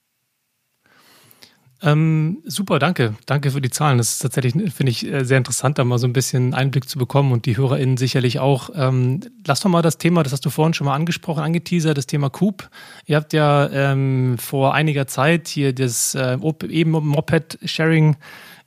Ähm, 1.82 2.38
super, 2.44 2.78
danke. 2.78 3.14
Danke 3.26 3.50
für 3.50 3.60
die 3.60 3.70
Zahlen. 3.70 3.98
Das 3.98 4.12
ist 4.12 4.18
tatsächlich, 4.20 4.54
finde 4.72 4.90
ich, 4.90 5.06
äh, 5.06 5.24
sehr 5.24 5.36
interessant, 5.36 5.78
da 5.78 5.84
mal 5.84 5.98
so 5.98 6.06
ein 6.06 6.14
bisschen 6.14 6.54
Einblick 6.54 6.88
zu 6.88 6.98
bekommen 6.98 7.32
und 7.32 7.44
die 7.44 7.56
HörerInnen 7.56 7.98
sicherlich 7.98 8.38
auch. 8.38 8.70
Ähm, 8.74 9.20
lass 9.46 9.60
doch 9.60 9.68
mal 9.68 9.82
das 9.82 9.98
Thema, 9.98 10.22
das 10.22 10.32
hast 10.32 10.44
du 10.46 10.50
vorhin 10.50 10.72
schon 10.72 10.86
mal 10.86 10.94
angesprochen, 10.94 11.42
angeteasert, 11.42 11.98
das 11.98 12.06
Thema 12.06 12.30
Coop. 12.30 12.70
Ihr 13.04 13.16
habt 13.16 13.32
ja 13.34 13.68
ähm, 13.70 14.36
vor 14.38 14.74
einiger 14.74 15.06
Zeit 15.06 15.48
hier 15.48 15.74
das 15.74 16.14
äh, 16.14 16.38
eben 16.68 16.92
Moped-Sharing 16.92 18.16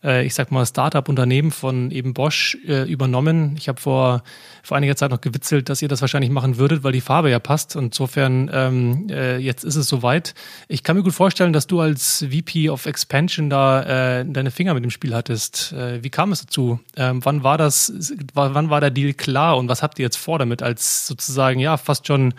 äh, 0.04 0.26
ich 0.26 0.34
sag 0.34 0.52
mal, 0.52 0.66
Startup-Unternehmen 0.66 1.52
von 1.52 1.92
eben 1.92 2.14
Bosch 2.14 2.58
äh, 2.68 2.90
übernommen. 2.90 3.56
Ich 3.58 3.68
habe 3.68 3.80
vor, 3.80 4.24
vor 4.64 4.78
einiger 4.78 4.96
Zeit 4.96 5.12
noch 5.12 5.22
gewitzelt, 5.22 5.70
dass 5.70 5.82
ihr 5.82 5.88
das 5.88 6.02
wahrscheinlich 6.02 6.32
machen 6.32 6.58
würdet, 6.58 6.84
weil 6.84 6.92
die 6.92 7.02
Farbe 7.02 7.30
ja 7.30 7.40
passt. 7.40 7.76
Insofern, 7.76 8.50
ähm, 8.54 9.08
äh, 9.10 9.38
jetzt 9.38 9.64
ist 9.64 9.76
es 9.76 9.88
soweit. 9.88 10.34
Ich 10.68 10.84
kann 10.84 10.96
mir 10.96 11.04
gut 11.04 11.14
vorstellen, 11.14 11.54
dass 11.54 11.68
du 11.68 11.80
als 11.80 12.26
VP 12.30 12.70
of 12.70 12.86
Expansion 12.86 13.50
da 13.50 14.20
äh, 14.20 14.26
deine 14.26 14.52
Finger 14.52 14.74
mit 14.74 14.84
dem 14.84 14.92
Spiel 14.92 15.14
hattest. 15.14 15.74
Äh, 15.74 16.04
wie 16.04 16.10
kam 16.10 16.32
es 16.32 16.42
dazu? 16.42 16.80
Ähm, 16.96 17.24
wann 17.24 17.44
war 17.44 17.58
das, 17.58 17.94
wann 18.34 18.70
war 18.70 18.82
der 18.82 18.92
Deal 18.92 19.14
klar 19.14 19.58
und 19.58 19.70
was 19.70 19.84
habt 19.84 20.00
ihr 20.00 20.04
jetzt 20.04 20.18
vor 20.18 20.40
damit 20.40 20.64
als 20.64 21.08
sozusagen, 21.08 21.60
ja, 21.60 21.78
fast 21.78 22.08
schon 22.08 22.34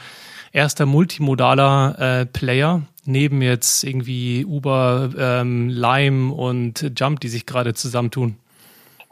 erster 0.53 0.87
multimodaler 0.87 2.21
äh, 2.21 2.27
Player, 2.27 2.83
neben 3.05 3.43
jetzt 3.43 3.85
irgendwie 3.85 4.45
Uber, 4.45 5.11
ähm, 5.19 5.69
Lime 5.69 6.33
und 6.33 6.93
Jump, 6.97 7.21
die 7.21 7.29
sich 7.29 7.47
gerade 7.47 7.75
zusammentun? 7.75 8.37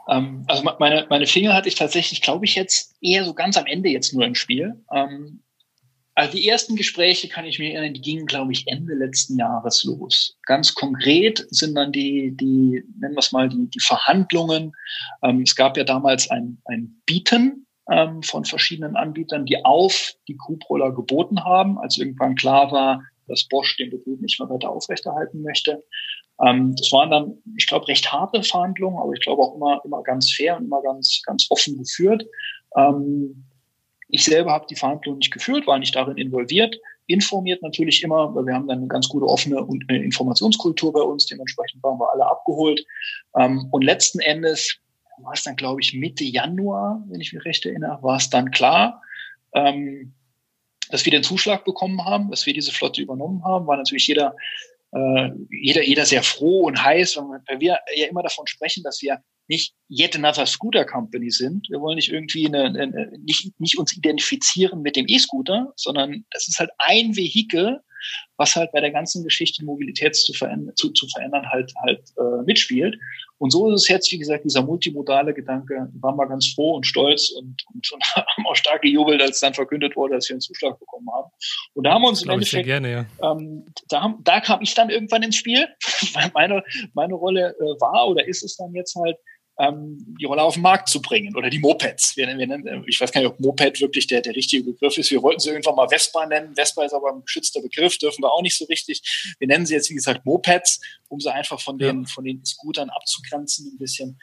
Ähm, 0.09 0.43
also 0.47 0.63
meine, 0.79 1.05
meine 1.09 1.27
Finger 1.27 1.53
hatte 1.53 1.67
ich 1.67 1.75
tatsächlich, 1.75 2.21
glaube 2.21 2.45
ich, 2.45 2.55
jetzt 2.55 2.95
eher 3.01 3.25
so 3.25 3.33
ganz 3.33 3.57
am 3.57 3.65
Ende 3.65 3.89
jetzt 3.89 4.13
nur 4.13 4.25
im 4.25 4.35
Spiel. 4.35 4.75
Ähm, 4.93 5.41
also 6.15 6.33
die 6.33 6.49
ersten 6.49 6.75
Gespräche 6.75 7.29
kann 7.29 7.45
ich 7.45 7.59
mir 7.59 7.73
erinnern, 7.73 7.93
die 7.93 8.01
gingen, 8.01 8.25
glaube 8.25 8.51
ich, 8.51 8.67
Ende 8.67 8.93
letzten 8.93 9.37
Jahres 9.37 9.85
los. 9.85 10.37
Ganz 10.45 10.75
konkret 10.75 11.45
sind 11.49 11.75
dann 11.75 11.93
die, 11.93 12.35
die 12.35 12.83
nennen 12.99 13.15
wir 13.15 13.19
es 13.19 13.31
mal, 13.31 13.47
die, 13.47 13.69
die 13.69 13.79
Verhandlungen. 13.79 14.73
Ähm, 15.23 15.41
es 15.43 15.55
gab 15.55 15.77
ja 15.77 15.85
damals 15.85 16.29
ein, 16.29 16.57
ein 16.65 17.01
Bieten 17.05 17.65
ähm, 17.89 18.21
von 18.21 18.43
verschiedenen 18.43 18.97
Anbietern, 18.97 19.45
die 19.45 19.63
auf 19.63 20.13
die 20.27 20.35
Kuhbroller 20.35 20.91
geboten 20.91 21.45
haben, 21.45 21.77
als 21.79 21.97
irgendwann 21.97 22.35
klar 22.35 22.71
war, 22.71 23.01
dass 23.29 23.47
Bosch 23.47 23.77
den 23.77 23.89
Betrieb 23.89 24.21
nicht 24.21 24.39
mehr 24.39 24.49
weiter 24.49 24.69
aufrechterhalten 24.69 25.41
möchte. 25.41 25.83
Ähm, 26.45 26.75
das 26.75 26.91
waren 26.91 27.11
dann, 27.11 27.37
ich 27.57 27.67
glaube, 27.67 27.87
recht 27.87 28.11
harte 28.11 28.43
Verhandlungen, 28.43 28.97
aber 28.97 29.13
ich 29.13 29.21
glaube 29.21 29.41
auch 29.41 29.55
immer, 29.55 29.81
immer 29.85 30.03
ganz 30.03 30.31
fair 30.31 30.57
und 30.57 30.65
immer 30.65 30.81
ganz, 30.81 31.21
ganz 31.25 31.47
offen 31.49 31.77
geführt. 31.77 32.25
Ähm, 32.75 33.45
ich 34.07 34.23
selber 34.23 34.51
habe 34.51 34.65
die 34.69 34.75
Verhandlungen 34.75 35.19
nicht 35.19 35.31
geführt, 35.31 35.67
war 35.67 35.77
nicht 35.77 35.95
darin 35.95 36.17
involviert, 36.17 36.75
informiert 37.05 37.61
natürlich 37.61 38.03
immer, 38.03 38.33
weil 38.33 38.45
wir 38.45 38.53
haben 38.53 38.67
dann 38.67 38.79
eine 38.79 38.87
ganz 38.87 39.07
gute 39.07 39.25
offene 39.25 39.57
Informationskultur 39.87 40.93
bei 40.93 41.01
uns, 41.01 41.27
dementsprechend 41.27 41.83
waren 41.83 41.99
wir 41.99 42.11
alle 42.11 42.25
abgeholt. 42.25 42.85
Ähm, 43.37 43.67
und 43.71 43.83
letzten 43.83 44.19
Endes 44.19 44.77
war 45.21 45.33
es 45.33 45.43
dann, 45.43 45.55
glaube 45.55 45.81
ich, 45.81 45.93
Mitte 45.93 46.23
Januar, 46.23 47.03
wenn 47.09 47.21
ich 47.21 47.33
mich 47.33 47.45
recht 47.45 47.65
erinnere, 47.65 48.01
war 48.01 48.17
es 48.17 48.29
dann 48.29 48.51
klar, 48.51 49.01
ähm, 49.53 50.13
dass 50.89 51.05
wir 51.05 51.11
den 51.11 51.23
Zuschlag 51.23 51.65
bekommen 51.65 52.03
haben, 52.03 52.29
dass 52.29 52.45
wir 52.45 52.53
diese 52.53 52.71
Flotte 52.71 53.01
übernommen 53.01 53.43
haben, 53.43 53.67
war 53.67 53.77
natürlich 53.77 54.07
jeder, 54.07 54.35
äh, 54.91 55.29
jeder, 55.49 55.83
jeder 55.83 56.05
sehr 56.05 56.23
froh 56.23 56.65
und 56.65 56.83
heiß, 56.83 57.17
weil 57.17 57.59
wir 57.59 57.79
ja 57.95 58.07
immer 58.07 58.23
davon 58.23 58.47
sprechen, 58.47 58.83
dass 58.83 59.01
wir 59.01 59.19
nicht 59.47 59.73
yet 59.89 60.15
another 60.15 60.45
Scooter 60.45 60.85
Company 60.85 61.31
sind. 61.31 61.67
Wir 61.69 61.81
wollen 61.81 61.95
nicht 61.95 62.11
irgendwie 62.11 62.45
eine, 62.45 62.65
eine, 62.65 63.11
nicht, 63.19 63.59
nicht 63.59 63.77
uns 63.79 63.97
identifizieren 63.97 64.81
mit 64.81 64.95
dem 64.95 65.07
E-Scooter, 65.07 65.73
sondern 65.75 66.23
das 66.31 66.47
ist 66.47 66.59
halt 66.59 66.69
ein 66.77 67.15
Vehikel, 67.15 67.79
was 68.37 68.55
halt 68.55 68.71
bei 68.71 68.79
der 68.79 68.91
ganzen 68.91 69.23
Geschichte 69.23 69.65
Mobilität 69.65 70.15
zu 70.15 70.33
verändern, 70.33 70.75
zu, 70.75 70.91
zu 70.91 71.07
verändern 71.07 71.49
halt 71.49 71.73
halt 71.81 72.01
äh, 72.17 72.43
mitspielt. 72.45 72.95
Und 73.39 73.51
so 73.51 73.69
ist 73.69 73.83
es 73.83 73.87
jetzt, 73.87 74.11
wie 74.11 74.19
gesagt, 74.19 74.43
dieser 74.43 74.61
multimodale 74.61 75.33
Gedanke, 75.33 75.89
waren 75.93 76.17
wir 76.17 76.27
ganz 76.27 76.53
froh 76.53 76.75
und 76.75 76.85
stolz 76.85 77.31
und, 77.31 77.55
und, 77.73 77.91
und 77.91 78.03
haben 78.15 78.45
auch 78.45 78.55
stark 78.55 78.81
gejubelt, 78.81 79.21
als 79.21 79.39
dann 79.39 79.53
verkündet 79.53 79.95
wurde, 79.95 80.15
dass 80.15 80.29
wir 80.29 80.35
einen 80.35 80.41
Zuschlag 80.41 80.77
bekommen 80.77 81.07
haben. 81.13 81.31
Und 81.73 81.85
da 81.85 81.93
haben 81.93 82.01
wir 82.01 82.09
uns 82.09 82.21
im 82.21 82.29
Endeffekt, 82.29 82.65
gerne, 82.65 82.91
ja. 82.91 83.05
ähm, 83.31 83.65
da, 83.87 84.01
haben, 84.01 84.21
da 84.23 84.41
kam 84.41 84.61
ich 84.61 84.73
dann 84.73 84.89
irgendwann 84.89 85.23
ins 85.23 85.37
Spiel, 85.37 85.67
weil 86.13 86.29
meine, 86.33 86.63
meine 86.93 87.13
Rolle 87.13 87.55
äh, 87.57 87.81
war 87.81 88.07
oder 88.09 88.27
ist 88.27 88.43
es 88.43 88.57
dann 88.57 88.73
jetzt 88.75 88.95
halt, 88.95 89.17
ähm, 89.59 90.15
die 90.19 90.25
Rolle 90.25 90.41
auf 90.41 90.53
den 90.53 90.63
Markt 90.63 90.87
zu 90.87 91.01
bringen 91.01 91.35
oder 91.35 91.49
die 91.49 91.59
Mopeds. 91.59 92.15
Wir, 92.15 92.27
wir 92.27 92.47
nennen, 92.47 92.83
ich 92.87 92.99
weiß 92.99 93.11
gar 93.11 93.21
nicht, 93.21 93.29
ob 93.29 93.39
Moped 93.39 93.81
wirklich 93.81 94.07
der, 94.07 94.21
der 94.21 94.35
richtige 94.35 94.63
Begriff 94.63 94.97
ist. 94.97 95.11
Wir 95.11 95.21
wollten 95.21 95.41
sie 95.41 95.49
irgendwann 95.49 95.75
mal 95.75 95.89
Vespa 95.89 96.25
nennen. 96.25 96.55
Vespa 96.55 96.83
ist 96.85 96.93
aber 96.93 97.11
ein 97.13 97.21
geschützter 97.25 97.61
Begriff, 97.61 97.97
dürfen 97.97 98.23
wir 98.23 98.31
auch 98.31 98.41
nicht 98.41 98.57
so 98.57 98.65
richtig. 98.65 99.35
Wir 99.37 99.47
nennen 99.47 99.65
sie 99.65 99.73
jetzt, 99.73 99.89
wie 99.89 99.95
gesagt, 99.95 100.25
Mopeds, 100.25 100.79
um 101.09 101.19
sie 101.19 101.33
einfach 101.33 101.59
von 101.59 101.77
den, 101.77 102.03
ja. 102.03 102.07
von 102.07 102.23
den 102.23 102.43
Scootern 102.45 102.89
abzugrenzen 102.89 103.73
ein 103.73 103.77
bisschen. 103.77 104.17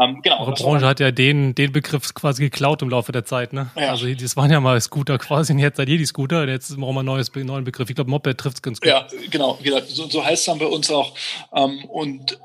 Ähm, 0.00 0.20
genau, 0.22 0.40
Eure 0.40 0.52
Branche 0.52 0.86
hat 0.86 1.00
ja 1.00 1.10
den, 1.10 1.54
den 1.54 1.72
Begriff 1.72 2.14
quasi 2.14 2.44
geklaut 2.44 2.82
im 2.82 2.88
Laufe 2.88 3.10
der 3.10 3.24
Zeit. 3.24 3.52
Ne? 3.52 3.70
Ja. 3.76 3.90
Also 3.90 4.12
das 4.14 4.36
waren 4.36 4.50
ja 4.50 4.60
mal 4.60 4.80
Scooter 4.80 5.18
quasi 5.18 5.52
und 5.52 5.58
jetzt 5.58 5.76
seid 5.76 5.88
ihr 5.88 5.98
die 5.98 6.06
Scooter 6.06 6.42
und 6.42 6.48
jetzt 6.48 6.68
brauchen 6.76 6.94
wir 6.94 7.00
einen 7.00 7.06
neues, 7.06 7.34
neuen 7.34 7.64
Begriff. 7.64 7.90
Ich 7.90 7.96
glaube, 7.96 8.10
Moped 8.10 8.38
trifft 8.38 8.58
es 8.58 8.62
ganz 8.62 8.80
gut. 8.80 8.88
Ja, 8.88 9.08
genau. 9.30 9.58
So, 9.88 10.08
so 10.08 10.24
heißt 10.24 10.40
es 10.40 10.44
dann 10.44 10.58
bei 10.58 10.66
uns 10.66 10.90
auch. 10.90 11.14
Ähm, 11.52 11.84
und 11.86 12.38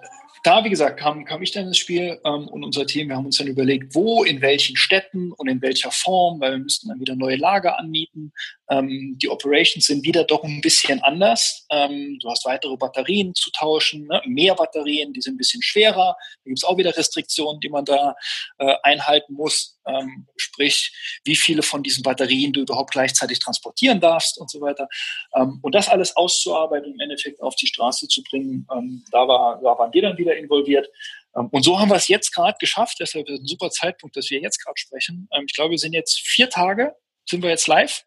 da, 0.43 0.63
wie 0.65 0.69
gesagt, 0.69 0.99
kam, 0.99 1.23
kam 1.23 1.41
ich 1.41 1.51
dann 1.51 1.67
ins 1.67 1.77
Spiel 1.77 2.19
ähm, 2.25 2.47
und 2.49 2.63
unser 2.63 2.85
Team, 2.85 3.07
wir 3.07 3.15
haben 3.15 3.25
uns 3.25 3.37
dann 3.37 3.47
überlegt, 3.47 3.95
wo, 3.95 4.23
in 4.23 4.41
welchen 4.41 4.75
Städten 4.75 5.31
und 5.31 5.47
in 5.47 5.61
welcher 5.61 5.89
Form, 5.91 6.41
weil 6.41 6.51
wir 6.51 6.59
müssten 6.59 6.89
dann 6.89 6.99
wieder 6.99 7.15
neue 7.15 7.37
Lager 7.37 7.79
anmieten. 7.79 8.33
Ähm, 8.73 9.17
die 9.21 9.29
Operations 9.29 9.85
sind 9.85 10.03
wieder 10.03 10.23
doch 10.23 10.43
ein 10.43 10.61
bisschen 10.61 11.01
anders. 11.03 11.65
Ähm, 11.69 12.17
du 12.19 12.29
hast 12.29 12.45
weitere 12.45 12.75
Batterien 12.75 13.35
zu 13.35 13.51
tauschen, 13.51 14.07
ne? 14.07 14.21
mehr 14.25 14.55
Batterien, 14.55 15.13
die 15.13 15.21
sind 15.21 15.35
ein 15.35 15.37
bisschen 15.37 15.61
schwerer. 15.61 16.15
Da 16.17 16.43
gibt 16.45 16.57
es 16.57 16.63
auch 16.63 16.77
wieder 16.77 16.95
Restriktionen, 16.95 17.59
die 17.59 17.69
man 17.69 17.85
da 17.85 18.15
äh, 18.57 18.75
einhalten 18.81 19.33
muss. 19.33 19.79
Ähm, 19.85 20.27
sprich, 20.37 20.91
wie 21.23 21.35
viele 21.35 21.61
von 21.61 21.83
diesen 21.83 22.03
Batterien 22.03 22.53
du 22.53 22.61
überhaupt 22.61 22.91
gleichzeitig 22.91 23.39
transportieren 23.39 23.99
darfst 23.99 24.39
und 24.39 24.49
so 24.49 24.59
weiter. 24.61 24.87
Ähm, 25.35 25.59
und 25.61 25.75
das 25.75 25.89
alles 25.89 26.15
auszuarbeiten 26.15 26.93
im 26.93 26.99
Endeffekt 26.99 27.41
auf 27.41 27.55
die 27.55 27.67
Straße 27.67 28.07
zu 28.07 28.23
bringen, 28.23 28.65
ähm, 28.73 29.03
da, 29.11 29.27
war, 29.27 29.59
da 29.61 29.77
waren 29.77 29.93
wir 29.93 30.01
dann 30.01 30.17
wieder 30.17 30.35
involviert. 30.35 30.87
Ähm, 31.35 31.49
und 31.51 31.63
so 31.63 31.79
haben 31.79 31.89
wir 31.89 31.97
es 31.97 32.07
jetzt 32.07 32.33
gerade 32.33 32.57
geschafft. 32.59 32.97
Deshalb 32.99 33.27
ist 33.27 33.35
es 33.35 33.39
ein 33.41 33.47
super 33.47 33.69
Zeitpunkt, 33.69 34.15
dass 34.17 34.31
wir 34.31 34.39
jetzt 34.39 34.63
gerade 34.63 34.77
sprechen. 34.77 35.29
Ich 35.45 35.53
glaube, 35.53 35.71
wir 35.71 35.77
sind 35.77 35.93
jetzt 35.93 36.19
vier 36.21 36.49
Tage, 36.49 36.95
sind 37.25 37.43
wir 37.43 37.49
jetzt 37.49 37.67
live 37.67 38.03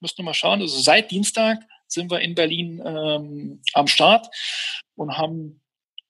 müssen 0.00 0.18
wir 0.18 0.24
mal 0.24 0.34
schauen. 0.34 0.60
Also 0.60 0.80
seit 0.80 1.10
Dienstag 1.10 1.60
sind 1.86 2.10
wir 2.10 2.20
in 2.20 2.34
Berlin 2.34 2.82
ähm, 2.84 3.62
am 3.74 3.86
Start 3.86 4.28
und 4.96 5.16
haben 5.16 5.60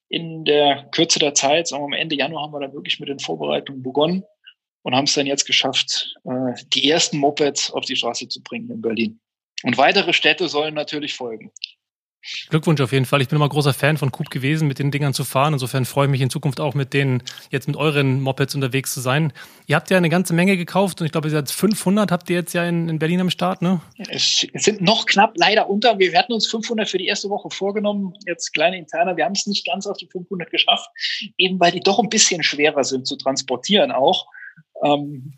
in 0.08 0.44
der 0.44 0.88
Kürze 0.90 1.18
der 1.18 1.34
Zeit, 1.34 1.68
sagen 1.68 1.84
wir 1.84 1.88
mal 1.88 1.96
Ende 1.96 2.16
Januar, 2.16 2.42
haben 2.42 2.52
wir 2.52 2.60
dann 2.60 2.72
wirklich 2.72 2.98
mit 3.00 3.08
den 3.08 3.20
Vorbereitungen 3.20 3.82
begonnen 3.82 4.24
und 4.82 4.94
haben 4.94 5.04
es 5.04 5.14
dann 5.14 5.26
jetzt 5.26 5.46
geschafft, 5.46 6.14
äh, 6.24 6.54
die 6.72 6.90
ersten 6.90 7.18
Mopeds 7.18 7.70
auf 7.70 7.84
die 7.84 7.96
Straße 7.96 8.28
zu 8.28 8.42
bringen 8.42 8.70
in 8.70 8.82
Berlin. 8.82 9.20
Und 9.62 9.78
weitere 9.78 10.12
Städte 10.12 10.48
sollen 10.48 10.74
natürlich 10.74 11.14
folgen. 11.14 11.52
Glückwunsch 12.50 12.80
auf 12.80 12.92
jeden 12.92 13.06
Fall. 13.06 13.22
Ich 13.22 13.28
bin 13.28 13.36
immer 13.36 13.48
großer 13.48 13.72
Fan 13.72 13.96
von 13.96 14.12
Coop 14.12 14.30
gewesen, 14.30 14.68
mit 14.68 14.78
den 14.78 14.90
Dingern 14.90 15.14
zu 15.14 15.24
fahren. 15.24 15.54
Insofern 15.54 15.86
freue 15.86 16.06
ich 16.06 16.10
mich 16.10 16.20
in 16.20 16.28
Zukunft 16.28 16.60
auch 16.60 16.74
mit 16.74 16.92
denen, 16.92 17.22
jetzt 17.50 17.66
mit 17.66 17.76
euren 17.76 18.20
Mopeds 18.20 18.54
unterwegs 18.54 18.92
zu 18.92 19.00
sein. 19.00 19.32
Ihr 19.66 19.76
habt 19.76 19.90
ja 19.90 19.96
eine 19.96 20.10
ganze 20.10 20.34
Menge 20.34 20.56
gekauft 20.56 21.00
und 21.00 21.06
ich 21.06 21.12
glaube, 21.12 21.28
ihr 21.28 21.32
seid 21.32 21.50
500 21.50 22.12
habt 22.12 22.28
ihr 22.28 22.36
jetzt 22.36 22.52
ja 22.52 22.64
in, 22.64 22.88
in 22.88 22.98
Berlin 22.98 23.22
am 23.22 23.30
Start, 23.30 23.62
ne? 23.62 23.80
Es 24.10 24.46
sind 24.54 24.82
noch 24.82 25.06
knapp 25.06 25.32
leider 25.36 25.70
unter. 25.70 25.98
Wir 25.98 26.16
hatten 26.18 26.32
uns 26.32 26.46
500 26.46 26.88
für 26.88 26.98
die 26.98 27.06
erste 27.06 27.30
Woche 27.30 27.48
vorgenommen. 27.50 28.14
Jetzt 28.26 28.52
kleine 28.52 28.76
Interne. 28.76 29.16
Wir 29.16 29.24
haben 29.24 29.32
es 29.32 29.46
nicht 29.46 29.66
ganz 29.66 29.86
auf 29.86 29.96
die 29.96 30.06
500 30.06 30.50
geschafft, 30.50 30.90
eben 31.38 31.58
weil 31.58 31.72
die 31.72 31.80
doch 31.80 31.98
ein 31.98 32.10
bisschen 32.10 32.42
schwerer 32.42 32.84
sind 32.84 33.06
zu 33.06 33.16
transportieren 33.16 33.92
auch. 33.92 34.26
Ähm, 34.84 35.34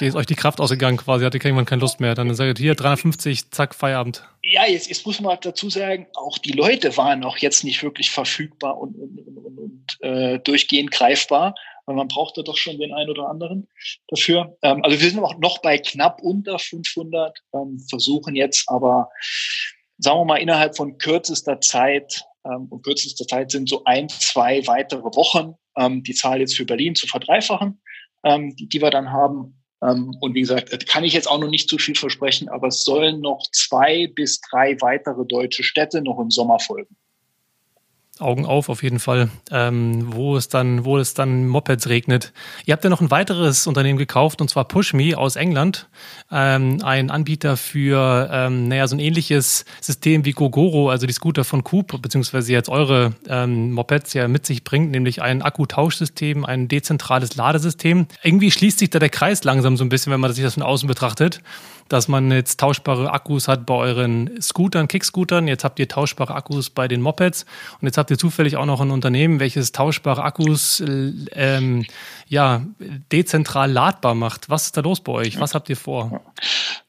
die 0.00 0.06
ist 0.06 0.14
euch 0.14 0.26
die 0.26 0.34
Kraft 0.34 0.60
ausgegangen 0.60 0.96
quasi, 0.96 1.24
hatte 1.24 1.38
irgendwann 1.38 1.66
keine 1.66 1.80
Lust 1.80 2.00
mehr. 2.00 2.14
Dann 2.14 2.34
sagt 2.34 2.58
ihr, 2.58 2.62
hier 2.62 2.74
350, 2.74 3.50
zack, 3.50 3.74
Feierabend. 3.74 4.26
Ja, 4.42 4.66
jetzt, 4.66 4.88
jetzt 4.88 5.06
muss 5.06 5.20
man 5.20 5.38
dazu 5.40 5.70
sagen, 5.70 6.06
auch 6.14 6.38
die 6.38 6.52
Leute 6.52 6.96
waren 6.96 7.24
auch 7.24 7.38
jetzt 7.38 7.64
nicht 7.64 7.82
wirklich 7.82 8.10
verfügbar 8.10 8.78
und, 8.78 8.94
und, 8.96 9.18
und, 9.18 9.58
und 9.58 9.96
äh, 10.00 10.38
durchgehend 10.40 10.90
greifbar, 10.90 11.54
weil 11.86 11.96
man 11.96 12.08
brauchte 12.08 12.44
doch 12.44 12.56
schon 12.56 12.78
den 12.78 12.92
einen 12.92 13.10
oder 13.10 13.28
anderen 13.28 13.68
dafür. 14.08 14.56
Ähm, 14.62 14.82
also 14.82 15.00
wir 15.00 15.10
sind 15.10 15.22
auch 15.22 15.38
noch 15.38 15.58
bei 15.62 15.78
knapp 15.78 16.20
unter 16.22 16.58
500, 16.58 17.38
ähm, 17.54 17.78
versuchen 17.88 18.36
jetzt 18.36 18.68
aber, 18.68 19.10
sagen 19.98 20.18
wir 20.18 20.24
mal, 20.24 20.36
innerhalb 20.36 20.76
von 20.76 20.98
kürzester 20.98 21.60
Zeit, 21.60 22.24
ähm, 22.44 22.66
und 22.70 22.82
kürzester 22.82 23.26
Zeit 23.26 23.50
sind 23.50 23.68
so 23.68 23.84
ein, 23.84 24.08
zwei 24.08 24.66
weitere 24.66 25.02
Wochen, 25.02 25.54
ähm, 25.76 26.02
die 26.02 26.14
Zahl 26.14 26.40
jetzt 26.40 26.56
für 26.56 26.64
Berlin 26.64 26.94
zu 26.94 27.06
verdreifachen, 27.06 27.80
ähm, 28.24 28.54
die, 28.56 28.68
die 28.68 28.80
wir 28.80 28.90
dann 28.90 29.10
haben 29.10 29.63
und 29.80 30.34
wie 30.34 30.40
gesagt, 30.40 30.88
kann 30.88 31.04
ich 31.04 31.12
jetzt 31.12 31.28
auch 31.30 31.38
noch 31.38 31.48
nicht 31.48 31.68
zu 31.68 31.78
viel 31.78 31.94
versprechen, 31.94 32.48
aber 32.48 32.68
es 32.68 32.84
sollen 32.84 33.20
noch 33.20 33.42
zwei 33.52 34.06
bis 34.06 34.40
drei 34.40 34.80
weitere 34.80 35.26
deutsche 35.26 35.62
Städte 35.62 36.00
noch 36.00 36.18
im 36.18 36.30
Sommer 36.30 36.58
folgen. 36.58 36.96
Augen 38.20 38.46
auf 38.46 38.68
auf 38.68 38.82
jeden 38.82 39.00
Fall, 39.00 39.28
ähm, 39.50 40.14
wo 40.14 40.36
es 40.36 40.48
dann, 40.48 40.84
wo 40.84 40.98
es 40.98 41.14
dann 41.14 41.48
Mopeds 41.48 41.88
regnet. 41.88 42.32
Ihr 42.64 42.72
habt 42.72 42.84
ja 42.84 42.90
noch 42.90 43.00
ein 43.00 43.10
weiteres 43.10 43.66
Unternehmen 43.66 43.98
gekauft 43.98 44.40
und 44.40 44.48
zwar 44.48 44.66
PushMe 44.66 45.16
aus 45.16 45.34
England, 45.34 45.88
ähm, 46.30 46.78
ein 46.84 47.10
Anbieter 47.10 47.56
für, 47.56 48.28
ähm, 48.32 48.68
naja, 48.68 48.86
so 48.86 48.94
ein 48.94 49.00
ähnliches 49.00 49.64
System 49.80 50.24
wie 50.24 50.32
Gogoro, 50.32 50.90
also 50.90 51.06
die 51.06 51.12
Scooter 51.12 51.44
von 51.44 51.64
Coop, 51.64 52.00
beziehungsweise 52.00 52.52
jetzt 52.52 52.68
eure 52.68 53.14
ähm, 53.28 53.72
Mopeds 53.72 54.12
ja 54.14 54.28
mit 54.28 54.46
sich 54.46 54.62
bringt, 54.62 54.92
nämlich 54.92 55.20
ein 55.20 55.42
Akkutauschsystem, 55.42 56.44
ein 56.44 56.68
dezentrales 56.68 57.34
Ladesystem. 57.34 58.06
Irgendwie 58.22 58.50
schließt 58.50 58.78
sich 58.78 58.90
da 58.90 59.00
der 59.00 59.10
Kreis 59.10 59.42
langsam 59.42 59.76
so 59.76 59.84
ein 59.84 59.88
bisschen, 59.88 60.12
wenn 60.12 60.20
man 60.20 60.32
sich 60.32 60.44
das 60.44 60.54
von 60.54 60.62
außen 60.62 60.86
betrachtet 60.86 61.40
dass 61.88 62.08
man 62.08 62.30
jetzt 62.30 62.58
tauschbare 62.60 63.12
Akkus 63.12 63.48
hat 63.48 63.66
bei 63.66 63.74
euren 63.74 64.40
Scootern, 64.40 64.88
Kickscootern. 64.88 65.48
Jetzt 65.48 65.64
habt 65.64 65.78
ihr 65.78 65.88
tauschbare 65.88 66.34
Akkus 66.34 66.70
bei 66.70 66.88
den 66.88 67.00
Mopeds 67.00 67.44
und 67.80 67.86
jetzt 67.86 67.98
habt 67.98 68.03
ihr 68.10 68.18
zufällig 68.18 68.56
auch 68.56 68.66
noch 68.66 68.80
ein 68.80 68.90
Unternehmen, 68.90 69.40
welches 69.40 69.72
tauschbare 69.72 70.22
Akkus 70.22 70.82
ähm, 70.86 71.86
ja 72.28 72.64
dezentral 73.12 73.70
ladbar 73.70 74.14
macht. 74.14 74.48
Was 74.50 74.66
ist 74.66 74.76
da 74.76 74.80
los 74.80 75.00
bei 75.00 75.12
euch? 75.12 75.40
Was 75.40 75.54
habt 75.54 75.68
ihr 75.68 75.76
vor? 75.76 76.22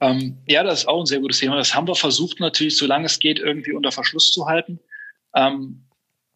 Ähm, 0.01 0.37
ja, 0.47 0.63
das 0.63 0.79
ist 0.79 0.87
auch 0.87 1.01
ein 1.01 1.05
sehr 1.05 1.19
gutes 1.19 1.39
Thema. 1.39 1.57
Das 1.57 1.75
haben 1.75 1.87
wir 1.87 1.95
versucht 1.95 2.39
natürlich, 2.39 2.77
solange 2.77 3.05
es 3.05 3.19
geht, 3.19 3.39
irgendwie 3.39 3.73
unter 3.73 3.91
Verschluss 3.91 4.31
zu 4.31 4.45
halten. 4.45 4.79
Ähm, 5.35 5.85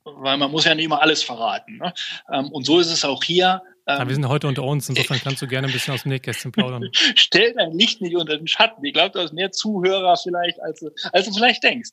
weil 0.03 0.38
man 0.38 0.51
muss 0.51 0.65
ja 0.65 0.75
nicht 0.75 0.86
immer 0.86 1.01
alles 1.01 1.23
verraten. 1.23 1.77
Ne? 1.77 1.93
Ähm, 2.32 2.51
und 2.51 2.65
so 2.65 2.80
ist 2.80 2.91
es 2.91 3.05
auch 3.05 3.23
hier. 3.23 3.61
Ja, 3.88 4.07
wir 4.07 4.13
sind 4.13 4.27
heute 4.27 4.47
unter 4.47 4.63
uns, 4.63 4.88
insofern 4.88 5.19
kannst 5.23 5.41
du 5.41 5.47
gerne 5.47 5.67
ein 5.67 5.73
bisschen 5.73 5.93
aus 5.93 6.03
dem 6.03 6.11
Nähkästchen 6.11 6.51
plaudern. 6.51 6.89
Stell 6.93 7.53
dein 7.53 7.71
Licht 7.71 8.01
nicht 8.01 8.15
unter 8.15 8.38
den 8.38 8.47
Schatten. 8.47 8.84
Ich 8.86 8.93
glaube, 8.93 9.11
du 9.11 9.19
hast 9.19 9.34
mehr 9.34 9.51
Zuhörer 9.51 10.15
vielleicht, 10.17 10.61
als 10.61 10.80
du, 10.80 10.91
als 11.11 11.25
du 11.25 11.34
vielleicht 11.34 11.63
denkst. 11.63 11.89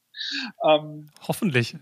Ähm, 0.65 1.09
Hoffentlich. 1.27 1.77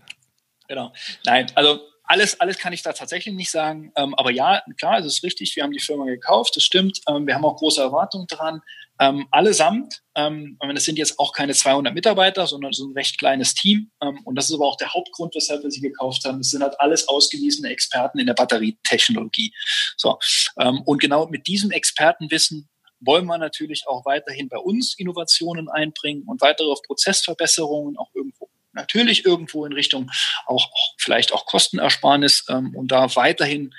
Genau. 0.67 0.93
Nein, 1.25 1.51
also 1.55 1.79
alles, 2.07 2.39
alles 2.39 2.57
kann 2.57 2.73
ich 2.73 2.83
da 2.83 2.93
tatsächlich 2.93 3.33
nicht 3.35 3.51
sagen. 3.51 3.91
Ähm, 3.95 4.13
aber 4.15 4.31
ja, 4.31 4.61
klar, 4.79 4.99
es 4.99 5.05
ist 5.05 5.23
richtig. 5.23 5.55
Wir 5.55 5.63
haben 5.63 5.71
die 5.71 5.79
Firma 5.79 6.05
gekauft. 6.05 6.55
Das 6.55 6.63
stimmt. 6.63 6.99
Ähm, 7.07 7.25
wir 7.27 7.35
haben 7.35 7.45
auch 7.45 7.57
große 7.57 7.81
Erwartungen 7.81 8.27
dran. 8.27 8.61
Ähm, 8.99 9.27
allesamt, 9.31 10.03
ähm, 10.15 10.57
das 10.73 10.85
sind 10.85 10.97
jetzt 10.97 11.19
auch 11.19 11.33
keine 11.33 11.53
200 11.53 11.93
Mitarbeiter, 11.93 12.47
sondern 12.47 12.71
so 12.71 12.87
ein 12.87 12.93
recht 12.93 13.17
kleines 13.17 13.53
Team. 13.53 13.91
Ähm, 14.01 14.19
und 14.23 14.35
das 14.35 14.49
ist 14.49 14.55
aber 14.55 14.67
auch 14.67 14.77
der 14.77 14.93
Hauptgrund, 14.93 15.35
weshalb 15.35 15.63
wir 15.63 15.71
sie 15.71 15.81
gekauft 15.81 16.23
haben. 16.23 16.39
Es 16.39 16.51
sind 16.51 16.63
halt 16.63 16.79
alles 16.79 17.07
ausgewiesene 17.07 17.69
Experten 17.69 18.19
in 18.19 18.27
der 18.27 18.35
Batterietechnologie. 18.35 19.53
So. 19.97 20.17
Ähm, 20.59 20.81
und 20.85 21.01
genau 21.01 21.27
mit 21.27 21.47
diesem 21.47 21.71
Expertenwissen 21.71 22.69
wollen 23.01 23.25
wir 23.25 23.37
natürlich 23.37 23.83
auch 23.87 24.05
weiterhin 24.05 24.47
bei 24.47 24.57
uns 24.57 24.97
Innovationen 24.97 25.69
einbringen 25.69 26.23
und 26.25 26.41
weitere 26.41 26.73
Prozessverbesserungen 26.87 27.97
auch 27.97 28.09
irgendwo 28.13 28.44
natürlich 28.75 29.25
irgendwo 29.25 29.65
in 29.65 29.73
Richtung 29.73 30.11
auch, 30.45 30.65
auch 30.65 30.93
vielleicht 30.97 31.33
auch 31.33 31.45
Kostenersparnis 31.45 32.45
ähm, 32.49 32.75
und 32.75 32.91
da 32.91 33.15
weiterhin 33.15 33.73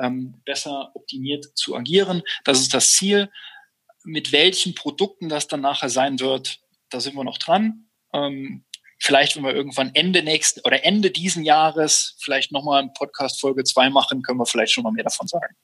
ähm, 0.00 0.42
besser 0.44 0.90
optimiert 0.94 1.46
zu 1.54 1.76
agieren. 1.76 2.22
Das 2.44 2.60
ist 2.60 2.74
das 2.74 2.92
Ziel 2.92 3.30
mit 4.04 4.32
welchen 4.32 4.74
Produkten 4.74 5.28
das 5.28 5.48
dann 5.48 5.60
nachher 5.60 5.90
sein 5.90 6.18
wird, 6.20 6.60
da 6.90 7.00
sind 7.00 7.14
wir 7.14 7.24
noch 7.24 7.38
dran. 7.38 7.88
Ähm, 8.14 8.64
vielleicht, 8.98 9.36
wenn 9.36 9.44
wir 9.44 9.54
irgendwann 9.54 9.94
Ende 9.94 10.22
nächsten 10.22 10.60
oder 10.60 10.84
Ende 10.84 11.10
diesen 11.10 11.44
Jahres 11.44 12.16
vielleicht 12.18 12.50
nochmal 12.50 12.82
ein 12.82 12.94
Podcast 12.94 13.40
Folge 13.40 13.64
2 13.64 13.90
machen, 13.90 14.22
können 14.22 14.38
wir 14.38 14.46
vielleicht 14.46 14.72
schon 14.72 14.84
mal 14.84 14.92
mehr 14.92 15.04
davon 15.04 15.28
sagen. 15.28 15.54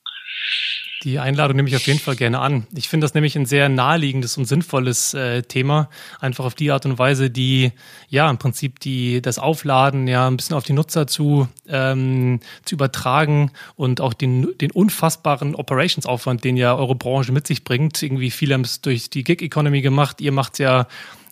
Die 1.05 1.19
Einladung 1.19 1.57
nehme 1.57 1.69
ich 1.69 1.77
auf 1.77 1.87
jeden 1.87 1.99
Fall 1.99 2.17
gerne 2.17 2.39
an. 2.39 2.67
Ich 2.75 2.89
finde 2.89 3.05
das 3.05 3.13
nämlich 3.13 3.37
ein 3.37 3.45
sehr 3.45 3.69
naheliegendes 3.69 4.39
und 4.39 4.47
sinnvolles 4.47 5.13
äh, 5.13 5.43
Thema. 5.43 5.91
Einfach 6.19 6.47
auf 6.47 6.55
die 6.55 6.71
Art 6.71 6.87
und 6.87 6.99
Weise, 6.99 7.29
die 7.29 7.73
ja 8.09 8.31
im 8.31 8.39
Prinzip 8.39 8.81
die 8.81 9.21
das 9.21 9.39
Aufladen 9.39 10.09
ja 10.09 10.27
ein 10.27 10.39
bisschen 10.39 10.57
auf 10.57 10.65
die 10.65 10.73
Nutzer 10.73 11.07
zu 11.07 11.47
ähm, 11.69 12.41
zu 12.65 12.77
übertragen 12.77 13.51
und 13.77 14.01
auch 14.01 14.15
den 14.15 14.57
den 14.59 14.71
unfassbaren 14.71 15.55
Operationsaufwand, 15.55 16.43
den 16.43 16.57
ja 16.57 16.75
eure 16.75 16.95
Branche 16.95 17.33
mit 17.33 17.47
sich 17.47 17.65
bringt. 17.65 18.03
Irgendwie 18.03 18.31
viele 18.31 18.55
haben 18.55 18.63
es 18.63 18.81
durch 18.81 19.11
die 19.11 19.25
Gig 19.25 19.43
Economy 19.43 19.83
gemacht. 19.83 20.23
Ihr 20.23 20.33
macht 20.33 20.59
ja 20.59 20.87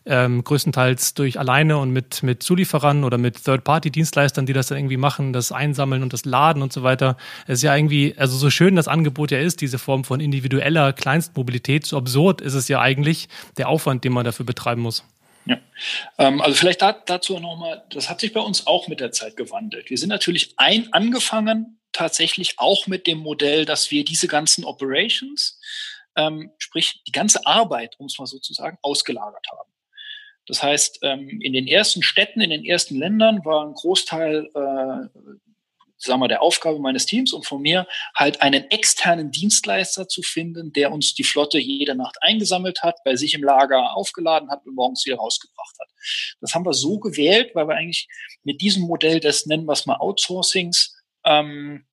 ähm, 0.07 0.45
größtenteils 0.45 1.15
durch 1.15 1.39
alleine 1.39 1.79
und 1.79 1.91
mit, 1.91 2.23
mit 2.23 2.43
Zulieferern 2.43 3.05
oder 3.05 3.19
mit 3.19 3.45
Third-Party-Dienstleistern, 3.45 4.47
die 4.47 4.53
das 4.53 4.69
dann 4.69 4.79
irgendwie 4.79 4.97
machen, 4.97 5.33
das 5.33 5.53
Einsammeln 5.53 6.03
und 6.03 6.13
das 6.13 6.25
Laden 6.25 6.63
und 6.63 6.73
so 6.73 6.83
weiter. 6.83 7.17
Es 7.47 7.59
ist 7.59 7.63
ja 7.63 7.77
irgendwie, 7.77 8.15
also 8.17 8.37
so 8.37 8.51
schön 8.51 8.77
das 8.77 8.89
Angebot 8.89 9.31
ja 9.31 9.39
ist, 9.39 9.61
diese 9.61 9.79
Form 9.79 10.05
von 10.05 10.21
individueller 10.21 10.93
Kleinstmobilität, 10.93 11.87
so 11.87 11.97
absurd 11.97 12.41
ist 12.41 12.55
es 12.55 12.69
ja 12.69 12.81
eigentlich 12.81 13.29
der 13.57 13.69
Aufwand, 13.69 14.05
den 14.05 14.13
man 14.13 14.25
dafür 14.25 14.47
betreiben 14.47 14.83
muss. 14.83 15.05
Ja, 15.45 15.59
ähm, 16.19 16.41
also 16.41 16.55
vielleicht 16.55 16.83
da, 16.83 16.93
dazu 16.93 17.39
nochmal, 17.39 17.83
das 17.91 18.09
hat 18.09 18.21
sich 18.21 18.33
bei 18.33 18.41
uns 18.41 18.67
auch 18.67 18.89
mit 18.89 19.01
der 19.01 19.13
Zeit 19.13 19.37
gewandelt. 19.37 19.91
Wir 19.91 19.99
sind 19.99 20.09
natürlich 20.09 20.55
ein 20.57 20.93
angefangen, 20.93 21.79
tatsächlich 21.93 22.55
auch 22.59 22.87
mit 22.87 23.07
dem 23.07 23.19
Modell, 23.19 23.65
dass 23.65 23.91
wir 23.91 24.05
diese 24.05 24.29
ganzen 24.29 24.65
Operations, 24.65 25.61
ähm, 26.17 26.53
sprich 26.59 27.03
die 27.07 27.13
ganze 27.13 27.47
Arbeit, 27.47 27.97
um 27.99 28.07
es 28.07 28.19
mal 28.19 28.27
so 28.27 28.39
zu 28.39 28.55
sagen, 28.55 28.79
ausgelagert 28.83 29.47
haben. 29.51 29.72
Das 30.47 30.63
heißt, 30.63 31.01
ähm, 31.03 31.41
in 31.41 31.53
den 31.53 31.67
ersten 31.67 32.03
Städten, 32.03 32.41
in 32.41 32.51
den 32.51 32.65
ersten 32.65 32.97
Ländern 32.97 33.45
war 33.45 33.65
ein 33.65 33.75
Großteil 33.75 34.51
äh, 34.55 35.19
sagen 36.05 36.21
wir, 36.21 36.29
der 36.29 36.43
Aufgabe 36.43 36.79
meines 36.79 37.07
Teams 37.07 37.33
und 37.33 37.47
von 37.47 37.63
mir, 37.63 37.87
halt 38.17 38.43
einen 38.43 38.71
externen 38.71 39.31
Dienstleister 39.31 40.09
zu 40.09 40.23
finden, 40.23 40.73
der 40.73 40.93
uns 40.93 41.15
die 41.15 41.25
Flotte 41.25 41.59
jede 41.59 41.95
Nacht 41.95 42.17
eingesammelt 42.21 42.83
hat, 42.83 42.97
bei 43.05 43.17
sich 43.17 43.35
im 43.35 43.43
Lager 43.43 43.97
aufgeladen 43.97 44.51
hat 44.51 44.67
und 44.67 44.75
morgens 44.75 45.07
wieder 45.07 45.17
rausgebracht 45.17 45.77
hat. 45.81 45.89
Das 46.41 46.55
haben 46.55 46.67
wir 46.67 46.75
so 46.75 46.99
gewählt, 46.99 47.55
weil 47.55 47.69
wir 47.69 47.77
eigentlich 47.77 48.09
mit 48.43 48.61
diesem 48.61 48.83
Modell 48.83 49.21
des, 49.21 49.47
nennen 49.47 49.67
wir 49.67 49.73
es 49.73 49.87
mal 49.87 49.97
Outsourcings, 49.97 50.97
ähm, 51.25 51.87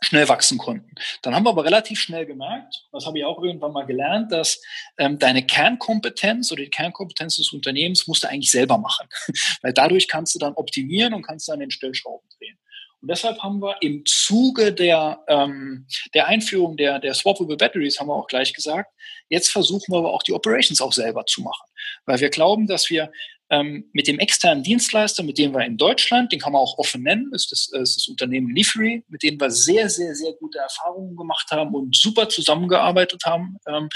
schnell 0.00 0.28
wachsen 0.28 0.58
konnten. 0.58 0.94
Dann 1.22 1.34
haben 1.34 1.44
wir 1.44 1.50
aber 1.50 1.64
relativ 1.64 2.00
schnell 2.00 2.24
gemerkt, 2.26 2.86
das 2.92 3.06
habe 3.06 3.18
ich 3.18 3.24
auch 3.24 3.42
irgendwann 3.42 3.72
mal 3.72 3.86
gelernt, 3.86 4.30
dass 4.30 4.60
ähm, 4.96 5.18
deine 5.18 5.44
Kernkompetenz 5.44 6.52
oder 6.52 6.62
die 6.62 6.70
Kernkompetenz 6.70 7.36
des 7.36 7.52
Unternehmens 7.52 8.06
musst 8.06 8.24
du 8.24 8.28
eigentlich 8.28 8.50
selber 8.50 8.78
machen. 8.78 9.08
Weil 9.62 9.72
dadurch 9.72 10.08
kannst 10.08 10.34
du 10.34 10.38
dann 10.38 10.54
optimieren 10.54 11.14
und 11.14 11.22
kannst 11.22 11.48
dann 11.48 11.60
den 11.60 11.70
Stellschrauben 11.70 12.28
drehen. 12.38 12.58
Und 13.00 13.10
deshalb 13.10 13.40
haben 13.42 13.60
wir 13.60 13.76
im 13.80 14.04
Zuge 14.06 14.72
der, 14.72 15.20
ähm, 15.28 15.86
der 16.14 16.26
Einführung 16.26 16.76
der, 16.76 16.98
der 16.98 17.14
Swappable 17.14 17.56
Batteries, 17.56 18.00
haben 18.00 18.08
wir 18.08 18.14
auch 18.14 18.26
gleich 18.26 18.52
gesagt, 18.52 18.90
jetzt 19.28 19.50
versuchen 19.50 19.92
wir 19.92 19.98
aber 19.98 20.12
auch 20.12 20.22
die 20.22 20.32
Operations 20.32 20.80
auch 20.80 20.92
selber 20.92 21.24
zu 21.24 21.42
machen. 21.42 21.68
Weil 22.06 22.18
wir 22.20 22.30
glauben, 22.30 22.66
dass 22.66 22.90
wir 22.90 23.12
ähm, 23.50 23.88
mit 23.92 24.06
dem 24.06 24.18
externen 24.18 24.62
Dienstleister, 24.62 25.22
mit 25.22 25.38
dem 25.38 25.54
wir 25.54 25.64
in 25.64 25.76
Deutschland, 25.76 26.32
den 26.32 26.40
kann 26.40 26.52
man 26.52 26.60
auch 26.60 26.76
offen 26.78 27.02
nennen, 27.02 27.30
ist 27.32 27.50
das, 27.50 27.70
ist 27.72 27.96
das 27.96 28.08
Unternehmen 28.08 28.54
Livery, 28.54 29.04
mit 29.08 29.22
dem 29.22 29.40
wir 29.40 29.50
sehr, 29.50 29.88
sehr, 29.88 30.14
sehr 30.14 30.32
gute 30.34 30.58
Erfahrungen 30.58 31.16
gemacht 31.16 31.50
haben 31.50 31.74
und 31.74 31.96
super 31.96 32.28
zusammengearbeitet 32.28 33.22
haben 33.24 33.56
ähm, 33.66 33.88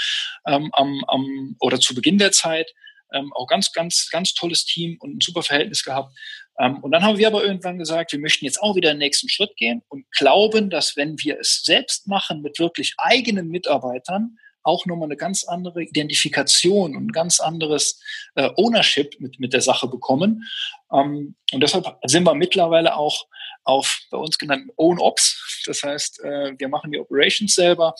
ähm, 0.47 0.69
am, 0.73 1.03
am, 1.07 1.55
oder 1.59 1.79
zu 1.79 1.93
Beginn 1.93 2.17
der 2.17 2.31
Zeit. 2.31 2.71
Ähm, 3.13 3.31
auch 3.35 3.45
ganz, 3.45 3.71
ganz, 3.71 4.09
ganz 4.11 4.33
tolles 4.33 4.65
Team 4.65 4.97
und 4.99 5.17
ein 5.17 5.21
super 5.21 5.43
Verhältnis 5.43 5.83
gehabt. 5.83 6.17
Ähm, 6.59 6.79
und 6.79 6.91
dann 6.91 7.03
haben 7.03 7.19
wir 7.19 7.27
aber 7.27 7.43
irgendwann 7.43 7.77
gesagt, 7.77 8.11
wir 8.11 8.19
möchten 8.19 8.45
jetzt 8.45 8.59
auch 8.59 8.75
wieder 8.75 8.91
den 8.91 8.97
nächsten 8.97 9.29
Schritt 9.29 9.55
gehen 9.55 9.83
und 9.89 10.09
glauben, 10.17 10.71
dass 10.71 10.95
wenn 10.97 11.19
wir 11.19 11.39
es 11.39 11.61
selbst 11.63 12.07
machen 12.07 12.41
mit 12.41 12.57
wirklich 12.57 12.95
eigenen 12.97 13.49
Mitarbeitern, 13.49 14.37
auch 14.63 14.85
nochmal 14.85 15.07
eine 15.07 15.17
ganz 15.17 15.43
andere 15.43 15.83
Identifikation 15.83 16.95
und 16.95 17.07
ein 17.07 17.11
ganz 17.11 17.39
anderes 17.39 18.01
äh, 18.35 18.49
Ownership 18.55 19.19
mit, 19.19 19.39
mit 19.39 19.53
der 19.53 19.61
Sache 19.61 19.87
bekommen. 19.87 20.43
Ähm, 20.91 21.35
und 21.51 21.61
deshalb 21.61 21.85
sind 22.05 22.23
wir 22.23 22.33
mittlerweile 22.33 22.95
auch 22.95 23.27
auf 23.65 24.01
bei 24.11 24.17
uns 24.17 24.37
genannten 24.37 24.71
Own 24.75 24.99
Ops. 24.99 25.63
Das 25.65 25.83
heißt, 25.83 26.23
äh, 26.23 26.53
wir 26.57 26.67
machen 26.67 26.91
die 26.91 26.99
Operations 26.99 27.53
selber. 27.53 27.95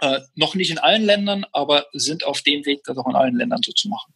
Äh, 0.00 0.20
noch 0.34 0.54
nicht 0.54 0.70
in 0.70 0.78
allen 0.78 1.02
Ländern, 1.02 1.44
aber 1.52 1.86
sind 1.92 2.24
auf 2.24 2.42
dem 2.42 2.64
Weg, 2.66 2.84
das 2.84 2.96
auch 2.96 3.08
in 3.08 3.16
allen 3.16 3.36
Ländern 3.36 3.60
so 3.64 3.72
zu 3.72 3.88
machen. 3.88 4.14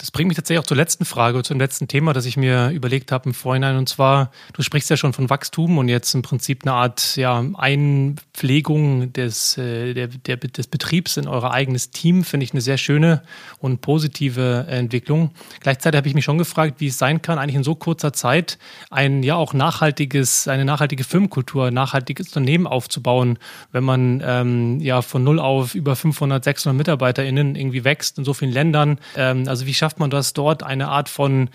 Das 0.00 0.10
bringt 0.10 0.28
mich 0.28 0.36
tatsächlich 0.36 0.60
auch 0.60 0.66
zur 0.66 0.78
letzten 0.78 1.04
Frage, 1.04 1.42
zum 1.42 1.58
letzten 1.58 1.86
Thema, 1.86 2.14
das 2.14 2.24
ich 2.24 2.38
mir 2.38 2.70
überlegt 2.70 3.12
habe 3.12 3.28
im 3.28 3.34
Vorhinein. 3.34 3.76
Und 3.76 3.86
zwar, 3.86 4.30
du 4.54 4.62
sprichst 4.62 4.88
ja 4.88 4.96
schon 4.96 5.12
von 5.12 5.28
Wachstum 5.28 5.76
und 5.76 5.88
jetzt 5.88 6.14
im 6.14 6.22
Prinzip 6.22 6.62
eine 6.64 6.72
Art 6.72 7.16
ja, 7.16 7.44
Einpflegung 7.52 9.12
des, 9.12 9.58
äh, 9.58 9.92
der, 9.92 10.06
der, 10.08 10.38
des 10.38 10.68
Betriebs 10.68 11.18
in 11.18 11.28
euer 11.28 11.50
eigenes 11.50 11.90
Team, 11.90 12.24
finde 12.24 12.44
ich 12.44 12.52
eine 12.52 12.62
sehr 12.62 12.78
schöne 12.78 13.20
und 13.58 13.82
positive 13.82 14.64
Entwicklung. 14.70 15.32
Gleichzeitig 15.60 15.98
habe 15.98 16.08
ich 16.08 16.14
mich 16.14 16.24
schon 16.24 16.38
gefragt, 16.38 16.76
wie 16.78 16.86
es 16.86 16.96
sein 16.96 17.20
kann, 17.20 17.38
eigentlich 17.38 17.56
in 17.56 17.64
so 17.64 17.74
kurzer 17.74 18.14
Zeit 18.14 18.56
ein 18.88 19.22
ja 19.22 19.34
auch 19.34 19.52
nachhaltiges, 19.52 20.48
eine 20.48 20.64
nachhaltige 20.64 21.04
Firmenkultur, 21.04 21.66
ein 21.66 21.74
nachhaltiges 21.74 22.28
Unternehmen 22.28 22.66
aufzubauen, 22.66 23.38
wenn 23.70 23.84
man 23.84 24.22
ähm, 24.24 24.80
ja 24.80 25.02
von 25.02 25.22
null 25.22 25.38
auf 25.38 25.74
über 25.74 25.94
500, 25.94 26.42
600 26.42 26.74
MitarbeiterInnen 26.78 27.54
irgendwie 27.54 27.84
wächst 27.84 28.16
in 28.16 28.24
so 28.24 28.32
vielen 28.32 28.52
Ländern. 28.52 28.98
Ähm, 29.14 29.46
also 29.46 29.66
wie 29.66 29.74
schafft 29.74 29.89
schafft 29.90 29.98
man 29.98 30.10
das 30.10 30.34
dort, 30.34 30.62
eine 30.62 30.88
Art 30.88 31.08
von 31.08 31.50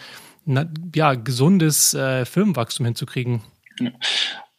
ja, 0.94 1.14
gesundes 1.14 1.94
äh, 1.94 2.26
Firmenwachstum 2.26 2.86
hinzukriegen? 2.86 3.42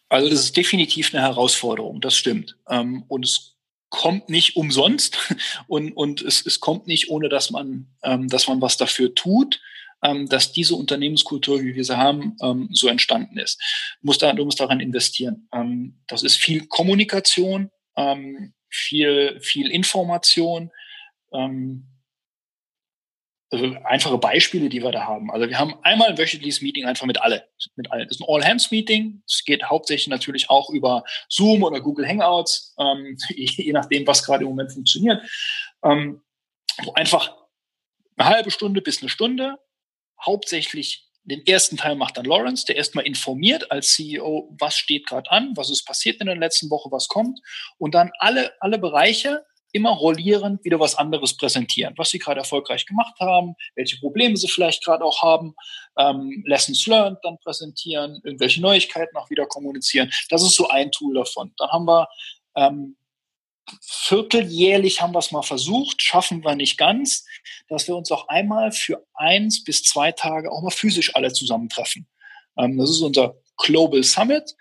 Also 0.09 0.31
das 0.31 0.41
ist 0.41 0.57
definitiv 0.57 1.13
eine 1.13 1.23
Herausforderung, 1.23 2.01
das 2.01 2.17
stimmt. 2.17 2.57
Ähm, 2.71 3.05
und 3.09 3.27
es 3.27 3.57
kommt 3.91 4.31
nicht 4.31 4.57
umsonst 4.57 5.19
und, 5.69 5.93
und 5.93 6.23
es, 6.23 6.45
es 6.47 6.61
kommt 6.61 6.87
nicht, 6.87 7.11
ohne 7.11 7.29
dass 7.29 7.51
man, 7.51 7.89
ähm, 8.03 8.29
dass 8.29 8.49
man 8.49 8.63
was 8.63 8.79
dafür 8.79 9.15
tut. 9.15 9.61
ähm, 10.03 10.29
dass 10.29 10.53
diese 10.53 10.75
Unternehmenskultur, 10.75 11.63
wie 11.63 11.75
wir 11.75 11.85
sie 11.85 11.97
haben, 11.97 12.37
ähm, 12.43 12.69
so 12.73 12.89
entstanden 12.89 13.39
ist. 13.39 13.61
Du 14.01 14.07
musst, 14.07 14.23
da, 14.23 14.33
du 14.33 14.45
musst 14.45 14.61
daran 14.61 14.81
investieren. 14.81 15.49
Ähm, 15.53 16.01
das 16.07 16.23
ist 16.23 16.37
viel 16.37 16.67
Kommunikation, 16.67 17.71
ähm, 17.97 18.55
viel, 18.69 19.39
viel 19.41 19.71
Information. 19.71 20.71
Also 23.51 23.77
einfache 23.85 24.19
Beispiele, 24.19 24.69
die 24.69 24.83
wir 24.83 24.91
da 24.91 25.05
haben. 25.05 25.31
Also 25.31 25.49
wir 25.49 25.59
haben 25.59 25.77
einmal 25.83 26.09
ein 26.09 26.19
wöchentliches 26.19 26.63
Meeting 26.63 26.85
einfach 26.85 27.07
mit 27.07 27.21
alle, 27.23 27.49
mit 27.77 27.91
allen. 27.93 28.09
Das 28.09 28.17
ist 28.17 28.21
ein 28.21 28.29
All-Hands-Meeting. 28.29 29.23
Es 29.25 29.45
geht 29.45 29.65
hauptsächlich 29.65 30.09
natürlich 30.09 30.51
auch 30.51 30.69
über 30.71 31.05
Zoom 31.29 31.63
oder 31.63 31.81
Google 31.81 32.09
Hangouts, 32.09 32.75
ähm, 32.79 33.17
je 33.29 33.73
nachdem, 33.73 34.07
was 34.07 34.25
gerade 34.25 34.43
im 34.43 34.51
Moment 34.51 34.73
funktioniert. 34.73 35.23
Ähm, 35.85 36.23
wo 36.83 36.93
einfach 36.95 37.37
eine 38.17 38.29
halbe 38.29 38.51
Stunde 38.51 38.83
bis 38.83 39.01
eine 39.01 39.09
Stunde 39.09 39.59
hauptsächlich 40.25 41.07
den 41.27 41.45
ersten 41.45 41.77
Teil 41.77 41.97
macht 41.97 42.17
dann 42.17 42.25
Lawrence, 42.25 42.65
der 42.67 42.77
erstmal 42.77 43.05
informiert 43.05 43.71
als 43.71 43.95
CEO, 43.95 44.55
was 44.61 44.77
steht 44.77 45.07
gerade 45.07 45.31
an, 45.31 45.53
was 45.57 45.71
ist 45.71 45.85
passiert 45.85 46.21
in 46.21 46.27
der 46.27 46.37
letzten 46.37 46.71
Woche, 46.71 46.91
was 46.93 47.09
kommt 47.09 47.41
und 47.79 47.95
dann 47.95 48.13
alle, 48.19 48.53
alle 48.61 48.79
Bereiche 48.79 49.45
immer 49.77 49.91
rollierend 49.91 50.65
wieder 50.65 50.81
was 50.81 50.95
anderes 50.97 51.37
präsentieren, 51.37 51.95
was 51.97 52.11
sie 52.11 52.19
gerade 52.19 52.41
erfolgreich 52.41 52.87
gemacht 52.87 53.15
haben, 53.21 53.55
welche 53.75 53.99
Probleme 53.99 54.37
sie 54.37 54.49
vielleicht 54.49 54.85
gerade 54.85 55.05
auch 55.05 55.23
haben, 55.23 55.55
ähm, 55.99 56.43
Lessons 56.47 56.87
learned 56.87 57.19
dann 57.23 57.39
präsentieren, 57.39 58.21
irgendwelche 58.25 58.61
Neuigkeiten 58.61 59.17
auch 59.17 59.31
wieder 59.31 59.47
kommunizieren. 59.47 60.11
Das 60.31 60.43
ist 60.43 60.57
so 60.57 60.69
ein 60.69 60.91
Tool 60.91 61.15
davon. 61.15 61.53
Dann 61.57 61.71
haben 61.71 61.87
wir 61.87 62.09
ähm, 62.57 62.97
vierteljährlich 63.83 65.01
haben 65.01 65.13
wir 65.13 65.19
es 65.19 65.33
mal 65.33 65.43
versucht, 65.43 66.01
schaffen 66.03 66.45
wir 66.45 66.55
nicht 66.55 66.79
ganz, 66.79 67.25
dass 67.69 67.89
wir 67.89 67.97
uns 67.97 68.11
auch 68.13 68.29
einmal 68.29 68.73
für 68.73 69.05
eins 69.15 69.65
bis 69.65 69.83
zwei 69.83 70.13
Tage 70.13 70.51
auch 70.51 70.63
mal 70.63 70.71
physisch 70.71 71.15
alle 71.15 71.33
zusammentreffen. 71.33 72.09
Ähm, 72.57 72.79
das 72.79 72.91
ist 72.91 73.01
unser 73.01 73.37
Global 73.57 74.03
Summit, 74.03 74.55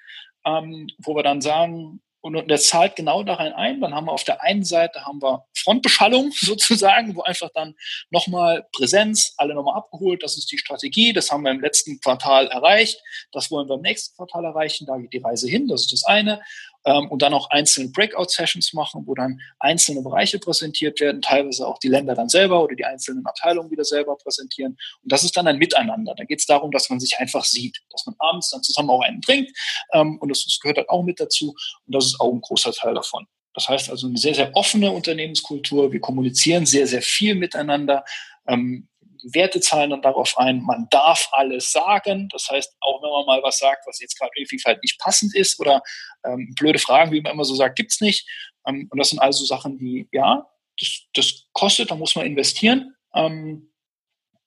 ähm, 0.45 0.87
wo 0.99 1.15
wir 1.15 1.23
dann 1.23 1.41
sagen, 1.41 2.01
und 2.25 2.49
der 2.49 2.57
zahlt 2.57 2.95
genau 2.95 3.21
darin 3.21 3.53
ein. 3.53 3.81
Dann 3.81 3.93
haben 3.93 4.07
wir 4.07 4.11
auf 4.11 4.23
der 4.23 4.41
einen 4.41 4.63
Seite 4.63 5.05
haben 5.05 5.21
wir 5.21 5.45
Frontbeschallung 5.55 6.31
sozusagen, 6.35 7.15
wo 7.15 7.21
einfach 7.21 7.51
dann 7.53 7.75
nochmal 8.09 8.65
Präsenz, 8.75 9.35
alle 9.37 9.53
nochmal 9.53 9.77
abgeholt. 9.77 10.23
Das 10.23 10.35
ist 10.35 10.51
die 10.51 10.57
Strategie. 10.57 11.13
Das 11.13 11.29
haben 11.29 11.43
wir 11.43 11.51
im 11.51 11.61
letzten 11.61 11.99
Quartal 11.99 12.47
erreicht. 12.47 12.99
Das 13.31 13.51
wollen 13.51 13.69
wir 13.69 13.75
im 13.75 13.81
nächsten 13.81 14.15
Quartal 14.15 14.43
erreichen. 14.43 14.87
Da 14.87 14.97
geht 14.97 15.13
die 15.13 15.19
Reise 15.19 15.47
hin. 15.47 15.67
Das 15.67 15.81
ist 15.81 15.93
das 15.93 16.03
eine 16.03 16.41
ähm, 16.85 17.09
und 17.09 17.21
dann 17.21 17.33
auch 17.33 17.49
einzelne 17.49 17.89
Breakout-Sessions 17.89 18.73
machen, 18.73 19.03
wo 19.05 19.13
dann 19.13 19.39
einzelne 19.59 20.01
Bereiche 20.01 20.39
präsentiert 20.39 20.99
werden, 20.99 21.21
teilweise 21.21 21.67
auch 21.67 21.79
die 21.79 21.87
Länder 21.87 22.15
dann 22.15 22.29
selber 22.29 22.63
oder 22.63 22.75
die 22.75 22.85
einzelnen 22.85 23.25
Abteilungen 23.25 23.71
wieder 23.71 23.83
selber 23.83 24.15
präsentieren. 24.17 24.77
Und 25.03 25.11
das 25.11 25.23
ist 25.23 25.35
dann 25.35 25.47
ein 25.47 25.57
Miteinander. 25.57 26.15
Da 26.15 26.23
geht 26.23 26.39
es 26.39 26.45
darum, 26.45 26.71
dass 26.71 26.89
man 26.89 26.99
sich 26.99 27.17
einfach 27.19 27.43
sieht, 27.43 27.79
dass 27.91 28.05
man 28.05 28.15
abends 28.19 28.49
dann 28.49 28.63
zusammen 28.63 28.89
auch 28.89 29.01
einen 29.01 29.21
trinkt 29.21 29.51
ähm, 29.93 30.17
und 30.19 30.29
das, 30.29 30.45
das 30.45 30.59
gehört 30.59 30.77
halt 30.77 30.89
auch 30.89 31.03
mit 31.03 31.19
dazu 31.19 31.55
und 31.85 31.95
das 31.95 32.05
ist 32.05 32.19
auch 32.19 32.31
ein 32.31 32.41
großer 32.41 32.71
Teil 32.71 32.93
davon. 32.93 33.27
Das 33.53 33.69
heißt 33.69 33.89
also 33.89 34.07
eine 34.07 34.17
sehr, 34.17 34.35
sehr 34.35 34.53
offene 34.53 34.91
Unternehmenskultur. 34.91 35.91
Wir 35.91 36.01
kommunizieren 36.01 36.65
sehr, 36.65 36.87
sehr 36.87 37.01
viel 37.01 37.35
miteinander. 37.35 38.03
Ähm, 38.47 38.89
Werte 39.23 39.59
zahlen 39.59 39.91
dann 39.91 40.01
darauf 40.01 40.37
ein, 40.37 40.61
man 40.61 40.87
darf 40.89 41.29
alles 41.31 41.71
sagen. 41.71 42.29
Das 42.31 42.47
heißt, 42.49 42.75
auch 42.81 43.01
wenn 43.01 43.11
man 43.11 43.25
mal 43.25 43.43
was 43.43 43.59
sagt, 43.59 43.85
was 43.87 43.99
jetzt 43.99 44.17
gerade 44.17 44.31
irgendwie 44.35 44.59
vielleicht 44.59 44.83
nicht 44.83 44.99
passend 44.99 45.35
ist 45.35 45.59
oder 45.59 45.81
ähm, 46.25 46.53
blöde 46.57 46.79
Fragen, 46.79 47.11
wie 47.11 47.21
man 47.21 47.33
immer 47.33 47.45
so 47.45 47.55
sagt, 47.55 47.77
gibt's 47.77 48.01
nicht. 48.01 48.27
Ähm, 48.67 48.87
und 48.91 48.97
das 48.97 49.09
sind 49.09 49.19
also 49.19 49.45
Sachen, 49.45 49.77
die, 49.77 50.07
ja, 50.11 50.45
das, 50.79 51.01
das 51.13 51.47
kostet, 51.53 51.91
da 51.91 51.95
muss 51.95 52.15
man 52.15 52.25
investieren. 52.25 52.95
Ähm, 53.13 53.71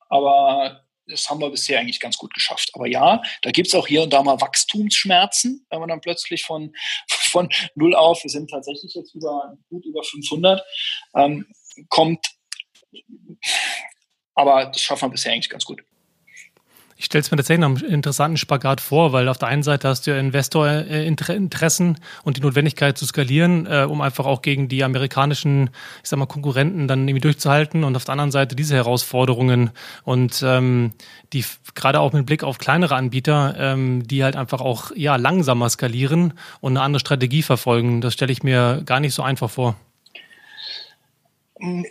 aber 0.08 0.84
das 1.08 1.28
haben 1.28 1.40
wir 1.40 1.50
bisher 1.50 1.80
eigentlich 1.80 2.00
ganz 2.00 2.18
gut 2.18 2.34
geschafft. 2.34 2.70
Aber 2.74 2.86
ja, 2.86 3.22
da 3.42 3.50
gibt's 3.50 3.74
auch 3.74 3.86
hier 3.86 4.02
und 4.02 4.12
da 4.12 4.22
mal 4.22 4.40
Wachstumsschmerzen, 4.40 5.66
wenn 5.70 5.80
man 5.80 5.88
dann 5.88 6.00
plötzlich 6.00 6.44
von, 6.44 6.74
von 7.08 7.48
null 7.74 7.94
auf, 7.94 8.22
wir 8.22 8.30
sind 8.30 8.50
tatsächlich 8.50 8.94
jetzt 8.94 9.14
über, 9.14 9.56
gut 9.68 9.84
über 9.86 10.02
500, 10.02 10.62
ähm, 11.14 11.46
kommt, 11.88 12.26
aber 14.38 14.66
das 14.66 14.80
schaffen 14.80 15.08
wir 15.08 15.10
bisher 15.10 15.32
eigentlich 15.32 15.50
ganz 15.50 15.64
gut. 15.64 15.82
Ich 16.96 17.04
stelle 17.04 17.20
es 17.20 17.30
mir 17.30 17.36
tatsächlich 17.36 17.60
noch 17.60 17.68
einen 17.68 17.92
interessanten 17.92 18.36
Spagat 18.36 18.80
vor, 18.80 19.12
weil 19.12 19.28
auf 19.28 19.38
der 19.38 19.48
einen 19.48 19.62
Seite 19.62 19.88
hast 19.88 20.06
du 20.06 20.10
ja 20.10 20.18
Investorinteressen 20.18 22.00
und 22.24 22.36
die 22.36 22.40
Notwendigkeit 22.40 22.98
zu 22.98 23.06
skalieren, 23.06 23.66
äh, 23.66 23.86
um 23.88 24.00
einfach 24.00 24.26
auch 24.26 24.42
gegen 24.42 24.68
die 24.68 24.82
amerikanischen, 24.82 25.70
ich 26.02 26.08
sag 26.08 26.18
mal, 26.18 26.26
Konkurrenten 26.26 26.88
dann 26.88 27.06
irgendwie 27.06 27.20
durchzuhalten 27.20 27.84
und 27.84 27.94
auf 27.94 28.04
der 28.04 28.12
anderen 28.12 28.32
Seite 28.32 28.56
diese 28.56 28.74
Herausforderungen 28.74 29.70
und 30.04 30.42
ähm, 30.44 30.92
die 31.32 31.44
gerade 31.76 32.00
auch 32.00 32.12
mit 32.12 32.26
Blick 32.26 32.42
auf 32.42 32.58
kleinere 32.58 32.96
Anbieter, 32.96 33.54
ähm, 33.58 34.06
die 34.06 34.24
halt 34.24 34.34
einfach 34.34 34.60
auch 34.60 34.90
ja 34.94 35.14
langsamer 35.16 35.70
skalieren 35.70 36.34
und 36.60 36.72
eine 36.72 36.82
andere 36.82 37.00
Strategie 37.00 37.42
verfolgen. 37.42 38.00
Das 38.00 38.14
stelle 38.14 38.32
ich 38.32 38.42
mir 38.42 38.82
gar 38.84 38.98
nicht 38.98 39.14
so 39.14 39.22
einfach 39.22 39.50
vor. 39.50 39.76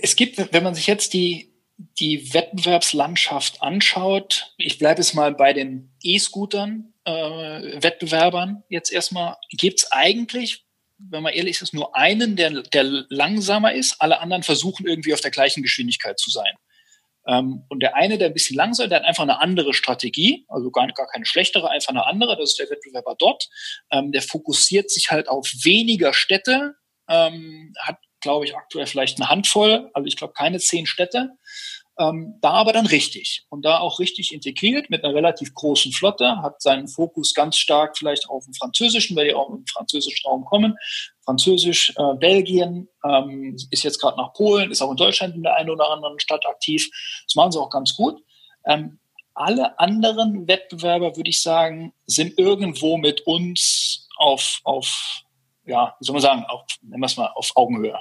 Es 0.01 0.17
gibt, 0.17 0.53
wenn 0.53 0.63
man 0.63 0.75
sich 0.75 0.87
jetzt 0.87 1.13
die 1.13 1.49
die 1.77 2.33
Wettbewerbslandschaft 2.33 3.61
anschaut, 3.61 4.53
ich 4.57 4.79
bleibe 4.79 5.01
jetzt 5.01 5.13
mal 5.13 5.33
bei 5.33 5.53
den 5.53 5.95
E-Scootern, 6.01 6.93
äh, 7.05 7.11
Wettbewerbern 7.83 8.63
jetzt 8.69 8.91
erstmal, 8.91 9.37
gibt 9.51 9.79
es 9.79 9.91
eigentlich, 9.91 10.65
wenn 10.97 11.21
man 11.21 11.33
ehrlich 11.33 11.61
ist, 11.61 11.73
nur 11.73 11.95
einen, 11.95 12.35
der, 12.35 12.63
der 12.63 12.83
langsamer 13.09 13.73
ist. 13.73 14.01
Alle 14.01 14.19
anderen 14.19 14.41
versuchen 14.41 14.87
irgendwie 14.87 15.13
auf 15.13 15.21
der 15.21 15.29
gleichen 15.29 15.61
Geschwindigkeit 15.61 16.19
zu 16.19 16.31
sein. 16.31 16.51
Ähm, 17.27 17.63
und 17.69 17.83
der 17.83 17.95
eine, 17.95 18.17
der 18.17 18.29
ein 18.29 18.33
bisschen 18.33 18.57
langsamer, 18.57 18.89
der 18.89 18.99
hat 18.99 19.05
einfach 19.05 19.23
eine 19.23 19.39
andere 19.39 19.75
Strategie, 19.75 20.45
also 20.47 20.71
gar, 20.71 20.87
gar 20.87 21.07
keine 21.07 21.25
schlechtere, 21.25 21.69
einfach 21.69 21.89
eine 21.89 22.07
andere, 22.07 22.35
das 22.37 22.51
ist 22.51 22.59
der 22.59 22.69
Wettbewerber 22.71 23.15
dort. 23.19 23.47
Ähm, 23.91 24.11
der 24.11 24.23
fokussiert 24.23 24.89
sich 24.89 25.11
halt 25.11 25.29
auf 25.29 25.47
weniger 25.63 26.13
Städte, 26.13 26.73
ähm, 27.07 27.73
hat 27.79 27.97
glaube 28.21 28.45
ich, 28.45 28.55
aktuell 28.55 28.87
vielleicht 28.87 29.19
eine 29.19 29.29
Handvoll, 29.29 29.89
also 29.93 30.05
ich 30.07 30.17
glaube 30.17 30.33
keine 30.33 30.59
zehn 30.59 30.85
Städte. 30.85 31.31
Ähm, 31.99 32.35
da 32.41 32.51
aber 32.51 32.73
dann 32.73 32.85
richtig 32.85 33.45
und 33.49 33.65
da 33.65 33.79
auch 33.79 33.99
richtig 33.99 34.31
integriert 34.31 34.91
mit 34.91 35.03
einer 35.03 35.15
relativ 35.15 35.53
großen 35.55 35.91
Flotte, 35.91 36.43
hat 36.43 36.61
seinen 36.61 36.87
Fokus 36.87 37.33
ganz 37.33 37.57
stark 37.57 37.97
vielleicht 37.97 38.29
auf 38.29 38.45
dem 38.45 38.53
Französischen, 38.53 39.15
weil 39.17 39.27
die 39.27 39.33
auch 39.33 39.49
im 39.49 39.65
französischen 39.65 40.29
Raum 40.29 40.45
kommen. 40.45 40.75
Französisch, 41.25 41.93
äh, 41.97 42.13
Belgien, 42.15 42.87
ähm, 43.03 43.57
ist 43.71 43.83
jetzt 43.83 43.99
gerade 43.99 44.17
nach 44.17 44.33
Polen, 44.33 44.69
ist 44.69 44.81
auch 44.81 44.91
in 44.91 44.97
Deutschland 44.97 45.35
in 45.35 45.43
der 45.43 45.55
einen 45.55 45.71
oder 45.71 45.89
anderen 45.89 46.19
Stadt 46.19 46.45
aktiv. 46.45 46.87
Das 47.25 47.35
machen 47.35 47.51
sie 47.51 47.59
auch 47.59 47.71
ganz 47.71 47.95
gut. 47.95 48.21
Ähm, 48.65 48.99
alle 49.33 49.79
anderen 49.79 50.47
Wettbewerber, 50.47 51.15
würde 51.15 51.29
ich 51.29 51.41
sagen, 51.41 51.93
sind 52.05 52.37
irgendwo 52.37 52.97
mit 52.97 53.21
uns 53.21 54.07
auf, 54.17 54.61
auf 54.63 55.23
ja, 55.65 55.95
wie 55.99 56.05
soll 56.05 56.13
man 56.13 56.21
sagen, 56.21 56.45
auf, 56.45 56.63
nennen 56.81 57.01
wir 57.01 57.05
es 57.05 57.17
mal, 57.17 57.31
auf 57.35 57.51
Augenhöhe. 57.55 57.99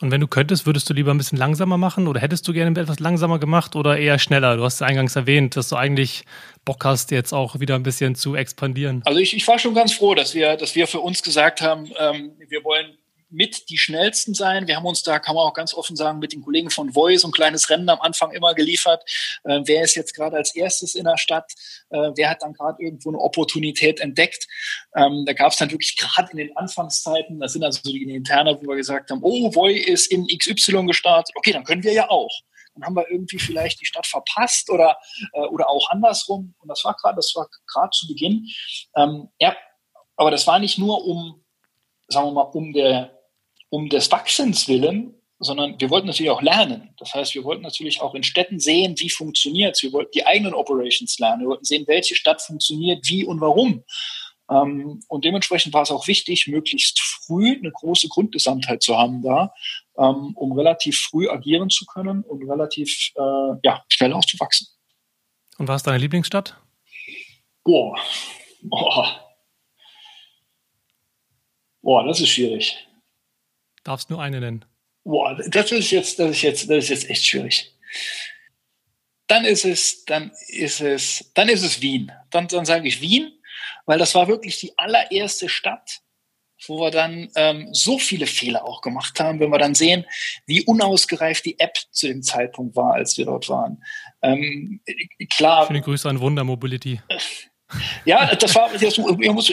Und 0.00 0.10
wenn 0.10 0.20
du 0.20 0.26
könntest, 0.26 0.64
würdest 0.64 0.88
du 0.88 0.94
lieber 0.94 1.10
ein 1.10 1.18
bisschen 1.18 1.36
langsamer 1.36 1.76
machen 1.76 2.08
oder 2.08 2.20
hättest 2.20 2.48
du 2.48 2.54
gerne 2.54 2.78
etwas 2.80 3.00
langsamer 3.00 3.38
gemacht 3.38 3.76
oder 3.76 3.98
eher 3.98 4.18
schneller? 4.18 4.56
Du 4.56 4.64
hast 4.64 4.80
eingangs 4.80 5.14
erwähnt, 5.14 5.56
dass 5.56 5.68
du 5.68 5.76
eigentlich 5.76 6.24
Bock 6.64 6.84
hast, 6.86 7.10
jetzt 7.10 7.34
auch 7.34 7.60
wieder 7.60 7.74
ein 7.74 7.82
bisschen 7.82 8.14
zu 8.14 8.34
expandieren. 8.34 9.02
Also 9.04 9.18
ich, 9.18 9.36
ich 9.36 9.46
war 9.46 9.58
schon 9.58 9.74
ganz 9.74 9.92
froh, 9.92 10.14
dass 10.14 10.34
wir, 10.34 10.56
dass 10.56 10.74
wir 10.74 10.86
für 10.86 11.00
uns 11.00 11.22
gesagt 11.22 11.60
haben, 11.60 11.90
ähm, 11.98 12.32
wir 12.48 12.64
wollen 12.64 12.96
mit 13.30 13.68
die 13.70 13.78
schnellsten 13.78 14.34
sein. 14.34 14.66
Wir 14.66 14.76
haben 14.76 14.86
uns 14.86 15.02
da, 15.02 15.18
kann 15.18 15.34
man 15.34 15.44
auch 15.44 15.54
ganz 15.54 15.74
offen 15.74 15.96
sagen, 15.96 16.18
mit 16.18 16.32
den 16.32 16.42
Kollegen 16.42 16.70
von 16.70 16.92
Voice 16.92 17.24
ein 17.24 17.32
kleines 17.32 17.70
Rennen 17.70 17.88
am 17.88 18.00
Anfang 18.00 18.32
immer 18.32 18.54
geliefert. 18.54 19.02
Äh, 19.44 19.60
wer 19.64 19.82
ist 19.82 19.94
jetzt 19.94 20.14
gerade 20.14 20.36
als 20.36 20.54
erstes 20.54 20.94
in 20.94 21.04
der 21.04 21.16
Stadt? 21.16 21.52
Äh, 21.90 22.10
wer 22.16 22.30
hat 22.30 22.42
dann 22.42 22.52
gerade 22.52 22.82
irgendwo 22.82 23.10
eine 23.10 23.18
Opportunität 23.18 24.00
entdeckt? 24.00 24.46
Ähm, 24.94 25.24
da 25.26 25.32
gab 25.32 25.52
es 25.52 25.58
dann 25.58 25.70
wirklich 25.70 25.96
gerade 25.96 26.30
in 26.32 26.38
den 26.38 26.56
Anfangszeiten, 26.56 27.40
das 27.40 27.52
sind 27.52 27.64
also 27.64 27.80
die 27.82 28.02
Interner, 28.14 28.60
wo 28.60 28.68
wir 28.68 28.76
gesagt 28.76 29.10
haben, 29.10 29.20
oh, 29.22 29.50
Voice 29.52 29.86
ist 29.86 30.10
in 30.10 30.26
XY 30.26 30.86
gestartet. 30.86 31.34
Okay, 31.36 31.52
dann 31.52 31.64
können 31.64 31.84
wir 31.84 31.92
ja 31.92 32.08
auch. 32.10 32.32
Dann 32.74 32.84
haben 32.84 32.96
wir 32.96 33.10
irgendwie 33.10 33.38
vielleicht 33.38 33.80
die 33.80 33.86
Stadt 33.86 34.06
verpasst 34.06 34.70
oder, 34.70 34.98
äh, 35.32 35.40
oder 35.40 35.68
auch 35.68 35.90
andersrum. 35.90 36.54
Und 36.58 36.68
das 36.68 36.84
war 36.84 36.94
gerade, 36.94 37.16
das 37.16 37.32
war 37.34 37.48
gerade 37.66 37.90
zu 37.90 38.06
Beginn. 38.06 38.48
Ähm, 38.96 39.28
ja, 39.38 39.56
aber 40.16 40.30
das 40.30 40.46
war 40.46 40.58
nicht 40.58 40.78
nur 40.78 41.04
um, 41.04 41.44
sagen 42.08 42.28
wir 42.28 42.32
mal, 42.32 42.42
um 42.42 42.72
der 42.72 43.19
um 43.70 43.88
des 43.88 44.10
Wachsens 44.12 44.68
willen, 44.68 45.14
sondern 45.38 45.80
wir 45.80 45.88
wollten 45.88 46.06
natürlich 46.06 46.30
auch 46.30 46.42
lernen. 46.42 46.94
Das 46.98 47.14
heißt, 47.14 47.34
wir 47.34 47.44
wollten 47.44 47.62
natürlich 47.62 48.02
auch 48.02 48.14
in 48.14 48.22
Städten 48.22 48.60
sehen, 48.60 48.94
wie 48.98 49.08
funktioniert 49.08 49.76
es. 49.76 49.82
Wir 49.82 49.92
wollten 49.92 50.10
die 50.12 50.26
eigenen 50.26 50.52
Operations 50.52 51.18
lernen. 51.18 51.42
Wir 51.42 51.48
wollten 51.48 51.64
sehen, 51.64 51.86
welche 51.86 52.14
Stadt 52.14 52.42
funktioniert, 52.42 53.08
wie 53.08 53.24
und 53.24 53.40
warum. 53.40 53.82
Ähm, 54.50 55.00
und 55.08 55.24
dementsprechend 55.24 55.72
war 55.72 55.82
es 55.82 55.90
auch 55.90 56.06
wichtig, 56.06 56.46
möglichst 56.46 57.00
früh 57.00 57.56
eine 57.56 57.70
große 57.70 58.08
Grundgesamtheit 58.08 58.82
zu 58.82 58.98
haben 58.98 59.22
da, 59.22 59.54
ähm, 59.96 60.32
um 60.34 60.52
relativ 60.52 61.00
früh 61.00 61.28
agieren 61.28 61.70
zu 61.70 61.86
können 61.86 62.22
und 62.22 62.48
relativ 62.50 63.12
äh, 63.16 63.52
ja, 63.62 63.82
schnell 63.88 64.12
auch 64.12 64.24
zu 64.24 64.38
wachsen. 64.40 64.66
Und 65.56 65.68
was 65.68 65.76
ist 65.76 65.86
deine 65.86 65.98
Lieblingsstadt? 65.98 66.56
Boah. 67.64 67.96
Boah. 68.62 69.20
Boah, 71.82 72.04
das 72.04 72.20
ist 72.20 72.28
schwierig. 72.28 72.76
Darfst 73.84 74.10
nur 74.10 74.20
eine 74.20 74.40
nennen. 74.40 74.64
Boah, 75.04 75.36
das 75.48 75.72
ist 75.72 75.90
jetzt, 75.90 76.18
das 76.18 76.30
ist 76.30 76.42
jetzt, 76.42 76.70
das 76.70 76.84
ist 76.84 76.90
jetzt 76.90 77.10
echt 77.10 77.26
schwierig. 77.26 77.74
dann 79.26 79.44
ist 79.44 79.64
es, 79.64 80.04
dann 80.04 80.32
ist 80.48 80.80
es, 80.80 81.30
dann 81.34 81.48
ist 81.48 81.62
es 81.62 81.80
Wien. 81.80 82.10
Dann, 82.30 82.48
dann 82.48 82.64
sage 82.64 82.88
ich 82.88 83.00
Wien, 83.00 83.32
weil 83.86 83.98
das 83.98 84.14
war 84.14 84.28
wirklich 84.28 84.58
die 84.58 84.76
allererste 84.76 85.48
Stadt, 85.48 86.00
wo 86.66 86.80
wir 86.80 86.90
dann 86.90 87.30
ähm, 87.36 87.68
so 87.72 87.98
viele 87.98 88.26
Fehler 88.26 88.64
auch 88.64 88.82
gemacht 88.82 89.18
haben, 89.20 89.40
wenn 89.40 89.50
wir 89.50 89.58
dann 89.58 89.74
sehen, 89.74 90.04
wie 90.46 90.62
unausgereift 90.64 91.44
die 91.46 91.58
App 91.58 91.78
zu 91.90 92.08
dem 92.08 92.22
Zeitpunkt 92.22 92.76
war, 92.76 92.94
als 92.94 93.16
wir 93.16 93.24
dort 93.24 93.48
waren. 93.48 93.82
Ähm, 94.20 94.80
klar. 95.34 95.66
Schöne 95.66 95.80
Grüße 95.80 96.08
an 96.08 96.20
Wunder 96.20 96.44
Mobility. 96.44 97.00
Ja, 98.04 98.34
das 98.34 98.54
war, 98.54 98.68
das, 98.72 98.80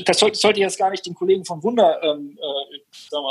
das 0.05 0.19
sollte, 0.19 0.37
sollte 0.37 0.59
jetzt 0.59 0.79
gar 0.79 0.89
nicht 0.89 1.05
den 1.05 1.13
Kollegen 1.13 1.45
von 1.45 1.61
Wunder, 1.61 2.01
ähm, 2.01 2.37
äh, 2.37 2.79
sagen 3.09 3.25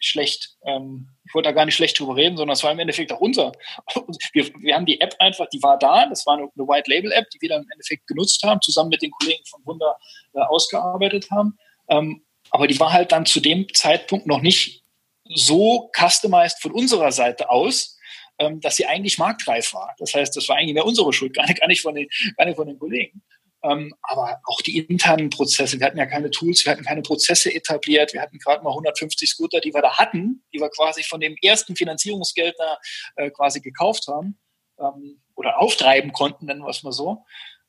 schlecht, 0.00 0.56
ähm, 0.64 1.08
ich 1.26 1.34
wollte 1.34 1.48
da 1.48 1.52
gar 1.52 1.64
nicht 1.64 1.74
schlecht 1.74 1.98
drüber 1.98 2.16
reden, 2.16 2.36
sondern 2.36 2.54
es 2.54 2.62
war 2.62 2.72
im 2.72 2.78
Endeffekt 2.78 3.12
auch 3.12 3.20
unser. 3.20 3.52
Wir, 4.32 4.46
wir 4.58 4.74
haben 4.74 4.86
die 4.86 5.00
App 5.00 5.14
einfach, 5.18 5.46
die 5.48 5.62
war 5.62 5.78
da, 5.78 6.06
das 6.06 6.26
war 6.26 6.34
eine, 6.34 6.48
eine 6.56 6.68
White 6.68 6.90
Label 6.90 7.12
App, 7.12 7.28
die 7.30 7.40
wir 7.40 7.48
dann 7.48 7.62
im 7.62 7.70
Endeffekt 7.70 8.06
genutzt 8.06 8.42
haben, 8.44 8.60
zusammen 8.60 8.90
mit 8.90 9.02
den 9.02 9.10
Kollegen 9.10 9.44
von 9.46 9.64
Wunder 9.64 9.96
äh, 10.34 10.40
ausgearbeitet 10.40 11.30
haben. 11.30 11.58
Ähm, 11.88 12.24
aber 12.50 12.66
die 12.66 12.78
war 12.78 12.92
halt 12.92 13.12
dann 13.12 13.26
zu 13.26 13.40
dem 13.40 13.66
Zeitpunkt 13.74 14.26
noch 14.26 14.40
nicht 14.40 14.84
so 15.24 15.90
customized 15.96 16.60
von 16.60 16.72
unserer 16.72 17.12
Seite 17.12 17.50
aus, 17.50 17.98
ähm, 18.38 18.60
dass 18.60 18.76
sie 18.76 18.86
eigentlich 18.86 19.18
marktreif 19.18 19.72
war. 19.74 19.94
Das 19.98 20.14
heißt, 20.14 20.36
das 20.36 20.48
war 20.48 20.56
eigentlich 20.56 20.74
mehr 20.74 20.86
unsere 20.86 21.12
Schuld, 21.12 21.34
gar 21.34 21.46
nicht, 21.46 21.60
gar 21.60 21.68
nicht, 21.68 21.82
von, 21.82 21.94
den, 21.94 22.08
gar 22.36 22.46
nicht 22.46 22.56
von 22.56 22.66
den 22.66 22.78
Kollegen. 22.78 23.22
Ähm, 23.62 23.94
aber 24.02 24.40
auch 24.44 24.60
die 24.62 24.78
internen 24.78 25.28
Prozesse, 25.28 25.78
wir 25.78 25.86
hatten 25.86 25.98
ja 25.98 26.06
keine 26.06 26.30
Tools, 26.30 26.64
wir 26.64 26.72
hatten 26.72 26.84
keine 26.84 27.02
Prozesse 27.02 27.54
etabliert, 27.54 28.14
wir 28.14 28.22
hatten 28.22 28.38
gerade 28.38 28.64
mal 28.64 28.70
150 28.70 29.28
Scooter, 29.28 29.60
die 29.60 29.74
wir 29.74 29.82
da 29.82 29.98
hatten, 29.98 30.42
die 30.54 30.60
wir 30.60 30.70
quasi 30.70 31.02
von 31.02 31.20
dem 31.20 31.36
ersten 31.42 31.76
Finanzierungsgeld 31.76 32.54
da 32.58 32.78
äh, 33.16 33.30
quasi 33.30 33.60
gekauft 33.60 34.06
haben 34.08 34.38
ähm, 34.78 35.20
oder 35.34 35.60
auftreiben 35.60 36.12
konnten, 36.12 36.46
nennen 36.46 36.62
wir 36.62 36.70
es 36.70 36.82
mal 36.82 36.92
so. 36.92 37.24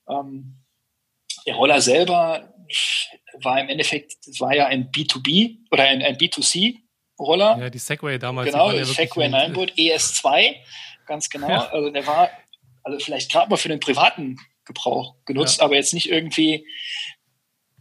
Ähm, 0.09 0.61
der 1.45 1.55
Roller 1.55 1.81
selber 1.81 2.53
war 3.41 3.59
im 3.59 3.69
Endeffekt, 3.69 4.13
es 4.27 4.39
war 4.39 4.55
ja 4.55 4.67
ein 4.67 4.91
B2B 4.91 5.57
oder 5.71 5.83
ein, 5.83 6.01
ein 6.01 6.17
B2C 6.17 6.77
Roller. 7.19 7.57
Ja, 7.59 7.69
die 7.69 7.79
Segway 7.79 8.17
damals. 8.17 8.51
Genau, 8.51 8.71
ja 8.71 8.85
Segway 8.85 9.27
Nineboard 9.27 9.73
ES2, 9.73 10.55
ganz 11.05 11.29
genau. 11.29 11.49
Ja. 11.49 11.69
Also 11.69 11.89
der 11.89 12.05
war, 12.07 12.29
also 12.83 12.97
vielleicht 12.99 13.31
gerade 13.31 13.49
mal 13.49 13.57
für 13.57 13.69
den 13.69 13.79
privaten 13.79 14.37
Gebrauch 14.65 15.15
genutzt, 15.25 15.59
ja. 15.59 15.65
aber 15.65 15.75
jetzt 15.75 15.93
nicht 15.93 16.09
irgendwie, 16.09 16.65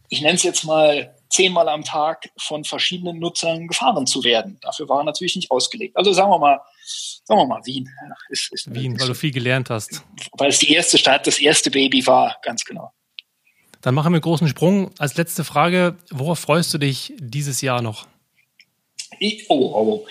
ich 0.09 0.21
nenne 0.21 0.35
es 0.35 0.43
jetzt 0.43 0.63
mal 0.63 1.15
zehnmal 1.29 1.69
am 1.69 1.83
Tag 1.83 2.29
von 2.37 2.63
verschiedenen 2.63 3.19
Nutzern 3.19 3.67
gefahren 3.67 4.05
zu 4.05 4.23
werden. 4.23 4.59
Dafür 4.61 4.89
war 4.89 4.99
er 4.99 5.03
natürlich 5.05 5.35
nicht 5.35 5.49
ausgelegt. 5.49 5.95
Also 5.95 6.11
sagen 6.11 6.29
wir 6.29 6.37
mal, 6.37 6.59
sagen 7.23 7.39
wir 7.39 7.47
mal 7.47 7.65
Wien. 7.65 7.89
Ist, 8.29 8.51
ist 8.51 8.73
Wien, 8.73 8.99
weil 8.99 9.07
du 9.07 9.15
viel 9.15 9.31
gelernt 9.31 9.69
hast. 9.69 10.03
Weil 10.33 10.49
es 10.49 10.59
die 10.59 10.73
erste 10.73 10.97
Stadt, 10.97 11.25
das 11.25 11.39
erste 11.39 11.71
Baby 11.71 12.05
war, 12.05 12.37
ganz 12.43 12.65
genau. 12.65 12.91
Dann 13.81 13.95
machen 13.95 14.11
wir 14.11 14.17
einen 14.17 14.21
großen 14.21 14.47
Sprung. 14.47 14.91
Als 14.99 15.15
letzte 15.15 15.43
Frage, 15.43 15.97
worauf 16.11 16.39
freust 16.39 16.73
du 16.73 16.77
dich 16.77 17.13
dieses 17.17 17.61
Jahr 17.61 17.81
noch? 17.81 18.07
Ich, 19.19 19.49
oh, 19.49 19.55
oh, 19.55 20.05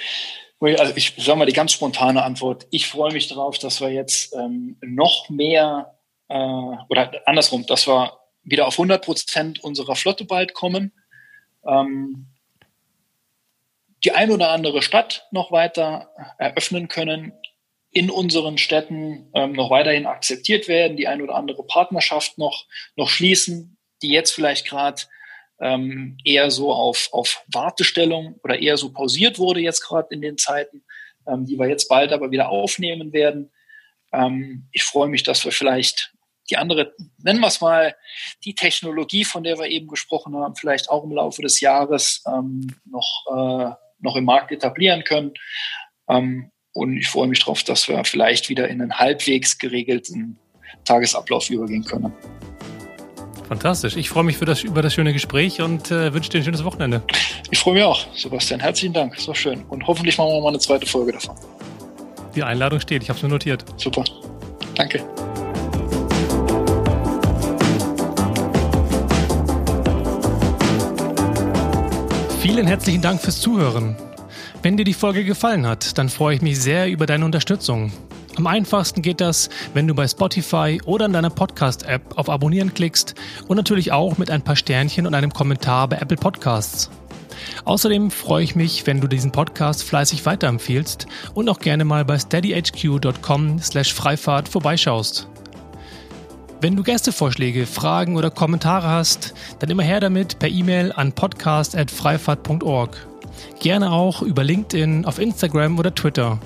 oh. 0.60 0.66
Also 0.78 0.94
ich 0.96 1.14
sage 1.18 1.38
mal 1.38 1.46
die 1.46 1.52
ganz 1.52 1.72
spontane 1.72 2.22
Antwort. 2.22 2.66
Ich 2.70 2.86
freue 2.88 3.12
mich 3.12 3.28
darauf, 3.28 3.58
dass 3.58 3.80
wir 3.80 3.90
jetzt 3.90 4.34
ähm, 4.34 4.76
noch 4.82 5.30
mehr 5.30 5.94
äh, 6.30 6.76
oder 6.88 7.22
andersrum, 7.26 7.66
dass 7.66 7.86
wir 7.86 8.18
wieder 8.42 8.66
auf 8.66 8.74
100 8.74 9.04
Prozent 9.04 9.62
unserer 9.62 9.96
Flotte 9.96 10.24
bald 10.24 10.54
kommen. 10.54 10.92
Ähm, 11.66 12.26
die 14.02 14.12
ein 14.12 14.30
oder 14.30 14.50
andere 14.50 14.80
Stadt 14.80 15.26
noch 15.30 15.52
weiter 15.52 16.10
eröffnen 16.38 16.88
können, 16.88 17.34
in 17.90 18.08
unseren 18.10 18.56
Städten 18.56 19.28
ähm, 19.34 19.52
noch 19.52 19.70
weiterhin 19.70 20.06
akzeptiert 20.06 20.68
werden, 20.68 20.96
die 20.96 21.08
ein 21.08 21.20
oder 21.20 21.34
andere 21.34 21.64
Partnerschaft 21.64 22.38
noch, 22.38 22.66
noch 22.96 23.08
schließen, 23.08 23.76
die 24.00 24.10
jetzt 24.10 24.30
vielleicht 24.30 24.66
gerade 24.66 25.02
ähm, 25.60 26.16
eher 26.24 26.50
so 26.50 26.72
auf, 26.72 27.08
auf 27.12 27.44
Wartestellung 27.52 28.38
oder 28.44 28.58
eher 28.58 28.76
so 28.76 28.92
pausiert 28.92 29.38
wurde 29.38 29.60
jetzt 29.60 29.82
gerade 29.82 30.14
in 30.14 30.22
den 30.22 30.38
Zeiten, 30.38 30.84
ähm, 31.26 31.44
die 31.44 31.58
wir 31.58 31.68
jetzt 31.68 31.88
bald 31.88 32.12
aber 32.12 32.30
wieder 32.30 32.48
aufnehmen 32.48 33.12
werden. 33.12 33.50
Ähm, 34.12 34.68
ich 34.72 34.84
freue 34.84 35.08
mich, 35.08 35.24
dass 35.24 35.44
wir 35.44 35.52
vielleicht 35.52 36.12
die 36.50 36.56
andere, 36.56 36.92
nennen 37.22 37.40
wir 37.40 37.46
es 37.46 37.60
mal, 37.60 37.94
die 38.44 38.54
Technologie, 38.54 39.24
von 39.24 39.44
der 39.44 39.58
wir 39.58 39.66
eben 39.66 39.86
gesprochen 39.88 40.36
haben, 40.36 40.56
vielleicht 40.56 40.90
auch 40.90 41.04
im 41.04 41.12
Laufe 41.12 41.42
des 41.42 41.60
Jahres 41.60 42.22
ähm, 42.26 42.74
noch, 42.84 43.26
äh, 43.28 43.74
noch 44.00 44.16
im 44.16 44.24
Markt 44.24 44.52
etablieren 44.52 45.04
können. 45.04 45.32
Ähm, 46.08 46.50
und 46.72 46.96
ich 46.96 47.08
freue 47.08 47.28
mich 47.28 47.40
darauf, 47.40 47.62
dass 47.64 47.88
wir 47.88 48.04
vielleicht 48.04 48.48
wieder 48.48 48.68
in 48.68 48.80
einen 48.80 48.98
halbwegs 48.98 49.58
geregelten 49.58 50.38
Tagesablauf 50.84 51.50
übergehen 51.50 51.84
können. 51.84 52.12
Fantastisch. 53.48 53.96
Ich 53.96 54.08
freue 54.08 54.22
mich 54.22 54.36
für 54.36 54.44
das, 54.44 54.62
über 54.62 54.80
das 54.80 54.94
schöne 54.94 55.12
Gespräch 55.12 55.60
und 55.60 55.90
äh, 55.90 56.14
wünsche 56.14 56.30
dir 56.30 56.38
ein 56.38 56.44
schönes 56.44 56.62
Wochenende. 56.62 57.02
Ich 57.50 57.58
freue 57.58 57.74
mich 57.74 57.82
auch, 57.82 58.06
Sebastian. 58.14 58.60
Herzlichen 58.60 58.92
Dank. 58.92 59.18
So 59.18 59.34
schön. 59.34 59.64
Und 59.64 59.84
hoffentlich 59.88 60.16
machen 60.18 60.30
wir 60.30 60.40
mal 60.40 60.50
eine 60.50 60.60
zweite 60.60 60.86
Folge 60.86 61.12
davon. 61.12 61.34
Die 62.36 62.44
Einladung 62.44 62.78
steht. 62.78 63.02
Ich 63.02 63.08
habe 63.08 63.16
es 63.16 63.22
mir 63.24 63.28
notiert. 63.28 63.64
Super. 63.76 64.04
Danke. 64.76 65.04
Vielen 72.40 72.66
herzlichen 72.66 73.02
Dank 73.02 73.20
fürs 73.20 73.38
Zuhören. 73.38 73.96
Wenn 74.62 74.78
dir 74.78 74.84
die 74.84 74.94
Folge 74.94 75.24
gefallen 75.24 75.66
hat, 75.66 75.98
dann 75.98 76.08
freue 76.08 76.36
ich 76.36 76.40
mich 76.40 76.58
sehr 76.58 76.88
über 76.88 77.04
deine 77.04 77.26
Unterstützung. 77.26 77.92
Am 78.36 78.46
einfachsten 78.46 79.02
geht 79.02 79.20
das, 79.20 79.50
wenn 79.74 79.86
du 79.86 79.94
bei 79.94 80.08
Spotify 80.08 80.80
oder 80.86 81.04
in 81.04 81.12
deiner 81.12 81.28
Podcast-App 81.28 82.16
auf 82.16 82.30
Abonnieren 82.30 82.72
klickst 82.72 83.14
und 83.46 83.58
natürlich 83.58 83.92
auch 83.92 84.16
mit 84.16 84.30
ein 84.30 84.40
paar 84.40 84.56
Sternchen 84.56 85.06
und 85.06 85.14
einem 85.14 85.34
Kommentar 85.34 85.86
bei 85.88 85.98
Apple 85.98 86.16
Podcasts. 86.16 86.90
Außerdem 87.66 88.10
freue 88.10 88.42
ich 88.42 88.56
mich, 88.56 88.86
wenn 88.86 89.02
du 89.02 89.06
diesen 89.06 89.32
Podcast 89.32 89.84
fleißig 89.84 90.24
weiterempfiehlst 90.24 91.08
und 91.34 91.46
auch 91.50 91.58
gerne 91.58 91.84
mal 91.84 92.06
bei 92.06 92.18
steadyhq.com 92.18 93.58
slash 93.58 93.92
Freifahrt 93.92 94.48
vorbeischaust. 94.48 95.28
Wenn 96.62 96.76
du 96.76 96.82
Gästevorschläge, 96.82 97.64
Fragen 97.64 98.16
oder 98.16 98.30
Kommentare 98.30 98.86
hast, 98.86 99.32
dann 99.60 99.70
immer 99.70 99.82
her 99.82 99.98
damit 99.98 100.38
per 100.38 100.50
E-Mail 100.50 100.92
an 100.92 101.12
podcast.freifahrt.org. 101.12 103.06
Gerne 103.60 103.90
auch 103.90 104.20
über 104.20 104.44
LinkedIn, 104.44 105.06
auf 105.06 105.18
Instagram 105.18 105.78
oder 105.78 105.94
Twitter. 105.94 106.38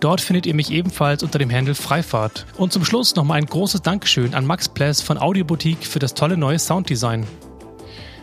Dort 0.00 0.20
findet 0.20 0.44
ihr 0.44 0.54
mich 0.54 0.70
ebenfalls 0.70 1.22
unter 1.22 1.38
dem 1.38 1.50
Handel 1.50 1.74
Freifahrt. 1.74 2.44
Und 2.58 2.74
zum 2.74 2.84
Schluss 2.84 3.16
nochmal 3.16 3.38
ein 3.38 3.46
großes 3.46 3.80
Dankeschön 3.80 4.34
an 4.34 4.44
Max 4.44 4.68
Pless 4.68 5.00
von 5.00 5.16
Audioboutique 5.16 5.86
für 5.86 6.00
das 6.00 6.12
tolle 6.12 6.36
neue 6.36 6.58
Sounddesign. 6.58 7.26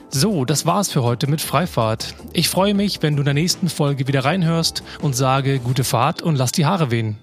So, 0.09 0.45
das 0.45 0.67
war's 0.67 0.91
für 0.91 1.01
heute 1.01 1.25
mit 1.25 1.41
Freifahrt. 1.41 2.13
Ich 2.33 2.49
freue 2.49 2.75
mich, 2.75 3.01
wenn 3.01 3.15
du 3.15 3.21
in 3.21 3.25
der 3.25 3.33
nächsten 3.33 3.69
Folge 3.69 4.07
wieder 4.07 4.23
reinhörst 4.23 4.83
und 5.01 5.15
sage 5.15 5.59
gute 5.59 5.83
Fahrt 5.83 6.21
und 6.21 6.35
lass 6.35 6.51
die 6.51 6.67
Haare 6.67 6.91
wehen. 6.91 7.17